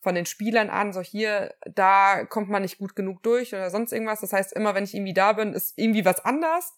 von 0.02 0.16
den 0.16 0.26
Spielern 0.26 0.70
an, 0.70 0.94
so 0.94 1.02
hier, 1.02 1.54
da 1.66 2.26
kommt 2.26 2.50
man 2.50 2.64
nicht 2.64 2.80
gut 2.80 2.96
genug 2.96 3.22
durch 3.24 3.54
oder 3.54 3.70
sonst 3.70 3.94
irgendwas. 3.94 4.22
Das 4.22 4.34
heißt, 4.34 4.54
immer 4.54 4.74
wenn 4.74 4.84
ich 4.84 4.96
irgendwie 4.96 5.14
da 5.14 5.34
bin, 5.34 5.54
ist 5.54 5.78
irgendwie 5.78 6.06
was 6.06 6.26
anders, 6.26 6.76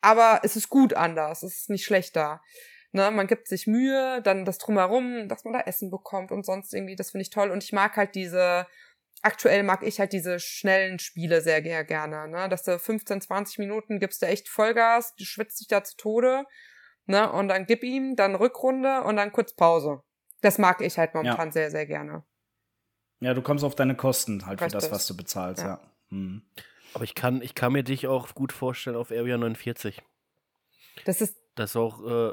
aber 0.00 0.40
es 0.44 0.56
ist 0.56 0.68
gut 0.68 0.94
anders, 0.94 1.42
es 1.42 1.58
ist 1.62 1.70
nicht 1.70 1.84
schlechter. 1.84 2.40
Ne, 2.92 3.10
man 3.10 3.26
gibt 3.26 3.48
sich 3.48 3.66
Mühe, 3.66 4.20
dann 4.22 4.44
das 4.44 4.58
drumherum, 4.58 5.26
dass 5.28 5.44
man 5.44 5.54
da 5.54 5.60
Essen 5.60 5.90
bekommt 5.90 6.30
und 6.30 6.44
sonst 6.44 6.74
irgendwie, 6.74 6.94
das 6.94 7.12
finde 7.12 7.22
ich 7.22 7.30
toll. 7.30 7.50
Und 7.50 7.64
ich 7.64 7.72
mag 7.72 7.96
halt 7.96 8.14
diese, 8.14 8.66
aktuell 9.22 9.62
mag 9.62 9.82
ich 9.82 9.98
halt 9.98 10.12
diese 10.12 10.38
schnellen 10.38 10.98
Spiele 10.98 11.40
sehr, 11.40 11.62
sehr 11.62 11.84
gerne, 11.84 12.28
ne, 12.28 12.48
dass 12.48 12.64
du 12.64 12.78
15, 12.78 13.22
20 13.22 13.58
Minuten 13.58 13.98
gibst 13.98 14.20
du 14.22 14.26
echt 14.26 14.48
Vollgas, 14.48 15.14
du 15.16 15.24
schwitzt 15.24 15.60
dich 15.60 15.68
da 15.68 15.82
zu 15.82 15.96
Tode, 15.96 16.44
ne, 17.06 17.32
und 17.32 17.48
dann 17.48 17.66
gib 17.66 17.82
ihm, 17.82 18.14
dann 18.14 18.34
Rückrunde 18.34 19.02
und 19.04 19.16
dann 19.16 19.32
kurz 19.32 19.54
Pause. 19.54 20.02
Das 20.42 20.58
mag 20.58 20.80
ich 20.82 20.98
halt 20.98 21.14
momentan 21.14 21.48
ja. 21.48 21.52
sehr, 21.52 21.70
sehr 21.70 21.86
gerne. 21.86 22.24
Ja, 23.22 23.34
du 23.34 23.42
kommst 23.42 23.64
auf 23.64 23.74
deine 23.74 23.94
Kosten 23.94 24.46
halt 24.46 24.60
Richtig. 24.60 24.80
für 24.80 24.88
das, 24.88 24.90
was 24.90 25.06
du 25.06 25.16
bezahlst, 25.16 25.62
ja. 25.62 25.68
ja. 25.68 25.80
Hm. 26.10 26.42
Aber 26.94 27.04
ich 27.04 27.14
kann, 27.14 27.40
ich 27.40 27.54
kann 27.54 27.72
mir 27.72 27.84
dich 27.84 28.06
auch 28.06 28.34
gut 28.34 28.52
vorstellen 28.52 28.96
auf 28.96 29.10
Area 29.10 29.38
49. 29.38 30.02
Das 31.04 31.20
ist 31.20 31.42
das 31.54 31.70
ist 31.70 31.76
auch 31.76 32.02
äh, 32.30 32.32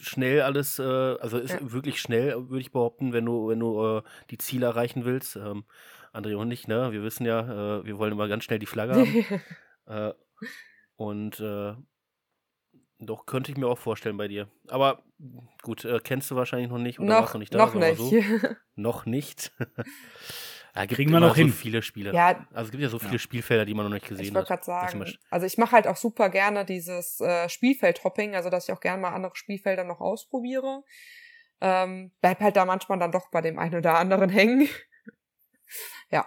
schnell 0.00 0.42
alles, 0.42 0.78
äh, 0.78 0.82
also 0.82 1.38
ist 1.38 1.54
ja. 1.54 1.72
wirklich 1.72 2.00
schnell, 2.00 2.50
würde 2.50 2.60
ich 2.60 2.72
behaupten, 2.72 3.12
wenn 3.12 3.24
du, 3.24 3.48
wenn 3.48 3.60
du 3.60 3.98
äh, 3.98 4.02
die 4.30 4.38
Ziele 4.38 4.66
erreichen 4.66 5.04
willst. 5.04 5.36
Ähm, 5.36 5.64
André 6.12 6.36
und 6.36 6.50
ich, 6.50 6.68
ne? 6.68 6.92
Wir 6.92 7.02
wissen 7.02 7.24
ja, 7.24 7.78
äh, 7.78 7.86
wir 7.86 7.98
wollen 7.98 8.12
immer 8.12 8.28
ganz 8.28 8.44
schnell 8.44 8.58
die 8.58 8.66
Flagge 8.66 8.94
haben. 8.94 9.24
Äh, 9.86 10.12
und 10.94 11.40
äh, 11.40 11.74
doch 13.00 13.26
könnte 13.26 13.50
ich 13.50 13.56
mir 13.56 13.66
auch 13.66 13.78
vorstellen 13.78 14.16
bei 14.16 14.28
dir. 14.28 14.48
Aber 14.68 15.02
gut, 15.62 15.86
kennst 16.04 16.30
du 16.30 16.36
wahrscheinlich 16.36 16.70
noch 16.70 16.78
nicht 16.78 17.00
oder 17.00 17.08
noch, 17.08 17.20
warst 17.22 17.34
du 17.34 17.38
nicht 17.38 17.54
da? 17.54 17.58
Noch 17.58 17.74
nicht. 17.74 17.96
So. 17.96 18.12
noch 18.76 19.06
nicht. 19.06 19.52
Ja, 20.74 20.86
Kriegen 20.86 21.10
wir 21.10 21.20
noch 21.20 21.34
hin. 21.34 21.48
So 21.48 21.54
viele 21.54 21.82
Spiele. 21.82 22.12
Ja, 22.12 22.46
also 22.52 22.66
es 22.66 22.70
gibt 22.70 22.82
ja 22.82 22.88
so 22.88 22.98
viele 22.98 23.14
ja. 23.14 23.18
Spielfelder, 23.18 23.64
die 23.64 23.74
man 23.74 23.86
noch 23.86 23.92
nicht 23.92 24.06
gesehen 24.06 24.24
ich 24.24 24.30
hat. 24.30 24.44
Ich 24.44 24.50
wollte 24.50 24.64
gerade 24.64 24.64
sagen. 24.64 25.18
Also 25.30 25.46
ich 25.46 25.58
mache 25.58 25.72
halt 25.72 25.86
auch 25.86 25.96
super 25.96 26.30
gerne 26.30 26.64
dieses 26.64 27.20
äh, 27.20 27.48
Spielfeldhopping, 27.48 28.36
also 28.36 28.50
dass 28.50 28.68
ich 28.68 28.72
auch 28.72 28.80
gerne 28.80 29.02
mal 29.02 29.12
andere 29.12 29.34
Spielfelder 29.34 29.84
noch 29.84 30.00
ausprobiere. 30.00 30.84
Ähm, 31.60 32.12
bleib 32.20 32.40
halt 32.40 32.56
da 32.56 32.64
manchmal 32.64 32.98
dann 32.98 33.12
doch 33.12 33.30
bei 33.30 33.40
dem 33.40 33.58
einen 33.58 33.76
oder 33.76 33.98
anderen 33.98 34.30
hängen. 34.30 34.68
ja. 36.10 36.26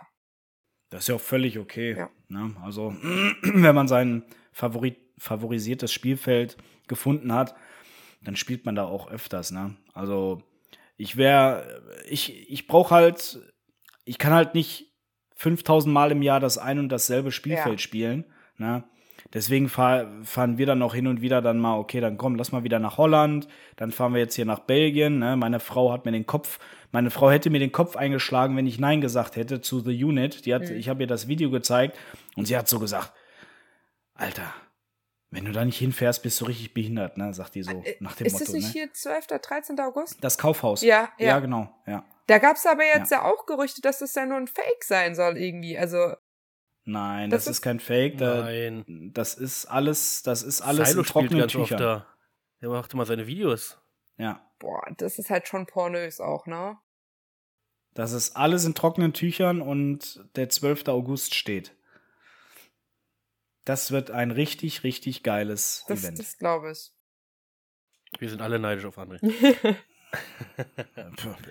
Das 0.89 1.03
ist 1.03 1.07
ja 1.07 1.15
auch 1.15 1.21
völlig 1.21 1.57
okay. 1.57 1.95
Ja. 1.97 2.09
Ne? 2.28 2.55
Also, 2.61 2.93
wenn 3.41 3.74
man 3.74 3.88
sein 3.88 4.26
Favorit, 4.51 4.99
favorisiertes 5.24 5.91
Spielfeld 5.91 6.57
gefunden 6.88 7.34
hat, 7.34 7.55
dann 8.21 8.36
spielt 8.36 8.65
man 8.65 8.76
da 8.76 8.86
auch 8.86 9.09
öfters. 9.09 9.51
Ne? 9.51 9.76
Also, 9.93 10.43
ich 10.97 11.17
wäre, 11.17 11.82
ich, 12.07 12.49
ich 12.51 12.67
brauche 12.67 12.93
halt 12.93 13.41
ich 14.05 14.17
kann 14.17 14.34
halt 14.34 14.53
nicht 14.53 14.91
5000 15.36 15.93
Mal 15.93 16.11
im 16.11 16.21
Jahr 16.21 16.39
das 16.39 16.57
ein 16.57 16.80
und 16.80 16.89
dasselbe 16.89 17.32
Spielfeld 17.32 17.80
ja. 17.80 17.84
spielen. 17.84 18.26
Ne? 18.57 18.84
Deswegen 19.34 19.67
fahr, 19.67 20.07
fahren 20.24 20.57
wir 20.57 20.65
dann 20.65 20.82
auch 20.82 20.93
hin 20.93 21.07
und 21.07 21.21
wieder 21.21 21.41
dann 21.41 21.59
mal, 21.59 21.78
okay, 21.78 21.99
dann 21.99 22.17
komm, 22.17 22.36
lass 22.36 22.51
mal 22.51 22.63
wieder 22.63 22.80
nach 22.80 22.97
Holland, 22.97 23.47
dann 23.78 23.91
fahren 23.91 24.13
wir 24.13 24.19
jetzt 24.19 24.36
hier 24.36 24.45
nach 24.45 24.59
Belgien. 24.59 25.19
Ne? 25.19 25.36
Meine 25.36 25.59
Frau 25.59 25.91
hat 25.91 26.05
mir 26.05 26.11
den 26.11 26.28
Kopf, 26.28 26.59
meine 26.91 27.09
Frau 27.09 27.32
hätte 27.32 27.49
mir 27.49 27.59
den 27.59 27.71
Kopf 27.71 27.95
eingeschlagen, 27.95 28.55
wenn 28.55 28.67
ich 28.67 28.80
Nein 28.80 29.01
gesagt 29.01 29.36
hätte 29.36 29.61
zu 29.61 29.80
The 29.80 30.03
Unit. 30.03 30.45
Die 30.45 30.53
hat, 30.53 30.69
mhm. 30.69 30.76
Ich 30.76 30.89
habe 30.89 31.03
ihr 31.03 31.07
das 31.07 31.28
Video 31.28 31.49
gezeigt 31.49 31.97
und 32.36 32.45
sie 32.45 32.55
hat 32.55 32.67
so 32.67 32.80
gesagt, 32.80 33.11
Alter, 34.13 34.53
wenn 35.34 35.45
du 35.45 35.51
da 35.51 35.65
nicht 35.65 35.77
hinfährst, 35.77 36.21
bist 36.21 36.39
du 36.41 36.45
richtig 36.45 36.73
behindert, 36.73 37.17
ne? 37.17 37.34
Sagt 37.34 37.55
die 37.55 37.63
so 37.63 37.71
äh, 37.71 37.95
nach 37.99 38.15
dem 38.15 38.27
ist 38.27 38.34
Motto. 38.34 38.43
Ist 38.43 38.49
das 38.49 38.53
nicht 38.53 38.75
ne? 38.75 38.81
hier 38.81 38.93
12. 38.93 39.27
13. 39.27 39.79
August? 39.79 40.17
Das 40.21 40.38
Kaufhaus. 40.38 40.81
Ja, 40.81 41.09
ja. 41.17 41.27
Ja, 41.27 41.39
genau, 41.39 41.69
ja. 41.88 42.05
Da 42.27 42.38
gab 42.38 42.55
es 42.55 42.65
aber 42.65 42.84
jetzt 42.84 43.11
ja. 43.11 43.17
ja. 43.17 43.23
auch 43.25 43.45
Gerüchte, 43.45 43.81
dass 43.81 43.99
das 43.99 44.15
ja 44.15 44.25
nur 44.25 44.38
ein 44.38 44.47
Fake 44.47 44.84
sein 44.84 45.15
soll 45.15 45.38
irgendwie. 45.38 45.77
Also 45.77 46.13
Nein, 46.86 47.29
das, 47.29 47.45
das 47.45 47.55
ist, 47.57 47.61
kein 47.61 47.79
Fake. 47.79 48.17
Da, 48.17 48.43
Nein. 48.43 49.11
Das 49.13 49.36
ist 49.36 49.65
alles, 49.65 50.21
das 50.23 50.43
ist 50.43 50.61
alles 50.61 50.89
Silo 50.89 51.01
in 51.01 51.07
trockenen 51.07 51.47
Tüchern. 51.47 51.79
Da. 51.79 52.07
Der 52.61 52.69
macht 52.69 52.93
immer 52.93 53.05
seine 53.05 53.27
Videos. 53.27 53.77
Ja. 54.17 54.45
Boah, 54.59 54.84
das 54.97 55.17
ist 55.17 55.29
halt 55.29 55.47
schon 55.47 55.65
pornös 55.65 56.19
auch, 56.19 56.45
ne? 56.45 56.77
Das 57.93 58.11
ist 58.11 58.36
alles 58.36 58.65
in 58.65 58.73
trockenen 58.73 59.13
Tüchern 59.13 59.61
und 59.61 60.25
der 60.36 60.49
12. 60.49 60.88
August 60.88 61.36
steht. 61.36 61.75
Das 63.66 63.91
wird 63.91 64.11
ein 64.11 64.32
richtig, 64.32 64.84
richtig 64.84 65.24
geiles 65.24 65.86
das, 65.88 66.03
Event. 66.03 66.20
Das 66.20 66.38
glaube 66.38 66.72
ich. 66.72 66.91
Wir 68.20 68.30
sind 68.30 68.41
alle 68.41 68.59
neidisch 68.59 68.86
auf 68.86 68.97
André. 68.97 69.20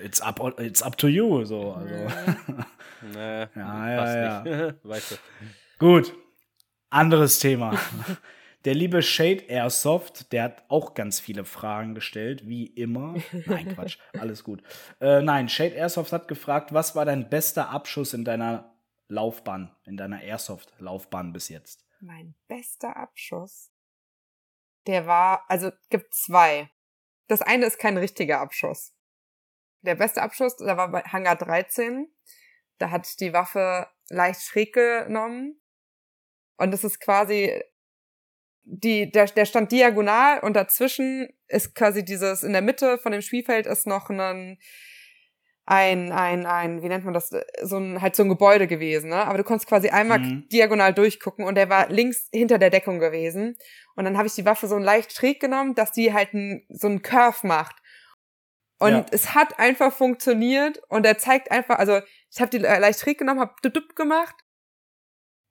it's 0.03 0.21
up, 0.21 0.61
it's 0.61 0.83
up 0.83 0.97
to 0.99 1.09
you. 1.09 1.45
So, 1.45 1.73
also. 1.73 1.95
nee, 3.13 3.15
ja, 3.57 3.91
ja, 3.91 4.45
ja. 4.47 4.75
weißt 4.83 5.13
du. 5.13 5.17
Gut, 5.79 6.15
anderes 6.91 7.39
Thema. 7.39 7.79
Der 8.65 8.75
liebe 8.75 9.03
Shade 9.03 9.43
Airsoft, 9.49 10.33
der 10.33 10.45
hat 10.45 10.63
auch 10.69 10.95
ganz 10.95 11.19
viele 11.19 11.45
Fragen 11.45 11.97
gestellt, 11.97 12.47
wie 12.47 12.67
immer. 12.67 13.17
Nein, 13.47 13.75
Quatsch, 13.75 13.99
alles 14.17 14.45
gut. 14.45 14.63
Äh, 15.01 15.21
nein, 15.23 15.49
Shade 15.49 15.75
Airsoft 15.75 16.13
hat 16.13 16.29
gefragt, 16.29 16.73
was 16.73 16.95
war 16.95 17.05
dein 17.05 17.29
bester 17.29 17.71
Abschuss 17.71 18.15
in 18.15 18.25
deiner 18.25 18.73
Laufbahn, 19.09 19.75
in 19.85 19.97
deiner 19.97 20.23
Airsoft-Laufbahn 20.23 21.33
bis 21.33 21.49
jetzt? 21.49 21.85
Mein 22.03 22.34
bester 22.48 22.96
Abschuss? 22.96 23.70
Der 24.88 25.07
war, 25.07 25.48
also 25.48 25.70
gibt 25.88 26.12
zwei. 26.12 26.68
Das 27.28 27.42
eine 27.42 27.66
ist 27.66 27.78
kein 27.78 27.96
richtiger 27.96 28.40
Abschuss. 28.40 28.92
Der 29.82 29.94
beste 29.94 30.20
Abschuss, 30.20 30.57
da 30.57 30.76
war 30.76 30.90
bei 30.90 31.03
Hangar 31.03 31.36
13. 31.36 32.12
Da 32.78 32.90
hat 32.90 33.20
die 33.20 33.32
Waffe 33.32 33.88
leicht 34.09 34.42
schräg 34.42 34.74
genommen. 34.74 35.62
Und 36.57 36.72
das 36.72 36.82
ist 36.82 36.98
quasi, 36.98 37.62
die, 38.62 39.09
der, 39.12 39.26
der 39.26 39.46
stand 39.46 39.70
diagonal 39.70 40.40
und 40.40 40.55
dazwischen 40.55 41.28
ist 41.46 41.76
quasi 41.76 42.05
dieses, 42.05 42.42
in 42.42 42.53
der 42.53 42.62
Mitte 42.62 42.98
von 42.98 43.12
dem 43.12 43.22
Spielfeld 43.22 43.66
ist 43.66 43.86
noch 43.86 44.11
ein, 44.11 44.59
ein, 45.73 46.12
ein, 46.12 46.45
ein, 46.45 46.83
wie 46.83 46.89
nennt 46.89 47.07
man 47.07 47.14
das, 47.14 47.31
so 47.62 47.79
ein, 47.79 48.03
halt 48.03 48.14
so 48.14 48.23
ein 48.23 48.29
Gebäude 48.29 48.66
gewesen, 48.66 49.09
ne? 49.09 49.25
Aber 49.27 49.39
du 49.39 49.45
konntest 49.45 49.66
quasi 49.66 49.89
einmal 49.89 50.18
mhm. 50.18 50.47
diagonal 50.53 50.93
durchgucken 50.93 51.47
und 51.47 51.55
der 51.55 51.70
war 51.70 51.89
links 51.89 52.29
hinter 52.31 52.59
der 52.59 52.68
Deckung 52.68 52.99
gewesen. 52.99 53.57
Und 53.97 54.05
dann 54.05 54.18
habe 54.18 54.27
ich 54.27 54.35
die 54.35 54.45
Waffe 54.45 54.66
so 54.66 54.77
leicht 54.77 55.14
schräg 55.14 55.41
genommen, 55.41 55.75
dass 55.75 55.91
die 55.91 56.12
halt 56.12 56.35
ein, 56.35 56.66
so 56.68 56.89
einen 56.89 57.01
Curve 57.01 57.47
macht. 57.47 57.77
Und 58.79 58.93
ja. 58.93 59.07
es 59.12 59.35
hat 59.35 59.59
einfach 59.59 59.95
funktioniert 59.95 60.83
und 60.91 61.07
er 61.07 61.16
zeigt 61.16 61.51
einfach, 61.51 61.79
also 61.79 62.01
ich 62.31 62.41
habe 62.41 62.51
die 62.51 62.59
leicht 62.59 63.01
schräg 63.01 63.16
genommen, 63.16 63.41
habe 63.41 63.55
dup 63.62 63.97
gemacht 63.97 64.35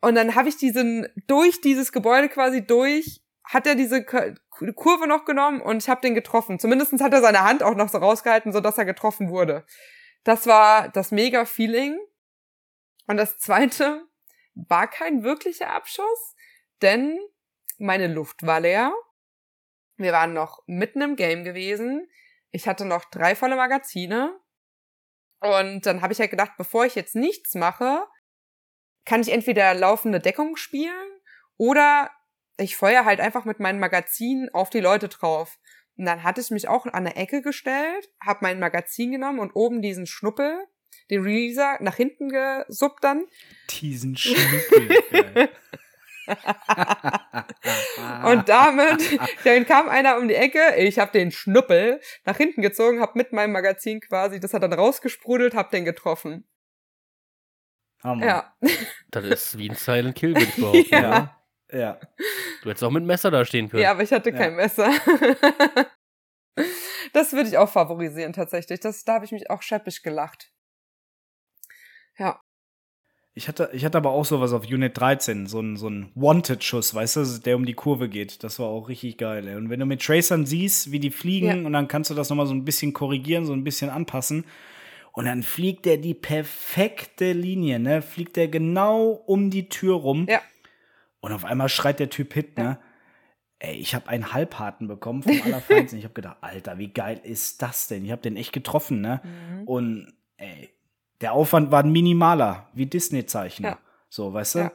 und 0.01 0.13
dann 0.13 0.35
habe 0.35 0.49
ich 0.49 0.57
diesen 0.57 1.07
durch 1.27 1.61
dieses 1.61 1.91
Gebäude 1.91 2.29
quasi 2.29 2.63
durch 2.63 3.21
hat 3.43 3.65
er 3.65 3.75
diese 3.75 4.05
Kurve 4.05 5.07
noch 5.07 5.25
genommen 5.25 5.61
und 5.61 5.81
ich 5.81 5.89
habe 5.89 6.01
den 6.01 6.13
getroffen. 6.13 6.59
Zumindestens 6.59 7.01
hat 7.01 7.13
er 7.13 7.21
seine 7.21 7.43
Hand 7.43 7.63
auch 7.63 7.75
noch 7.75 7.89
so 7.89 7.97
rausgehalten, 7.97 8.53
so 8.53 8.59
dass 8.59 8.77
er 8.77 8.85
getroffen 8.85 9.29
wurde. 9.29 9.65
Das 10.23 10.47
war 10.47 10.89
das 10.89 11.11
mega 11.11 11.45
Feeling. 11.45 11.99
Und 13.07 13.17
das 13.17 13.37
zweite 13.39 14.05
war 14.53 14.87
kein 14.87 15.23
wirklicher 15.23 15.71
Abschuss, 15.71 16.35
denn 16.81 17.19
meine 17.77 18.07
Luft 18.07 18.45
war 18.45 18.59
leer. 18.59 18.93
Wir 19.97 20.11
waren 20.13 20.33
noch 20.33 20.63
mitten 20.67 21.01
im 21.01 21.15
Game 21.15 21.43
gewesen. 21.43 22.07
Ich 22.51 22.67
hatte 22.67 22.85
noch 22.85 23.05
drei 23.05 23.35
volle 23.35 23.55
Magazine. 23.55 24.39
Und 25.39 25.85
dann 25.85 26.01
habe 26.01 26.13
ich 26.13 26.19
halt 26.19 26.31
gedacht, 26.31 26.53
bevor 26.57 26.85
ich 26.85 26.95
jetzt 26.95 27.15
nichts 27.15 27.55
mache, 27.55 28.07
kann 29.05 29.21
ich 29.21 29.29
entweder 29.29 29.73
laufende 29.73 30.19
Deckung 30.19 30.55
spielen 30.55 31.21
oder 31.57 32.11
ich 32.57 32.75
feuer 32.75 33.05
halt 33.05 33.19
einfach 33.19 33.45
mit 33.45 33.59
meinem 33.59 33.79
Magazin 33.79 34.49
auf 34.53 34.69
die 34.69 34.79
Leute 34.79 35.09
drauf. 35.09 35.57
Und 36.01 36.07
dann 36.07 36.23
hatte 36.23 36.41
ich 36.41 36.49
mich 36.49 36.67
auch 36.67 36.87
an 36.87 36.95
eine 36.95 37.15
Ecke 37.15 37.43
gestellt, 37.43 38.09
habe 38.25 38.39
mein 38.41 38.59
Magazin 38.59 39.11
genommen 39.11 39.37
und 39.37 39.51
oben 39.51 39.83
diesen 39.83 40.07
Schnuppel, 40.07 40.65
den 41.11 41.21
Releaser, 41.21 41.77
nach 41.79 41.95
hinten 41.95 42.29
gesuppt 42.29 43.03
dann. 43.03 43.27
Diesen 43.69 44.17
Schnuppel. 44.17 45.49
und 48.25 48.49
damit, 48.49 49.19
dann 49.43 49.67
kam 49.67 49.89
einer 49.89 50.17
um 50.17 50.27
die 50.27 50.33
Ecke, 50.33 50.75
ich 50.77 50.97
habe 50.97 51.11
den 51.11 51.29
Schnuppel 51.29 52.01
nach 52.25 52.37
hinten 52.37 52.63
gezogen, 52.63 52.99
habe 52.99 53.19
mit 53.19 53.31
meinem 53.31 53.51
Magazin 53.51 53.99
quasi, 53.99 54.39
das 54.39 54.55
hat 54.55 54.63
dann 54.63 54.73
rausgesprudelt, 54.73 55.53
hab 55.53 55.69
den 55.69 55.85
getroffen. 55.85 56.49
Hammer. 58.03 58.25
Ja. 58.25 58.55
Das 59.11 59.25
ist 59.25 59.57
wie 59.59 59.69
ein 59.69 59.75
Silent 59.75 60.15
Kill, 60.15 60.33
würde 60.33 60.47
ich 60.47 60.55
behaupten. 60.55 60.89
ja. 60.89 60.99
ja. 60.99 61.40
Ja. 61.71 61.99
Du 62.61 62.69
hättest 62.69 62.83
auch 62.83 62.91
mit 62.91 63.03
Messer 63.03 63.31
da 63.31 63.45
stehen 63.45 63.69
können. 63.69 63.83
Ja, 63.83 63.91
aber 63.91 64.03
ich 64.03 64.11
hatte 64.11 64.31
kein 64.31 64.51
ja. 64.51 64.57
Messer. 64.57 64.91
das 67.13 67.33
würde 67.33 67.49
ich 67.49 67.57
auch 67.57 67.69
favorisieren, 67.69 68.33
tatsächlich. 68.33 68.79
Das, 68.79 69.03
da 69.03 69.15
habe 69.15 69.25
ich 69.25 69.31
mich 69.31 69.49
auch 69.49 69.61
scheppig 69.61 70.03
gelacht. 70.03 70.51
Ja. 72.17 72.39
Ich 73.33 73.47
hatte, 73.47 73.69
ich 73.71 73.85
hatte 73.85 73.97
aber 73.97 74.11
auch 74.11 74.25
sowas 74.25 74.51
auf 74.51 74.65
Unit 74.65 74.97
13, 74.97 75.47
so 75.47 75.61
ein, 75.61 75.77
so 75.77 75.89
ein 75.89 76.11
Wanted-Schuss, 76.15 76.93
weißt 76.93 77.15
du, 77.15 77.25
der 77.39 77.55
um 77.55 77.65
die 77.65 77.73
Kurve 77.73 78.09
geht. 78.09 78.43
Das 78.43 78.59
war 78.59 78.67
auch 78.67 78.89
richtig 78.89 79.17
geil. 79.17 79.47
Ey. 79.47 79.55
Und 79.55 79.69
wenn 79.69 79.79
du 79.79 79.85
mit 79.85 80.01
Tracern 80.01 80.45
siehst, 80.45 80.91
wie 80.91 80.99
die 80.99 81.11
fliegen, 81.11 81.47
ja. 81.47 81.65
und 81.65 81.71
dann 81.71 81.87
kannst 81.87 82.09
du 82.09 82.13
das 82.13 82.29
nochmal 82.29 82.47
so 82.47 82.53
ein 82.53 82.65
bisschen 82.65 82.91
korrigieren, 82.91 83.45
so 83.45 83.53
ein 83.53 83.63
bisschen 83.63 83.89
anpassen. 83.89 84.43
Und 85.13 85.25
dann 85.25 85.43
fliegt 85.43 85.85
der 85.85 85.97
die 85.97 86.13
perfekte 86.13 87.31
Linie, 87.33 87.79
ne? 87.79 88.01
Fliegt 88.01 88.35
der 88.35 88.47
genau 88.47 89.09
um 89.25 89.49
die 89.49 89.69
Tür 89.69 89.95
rum. 89.95 90.25
Ja. 90.29 90.41
Und 91.21 91.31
auf 91.31 91.45
einmal 91.45 91.69
schreit 91.69 91.99
der 91.99 92.09
Typ 92.09 92.33
Hit, 92.33 92.57
ne? 92.57 92.77
Ey, 93.59 93.75
ich 93.75 93.93
habe 93.93 94.09
einen 94.09 94.33
Halbharten 94.33 94.87
bekommen 94.87 95.21
vom 95.21 95.39
Allerfeinsten. 95.45 95.99
ich 95.99 96.03
habe 96.03 96.15
gedacht, 96.15 96.37
Alter, 96.41 96.79
wie 96.79 96.87
geil 96.87 97.21
ist 97.23 97.61
das 97.61 97.87
denn? 97.87 98.03
Ich 98.03 98.11
habe 98.11 98.21
den 98.21 98.35
echt 98.35 98.53
getroffen, 98.53 99.01
ne? 99.01 99.21
Mhm. 99.23 99.67
Und 99.67 100.13
ey, 100.37 100.69
der 101.21 101.33
Aufwand 101.33 101.69
war 101.69 101.83
ein 101.83 101.91
minimaler, 101.91 102.67
wie 102.73 102.87
Disney-Zeichner. 102.87 103.69
Ja. 103.69 103.79
So, 104.09 104.33
weißt 104.33 104.55
du? 104.55 104.59
Ja. 104.59 104.71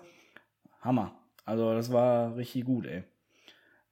Hammer. 0.83 1.19
Also, 1.45 1.75
das 1.75 1.93
war 1.93 2.37
richtig 2.37 2.65
gut, 2.65 2.87
ey. 2.87 3.03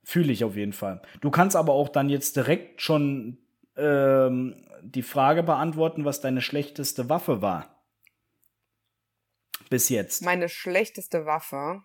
Fühle 0.04 0.32
ich 0.32 0.44
auf 0.44 0.54
jeden 0.54 0.72
Fall. 0.72 1.02
Du 1.20 1.30
kannst 1.30 1.56
aber 1.56 1.72
auch 1.72 1.88
dann 1.88 2.08
jetzt 2.08 2.36
direkt 2.36 2.80
schon 2.80 3.38
ähm, 3.76 4.64
die 4.82 5.02
Frage 5.02 5.42
beantworten, 5.42 6.04
was 6.04 6.20
deine 6.20 6.40
schlechteste 6.40 7.08
Waffe 7.08 7.42
war. 7.42 7.82
Bis 9.70 9.88
jetzt. 9.88 10.22
Meine 10.22 10.48
schlechteste 10.48 11.26
Waffe 11.26 11.82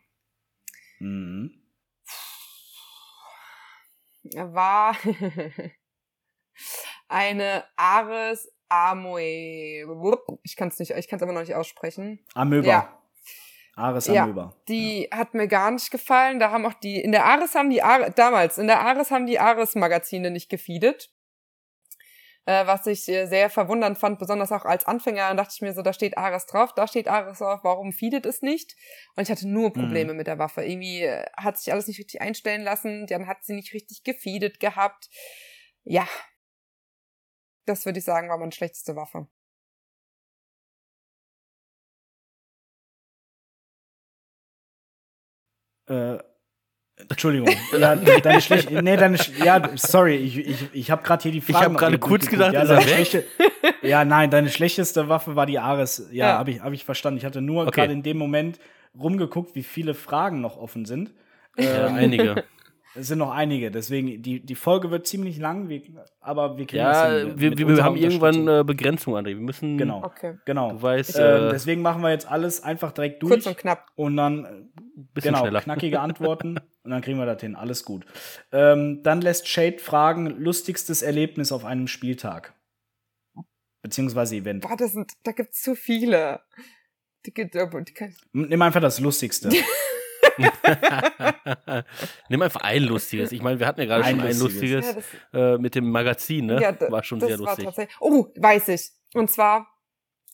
mhm. 1.00 1.52
war 4.34 4.96
eine 7.08 7.64
Ares 7.76 8.52
Amoe. 8.70 10.40
Ich 10.44 10.56
kann 10.56 10.68
es 10.68 10.80
nicht, 10.80 10.92
ich 10.92 11.08
kann 11.08 11.18
es 11.18 11.24
aber 11.24 11.34
noch 11.34 11.42
nicht 11.42 11.56
aussprechen. 11.56 12.20
Amöba. 12.36 12.68
Ja. 12.68 12.96
Ares 13.76 14.10
Amöba. 14.10 14.42
Ja, 14.42 14.54
die 14.68 15.08
ja. 15.10 15.18
hat 15.18 15.34
mir 15.34 15.48
gar 15.48 15.72
nicht 15.72 15.90
gefallen. 15.90 16.40
Da 16.40 16.52
haben 16.52 16.66
auch 16.66 16.74
die, 16.74 17.02
in 17.02 17.12
der 17.12 17.26
Ares 17.26 17.56
haben 17.56 17.70
die, 17.70 17.82
Ares, 17.82 18.14
damals, 18.16 18.58
in 18.58 18.68
der 18.68 18.82
Ares 18.82 19.12
haben 19.12 19.26
die 19.26 19.40
Ares-Magazine 19.40 20.32
nicht 20.32 20.50
gefeedet. 20.50 21.12
Äh, 22.50 22.66
was 22.66 22.88
ich 22.88 23.04
sehr 23.04 23.52
verwundernd 23.52 24.00
fand, 24.00 24.18
besonders 24.18 24.52
auch 24.52 24.66
als 24.66 24.88
Anfänger, 24.88 25.28
dann 25.28 25.38
dachte 25.38 25.54
ich 25.54 25.62
mir 25.62 25.72
so, 25.74 25.84
da 25.84 25.94
steht 25.94 26.18
Ares 26.18 26.48
drauf, 26.48 26.74
da 26.74 26.88
steht 26.88 27.08
Ares 27.08 27.38
drauf, 27.38 27.60
warum 27.62 27.92
feedet 27.94 28.26
es 28.26 28.42
nicht? 28.42 28.76
Und 29.16 29.22
ich 29.22 29.30
hatte 29.30 29.48
nur 29.48 29.72
Probleme 29.72 30.14
mhm. 30.14 30.18
mit 30.18 30.26
der 30.26 30.40
Waffe. 30.40 30.64
Irgendwie 30.64 31.04
äh, 31.04 31.26
hat 31.38 31.60
sich 31.60 31.72
alles 31.72 31.86
nicht 31.86 32.00
richtig 32.00 32.22
einstellen 32.22 32.64
lassen, 32.64 33.06
dann 33.06 33.28
hat 33.28 33.44
sie 33.44 33.54
nicht 33.54 33.72
richtig 33.76 34.04
gefeedet 34.04 34.60
gehabt. 34.60 35.10
Ja, 35.84 36.08
das 37.66 37.86
würde 37.86 38.00
ich 38.00 38.06
sagen, 38.06 38.30
war 38.30 38.38
meine 38.40 38.52
schlechteste 38.52 38.96
Waffe. 38.96 39.28
Äh, 45.88 46.18
Entschuldigung. 47.08 47.50
Ja, 47.80 47.96
deine 47.96 48.42
schlechte. 48.42 48.82
Nee, 48.82 48.98
deine. 48.98 49.18
Ja, 49.44 49.62
sorry, 49.76 50.16
ich, 50.16 50.38
ich, 50.38 50.70
ich 50.74 50.92
habe 50.92 51.02
gerade 51.04 51.24
hier 51.24 51.32
die 51.32 51.42
Fragen. 51.42 51.58
Ich 51.58 51.64
habe 51.64 51.76
gerade 51.76 52.00
kurz 52.00 52.28
gedacht, 52.28 52.54
ja, 52.54 52.66
deine 52.66 52.82
schlechte, 52.82 53.24
ja, 53.82 54.04
nein, 54.06 54.30
deine 54.30 54.50
schlechteste 54.50 55.08
Waffe 55.10 55.36
war 55.36 55.46
die 55.46 55.60
Ares. 55.60 56.08
Ja, 56.12 56.28
ja. 56.28 56.38
habe 56.38 56.52
ich, 56.52 56.62
hab 56.62 56.74
ich 56.74 56.86
verstanden. 56.86 57.18
Ich 57.18 57.26
hatte 57.26 57.42
nur 57.42 57.64
okay. 57.64 57.82
gerade 57.82 57.94
in 57.94 58.04
dem 58.04 58.18
Moment 58.18 58.60
rumgeguckt, 59.00 59.56
wie 59.56 59.64
viele 59.64 59.94
Fragen 59.94 60.42
noch 60.42 60.58
offen 60.58 60.86
sind. 60.86 61.12
Ja, 61.58 61.88
ähm, 61.88 61.96
einige. 61.96 62.44
Es 62.96 63.08
sind 63.08 63.20
noch 63.20 63.32
einige, 63.32 63.70
deswegen 63.70 64.22
die, 64.22 64.44
die 64.44 64.56
Folge 64.56 64.90
wird 64.90 65.06
ziemlich 65.06 65.38
lang, 65.38 65.70
wir, 65.70 65.82
aber 66.22 66.58
wir 66.58 66.66
kriegen 66.66 66.82
ja, 66.82 67.10
das 67.10 67.22
hin, 67.22 67.40
wir, 67.40 67.58
wir, 67.58 67.68
wir 67.68 67.84
haben 67.84 67.96
irgendwann 67.96 68.48
äh, 68.48 68.64
Begrenzung, 68.66 69.16
André. 69.16 69.28
Wir 69.28 69.36
müssen. 69.36 69.78
Genau. 69.78 70.04
Okay. 70.04 70.40
Genau. 70.46 70.72
Du 70.72 70.82
weißt, 70.82 71.16
äh, 71.18 71.50
deswegen 71.52 71.84
machen 71.84 72.02
wir 72.02 72.10
jetzt 72.10 72.30
alles 72.30 72.64
einfach 72.64 72.92
direkt 72.92 73.22
durch. 73.22 73.34
Kurz 73.34 73.46
und 73.46 73.58
knapp. 73.58 73.86
Und 73.96 74.18
dann 74.18 74.72
Bisschen 75.14 75.34
genau, 75.34 75.44
schneller. 75.44 75.62
knackige 75.62 76.00
Antworten 76.02 76.60
und 76.84 76.92
dann 76.92 77.02
kriegen 77.02 77.20
wir 77.20 77.28
das 77.28 77.42
hin. 77.42 77.56
Alles 77.56 77.86
gut. 77.86 78.06
Ähm, 78.52 79.04
dann 79.04 79.22
lässt 79.22 79.48
Shade 79.48 79.78
fragen: 79.78 80.26
lustigstes 80.26 81.04
Erlebnis 81.04 81.52
auf 81.52 81.66
einem 81.66 81.88
Spieltag. 81.88 82.56
Beziehungsweise 83.82 84.36
Event. 84.36 84.68
Boah, 84.68 84.76
das 84.76 84.94
sind, 84.94 85.12
da 85.24 85.32
gibt's 85.32 85.62
zu 85.62 85.76
viele. 85.76 86.42
Die, 87.26 87.34
die, 87.34 87.50
die 87.50 88.16
Nimm 88.34 88.62
einfach 88.62 88.82
das 88.82 89.00
Lustigste. 89.00 89.50
Nimm 92.30 92.42
einfach 92.42 92.62
ein 92.62 92.84
lustiges. 92.84 93.32
Ich 93.32 93.42
meine, 93.42 93.60
wir 93.60 93.68
hatten 93.68 93.82
ja 93.82 93.86
gerade 93.86 94.04
schon 94.06 94.22
ein 94.22 94.38
lustiges, 94.38 94.96
ja, 95.34 95.56
äh, 95.56 95.58
mit 95.58 95.76
dem 95.76 95.90
Magazin, 95.90 96.48
ne? 96.48 96.62
Ja, 96.62 96.92
war 96.92 97.04
schon 97.04 97.20
sehr 97.20 97.38
lustig. 97.38 97.68
oh, 98.00 98.28
weiß 98.36 98.70
ich. 98.70 98.92
Und 99.14 99.30
zwar, 99.30 99.68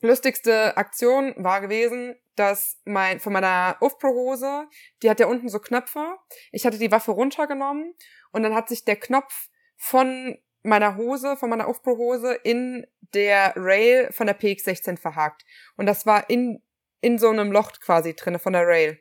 lustigste 0.01 0.77
Aktion 0.77 1.33
war 1.37 1.61
gewesen, 1.61 2.15
dass 2.35 2.81
mein, 2.85 3.19
von 3.19 3.33
meiner 3.33 3.77
Ufpro-Hose, 3.79 4.67
die 5.01 5.09
hat 5.09 5.19
ja 5.19 5.27
unten 5.27 5.49
so 5.49 5.59
Knöpfe. 5.59 6.17
Ich 6.51 6.65
hatte 6.65 6.77
die 6.77 6.91
Waffe 6.91 7.11
runtergenommen 7.11 7.93
und 8.31 8.43
dann 8.43 8.53
hat 8.53 8.69
sich 8.69 8.83
der 8.83 8.97
Knopf 8.97 9.49
von 9.77 10.37
meiner 10.63 10.97
Hose, 10.97 11.37
von 11.37 11.49
meiner 11.49 11.69
Ufpro-Hose 11.69 12.33
in 12.43 12.85
der 13.13 13.53
Rail 13.55 14.11
von 14.11 14.27
der 14.27 14.37
PX16 14.37 14.97
verhakt. 14.97 15.45
Und 15.77 15.85
das 15.85 16.05
war 16.05 16.29
in, 16.29 16.61
in 17.01 17.17
so 17.17 17.29
einem 17.29 17.51
Loch 17.51 17.71
quasi 17.79 18.15
drinne 18.15 18.39
von 18.39 18.53
der 18.53 18.67
Rail. 18.67 18.99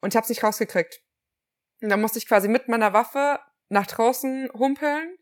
Und 0.00 0.12
ich 0.12 0.16
hab's 0.16 0.28
nicht 0.28 0.42
rausgekriegt. 0.42 1.02
Und 1.82 1.88
dann 1.88 2.00
musste 2.00 2.18
ich 2.18 2.26
quasi 2.26 2.48
mit 2.48 2.68
meiner 2.68 2.92
Waffe 2.92 3.40
nach 3.68 3.86
draußen 3.86 4.50
humpeln. 4.52 5.16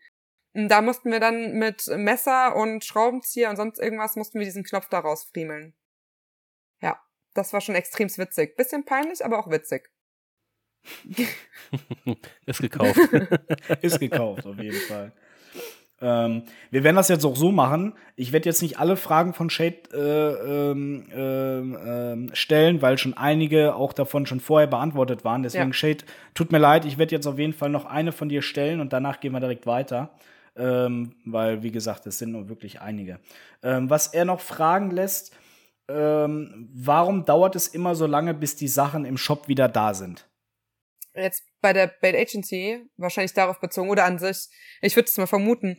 Und 0.55 0.69
da 0.69 0.81
mussten 0.83 1.13
wir 1.13 1.21
dann 1.21 1.53
mit 1.53 1.87
Messer 1.89 2.57
und 2.57 2.85
Schraubenzieher 2.85 3.51
und 3.51 3.57
sonst 3.57 3.79
irgendwas 3.79 4.17
mussten 4.17 4.39
wir 4.39 4.45
diesen 4.45 4.65
Knopf 4.65 4.89
da 4.89 5.01
rausfriemeln. 5.01 5.75
Ja, 6.81 7.01
das 7.35 7.53
war 7.53 7.61
schon 7.61 7.75
extrem 7.75 8.09
witzig. 8.17 8.57
Bisschen 8.57 8.85
peinlich, 8.85 9.25
aber 9.25 9.39
auch 9.39 9.51
witzig. 9.51 9.91
Ist 12.47 12.61
gekauft. 12.61 12.99
Ist 13.83 14.01
gekauft, 14.01 14.47
auf 14.47 14.59
jeden 14.59 14.81
Fall. 14.81 15.13
Ähm, 16.01 16.45
wir 16.71 16.85
werden 16.85 16.97
das 16.97 17.09
jetzt 17.09 17.25
auch 17.25 17.37
so 17.37 17.51
machen. 17.51 17.95
Ich 18.15 18.33
werde 18.33 18.49
jetzt 18.49 18.63
nicht 18.63 18.79
alle 18.79 18.97
Fragen 18.97 19.35
von 19.35 19.51
Shade 19.51 19.77
äh, 19.93 20.71
ähm, 20.71 22.31
äh, 22.31 22.37
stellen, 22.37 22.83
weil 22.83 22.99
schon 22.99 23.17
einige 23.17 23.75
auch 23.75 23.93
davon 23.93 24.27
schon 24.27 24.41
vorher 24.41 24.69
beantwortet 24.69 25.25
waren. 25.25 25.43
Deswegen, 25.43 25.69
ja. 25.69 25.73
Shade, 25.73 26.05
tut 26.35 26.53
mir 26.53 26.59
leid, 26.59 26.85
ich 26.85 26.99
werde 26.99 27.15
jetzt 27.15 27.27
auf 27.27 27.39
jeden 27.39 27.53
Fall 27.53 27.71
noch 27.71 27.85
eine 27.85 28.13
von 28.13 28.29
dir 28.29 28.43
stellen 28.43 28.81
und 28.81 28.93
danach 28.93 29.21
gehen 29.21 29.33
wir 29.33 29.41
direkt 29.41 29.67
weiter. 29.67 30.11
Ähm, 30.57 31.13
weil, 31.25 31.63
wie 31.63 31.71
gesagt, 31.71 32.07
es 32.07 32.19
sind 32.19 32.33
nur 32.33 32.49
wirklich 32.49 32.81
einige. 32.81 33.21
Ähm, 33.63 33.91
was 33.91 34.09
er 34.09 34.25
noch 34.25 34.41
fragen 34.41 34.91
lässt, 34.91 35.33
ähm, 35.89 36.69
warum 36.75 37.25
dauert 37.25 37.57
es 37.57 37.69
immer 37.69 37.95
so 37.95 38.07
lange, 38.07 38.35
bis 38.35 38.57
die 38.57 38.69
Sachen 38.69 39.05
im 39.05 39.17
Shop 39.17 39.49
wieder 39.49 39.69
da 39.69 39.95
sind? 39.95 40.28
Jetzt 41.23 41.45
bei 41.61 41.73
der 41.73 41.87
Bait 41.87 42.15
Agency 42.15 42.89
wahrscheinlich 42.97 43.35
darauf 43.35 43.61
bezogen 43.61 43.91
oder 43.91 44.05
an 44.05 44.19
sich, 44.19 44.49
ich 44.81 44.97
würde 44.97 45.09
es 45.09 45.17
mal 45.17 45.27
vermuten, 45.27 45.77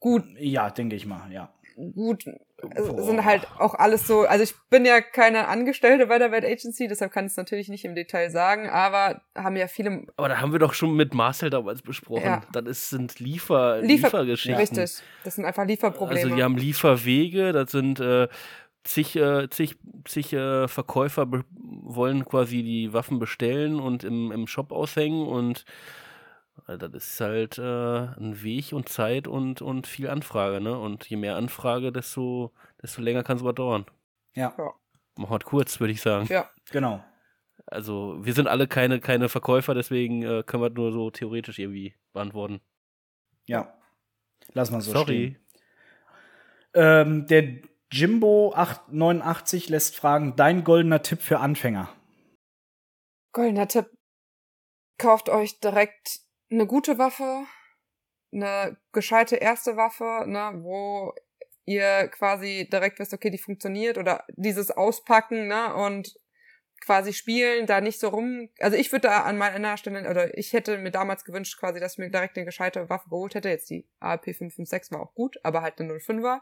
gut. 0.00 0.24
Ja, 0.38 0.70
denke 0.70 0.96
ich 0.96 1.06
mal, 1.06 1.32
ja. 1.32 1.52
Gut, 1.76 2.24
Boah. 2.62 3.02
sind 3.02 3.24
halt 3.24 3.48
auch 3.58 3.74
alles 3.74 4.06
so, 4.06 4.22
also 4.22 4.44
ich 4.44 4.54
bin 4.70 4.84
ja 4.84 5.00
keine 5.00 5.48
Angestellte 5.48 6.06
bei 6.06 6.18
der 6.18 6.28
Bait 6.28 6.44
Agency, 6.44 6.86
deshalb 6.86 7.12
kann 7.12 7.26
ich 7.26 7.32
es 7.32 7.36
natürlich 7.36 7.68
nicht 7.68 7.84
im 7.84 7.96
Detail 7.96 8.30
sagen, 8.30 8.68
aber 8.70 9.22
haben 9.34 9.56
ja 9.56 9.66
viele. 9.66 10.06
Aber 10.16 10.28
da 10.28 10.40
haben 10.40 10.52
wir 10.52 10.60
doch 10.60 10.72
schon 10.72 10.94
mit 10.94 11.14
Marcel 11.14 11.50
damals 11.50 11.82
besprochen. 11.82 12.24
Ja. 12.24 12.42
Das 12.52 12.64
ist, 12.66 12.90
sind 12.90 13.18
Liefer, 13.18 13.80
Liefer 13.80 14.06
Liefergeschichten. 14.08 14.60
Richtig, 14.60 15.02
das 15.24 15.34
sind 15.34 15.44
einfach 15.44 15.66
Lieferprobleme. 15.66 16.20
Also 16.20 16.36
die 16.36 16.42
haben 16.44 16.56
Lieferwege, 16.56 17.52
das 17.52 17.72
sind 17.72 17.98
äh, 17.98 18.28
zig, 18.84 19.16
äh, 19.16 19.48
zig, 19.50 19.76
zig 20.04 20.32
äh, 20.32 20.68
Verkäufer 20.68 21.26
wollen 21.56 22.24
quasi 22.24 22.62
die 22.62 22.92
Waffen 22.92 23.18
bestellen 23.18 23.80
und 23.80 24.04
im, 24.04 24.30
im 24.30 24.46
Shop 24.46 24.72
aushängen 24.72 25.26
und 25.26 25.64
äh, 26.68 26.78
das 26.78 26.92
ist 26.92 27.20
halt 27.20 27.58
äh, 27.58 27.62
ein 27.62 28.42
Weg 28.42 28.72
und 28.72 28.88
Zeit 28.88 29.26
und, 29.26 29.62
und 29.62 29.86
viel 29.86 30.08
Anfrage, 30.08 30.60
ne? 30.60 30.78
Und 30.78 31.08
je 31.08 31.16
mehr 31.16 31.36
Anfrage, 31.36 31.92
desto, 31.92 32.52
desto 32.82 33.02
länger 33.02 33.22
kann 33.22 33.36
es 33.36 33.42
aber 33.42 33.52
dauern. 33.52 33.86
Ja. 34.34 34.54
ja. 34.56 34.72
Mach 35.16 35.30
halt 35.30 35.44
kurz, 35.44 35.80
würde 35.80 35.92
ich 35.92 36.00
sagen. 36.00 36.26
Ja, 36.28 36.50
genau. 36.70 37.02
Also, 37.66 38.18
wir 38.20 38.34
sind 38.34 38.48
alle 38.48 38.66
keine, 38.66 39.00
keine 39.00 39.28
Verkäufer, 39.28 39.74
deswegen 39.74 40.22
äh, 40.22 40.42
können 40.44 40.62
wir 40.62 40.70
nur 40.70 40.92
so 40.92 41.10
theoretisch 41.10 41.58
irgendwie 41.58 41.94
beantworten. 42.12 42.60
Ja. 43.46 43.74
Lass 44.52 44.70
mal 44.70 44.80
so 44.80 44.92
Sorry. 44.92 45.04
stehen. 45.04 45.38
Ähm, 46.74 47.26
der 47.28 47.60
Jimbo889 47.94 49.70
lässt 49.70 49.94
fragen, 49.94 50.34
dein 50.34 50.64
goldener 50.64 51.02
Tipp 51.02 51.22
für 51.22 51.38
Anfänger. 51.38 51.94
Goldener 53.32 53.68
Tipp. 53.68 53.86
Kauft 54.98 55.28
euch 55.28 55.60
direkt 55.60 56.20
eine 56.50 56.66
gute 56.66 56.98
Waffe, 56.98 57.44
eine 58.32 58.76
gescheite 58.92 59.36
erste 59.36 59.76
Waffe, 59.76 60.24
ne, 60.26 60.58
wo 60.62 61.14
ihr 61.66 62.08
quasi 62.08 62.68
direkt 62.70 62.98
wisst, 62.98 63.14
okay, 63.14 63.30
die 63.30 63.38
funktioniert 63.38 63.96
oder 63.96 64.24
dieses 64.36 64.72
Auspacken, 64.72 65.46
ne, 65.46 65.72
und 65.74 66.16
quasi 66.84 67.12
spielen, 67.12 67.66
da 67.66 67.80
nicht 67.80 68.00
so 68.00 68.08
rum. 68.08 68.50
Also 68.58 68.76
ich 68.76 68.90
würde 68.90 69.08
da 69.08 69.22
an 69.22 69.38
meiner 69.38 69.76
Stelle, 69.76 70.08
oder 70.10 70.36
ich 70.36 70.52
hätte 70.52 70.78
mir 70.78 70.90
damals 70.90 71.24
gewünscht, 71.24 71.58
quasi, 71.60 71.78
dass 71.78 71.92
ich 71.92 71.98
mir 71.98 72.10
direkt 72.10 72.36
eine 72.36 72.44
gescheite 72.44 72.88
Waffe 72.90 73.08
geholt 73.08 73.36
hätte. 73.36 73.48
Jetzt 73.48 73.70
die 73.70 73.88
ARP 74.00 74.24
556 74.24 74.92
war 74.92 75.00
auch 75.00 75.14
gut, 75.14 75.36
aber 75.44 75.62
halt 75.62 75.80
eine 75.80 75.94
05er. 75.94 76.40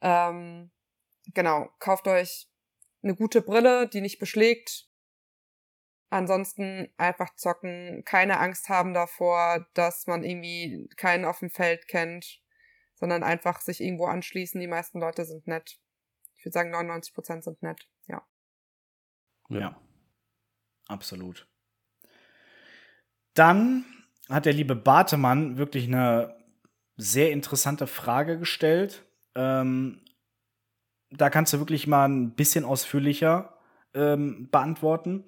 Ähm, 0.00 0.70
genau, 1.34 1.68
kauft 1.78 2.06
euch 2.06 2.48
eine 3.02 3.14
gute 3.14 3.42
Brille, 3.42 3.88
die 3.88 4.00
nicht 4.00 4.18
beschlägt. 4.18 4.88
Ansonsten 6.10 6.92
einfach 6.96 7.34
zocken, 7.36 8.02
keine 8.04 8.40
Angst 8.40 8.68
haben 8.68 8.94
davor, 8.94 9.66
dass 9.74 10.06
man 10.06 10.24
irgendwie 10.24 10.88
keinen 10.96 11.24
auf 11.24 11.38
dem 11.38 11.50
Feld 11.50 11.86
kennt, 11.86 12.40
sondern 12.96 13.22
einfach 13.22 13.60
sich 13.60 13.80
irgendwo 13.80 14.06
anschließen. 14.06 14.60
Die 14.60 14.66
meisten 14.66 14.98
Leute 14.98 15.24
sind 15.24 15.46
nett. 15.46 15.78
Ich 16.36 16.44
würde 16.44 16.54
sagen, 16.54 16.70
99 16.70 17.14
Prozent 17.14 17.44
sind 17.44 17.62
nett, 17.62 17.88
ja. 18.08 18.26
Ja, 19.50 19.80
absolut. 20.88 21.48
Dann 23.34 23.84
hat 24.28 24.46
der 24.46 24.52
liebe 24.52 24.74
Bartemann 24.74 25.58
wirklich 25.58 25.86
eine 25.86 26.36
sehr 26.96 27.30
interessante 27.30 27.86
Frage 27.86 28.38
gestellt. 28.38 29.04
Ähm, 29.40 30.00
da 31.10 31.30
kannst 31.30 31.52
du 31.52 31.58
wirklich 31.58 31.86
mal 31.86 32.08
ein 32.08 32.34
bisschen 32.34 32.64
ausführlicher 32.64 33.54
ähm, 33.94 34.48
beantworten. 34.50 35.24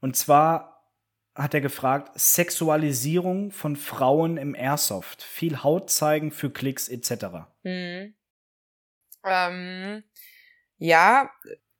Und 0.00 0.16
zwar 0.16 0.86
hat 1.34 1.54
er 1.54 1.60
gefragt, 1.60 2.10
Sexualisierung 2.18 3.52
von 3.52 3.76
Frauen 3.76 4.36
im 4.36 4.54
Airsoft. 4.54 5.22
Viel 5.22 5.62
Haut 5.62 5.90
zeigen 5.90 6.32
für 6.32 6.50
Klicks 6.50 6.88
etc. 6.88 7.12
Mhm. 7.62 8.14
Ähm, 9.24 10.02
ja. 10.78 11.30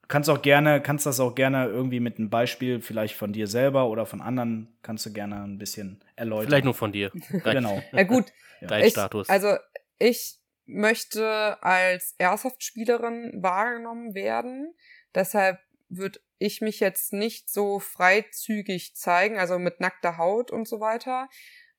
Kannst 0.06 0.28
auch 0.28 0.42
gerne, 0.42 0.80
kannst 0.82 1.06
das 1.06 1.18
auch 1.20 1.34
gerne 1.34 1.66
irgendwie 1.66 2.00
mit 2.00 2.18
einem 2.18 2.30
Beispiel 2.30 2.80
vielleicht 2.80 3.14
von 3.14 3.32
dir 3.32 3.46
selber 3.46 3.88
oder 3.88 4.06
von 4.06 4.20
anderen, 4.20 4.76
kannst 4.82 5.06
du 5.06 5.12
gerne 5.12 5.42
ein 5.42 5.58
bisschen 5.58 6.02
erläutern. 6.16 6.48
Vielleicht 6.48 6.64
nur 6.64 6.74
von 6.74 6.92
dir. 6.92 7.10
genau. 7.44 7.82
Ja 7.92 8.02
gut. 8.02 8.26
Dein 8.60 8.84
ich, 8.84 8.92
Status. 8.92 9.28
Also 9.28 9.56
ich 9.98 10.39
möchte 10.72 11.62
als 11.62 12.14
Airsoft-Spielerin 12.18 13.42
wahrgenommen 13.42 14.14
werden. 14.14 14.74
Deshalb 15.14 15.58
würde 15.88 16.20
ich 16.38 16.60
mich 16.60 16.80
jetzt 16.80 17.12
nicht 17.12 17.50
so 17.50 17.78
freizügig 17.78 18.94
zeigen, 18.94 19.38
also 19.38 19.58
mit 19.58 19.80
nackter 19.80 20.16
Haut 20.16 20.50
und 20.50 20.66
so 20.66 20.80
weiter, 20.80 21.28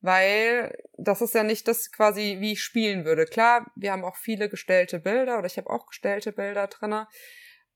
weil 0.01 0.75
das 0.97 1.21
ist 1.21 1.33
ja 1.33 1.43
nicht 1.43 1.67
das 1.67 1.91
quasi, 1.91 2.37
wie 2.39 2.53
ich 2.53 2.61
spielen 2.63 3.05
würde. 3.05 3.25
Klar, 3.25 3.71
wir 3.75 3.91
haben 3.91 4.05
auch 4.05 4.15
viele 4.15 4.49
gestellte 4.49 4.99
Bilder 4.99 5.37
oder 5.37 5.47
ich 5.47 5.57
habe 5.57 5.69
auch 5.69 5.87
gestellte 5.87 6.31
Bilder 6.31 6.67
drinne. 6.67 7.07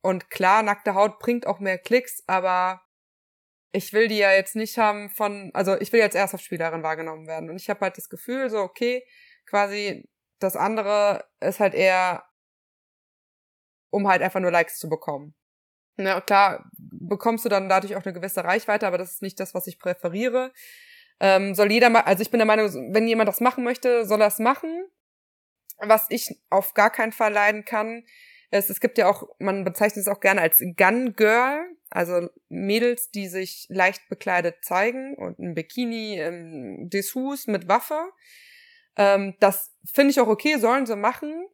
Und 0.01 0.29
klar, 0.29 0.61
nackte 0.61 0.93
Haut 0.93 1.19
bringt 1.19 1.47
auch 1.47 1.59
mehr 1.59 1.79
Klicks, 1.79 2.23
aber 2.27 2.81
ich 3.71 3.91
will 3.91 4.07
die 4.07 4.17
ja 4.17 4.31
jetzt 4.31 4.55
nicht 4.55 4.77
haben 4.77 5.09
von, 5.09 5.51
also 5.53 5.79
ich 5.79 5.91
will 5.91 5.99
jetzt 5.99 6.15
erst 6.15 6.33
auf 6.33 6.41
Spielerin 6.41 6.83
wahrgenommen 6.83 7.27
werden. 7.27 7.49
Und 7.49 7.57
ich 7.57 7.69
habe 7.69 7.81
halt 7.81 7.97
das 7.97 8.09
Gefühl, 8.09 8.49
so, 8.49 8.59
okay, 8.59 9.03
quasi 9.45 10.07
das 10.39 10.55
andere 10.55 11.25
ist 11.39 11.59
halt 11.59 11.73
eher, 11.73 12.23
um 13.89 14.07
halt 14.07 14.21
einfach 14.21 14.39
nur 14.39 14.51
Likes 14.51 14.79
zu 14.79 14.89
bekommen. 14.89 15.35
Na 15.97 16.19
klar, 16.19 16.69
bekommst 16.77 17.45
du 17.45 17.49
dann 17.49 17.69
dadurch 17.69 17.95
auch 17.95 18.03
eine 18.03 18.13
gewisse 18.13 18.43
Reichweite, 18.43 18.85
aber 18.85 18.97
das 18.97 19.13
ist 19.13 19.21
nicht 19.21 19.39
das, 19.39 19.53
was 19.53 19.67
ich 19.67 19.79
präferiere. 19.79 20.51
Ähm, 21.21 21.55
soll 21.55 21.71
jeder 21.71 21.89
mal, 21.89 22.01
also 22.01 22.21
ich 22.21 22.31
bin 22.31 22.39
der 22.39 22.47
Meinung, 22.47 22.67
wenn 22.93 23.07
jemand 23.07 23.29
das 23.29 23.39
machen 23.39 23.63
möchte, 23.63 24.05
soll 24.05 24.21
er 24.21 24.27
es 24.27 24.39
machen. 24.39 24.85
Was 25.77 26.07
ich 26.09 26.41
auf 26.49 26.73
gar 26.73 26.89
keinen 26.89 27.13
Fall 27.13 27.31
leiden 27.31 27.63
kann, 27.63 28.03
ist, 28.51 28.69
es 28.69 28.79
gibt 28.79 28.97
ja 28.97 29.09
auch, 29.09 29.23
man 29.39 29.63
bezeichnet 29.63 30.05
es 30.05 30.07
auch 30.07 30.19
gerne 30.19 30.41
als 30.41 30.59
Gun 30.77 31.15
Girl, 31.15 31.65
also 31.89 32.29
Mädels, 32.49 33.11
die 33.11 33.27
sich 33.27 33.67
leicht 33.69 34.07
bekleidet 34.09 34.63
zeigen 34.63 35.15
und 35.15 35.39
ein 35.39 35.55
Bikini, 35.55 36.19
ähm, 36.19 36.89
Dessous 36.89 37.47
mit 37.47 37.67
Waffe. 37.67 38.11
Ähm, 38.97 39.35
das 39.39 39.73
finde 39.91 40.11
ich 40.11 40.19
auch 40.19 40.27
okay, 40.27 40.57
sollen 40.57 40.85
sie 40.85 40.95
machen. 40.95 41.47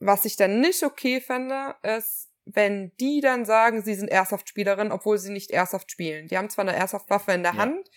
Was 0.00 0.24
ich 0.24 0.36
dann 0.36 0.60
nicht 0.60 0.82
okay 0.82 1.20
fände, 1.20 1.76
ist, 1.82 2.30
wenn 2.44 2.92
die 3.00 3.20
dann 3.20 3.44
sagen, 3.44 3.82
sie 3.82 3.94
sind 3.94 4.10
Airsoft-Spielerin, 4.10 4.92
obwohl 4.92 5.18
sie 5.18 5.32
nicht 5.32 5.50
Airsoft 5.50 5.90
spielen. 5.90 6.26
Die 6.26 6.36
haben 6.36 6.50
zwar 6.50 6.66
eine 6.66 6.76
Airsoft-Waffe 6.76 7.32
in 7.32 7.42
der 7.42 7.54
ja. 7.54 7.58
Hand, 7.58 7.90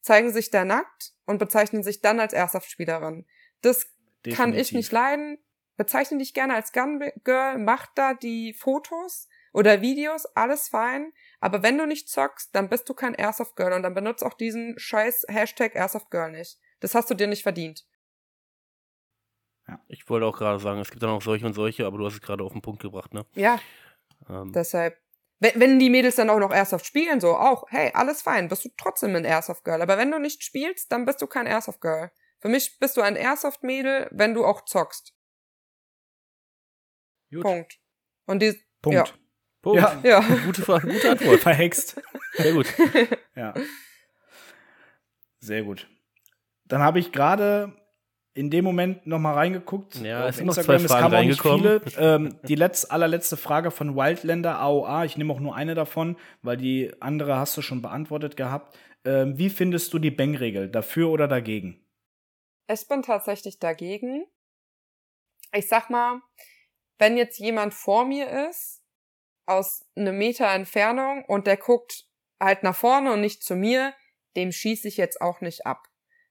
zeigen 0.00 0.32
sich 0.32 0.50
da 0.50 0.64
nackt 0.64 1.12
und 1.26 1.38
bezeichnen 1.38 1.82
sich 1.82 2.00
dann 2.00 2.20
als 2.20 2.34
Airsoft-Spielerin. 2.34 3.26
Das 3.62 3.86
Definitiv. 4.24 4.36
kann 4.36 4.54
ich 4.54 4.72
nicht 4.72 4.92
leiden. 4.92 5.38
Bezeichne 5.76 6.18
dich 6.18 6.34
gerne 6.34 6.54
als 6.54 6.72
Gun 6.72 7.02
Girl, 7.24 7.58
mach 7.58 7.86
da 7.94 8.14
die 8.14 8.52
Fotos 8.52 9.28
oder 9.52 9.80
Videos, 9.80 10.26
alles 10.36 10.68
fein. 10.68 11.12
Aber 11.40 11.62
wenn 11.62 11.78
du 11.78 11.86
nicht 11.86 12.08
zockst, 12.08 12.54
dann 12.54 12.68
bist 12.68 12.88
du 12.88 12.94
kein 12.94 13.14
Airsoft 13.14 13.56
Girl 13.56 13.72
und 13.72 13.82
dann 13.82 13.94
benutzt 13.94 14.22
auch 14.22 14.34
diesen 14.34 14.78
scheiß 14.78 15.26
Hashtag 15.28 15.74
Airsoft 15.74 16.10
Girl 16.10 16.30
nicht. 16.30 16.60
Das 16.80 16.94
hast 16.94 17.10
du 17.10 17.14
dir 17.14 17.26
nicht 17.26 17.42
verdient. 17.42 17.86
Ja. 19.66 19.80
Ich 19.88 20.08
wollte 20.08 20.26
auch 20.26 20.36
gerade 20.36 20.58
sagen, 20.58 20.80
es 20.80 20.90
gibt 20.90 21.02
dann 21.02 21.10
auch 21.10 21.22
solche 21.22 21.46
und 21.46 21.54
solche, 21.54 21.86
aber 21.86 21.98
du 21.98 22.06
hast 22.06 22.14
es 22.14 22.20
gerade 22.20 22.44
auf 22.44 22.52
den 22.52 22.62
Punkt 22.62 22.82
gebracht, 22.82 23.14
ne? 23.14 23.24
Ja. 23.34 23.58
Ähm. 24.28 24.52
Deshalb, 24.52 24.98
wenn, 25.40 25.60
wenn 25.60 25.78
die 25.78 25.90
Mädels 25.90 26.16
dann 26.16 26.30
auch 26.30 26.38
noch 26.38 26.52
Airsoft 26.52 26.86
spielen, 26.86 27.20
so 27.20 27.36
auch, 27.36 27.64
hey, 27.68 27.90
alles 27.94 28.22
fein, 28.22 28.48
bist 28.48 28.64
du 28.64 28.70
trotzdem 28.76 29.16
ein 29.16 29.24
Airsoft 29.24 29.64
Girl. 29.64 29.80
Aber 29.82 29.98
wenn 29.98 30.10
du 30.10 30.18
nicht 30.18 30.42
spielst, 30.42 30.92
dann 30.92 31.04
bist 31.04 31.22
du 31.22 31.26
kein 31.26 31.46
Airsoft 31.46 31.80
Girl. 31.80 32.10
Für 32.40 32.48
mich 32.48 32.78
bist 32.78 32.96
du 32.96 33.00
ein 33.00 33.16
Airsoft 33.16 33.62
Mädel, 33.62 34.08
wenn 34.10 34.34
du 34.34 34.44
auch 34.44 34.64
zockst. 34.66 35.14
Gut. 37.30 37.42
Punkt. 37.42 37.80
Und 38.26 38.40
die, 38.40 38.54
Punkt. 38.82 38.96
Ja. 38.96 39.04
Punkt. 39.62 39.80
Ja. 39.80 40.00
ja. 40.02 40.20
Gute, 40.44 40.62
gute 40.62 41.10
Antwort. 41.10 41.40
Verhext. 41.40 42.00
Sehr 42.34 42.52
gut. 42.52 42.66
ja. 43.34 43.54
Sehr 45.40 45.62
gut. 45.62 45.88
Dann 46.66 46.82
habe 46.82 46.98
ich 46.98 47.12
gerade 47.12 47.74
in 48.34 48.50
dem 48.50 48.64
Moment 48.64 49.06
noch 49.06 49.20
mal 49.20 49.34
reingeguckt. 49.34 49.96
Ja, 49.96 50.28
es 50.28 50.36
sind 50.36 50.46
noch 50.46 50.54
zwei 50.54 50.80
Fragen 50.80 51.14
reingekommen. 51.14 51.80
Ähm, 51.96 52.36
die 52.42 52.56
letzte, 52.56 52.90
allerletzte 52.90 53.36
Frage 53.36 53.70
von 53.70 53.94
Wildlander 53.94 54.58
AOA, 54.58 55.04
ich 55.04 55.16
nehme 55.16 55.32
auch 55.32 55.40
nur 55.40 55.54
eine 55.54 55.74
davon, 55.74 56.16
weil 56.42 56.56
die 56.56 56.92
andere 57.00 57.36
hast 57.36 57.56
du 57.56 57.62
schon 57.62 57.80
beantwortet 57.80 58.36
gehabt. 58.36 58.76
Ähm, 59.04 59.38
wie 59.38 59.50
findest 59.50 59.92
du 59.92 59.98
die 59.98 60.10
Bang-Regel? 60.10 60.68
Dafür 60.68 61.10
oder 61.10 61.28
dagegen? 61.28 61.80
Ich 62.68 62.88
bin 62.88 63.02
tatsächlich 63.02 63.58
dagegen. 63.60 64.26
Ich 65.52 65.68
sag 65.68 65.88
mal, 65.88 66.20
wenn 66.98 67.16
jetzt 67.16 67.38
jemand 67.38 67.72
vor 67.72 68.04
mir 68.04 68.48
ist, 68.48 68.82
aus 69.46 69.84
einem 69.94 70.18
Meter 70.18 70.48
Entfernung 70.48 71.24
und 71.26 71.46
der 71.46 71.58
guckt 71.58 72.06
halt 72.40 72.62
nach 72.62 72.74
vorne 72.74 73.12
und 73.12 73.20
nicht 73.20 73.44
zu 73.44 73.54
mir, 73.54 73.94
dem 74.36 74.50
schieße 74.50 74.88
ich 74.88 74.96
jetzt 74.96 75.20
auch 75.20 75.40
nicht 75.40 75.66
ab. 75.66 75.86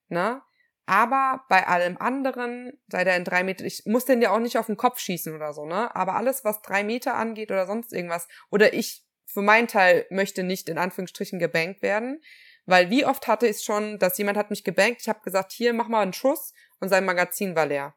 Ne? 0.10 0.42
Aber 0.85 1.45
bei 1.47 1.65
allem 1.65 1.97
anderen, 1.97 2.73
sei 2.88 3.03
der 3.05 3.15
in 3.15 3.23
drei 3.23 3.43
Meter, 3.43 3.64
ich 3.64 3.84
muss 3.85 4.05
den 4.05 4.22
ja 4.22 4.31
auch 4.31 4.39
nicht 4.39 4.57
auf 4.57 4.65
den 4.65 4.76
Kopf 4.76 4.99
schießen 4.99 5.34
oder 5.34 5.53
so, 5.53 5.65
ne? 5.65 5.95
Aber 5.95 6.15
alles, 6.15 6.43
was 6.43 6.61
drei 6.61 6.84
Meter 6.84 7.15
angeht 7.15 7.51
oder 7.51 7.65
sonst 7.65 7.93
irgendwas, 7.93 8.27
oder 8.49 8.73
ich 8.73 9.05
für 9.26 9.41
meinen 9.41 9.68
Teil 9.68 10.05
möchte 10.10 10.43
nicht 10.43 10.68
in 10.68 10.77
Anführungsstrichen 10.77 11.39
gebankt 11.39 11.81
werden, 11.81 12.22
weil 12.65 12.89
wie 12.89 13.05
oft 13.05 13.27
hatte 13.27 13.47
ich 13.47 13.57
es 13.57 13.64
schon, 13.64 13.97
dass 13.97 14.18
jemand 14.18 14.38
hat 14.38 14.49
mich 14.49 14.64
gebankt, 14.64 15.01
ich 15.01 15.10
habe 15.10 15.22
gesagt, 15.22 15.53
hier, 15.53 15.73
mach 15.73 15.88
mal 15.88 16.01
einen 16.01 16.14
Schuss 16.14 16.53
und 16.80 16.89
sein 16.89 17.05
Magazin 17.05 17.55
war 17.55 17.65
leer. 17.65 17.95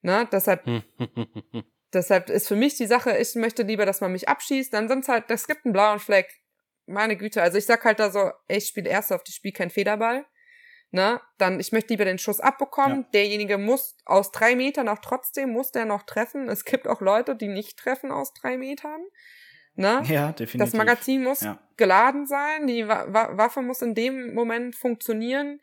Ne? 0.00 0.28
Deshalb, 0.30 0.64
deshalb 1.92 2.30
ist 2.30 2.46
für 2.46 2.56
mich 2.56 2.76
die 2.76 2.86
Sache, 2.86 3.16
ich 3.18 3.34
möchte 3.34 3.64
lieber, 3.64 3.86
dass 3.86 4.00
man 4.00 4.12
mich 4.12 4.28
abschießt, 4.28 4.72
dann 4.72 4.88
sind's 4.88 5.08
halt, 5.08 5.30
das 5.30 5.48
gibt 5.48 5.64
einen 5.64 5.72
blauen 5.72 5.98
Fleck. 5.98 6.32
Meine 6.86 7.16
Güte, 7.16 7.42
also 7.42 7.58
ich 7.58 7.66
sag 7.66 7.84
halt 7.84 7.98
da 7.98 8.10
so, 8.10 8.30
ey, 8.46 8.58
ich 8.58 8.68
spiele 8.68 8.88
erst 8.88 9.12
auf, 9.12 9.22
ich 9.26 9.34
spiele 9.34 9.52
kein 9.52 9.70
Federball 9.70 10.24
ne, 10.90 11.20
dann 11.36 11.60
ich 11.60 11.72
möchte 11.72 11.92
lieber 11.92 12.04
den 12.04 12.18
Schuss 12.18 12.40
abbekommen. 12.40 13.02
Ja. 13.02 13.08
Derjenige 13.14 13.58
muss 13.58 13.96
aus 14.04 14.32
drei 14.32 14.56
Metern 14.56 14.88
auch 14.88 14.98
trotzdem 14.98 15.50
muss 15.50 15.70
der 15.72 15.84
noch 15.84 16.04
treffen. 16.04 16.48
Es 16.48 16.64
gibt 16.64 16.88
auch 16.88 17.00
Leute, 17.00 17.36
die 17.36 17.48
nicht 17.48 17.78
treffen 17.78 18.10
aus 18.10 18.32
drei 18.34 18.56
Metern. 18.56 19.00
Ne? 19.74 20.02
Ja, 20.08 20.32
definitiv. 20.32 20.58
Das 20.58 20.72
Magazin 20.72 21.22
muss 21.22 21.40
ja. 21.42 21.58
geladen 21.76 22.26
sein, 22.26 22.66
die 22.66 22.88
Wa 22.88 23.36
Waffe 23.36 23.62
muss 23.62 23.82
in 23.82 23.94
dem 23.94 24.34
Moment 24.34 24.74
funktionieren. 24.74 25.60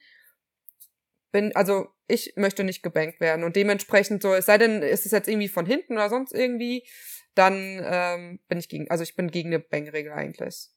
Bin, 1.31 1.53
also 1.56 1.89
ich 2.07 2.34
möchte 2.38 2.64
nicht 2.64 2.81
gebankt 2.81 3.19
werden 3.19 3.43
und 3.43 3.56
dementsprechend 3.56 4.22
so, 4.22 4.34
es 4.34 4.45
sei 4.45 4.57
denn, 4.57 4.81
ist 4.81 5.06
es 5.06 5.11
jetzt 5.11 5.27
irgendwie 5.27 5.49
von 5.49 5.65
hinten 5.65 5.93
oder 5.93 6.10
sonst 6.10 6.34
irgendwie, 6.34 6.88
dann 7.34 7.81
ähm, 7.84 8.39
bin 8.47 8.57
ich 8.57 8.69
gegen, 8.69 8.89
also 8.89 9.03
ich 9.03 9.15
bin 9.15 9.31
gegen 9.31 9.49
eine 9.49 9.60
Bangregel 9.60 10.14
eigentlich. 10.14 10.69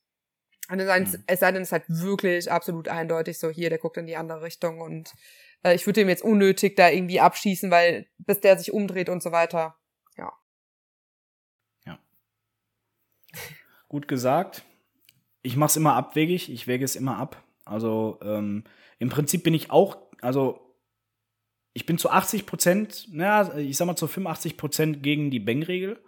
Und 0.71 0.81
es, 0.81 1.13
mhm. 1.13 1.25
es 1.27 1.41
sei 1.41 1.53
denn, 1.53 1.63
es 1.63 1.69
ist 1.69 1.73
halt 1.73 1.85
wirklich 1.89 2.51
absolut 2.51 2.89
eindeutig 2.89 3.39
so, 3.39 3.49
hier, 3.49 3.71
der 3.71 3.79
guckt 3.79 3.97
in 3.97 4.07
die 4.07 4.17
andere 4.17 4.43
Richtung 4.43 4.81
und 4.81 5.13
äh, 5.63 5.75
ich 5.75 5.87
würde 5.87 6.03
ihm 6.03 6.09
jetzt 6.09 6.23
unnötig 6.23 6.77
da 6.77 6.91
irgendwie 6.91 7.21
abschießen, 7.21 7.71
weil 7.71 8.07
bis 8.19 8.41
der 8.41 8.59
sich 8.59 8.73
umdreht 8.73 9.09
und 9.09 9.23
so 9.23 9.33
weiter. 9.33 9.77
Ja. 10.17 10.33
Ja. 11.87 11.99
Gut 13.89 14.09
gesagt. 14.09 14.63
Ich 15.43 15.57
mache 15.57 15.69
es 15.69 15.77
immer 15.77 15.95
abwegig, 15.95 16.53
ich 16.53 16.67
wäge 16.67 16.85
es 16.85 16.97
immer 16.97 17.17
ab. 17.17 17.43
Also 17.65 18.19
ähm, 18.23 18.65
im 18.99 19.09
Prinzip 19.09 19.45
bin 19.45 19.55
ich 19.55 19.71
auch, 19.71 19.97
also 20.21 20.75
ich 21.73 21.87
bin 21.87 21.97
zu 21.97 22.11
80 22.11 22.45
Prozent, 22.45 23.07
naja, 23.11 23.57
ich 23.57 23.77
sag 23.77 23.87
mal 23.87 23.97
zu 23.97 24.09
85 24.09 24.57
Prozent 24.57 25.03
gegen 25.03 25.31
die 25.31 25.39
Bang-Regel, 25.39 26.03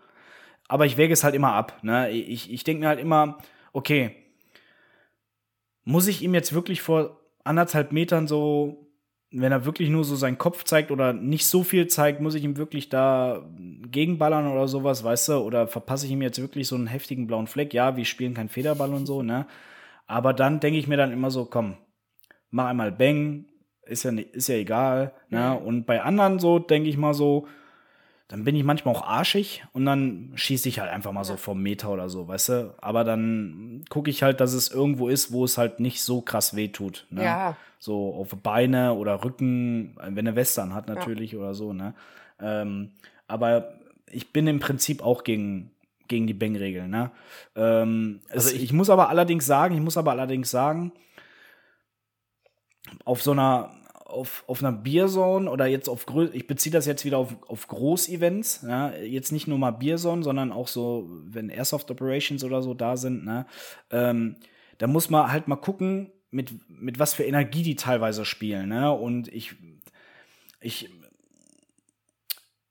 aber 0.68 0.84
ich 0.84 0.96
wäge 0.96 1.12
es 1.12 1.24
halt 1.24 1.34
immer 1.34 1.52
ab. 1.52 1.78
Ne? 1.82 2.10
Ich, 2.10 2.52
ich 2.52 2.64
denke 2.64 2.80
mir 2.80 2.88
halt 2.88 3.00
immer, 3.00 3.38
okay, 3.72 4.16
muss 5.84 6.06
ich 6.08 6.22
ihm 6.22 6.34
jetzt 6.34 6.52
wirklich 6.52 6.82
vor 6.82 7.20
anderthalb 7.44 7.92
Metern 7.92 8.26
so 8.26 8.90
wenn 9.32 9.52
er 9.52 9.64
wirklich 9.64 9.90
nur 9.90 10.04
so 10.04 10.16
seinen 10.16 10.38
Kopf 10.38 10.64
zeigt 10.64 10.90
oder 10.90 11.12
nicht 11.12 11.46
so 11.46 11.62
viel 11.62 11.86
zeigt, 11.86 12.20
muss 12.20 12.34
ich 12.34 12.42
ihm 12.42 12.56
wirklich 12.56 12.88
da 12.88 13.48
gegenballern 13.86 14.48
oder 14.48 14.66
sowas, 14.66 15.04
weißt 15.04 15.28
du? 15.28 15.34
Oder 15.34 15.68
verpasse 15.68 16.06
ich 16.06 16.12
ihm 16.12 16.22
jetzt 16.22 16.40
wirklich 16.40 16.66
so 16.66 16.74
einen 16.74 16.88
heftigen 16.88 17.28
blauen 17.28 17.46
Fleck? 17.46 17.72
Ja, 17.72 17.96
wir 17.96 18.04
spielen 18.04 18.34
keinen 18.34 18.48
Federball 18.48 18.92
und 18.92 19.06
so, 19.06 19.22
ne? 19.22 19.46
Aber 20.06 20.32
dann 20.32 20.58
denke 20.58 20.80
ich 20.80 20.88
mir 20.88 20.96
dann 20.96 21.12
immer 21.12 21.30
so, 21.30 21.44
komm, 21.44 21.76
mach 22.50 22.66
einmal 22.66 22.90
Bang, 22.90 23.46
ist 23.84 24.02
ja, 24.02 24.10
ist 24.10 24.48
ja 24.48 24.56
egal, 24.56 25.12
ne? 25.28 25.56
Und 25.56 25.86
bei 25.86 26.02
anderen 26.02 26.40
so 26.40 26.58
denke 26.58 26.88
ich 26.88 26.96
mal 26.96 27.14
so, 27.14 27.46
dann 28.30 28.44
bin 28.44 28.54
ich 28.54 28.62
manchmal 28.62 28.94
auch 28.94 29.02
arschig 29.02 29.64
und 29.72 29.84
dann 29.86 30.30
schieße 30.36 30.68
ich 30.68 30.78
halt 30.78 30.88
einfach 30.88 31.10
mal 31.10 31.24
so 31.24 31.36
vom 31.36 31.60
Meter 31.60 31.90
oder 31.90 32.08
so, 32.08 32.28
weißt 32.28 32.48
du? 32.50 32.74
Aber 32.80 33.02
dann 33.02 33.84
gucke 33.90 34.08
ich 34.08 34.22
halt, 34.22 34.40
dass 34.40 34.52
es 34.52 34.70
irgendwo 34.70 35.08
ist, 35.08 35.32
wo 35.32 35.44
es 35.44 35.58
halt 35.58 35.80
nicht 35.80 36.00
so 36.00 36.20
krass 36.20 36.54
wehtut. 36.54 37.08
Ne? 37.10 37.24
Ja. 37.24 37.56
So 37.80 38.14
auf 38.14 38.28
Beine 38.40 38.94
oder 38.94 39.24
Rücken, 39.24 39.96
wenn 40.00 40.28
er 40.28 40.36
Western 40.36 40.74
hat 40.74 40.86
natürlich 40.86 41.32
ja. 41.32 41.40
oder 41.40 41.54
so, 41.54 41.72
ne? 41.72 41.94
Ähm, 42.40 42.92
aber 43.26 43.74
ich 44.08 44.32
bin 44.32 44.46
im 44.46 44.60
Prinzip 44.60 45.02
auch 45.02 45.24
gegen, 45.24 45.72
gegen 46.06 46.28
die 46.28 46.34
Bang-Regeln, 46.34 46.88
ne? 46.88 47.10
Ähm, 47.56 48.20
also 48.30 48.54
ich, 48.54 48.62
ich 48.62 48.72
muss 48.72 48.90
aber 48.90 49.08
allerdings 49.08 49.44
sagen, 49.44 49.74
ich 49.74 49.80
muss 49.80 49.96
aber 49.96 50.12
allerdings 50.12 50.52
sagen, 50.52 50.92
auf 53.04 53.24
so 53.24 53.32
einer 53.32 53.72
auf, 54.10 54.44
auf 54.46 54.62
einer 54.62 54.72
Bierzone 54.72 55.50
oder 55.50 55.66
jetzt 55.66 55.88
auf 55.88 56.06
ich 56.32 56.46
beziehe 56.46 56.72
das 56.72 56.86
jetzt 56.86 57.04
wieder 57.04 57.18
auf, 57.18 57.36
auf 57.48 57.66
Großevents, 57.68 58.64
ja, 58.66 58.92
jetzt 58.94 59.32
nicht 59.32 59.46
nur 59.46 59.58
mal 59.58 59.70
Bierzone, 59.70 60.22
sondern 60.22 60.52
auch 60.52 60.68
so, 60.68 61.08
wenn 61.08 61.48
Airsoft 61.48 61.90
Operations 61.90 62.44
oder 62.44 62.62
so 62.62 62.74
da 62.74 62.96
sind, 62.96 63.24
ne, 63.24 63.46
ähm, 63.90 64.36
da 64.78 64.86
muss 64.86 65.10
man 65.10 65.30
halt 65.30 65.48
mal 65.48 65.56
gucken, 65.56 66.10
mit, 66.30 66.52
mit 66.68 66.98
was 66.98 67.14
für 67.14 67.24
Energie 67.24 67.62
die 67.62 67.76
teilweise 67.76 68.24
spielen, 68.24 68.68
ne, 68.68 68.92
und 68.92 69.28
ich, 69.28 69.54
ich, 70.60 70.90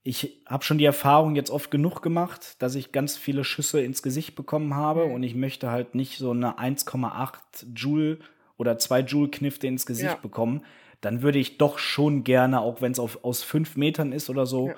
ich 0.03 0.41
habe 0.45 0.63
schon 0.63 0.77
die 0.77 0.85
Erfahrung 0.85 1.35
jetzt 1.35 1.51
oft 1.51 1.71
genug 1.71 2.01
gemacht, 2.01 2.55
dass 2.59 2.75
ich 2.75 2.91
ganz 2.91 3.17
viele 3.17 3.43
Schüsse 3.43 3.81
ins 3.81 4.01
Gesicht 4.01 4.35
bekommen 4.35 4.75
habe 4.75 5.07
mhm. 5.07 5.13
und 5.13 5.23
ich 5.23 5.35
möchte 5.35 5.71
halt 5.71 5.95
nicht 5.95 6.17
so 6.17 6.31
eine 6.31 6.59
1,8 6.59 7.75
Joule 7.75 8.19
oder 8.57 8.77
2 8.77 9.01
Joule 9.01 9.29
Knifte 9.29 9.67
ins 9.67 9.85
Gesicht 9.85 10.09
ja. 10.09 10.15
bekommen, 10.15 10.61
dann 11.01 11.21
würde 11.21 11.39
ich 11.39 11.57
doch 11.57 11.77
schon 11.77 12.23
gerne, 12.23 12.61
auch 12.61 12.81
wenn 12.81 12.91
es 12.91 12.99
aus 12.99 13.43
fünf 13.43 13.77
Metern 13.77 14.11
ist 14.11 14.29
oder 14.29 14.45
so, 14.45 14.69
ja. 14.69 14.75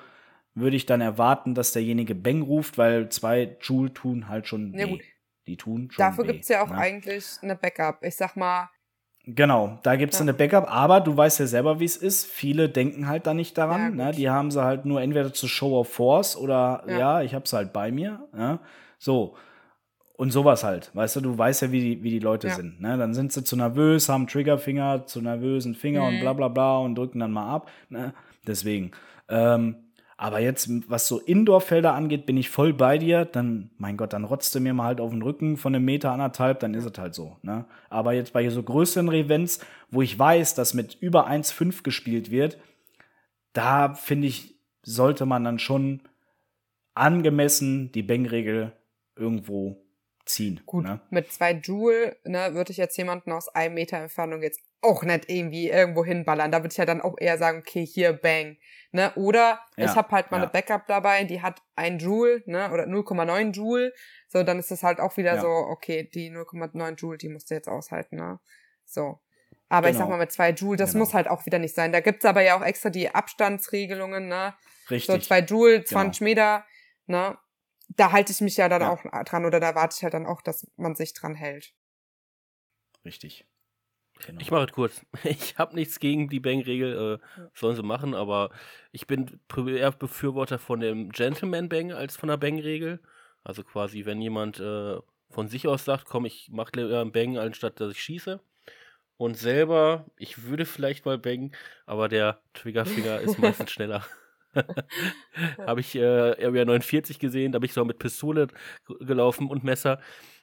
würde 0.54 0.76
ich 0.76 0.86
dann 0.86 1.00
erwarten, 1.00 1.54
dass 1.54 1.72
derjenige 1.72 2.14
Bang 2.14 2.42
ruft, 2.42 2.78
weil 2.78 3.08
zwei 3.08 3.56
Joule 3.60 3.92
tun 3.92 4.28
halt 4.28 4.46
schon 4.46 4.72
ja. 4.74 4.86
Gut. 4.86 5.00
Die 5.46 5.56
tun 5.56 5.88
schon 5.90 6.04
Dafür 6.04 6.24
gibt 6.24 6.42
es 6.42 6.48
ja 6.48 6.62
auch 6.62 6.70
ne? 6.70 6.78
eigentlich 6.78 7.24
eine 7.42 7.56
Backup. 7.56 8.04
Ich 8.04 8.14
sag 8.14 8.36
mal. 8.36 8.70
Genau, 9.24 9.78
da 9.82 9.96
gibt 9.96 10.12
es 10.12 10.18
ja. 10.18 10.24
eine 10.24 10.34
Backup, 10.34 10.72
aber 10.72 11.00
du 11.00 11.16
weißt 11.16 11.40
ja 11.40 11.46
selber, 11.46 11.80
wie 11.80 11.84
es 11.84 11.96
ist. 11.96 12.26
Viele 12.26 12.68
denken 12.68 13.08
halt 13.08 13.26
da 13.26 13.34
nicht 13.34 13.58
daran. 13.58 13.98
Ja, 13.98 14.06
ne? 14.06 14.12
Die 14.12 14.30
haben 14.30 14.50
sie 14.50 14.62
halt 14.62 14.84
nur 14.84 15.00
entweder 15.00 15.32
zu 15.32 15.48
Show 15.48 15.78
of 15.78 15.92
Force 15.92 16.36
oder 16.36 16.84
ja, 16.86 16.98
ja 16.98 17.22
ich 17.22 17.34
hab's 17.34 17.52
halt 17.52 17.72
bei 17.72 17.90
mir. 17.90 18.28
Ne? 18.32 18.60
So. 18.98 19.36
Und 20.22 20.30
sowas 20.30 20.62
halt, 20.62 20.92
weißt 20.94 21.16
du, 21.16 21.20
du 21.20 21.36
weißt 21.36 21.62
ja, 21.62 21.72
wie 21.72 21.80
die, 21.80 22.02
wie 22.04 22.10
die 22.10 22.20
Leute 22.20 22.46
ja. 22.46 22.54
sind. 22.54 22.80
Ne? 22.80 22.96
Dann 22.96 23.12
sind 23.12 23.32
sie 23.32 23.42
zu 23.42 23.56
nervös, 23.56 24.08
haben 24.08 24.28
Triggerfinger, 24.28 25.04
zu 25.04 25.20
nervösen 25.20 25.74
Finger 25.74 26.02
mhm. 26.02 26.06
und 26.06 26.20
bla 26.20 26.32
bla 26.32 26.46
bla 26.46 26.78
und 26.78 26.94
drücken 26.94 27.18
dann 27.18 27.32
mal 27.32 27.52
ab. 27.52 27.68
Ne? 27.88 28.14
Deswegen. 28.46 28.92
Ähm, 29.28 29.74
aber 30.16 30.38
jetzt, 30.38 30.70
was 30.88 31.08
so 31.08 31.18
Indoor-Felder 31.18 31.92
angeht, 31.92 32.24
bin 32.24 32.36
ich 32.36 32.50
voll 32.50 32.72
bei 32.72 32.98
dir. 32.98 33.24
Dann, 33.24 33.72
mein 33.78 33.96
Gott, 33.96 34.12
dann 34.12 34.22
rotzt 34.22 34.54
du 34.54 34.60
mir 34.60 34.74
mal 34.74 34.84
halt 34.84 35.00
auf 35.00 35.10
den 35.10 35.22
Rücken 35.22 35.56
von 35.56 35.74
einem 35.74 35.84
Meter 35.84 36.12
anderthalb, 36.12 36.60
dann 36.60 36.74
ist 36.74 36.84
es 36.84 36.96
halt 36.96 37.16
so. 37.16 37.38
Ne? 37.42 37.64
Aber 37.90 38.12
jetzt 38.12 38.32
bei 38.32 38.48
so 38.48 38.62
größeren 38.62 39.10
Events, 39.12 39.58
wo 39.90 40.02
ich 40.02 40.16
weiß, 40.16 40.54
dass 40.54 40.72
mit 40.72 40.94
über 41.00 41.28
1,5 41.28 41.82
gespielt 41.82 42.30
wird, 42.30 42.58
da 43.54 43.94
finde 43.94 44.28
ich, 44.28 44.54
sollte 44.84 45.26
man 45.26 45.42
dann 45.42 45.58
schon 45.58 46.02
angemessen 46.94 47.90
die 47.90 48.04
Bang-Regel 48.04 48.70
irgendwo 49.16 49.82
ziehen. 50.24 50.60
Gut, 50.66 50.84
ne? 50.84 51.00
mit 51.10 51.32
zwei 51.32 51.52
Joule 51.52 52.16
ne, 52.24 52.54
würde 52.54 52.70
ich 52.70 52.76
jetzt 52.76 52.96
jemanden 52.96 53.32
aus 53.32 53.48
einem 53.48 53.74
Meter 53.74 53.98
Entfernung 53.98 54.42
jetzt 54.42 54.60
auch 54.80 55.02
nicht 55.04 55.30
irgendwie 55.30 55.68
irgendwo 55.68 56.04
hinballern. 56.04 56.50
Da 56.50 56.58
würde 56.58 56.72
ich 56.72 56.76
ja 56.76 56.84
dann 56.84 57.00
auch 57.00 57.14
eher 57.18 57.38
sagen, 57.38 57.58
okay, 57.58 57.86
hier, 57.86 58.12
bang. 58.12 58.56
Ne? 58.90 59.12
Oder 59.14 59.60
ja, 59.76 59.86
ich 59.86 59.96
habe 59.96 60.10
halt 60.10 60.30
mal 60.30 60.38
ja. 60.38 60.44
eine 60.44 60.52
Backup 60.52 60.86
dabei, 60.86 61.24
die 61.24 61.40
hat 61.40 61.62
ein 61.76 61.98
Joule 61.98 62.42
ne? 62.46 62.70
oder 62.72 62.84
0,9 62.84 63.52
Joule. 63.52 63.92
So, 64.28 64.42
dann 64.42 64.58
ist 64.58 64.70
das 64.70 64.82
halt 64.82 65.00
auch 65.00 65.16
wieder 65.16 65.36
ja. 65.36 65.40
so, 65.40 65.48
okay, 65.48 66.10
die 66.12 66.30
0,9 66.30 66.96
Joule, 66.96 67.18
die 67.18 67.28
musst 67.28 67.50
du 67.50 67.54
jetzt 67.54 67.68
aushalten. 67.68 68.16
Ne? 68.16 68.40
So. 68.84 69.20
Aber 69.68 69.86
genau. 69.86 69.90
ich 69.90 69.96
sag 69.96 70.04
genau. 70.04 70.16
mal, 70.16 70.22
mit 70.24 70.32
zwei 70.32 70.50
Joule, 70.50 70.76
das 70.76 70.92
genau. 70.92 71.04
muss 71.04 71.14
halt 71.14 71.28
auch 71.28 71.46
wieder 71.46 71.58
nicht 71.58 71.74
sein. 71.74 71.92
Da 71.92 72.00
gibt's 72.00 72.24
aber 72.26 72.42
ja 72.42 72.58
auch 72.58 72.62
extra 72.62 72.90
die 72.90 73.08
Abstandsregelungen, 73.14 74.28
ne? 74.28 74.54
Richtig. 74.90 75.06
So 75.06 75.18
zwei 75.18 75.40
Joule, 75.40 75.84
20 75.84 76.18
genau. 76.18 76.28
Meter, 76.28 76.64
ne? 77.06 77.38
Da 77.96 78.12
halte 78.12 78.32
ich 78.32 78.40
mich 78.40 78.56
ja 78.56 78.68
dann 78.68 78.82
ja. 78.82 78.90
auch 78.90 79.02
dran 79.24 79.44
oder 79.44 79.60
da 79.60 79.74
warte 79.74 79.96
ich 79.96 80.02
halt 80.02 80.14
dann 80.14 80.26
auch, 80.26 80.42
dass 80.42 80.66
man 80.76 80.94
sich 80.94 81.12
dran 81.14 81.34
hält. 81.34 81.74
Richtig. 83.04 83.46
Genau. 84.26 84.40
Ich 84.40 84.50
mache 84.50 84.64
es 84.64 84.72
kurz. 84.72 85.06
Ich 85.24 85.58
habe 85.58 85.74
nichts 85.74 85.98
gegen 85.98 86.28
die 86.28 86.40
Bang-Regel, 86.40 87.20
äh, 87.20 87.48
sollen 87.54 87.76
sie 87.76 87.82
machen, 87.82 88.14
aber 88.14 88.50
ich 88.92 89.06
bin 89.06 89.40
eher 89.66 89.92
Befürworter 89.92 90.58
von 90.58 90.80
dem 90.80 91.10
Gentleman-Bang 91.10 91.92
als 91.92 92.16
von 92.16 92.28
der 92.28 92.36
Bang-Regel. 92.36 93.00
Also 93.44 93.64
quasi, 93.64 94.04
wenn 94.04 94.20
jemand 94.20 94.60
äh, 94.60 94.98
von 95.30 95.48
sich 95.48 95.66
aus 95.66 95.84
sagt, 95.84 96.04
komm, 96.04 96.26
ich 96.26 96.50
mache 96.52 96.72
lieber 96.76 97.00
einen 97.00 97.12
Bang, 97.12 97.38
anstatt 97.38 97.80
dass 97.80 97.92
ich 97.92 98.02
schieße. 98.02 98.40
Und 99.16 99.36
selber, 99.36 100.06
ich 100.16 100.44
würde 100.44 100.66
vielleicht 100.66 101.04
mal 101.04 101.18
bangen, 101.18 101.54
aber 101.86 102.08
der 102.08 102.40
Triggerfinger 102.54 103.20
ist 103.20 103.38
meistens 103.38 103.70
schneller. 103.70 104.04
habe 105.58 105.80
ich 105.80 105.94
äh, 105.94 106.00
Area 106.44 106.64
49 106.64 107.18
gesehen, 107.18 107.52
da 107.52 107.58
bin 107.58 107.66
ich 107.66 107.72
so 107.72 107.84
mit 107.84 107.98
Pistole 107.98 108.48
gelaufen 109.00 109.48
und 109.48 109.64
Messer. 109.64 110.00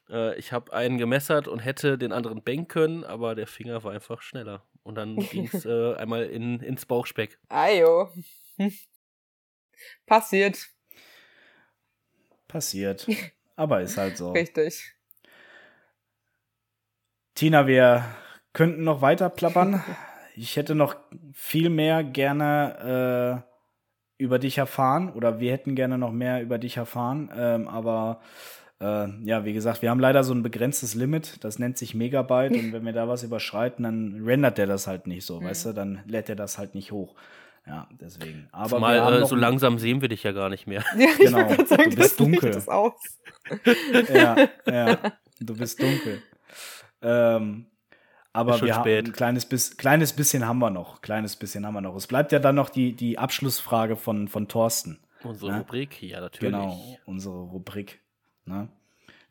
Äh, 0.10 0.38
ich 0.38 0.52
habe 0.52 0.74
einen 0.74 0.98
gemessert 0.98 1.48
und 1.48 1.60
hätte 1.60 1.98
den 1.98 2.12
anderen 2.12 2.44
banken 2.44 2.68
können, 2.68 3.04
aber 3.04 3.36
der 3.36 3.48
Finger 3.48 3.84
war 3.84 3.92
einfach 3.92 4.22
schneller. 4.22 4.66
Und 4.84 4.96
dann 4.96 5.16
ging 5.32 5.50
es 5.52 5.66
äh, 5.66 5.96
einmal 5.96 6.26
in, 6.26 6.60
ins 6.60 6.86
Bauchspeck. 6.86 7.38
Ajo. 7.50 8.10
Passiert. 10.06 10.70
Passiert. 12.48 13.08
Aber 13.56 13.82
ist 13.82 13.98
halt 13.98 14.18
so. 14.18 14.32
Richtig. 14.32 14.96
Tina, 17.36 17.68
wir 17.68 18.04
könnten 18.54 18.84
noch 18.84 19.02
weiter 19.02 19.30
plappern. 19.30 19.84
Ich 20.36 20.56
hätte 20.56 20.76
noch 20.76 20.96
viel 21.34 21.70
mehr 21.70 22.04
gerne 22.04 23.46
äh, 23.46 23.59
über 24.20 24.38
dich 24.38 24.60
erfahren 24.60 25.12
oder 25.14 25.40
wir 25.40 25.52
hätten 25.52 25.74
gerne 25.74 25.98
noch 25.98 26.12
mehr 26.12 26.44
über 26.44 26.60
dich 26.60 26.78
erfahren. 26.78 27.32
Ähm, 27.36 27.68
aber 27.68 28.20
äh, 28.82 29.08
ja, 29.24 29.46
wie 29.46 29.54
gesagt, 29.54 29.82
wir 29.82 29.90
haben 29.90 30.00
leider 30.00 30.24
so 30.24 30.34
ein 30.34 30.44
begrenztes 30.44 30.94
Limit, 30.94 31.44
das 31.44 31.58
nennt 31.58 31.78
sich 31.78 31.96
Megabyte 31.96 32.52
und 32.52 32.74
wenn 32.74 32.86
wir 32.86 32.94
da 32.94 33.08
was 33.08 33.24
überschreiten, 33.24 33.84
dann 33.84 34.22
rendert 34.24 34.58
der 34.58 34.68
das 34.68 34.88
halt 34.88 35.08
nicht 35.08 35.26
so, 35.26 35.40
mhm. 35.40 35.46
weißt 35.46 35.68
du, 35.68 35.74
dann 35.74 36.04
lädt 36.06 36.30
er 36.30 36.36
das 36.36 36.58
halt 36.58 36.76
nicht 36.76 36.92
hoch. 36.92 37.16
Ja, 37.66 37.88
deswegen. 37.92 38.50
Aber 38.52 38.70
Zumal, 38.70 39.22
äh, 39.22 39.26
so 39.26 39.36
langsam 39.36 39.80
sehen 39.80 40.02
wir 40.02 40.10
dich 40.10 40.24
ja 40.24 40.32
gar 40.32 40.50
nicht 40.50 40.68
mehr. 40.68 40.84
Ja, 40.98 41.10
genau. 41.18 41.66
Sagen, 41.66 41.92
du 41.92 41.96
bist 41.96 42.20
dunkel. 42.20 42.52
Das 42.52 42.68
aus. 42.68 42.94
ja, 44.14 44.36
ja, 44.66 44.98
du 45.40 45.56
bist 45.56 45.82
dunkel. 45.82 46.22
Ähm, 47.02 47.66
aber 48.40 48.62
wir 48.62 48.76
haben 48.76 48.90
ein 48.90 49.12
kleines, 49.12 49.46
bis, 49.46 49.78
kleines 49.78 50.14
bisschen 50.14 50.48
haben 50.48 50.60
wir 50.60 50.70
noch. 50.70 51.02
Kleines 51.02 51.36
bisschen 51.36 51.66
haben 51.66 51.74
wir 51.74 51.82
noch. 51.82 51.96
Es 51.96 52.08
bleibt 52.08 52.32
ja 52.32 52.40
dann 52.40 52.56
noch 52.56 52.70
die, 52.70 52.94
die 52.94 53.18
Abschlussfrage 53.18 53.96
von, 53.96 54.28
von 54.28 54.48
Thorsten. 54.48 55.00
Unsere 55.24 55.52
ne? 55.52 55.60
Rubrik, 55.60 56.02
ja, 56.02 56.22
natürlich. 56.22 56.52
Genau, 56.52 56.98
unsere 57.06 57.40
Rubrik. 57.40 58.00
Ne? 58.46 58.70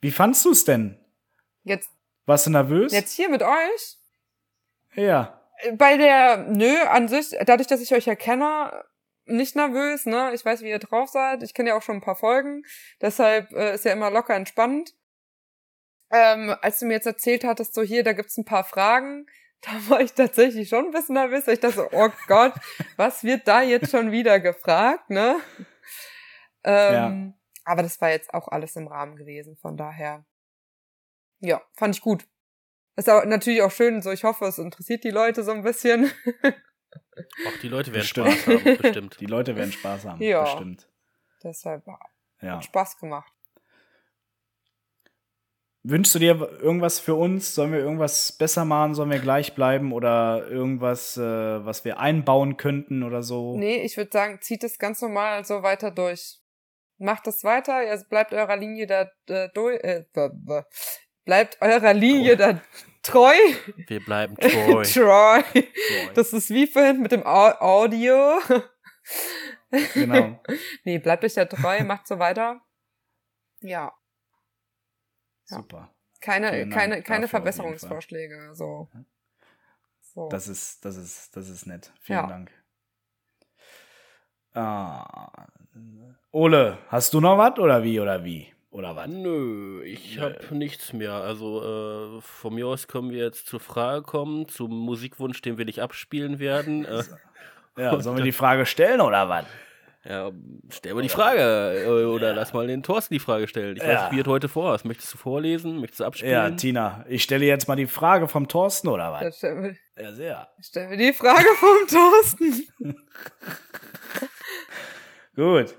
Wie 0.00 0.10
fandst 0.10 0.44
du 0.44 0.50
es 0.50 0.64
denn? 0.64 0.98
Jetzt. 1.64 1.90
Warst 2.26 2.46
du 2.46 2.50
nervös? 2.50 2.92
Jetzt 2.92 3.14
hier 3.14 3.30
mit 3.30 3.42
euch? 3.42 3.96
Ja. 4.94 5.40
Bei 5.74 5.96
der, 5.96 6.36
nö, 6.48 6.76
an 6.88 7.08
sich, 7.08 7.34
dadurch, 7.46 7.66
dass 7.66 7.80
ich 7.80 7.94
euch 7.94 8.06
erkenne, 8.06 8.84
nicht 9.24 9.56
nervös, 9.56 10.06
ne? 10.06 10.32
Ich 10.34 10.44
weiß, 10.44 10.62
wie 10.62 10.70
ihr 10.70 10.78
drauf 10.78 11.08
seid. 11.08 11.42
Ich 11.42 11.54
kenne 11.54 11.70
ja 11.70 11.76
auch 11.76 11.82
schon 11.82 11.96
ein 11.96 12.02
paar 12.02 12.16
Folgen. 12.16 12.64
Deshalb 13.00 13.52
äh, 13.52 13.74
ist 13.74 13.84
ja 13.84 13.92
immer 13.92 14.10
locker 14.10 14.34
entspannt 14.34 14.94
ähm, 16.10 16.54
als 16.62 16.78
du 16.78 16.86
mir 16.86 16.94
jetzt 16.94 17.06
erzählt 17.06 17.44
hattest, 17.44 17.74
so 17.74 17.82
hier, 17.82 18.04
da 18.04 18.12
gibt's 18.12 18.36
ein 18.36 18.44
paar 18.44 18.64
Fragen, 18.64 19.26
da 19.60 19.70
war 19.88 20.00
ich 20.00 20.12
tatsächlich 20.12 20.68
schon 20.68 20.86
ein 20.86 20.90
bisschen 20.92 21.14
nervös, 21.14 21.48
ich 21.48 21.60
dachte 21.60 21.76
so, 21.76 21.88
oh 21.92 22.10
Gott, 22.26 22.54
was 22.96 23.24
wird 23.24 23.48
da 23.48 23.62
jetzt 23.62 23.90
schon 23.90 24.12
wieder 24.12 24.40
gefragt, 24.40 25.10
ne? 25.10 25.40
Ähm, 26.64 26.94
ja. 26.94 27.32
Aber 27.64 27.82
das 27.82 28.00
war 28.00 28.10
jetzt 28.10 28.32
auch 28.32 28.48
alles 28.48 28.76
im 28.76 28.86
Rahmen 28.86 29.16
gewesen, 29.16 29.56
von 29.56 29.76
daher. 29.76 30.24
Ja, 31.40 31.62
fand 31.74 31.94
ich 31.94 32.00
gut. 32.00 32.26
Ist 32.96 33.08
auch 33.08 33.24
natürlich 33.24 33.62
auch 33.62 33.70
schön, 33.70 34.02
so 34.02 34.10
ich 34.10 34.24
hoffe, 34.24 34.46
es 34.46 34.58
interessiert 34.58 35.04
die 35.04 35.10
Leute 35.10 35.44
so 35.44 35.52
ein 35.52 35.62
bisschen. 35.62 36.10
Auch 37.46 37.60
die 37.62 37.68
Leute 37.68 37.92
werden 37.92 38.02
bestimmt. 38.02 38.32
Spaß 38.32 38.46
haben, 38.46 38.76
bestimmt. 38.78 39.20
Die 39.20 39.26
Leute 39.26 39.56
werden 39.56 39.72
Spaß 39.72 40.04
haben, 40.06 40.22
ja. 40.22 40.42
bestimmt. 40.42 40.88
Deshalb 41.42 41.86
ja. 42.40 42.56
hat 42.56 42.64
Spaß 42.64 42.98
gemacht. 42.98 43.32
Wünschst 45.88 46.14
du 46.14 46.18
dir 46.18 46.58
irgendwas 46.60 47.00
für 47.00 47.14
uns? 47.14 47.54
Sollen 47.54 47.72
wir 47.72 47.80
irgendwas 47.80 48.32
besser 48.32 48.64
machen? 48.64 48.94
Sollen 48.94 49.10
wir 49.10 49.18
gleich 49.18 49.54
bleiben 49.54 49.92
oder 49.92 50.46
irgendwas, 50.48 51.16
äh, 51.16 51.22
was 51.22 51.84
wir 51.84 51.98
einbauen 51.98 52.56
könnten 52.56 53.02
oder 53.02 53.22
so? 53.22 53.56
Nee, 53.56 53.82
ich 53.82 53.96
würde 53.96 54.10
sagen, 54.12 54.40
zieht 54.40 54.64
es 54.64 54.78
ganz 54.78 55.00
normal 55.00 55.44
so 55.44 55.62
weiter 55.62 55.90
durch. 55.90 56.38
Macht 56.98 57.26
es 57.26 57.44
weiter, 57.44 57.84
ihr 57.84 57.96
bleibt 58.08 58.32
eurer 58.32 58.56
Linie 58.56 58.86
da 58.86 59.10
äh, 59.28 59.48
durch, 59.54 59.78
äh, 59.82 60.04
bleibt 61.24 61.58
eurer 61.60 61.94
Linie 61.94 62.36
da 62.36 62.60
treu. 63.02 63.34
Wir 63.86 64.00
bleiben 64.00 64.36
treu. 64.40 64.82
treu. 64.82 65.42
Das 66.14 66.32
ist 66.32 66.50
wie 66.50 66.66
vorhin 66.66 67.00
mit 67.00 67.12
dem 67.12 67.24
Audio. 67.24 68.40
Genau. 69.94 70.40
nee, 70.84 70.98
bleibt 70.98 71.24
euch 71.24 71.36
ja 71.36 71.44
treu, 71.44 71.84
macht 71.84 72.06
so 72.06 72.18
weiter. 72.18 72.60
Ja. 73.60 73.92
Super. 75.48 75.90
Keine, 76.20 76.68
keine, 76.68 77.02
keine 77.02 77.28
Verbesserungsvorschläge. 77.28 78.50
So. 78.52 78.88
so. 80.00 80.28
Das 80.28 80.48
ist, 80.48 80.84
das 80.84 80.96
ist, 80.96 81.36
das 81.36 81.48
ist 81.48 81.66
nett. 81.66 81.92
Vielen 82.00 82.18
ja. 82.18 82.26
Dank. 82.26 82.50
Ah. 84.54 85.46
Ole, 86.32 86.78
hast 86.88 87.14
du 87.14 87.20
noch 87.20 87.38
was 87.38 87.58
oder 87.58 87.82
wie 87.82 88.00
oder 88.00 88.24
wie? 88.24 88.52
Oder 88.70 88.96
was? 88.96 89.08
Nö, 89.08 89.82
ich 89.84 90.18
habe 90.18 90.54
nichts 90.54 90.92
mehr. 90.92 91.12
Also 91.14 92.18
äh, 92.18 92.20
von 92.20 92.54
mir 92.54 92.66
aus 92.66 92.88
können 92.88 93.10
wir 93.10 93.24
jetzt 93.24 93.46
zur 93.46 93.60
Frage 93.60 94.02
kommen, 94.02 94.48
zum 94.48 94.70
Musikwunsch, 94.70 95.40
den 95.40 95.56
wir 95.56 95.64
nicht 95.64 95.80
abspielen 95.80 96.38
werden. 96.38 96.84
Äh, 96.84 97.04
ja, 97.78 97.98
sollen 98.00 98.18
wir 98.18 98.24
die 98.24 98.32
Frage 98.32 98.66
stellen 98.66 99.00
oder 99.00 99.28
was? 99.28 99.46
Ja, 100.08 100.32
stell 100.70 100.94
mal 100.94 101.02
die 101.02 101.10
Frage. 101.10 101.84
Äh, 101.84 102.04
oder 102.06 102.28
ja. 102.28 102.34
lass 102.34 102.54
mal 102.54 102.66
den 102.66 102.82
Thorsten 102.82 103.12
die 103.12 103.20
Frage 103.20 103.46
stellen. 103.46 103.76
Ich 103.76 103.82
weiß 103.82 104.04
nicht, 104.04 104.16
wie 104.16 104.20
es 104.20 104.26
heute 104.26 104.48
vor 104.48 104.74
ist. 104.74 104.86
Möchtest 104.86 105.12
du 105.12 105.18
vorlesen? 105.18 105.80
Möchtest 105.80 106.00
du 106.00 106.04
abspielen? 106.04 106.32
Ja, 106.32 106.50
Tina, 106.50 107.04
ich 107.08 107.22
stelle 107.22 107.44
jetzt 107.44 107.68
mal 107.68 107.76
die 107.76 107.86
Frage 107.86 108.26
vom 108.26 108.48
Thorsten, 108.48 108.88
oder 108.88 109.12
was? 109.12 109.42
Ja, 109.42 109.70
ja 110.00 110.12
sehr. 110.12 110.48
Ich 110.58 110.66
stelle 110.66 110.88
mir 110.88 110.96
die 110.96 111.12
Frage 111.12 111.46
vom 111.56 111.76
Thorsten. 111.88 112.66
Gut. 115.36 115.74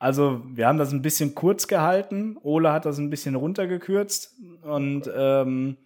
Also, 0.00 0.42
wir 0.44 0.66
haben 0.66 0.78
das 0.78 0.92
ein 0.92 1.00
bisschen 1.00 1.36
kurz 1.36 1.68
gehalten. 1.68 2.36
Ole 2.42 2.72
hat 2.72 2.86
das 2.86 2.98
ein 2.98 3.08
bisschen 3.08 3.36
runtergekürzt. 3.36 4.34
Und 4.62 5.08
ähm, 5.16 5.76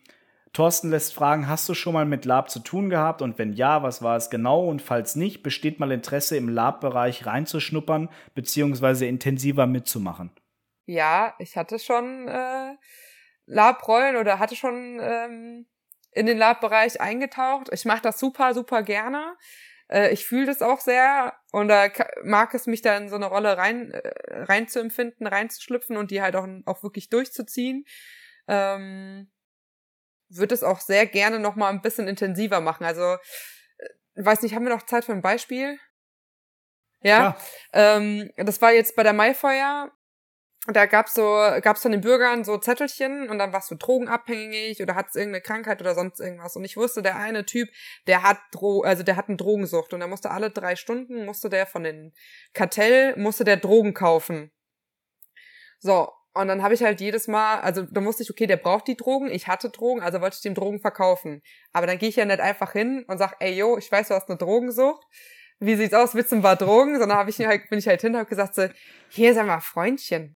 Thorsten 0.52 0.90
lässt 0.90 1.14
fragen, 1.14 1.48
hast 1.48 1.68
du 1.68 1.74
schon 1.74 1.94
mal 1.94 2.04
mit 2.04 2.24
Lab 2.24 2.50
zu 2.50 2.58
tun 2.58 2.90
gehabt? 2.90 3.22
Und 3.22 3.38
wenn 3.38 3.52
ja, 3.52 3.82
was 3.82 4.02
war 4.02 4.16
es 4.16 4.30
genau? 4.30 4.66
Und 4.66 4.82
falls 4.82 5.14
nicht, 5.14 5.42
besteht 5.42 5.78
mal 5.78 5.92
Interesse, 5.92 6.36
im 6.36 6.48
Lab-Bereich 6.48 7.24
reinzuschnuppern, 7.24 8.08
beziehungsweise 8.34 9.06
intensiver 9.06 9.66
mitzumachen? 9.66 10.30
Ja, 10.86 11.34
ich 11.38 11.56
hatte 11.56 11.78
schon 11.78 12.26
äh, 12.26 12.74
Lab-Rollen 13.46 14.16
oder 14.16 14.40
hatte 14.40 14.56
schon 14.56 14.98
ähm, 15.00 15.66
in 16.10 16.26
den 16.26 16.38
Lab-Bereich 16.38 17.00
eingetaucht. 17.00 17.68
Ich 17.72 17.84
mache 17.84 18.02
das 18.02 18.18
super, 18.18 18.52
super 18.52 18.82
gerne. 18.82 19.36
Äh, 19.88 20.12
ich 20.12 20.26
fühle 20.26 20.46
das 20.46 20.62
auch 20.62 20.80
sehr 20.80 21.34
und 21.52 21.68
da 21.68 21.88
mag 22.24 22.54
es 22.54 22.66
mich 22.66 22.82
da 22.82 22.96
in 22.96 23.08
so 23.08 23.16
eine 23.16 23.26
Rolle 23.26 23.56
rein, 23.56 23.92
äh, 23.92 24.44
rein 24.44 24.66
zu 24.66 24.80
empfinden, 24.80 25.26
reinzuschlüpfen 25.26 25.96
und 25.96 26.10
die 26.10 26.22
halt 26.22 26.34
auch, 26.34 26.48
auch 26.66 26.82
wirklich 26.82 27.08
durchzuziehen. 27.08 27.84
Ähm, 28.48 29.30
würde 30.30 30.54
es 30.54 30.62
auch 30.62 30.80
sehr 30.80 31.06
gerne 31.06 31.38
noch 31.38 31.56
mal 31.56 31.68
ein 31.68 31.82
bisschen 31.82 32.08
intensiver 32.08 32.60
machen. 32.60 32.84
Also, 32.84 33.02
äh, 33.02 33.18
weiß 34.16 34.42
nicht, 34.42 34.54
haben 34.54 34.64
wir 34.64 34.74
noch 34.74 34.86
Zeit 34.86 35.04
für 35.04 35.12
ein 35.12 35.22
Beispiel? 35.22 35.78
Ja, 37.02 37.36
ähm, 37.72 38.30
das 38.36 38.60
war 38.60 38.72
jetzt 38.72 38.94
bei 38.96 39.02
der 39.02 39.14
Maifeuer. 39.14 39.90
Da 40.66 40.84
gab's 40.84 41.14
so, 41.14 41.22
gab's 41.62 41.80
von 41.80 41.92
den 41.92 42.02
Bürgern 42.02 42.44
so 42.44 42.58
Zettelchen 42.58 43.30
und 43.30 43.38
dann 43.38 43.52
warst 43.54 43.70
du 43.70 43.76
drogenabhängig 43.76 44.82
oder 44.82 44.94
hattest 44.94 45.16
irgendeine 45.16 45.40
Krankheit 45.40 45.80
oder 45.80 45.94
sonst 45.94 46.20
irgendwas. 46.20 46.54
Und 46.54 46.64
ich 46.64 46.76
wusste, 46.76 47.00
der 47.00 47.16
eine 47.16 47.46
Typ, 47.46 47.70
der 48.06 48.22
hat 48.22 48.38
Dro 48.52 48.82
also 48.82 49.02
der 49.02 49.16
hat 49.16 49.28
eine 49.28 49.38
Drogensucht 49.38 49.94
und 49.94 50.02
er 50.02 50.06
musste 50.06 50.30
alle 50.30 50.50
drei 50.50 50.76
Stunden 50.76 51.24
musste 51.24 51.48
der 51.48 51.66
von 51.66 51.82
den 51.82 52.12
Kartell 52.52 53.16
musste 53.16 53.44
der 53.44 53.56
Drogen 53.56 53.94
kaufen. 53.94 54.52
So, 55.78 56.12
und 56.32 56.46
dann 56.48 56.62
habe 56.62 56.74
ich 56.74 56.82
halt 56.82 57.00
jedes 57.00 57.26
Mal, 57.26 57.60
also 57.60 57.82
da 57.82 58.00
musste 58.00 58.22
ich, 58.22 58.30
okay, 58.30 58.46
der 58.46 58.56
braucht 58.56 58.86
die 58.86 58.96
Drogen, 58.96 59.30
ich 59.30 59.48
hatte 59.48 59.70
Drogen, 59.70 60.00
also 60.00 60.20
wollte 60.20 60.36
ich 60.36 60.42
dem 60.42 60.54
Drogen 60.54 60.80
verkaufen. 60.80 61.42
Aber 61.72 61.86
dann 61.86 61.98
gehe 61.98 62.08
ich 62.08 62.16
ja 62.16 62.24
nicht 62.24 62.40
einfach 62.40 62.72
hin 62.72 63.04
und 63.08 63.18
sag, 63.18 63.36
ey, 63.40 63.56
yo, 63.56 63.76
ich 63.78 63.90
weiß, 63.90 64.08
du 64.08 64.14
hast 64.14 64.28
eine 64.28 64.38
Drogensucht. 64.38 65.04
Wie 65.58 65.74
sieht's 65.74 65.92
aus? 65.92 66.14
Willst 66.14 66.32
du 66.32 66.36
ein 66.36 66.42
paar 66.42 66.56
Drogen? 66.56 66.98
Sondern 66.98 67.18
hab 67.18 67.28
ich 67.28 67.38
halt, 67.40 67.68
bin 67.68 67.80
ich 67.80 67.88
halt 67.88 68.00
hin 68.00 68.14
und 68.14 68.20
hab 68.20 68.28
gesagt 68.28 68.54
so, 68.54 68.68
hier, 69.08 69.34
sag 69.34 69.46
mal, 69.46 69.60
Freundchen, 69.60 70.36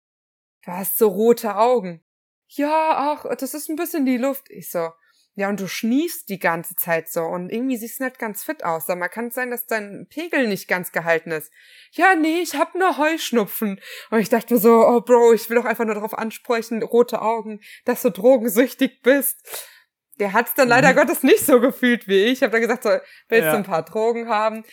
du 0.64 0.72
hast 0.72 0.96
so 0.96 1.08
rote 1.08 1.56
Augen. 1.56 2.02
Ja, 2.48 3.16
ach, 3.16 3.36
das 3.36 3.54
ist 3.54 3.68
ein 3.68 3.76
bisschen 3.76 4.06
die 4.06 4.18
Luft. 4.18 4.50
Ich 4.50 4.70
so, 4.70 4.90
ja, 5.34 5.48
und 5.48 5.58
du 5.60 5.66
schniefst 5.66 6.28
die 6.28 6.38
ganze 6.38 6.76
Zeit 6.76 7.08
so 7.08 7.22
und 7.22 7.50
irgendwie 7.50 7.78
siehst 7.78 8.00
du 8.00 8.04
nicht 8.04 8.18
ganz 8.18 8.44
fit 8.44 8.64
aus. 8.64 8.86
Sag 8.86 8.98
mal, 8.98 9.08
kann 9.08 9.28
es 9.28 9.34
sein, 9.34 9.50
dass 9.50 9.64
dein 9.64 10.06
Pegel 10.10 10.46
nicht 10.46 10.68
ganz 10.68 10.92
gehalten 10.92 11.30
ist? 11.30 11.50
Ja, 11.92 12.14
nee, 12.14 12.40
ich 12.42 12.54
hab 12.54 12.74
nur 12.74 12.98
Heuschnupfen. 12.98 13.80
Und 14.10 14.18
ich 14.18 14.28
dachte 14.28 14.52
mir 14.52 14.60
so, 14.60 14.86
oh 14.86 15.00
Bro, 15.00 15.32
ich 15.32 15.48
will 15.48 15.56
doch 15.56 15.64
einfach 15.64 15.86
nur 15.86 15.94
darauf 15.94 16.18
ansprechen, 16.18 16.82
rote 16.82 17.22
Augen, 17.22 17.60
dass 17.86 18.02
du 18.02 18.10
drogensüchtig 18.10 19.00
bist. 19.02 19.70
Der 20.18 20.34
hat's 20.34 20.52
dann 20.54 20.68
leider 20.68 20.92
mhm. 20.92 20.96
Gottes 20.96 21.22
nicht 21.22 21.46
so 21.46 21.60
gefühlt 21.60 22.06
wie 22.08 22.24
ich. 22.24 22.32
Ich 22.32 22.42
habe 22.42 22.52
dann 22.52 22.60
gesagt, 22.60 22.82
so, 22.82 22.90
willst 23.28 23.46
ja. 23.46 23.52
du 23.52 23.56
ein 23.56 23.64
paar 23.64 23.84
Drogen 23.84 24.28
haben? 24.28 24.64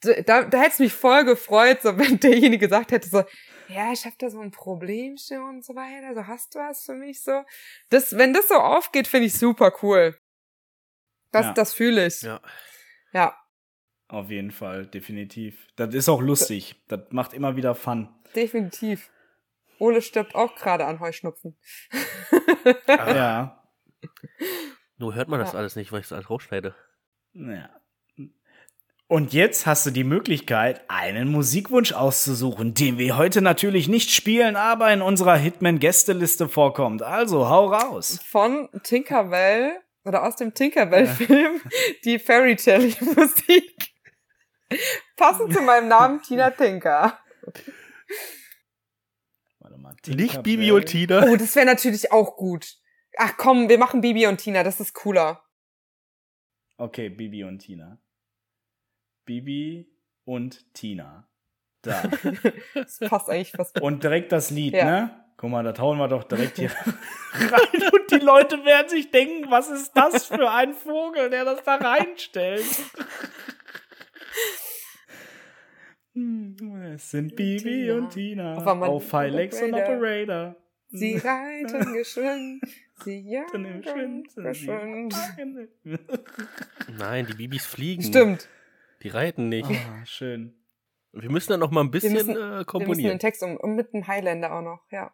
Da, 0.00 0.44
da 0.44 0.58
hätte 0.58 0.72
es 0.72 0.78
mich 0.78 0.92
voll 0.92 1.24
gefreut, 1.24 1.82
so 1.82 1.98
wenn 1.98 2.20
derjenige 2.20 2.66
gesagt 2.66 2.92
hätte, 2.92 3.08
so, 3.08 3.24
ja, 3.68 3.92
ich 3.92 4.04
habe 4.04 4.16
da 4.18 4.30
so 4.30 4.40
ein 4.40 4.50
Problemchen 4.50 5.42
und 5.42 5.64
so 5.64 5.74
weiter, 5.74 6.14
so 6.14 6.26
hast 6.26 6.54
du 6.54 6.58
was 6.58 6.84
für 6.84 6.94
mich 6.94 7.22
so. 7.22 7.42
Das, 7.90 8.16
wenn 8.16 8.32
das 8.32 8.48
so 8.48 8.54
aufgeht, 8.54 9.06
finde 9.06 9.26
ich 9.26 9.34
super 9.34 9.72
cool. 9.82 10.16
Das, 11.32 11.46
ja. 11.46 11.52
das 11.52 11.74
fühle 11.74 12.06
ich. 12.06 12.22
Ja. 12.22 12.40
Ja. 13.12 13.36
Auf 14.08 14.30
jeden 14.30 14.52
Fall, 14.52 14.86
definitiv. 14.86 15.68
Das 15.76 15.94
ist 15.94 16.08
auch 16.08 16.22
lustig. 16.22 16.82
Das 16.88 17.00
macht 17.10 17.34
immer 17.34 17.56
wieder 17.56 17.74
Fun. 17.74 18.08
Definitiv. 18.34 19.10
Ole 19.78 20.00
stirbt 20.00 20.34
auch 20.34 20.56
gerade 20.56 20.86
an 20.86 21.00
Heuschnupfen. 21.00 21.56
Ja. 22.88 23.62
Nur 24.96 25.14
hört 25.14 25.28
man 25.28 25.40
das 25.40 25.52
ja. 25.52 25.58
alles 25.58 25.76
nicht, 25.76 25.92
weil 25.92 26.00
ich 26.00 26.06
es 26.06 26.12
alles 26.12 26.30
rausschneide. 26.30 26.74
Ja. 27.34 27.70
Und 29.10 29.32
jetzt 29.32 29.64
hast 29.64 29.86
du 29.86 29.90
die 29.90 30.04
Möglichkeit, 30.04 30.82
einen 30.88 31.28
Musikwunsch 31.28 31.94
auszusuchen, 31.94 32.74
den 32.74 32.98
wir 32.98 33.16
heute 33.16 33.40
natürlich 33.40 33.88
nicht 33.88 34.10
spielen, 34.10 34.54
aber 34.54 34.92
in 34.92 35.00
unserer 35.00 35.34
Hitman-Gästeliste 35.34 36.46
vorkommt. 36.46 37.02
Also 37.02 37.48
hau 37.48 37.72
raus. 37.72 38.20
Von 38.28 38.68
Tinkerbell 38.82 39.80
oder 40.04 40.24
aus 40.24 40.36
dem 40.36 40.52
Tinkerbell-Film 40.52 41.62
die 42.04 42.18
Fairy 42.18 42.56
Tale-Musik. 42.56 43.94
Passend 45.16 45.54
zu 45.54 45.62
meinem 45.62 45.88
Namen 45.88 46.20
Tina 46.20 46.50
Tinker. 46.50 47.18
Warte 49.58 49.78
mal, 49.78 49.96
Nicht 50.06 50.42
Bibi 50.42 50.70
und 50.70 50.84
Tina. 50.84 51.24
Oh, 51.24 51.36
das 51.36 51.56
wäre 51.56 51.64
natürlich 51.64 52.12
auch 52.12 52.36
gut. 52.36 52.76
Ach 53.16 53.38
komm, 53.38 53.70
wir 53.70 53.78
machen 53.78 54.02
Bibi 54.02 54.26
und 54.26 54.36
Tina, 54.36 54.62
das 54.62 54.80
ist 54.80 54.92
cooler. 54.92 55.42
Okay, 56.76 57.08
Bibi 57.08 57.44
und 57.44 57.60
Tina. 57.60 57.98
Bibi 59.28 59.86
und 60.24 60.72
Tina. 60.72 61.28
Da. 61.82 62.02
das 62.74 62.98
passt 62.98 63.28
eigentlich 63.28 63.52
fast. 63.52 63.78
Und 63.78 64.02
direkt 64.02 64.32
das 64.32 64.50
Lied, 64.50 64.72
ja. 64.72 64.84
ne? 64.84 65.24
Guck 65.36 65.50
mal, 65.50 65.62
da 65.62 65.76
hauen 65.78 65.98
wir 65.98 66.08
doch 66.08 66.24
direkt 66.24 66.56
hier 66.56 66.70
rein 67.32 67.82
und 67.92 68.10
die 68.10 68.24
Leute 68.24 68.64
werden 68.64 68.88
sich 68.88 69.10
denken, 69.10 69.50
was 69.50 69.68
ist 69.68 69.92
das 69.92 70.24
für 70.24 70.50
ein 70.50 70.72
Vogel, 70.72 71.28
der 71.28 71.44
das 71.44 71.62
da 71.62 71.74
reinstellt? 71.76 72.64
es 76.94 77.10
sind 77.10 77.36
Bibi 77.36 77.58
Tina. 77.58 77.94
und 77.94 78.08
Tina 78.10 78.56
auf 78.56 79.12
Hilex 79.12 79.60
und 79.60 79.74
Operator. 79.74 80.56
Sie 80.88 81.18
reiten 81.18 81.92
geschwind, 81.92 82.62
sie 83.04 83.20
jagen 83.20 83.82
geschwind. 83.82 84.28
Nein, 86.98 87.26
die 87.26 87.34
Bibis 87.34 87.66
fliegen. 87.66 88.02
Stimmt. 88.02 88.48
Die 89.02 89.08
reiten 89.08 89.48
nicht. 89.48 89.70
Oh, 89.70 90.04
schön. 90.04 90.54
Wir 91.12 91.30
müssen 91.30 91.50
dann 91.50 91.60
noch 91.60 91.70
mal 91.70 91.82
ein 91.82 91.90
bisschen 91.90 92.14
wir 92.14 92.24
müssen, 92.24 92.60
äh, 92.60 92.64
komponieren. 92.64 92.98
Wir 92.98 93.04
müssen 93.04 93.08
den 93.08 93.18
Text 93.18 93.42
um, 93.42 93.56
und 93.56 93.74
mit 93.74 93.92
dem 93.92 94.06
Highlander 94.06 94.52
auch 94.52 94.62
noch, 94.62 94.80
ja. 94.90 95.12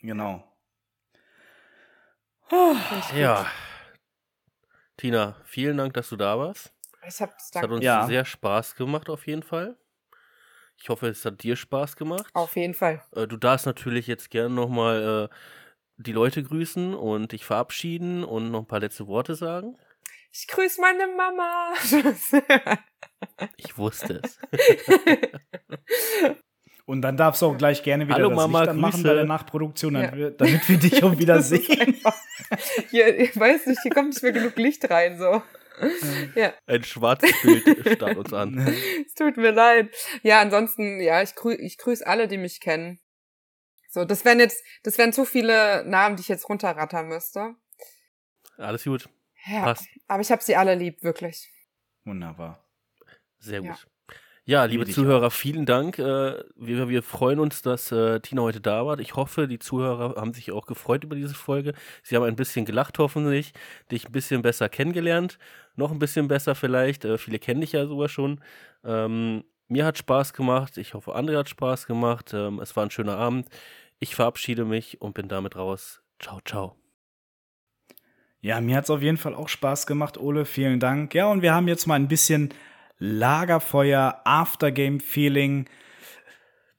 Genau. 0.00 0.44
Oh, 2.50 2.74
ja. 3.14 3.46
Tina, 4.96 5.36
vielen 5.44 5.76
Dank, 5.76 5.94
dass 5.94 6.08
du 6.08 6.16
da 6.16 6.38
warst. 6.38 6.72
Ich 7.06 7.20
hab's 7.20 7.50
es 7.54 7.60
hat 7.60 7.70
uns 7.70 7.84
ja. 7.84 8.06
sehr 8.06 8.24
Spaß 8.24 8.76
gemacht, 8.76 9.10
auf 9.10 9.26
jeden 9.26 9.42
Fall. 9.42 9.76
Ich 10.76 10.88
hoffe, 10.88 11.08
es 11.08 11.24
hat 11.24 11.42
dir 11.42 11.56
Spaß 11.56 11.96
gemacht. 11.96 12.26
Auf 12.34 12.56
jeden 12.56 12.74
Fall. 12.74 13.02
Äh, 13.14 13.26
du 13.26 13.36
darfst 13.36 13.66
natürlich 13.66 14.06
jetzt 14.06 14.30
gerne 14.30 14.54
nochmal 14.54 15.28
äh, 15.30 15.34
die 15.96 16.12
Leute 16.12 16.42
grüßen 16.42 16.94
und 16.94 17.32
dich 17.32 17.44
verabschieden 17.44 18.24
und 18.24 18.50
noch 18.50 18.60
ein 18.60 18.66
paar 18.66 18.80
letzte 18.80 19.06
Worte 19.06 19.34
sagen 19.34 19.76
ich 20.38 20.46
grüße 20.48 20.80
meine 20.80 21.06
Mama. 21.08 21.72
ich 23.56 23.76
wusste 23.78 24.20
es. 24.22 24.38
Und 26.84 27.02
dann 27.02 27.16
darfst 27.16 27.42
du 27.42 27.46
auch 27.46 27.58
gleich 27.58 27.82
gerne 27.82 28.04
wieder 28.06 28.14
Hallo, 28.14 28.28
das 28.30 28.36
Mama, 28.36 28.60
Licht 28.60 28.70
anmachen 28.70 29.02
bei 29.02 29.14
der 29.14 29.24
Nachproduktion, 29.24 29.94
Ja. 29.96 30.30
damit 30.30 30.68
wir- 30.68 30.76
dich 30.78 31.02
auch 31.02 31.18
wieder 31.18 31.42
sehen. 31.42 32.00
Hier, 32.90 33.18
ich 33.18 33.36
weiß 33.38 33.66
nicht, 33.66 33.80
hier 33.82 33.90
kommt 33.90 34.10
nicht 34.10 34.22
mehr 34.22 34.32
genug 34.32 34.56
Licht 34.56 34.88
rein, 34.88 35.18
so. 35.18 35.42
Ja, 36.36 36.54
Ein 36.66 36.84
schwarzes 36.84 37.32
Bild 37.42 37.64
starrt 37.96 38.16
uns 38.16 38.32
an. 38.32 38.58
es 39.04 39.14
tut 39.14 39.36
mir 39.36 39.50
leid. 39.50 39.94
Ja, 40.22 40.40
ansonsten, 40.40 41.00
ja, 41.00 41.20
ich, 41.22 41.34
grü 41.34 41.54
ich 41.54 41.76
grüße 41.76 42.06
alle, 42.06 42.28
die 42.28 42.38
mich 42.38 42.60
kennen. 42.60 43.00
So, 43.90 44.04
das 44.04 44.24
wären 44.24 44.38
jetzt, 44.38 44.62
das 44.84 44.96
wären 44.96 45.12
zu 45.12 45.24
viele 45.24 45.84
Namen, 45.86 46.16
die 46.16 46.22
ich 46.22 46.28
jetzt 46.28 46.48
runterrattern 46.48 47.08
müsste. 47.08 47.56
Alles 48.58 48.84
gut. 48.84 49.08
Ja, 49.46 49.62
Passt. 49.64 49.86
aber 50.08 50.20
ich 50.22 50.30
habe 50.30 50.42
sie 50.42 50.56
alle 50.56 50.74
lieb, 50.74 51.02
wirklich. 51.02 51.50
Wunderbar. 52.04 52.64
Sehr 53.38 53.62
Ja. 53.62 53.72
gut. 53.72 53.86
Ja, 54.48 54.64
liebe 54.64 54.84
Liebe 54.84 54.94
Zuhörer, 54.94 55.32
vielen 55.32 55.66
Dank. 55.66 55.98
Äh, 55.98 56.44
wir, 56.54 56.88
wir 56.88 57.02
freuen 57.02 57.40
uns, 57.40 57.62
dass 57.62 57.90
äh, 57.90 58.20
Tina 58.20 58.42
heute 58.42 58.60
da 58.60 58.86
war. 58.86 59.00
Ich 59.00 59.16
hoffe, 59.16 59.48
die 59.48 59.58
Zuhörer 59.58 60.20
haben 60.20 60.32
sich 60.34 60.52
auch 60.52 60.66
gefreut 60.66 61.02
über 61.02 61.16
diese 61.16 61.34
Folge. 61.34 61.74
Sie 62.04 62.14
haben 62.14 62.22
ein 62.22 62.36
bisschen 62.36 62.64
gelacht, 62.64 62.96
hoffentlich, 63.00 63.52
dich 63.90 64.06
ein 64.06 64.12
bisschen 64.12 64.42
besser 64.42 64.68
kennengelernt. 64.68 65.38
Noch 65.74 65.90
ein 65.90 65.98
bisschen 65.98 66.28
besser 66.28 66.54
vielleicht. 66.54 67.04
Äh, 67.04 67.18
viele 67.18 67.40
kennen 67.40 67.60
dich 67.60 67.72
ja 67.72 67.86
sogar 67.88 68.08
schon. 68.08 68.40
Ähm, 68.84 69.42
mir 69.66 69.84
hat 69.84 69.98
Spaß 69.98 70.32
gemacht. 70.32 70.76
Ich 70.78 70.94
hoffe, 70.94 71.16
André 71.16 71.36
hat 71.38 71.48
Spaß 71.48 71.86
gemacht. 71.88 72.32
Ähm, 72.32 72.60
es 72.60 72.76
war 72.76 72.84
ein 72.86 72.90
schöner 72.92 73.16
Abend. 73.18 73.48
Ich 73.98 74.14
verabschiede 74.14 74.64
mich 74.64 75.00
und 75.00 75.14
bin 75.14 75.26
damit 75.26 75.56
raus. 75.56 76.02
Ciao, 76.20 76.40
ciao. 76.44 76.85
Ja, 78.46 78.60
mir 78.60 78.76
hat's 78.76 78.90
auf 78.90 79.02
jeden 79.02 79.16
Fall 79.16 79.34
auch 79.34 79.48
Spaß 79.48 79.88
gemacht, 79.88 80.18
Ole. 80.18 80.44
Vielen 80.44 80.78
Dank. 80.78 81.12
Ja, 81.14 81.26
und 81.26 81.42
wir 81.42 81.52
haben 81.52 81.66
jetzt 81.66 81.88
mal 81.88 81.96
ein 81.96 82.06
bisschen 82.06 82.54
Lagerfeuer, 83.00 84.20
Aftergame-Feeling 84.24 85.64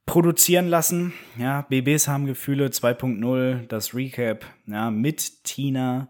produzieren 0.05 0.69
lassen. 0.69 1.11
Ja, 1.37 1.63
BBs 1.63 2.07
haben 2.07 2.25
Gefühle 2.25 2.67
2.0, 2.67 3.67
das 3.67 3.93
Recap, 3.93 4.45
ja, 4.65 4.89
mit 4.91 5.43
Tina. 5.43 6.07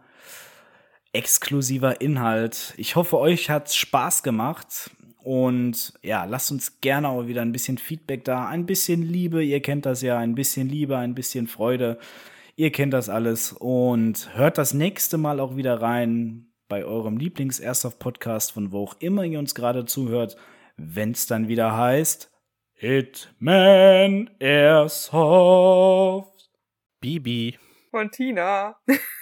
Exklusiver 1.11 2.01
Inhalt. 2.01 2.75
Ich 2.77 2.95
hoffe, 2.95 3.17
euch 3.17 3.49
hat's 3.49 3.75
Spaß 3.75 4.21
gemacht. 4.21 4.91
Und 5.23 5.93
ja, 6.03 6.25
lasst 6.25 6.51
uns 6.51 6.81
gerne 6.81 7.09
auch 7.09 7.25
wieder 7.25 7.41
ein 7.41 7.51
bisschen 7.51 7.79
Feedback 7.79 8.23
da, 8.25 8.47
ein 8.47 8.67
bisschen 8.67 9.01
Liebe, 9.01 9.43
ihr 9.43 9.63
kennt 9.63 9.87
das 9.87 10.03
ja, 10.03 10.19
ein 10.19 10.35
bisschen 10.35 10.69
Liebe, 10.69 10.99
ein 10.99 11.15
bisschen 11.15 11.47
Freude. 11.47 11.97
Ihr 12.59 12.71
kennt 12.71 12.91
das 12.91 13.07
alles 13.07 13.53
und 13.53 14.35
hört 14.35 14.57
das 14.57 14.73
nächste 14.73 15.19
Mal 15.19 15.39
auch 15.39 15.55
wieder 15.55 15.79
rein 15.79 16.47
bei 16.67 16.83
eurem 16.83 17.17
Lieblings-Airsoft-Podcast, 17.17 18.51
von 18.51 18.71
wo 18.71 18.83
auch 18.83 18.95
immer 18.97 19.23
ihr 19.25 19.37
uns 19.37 19.53
gerade 19.53 19.85
zuhört, 19.85 20.37
wenn 20.75 21.11
es 21.11 21.27
dann 21.27 21.49
wieder 21.49 21.77
heißt 21.77 22.31
Hitman 22.73 24.31
Airsoft. 24.39 25.51
Bibi. 26.99 27.59
Von 27.91 28.09
Tina. 28.09 28.75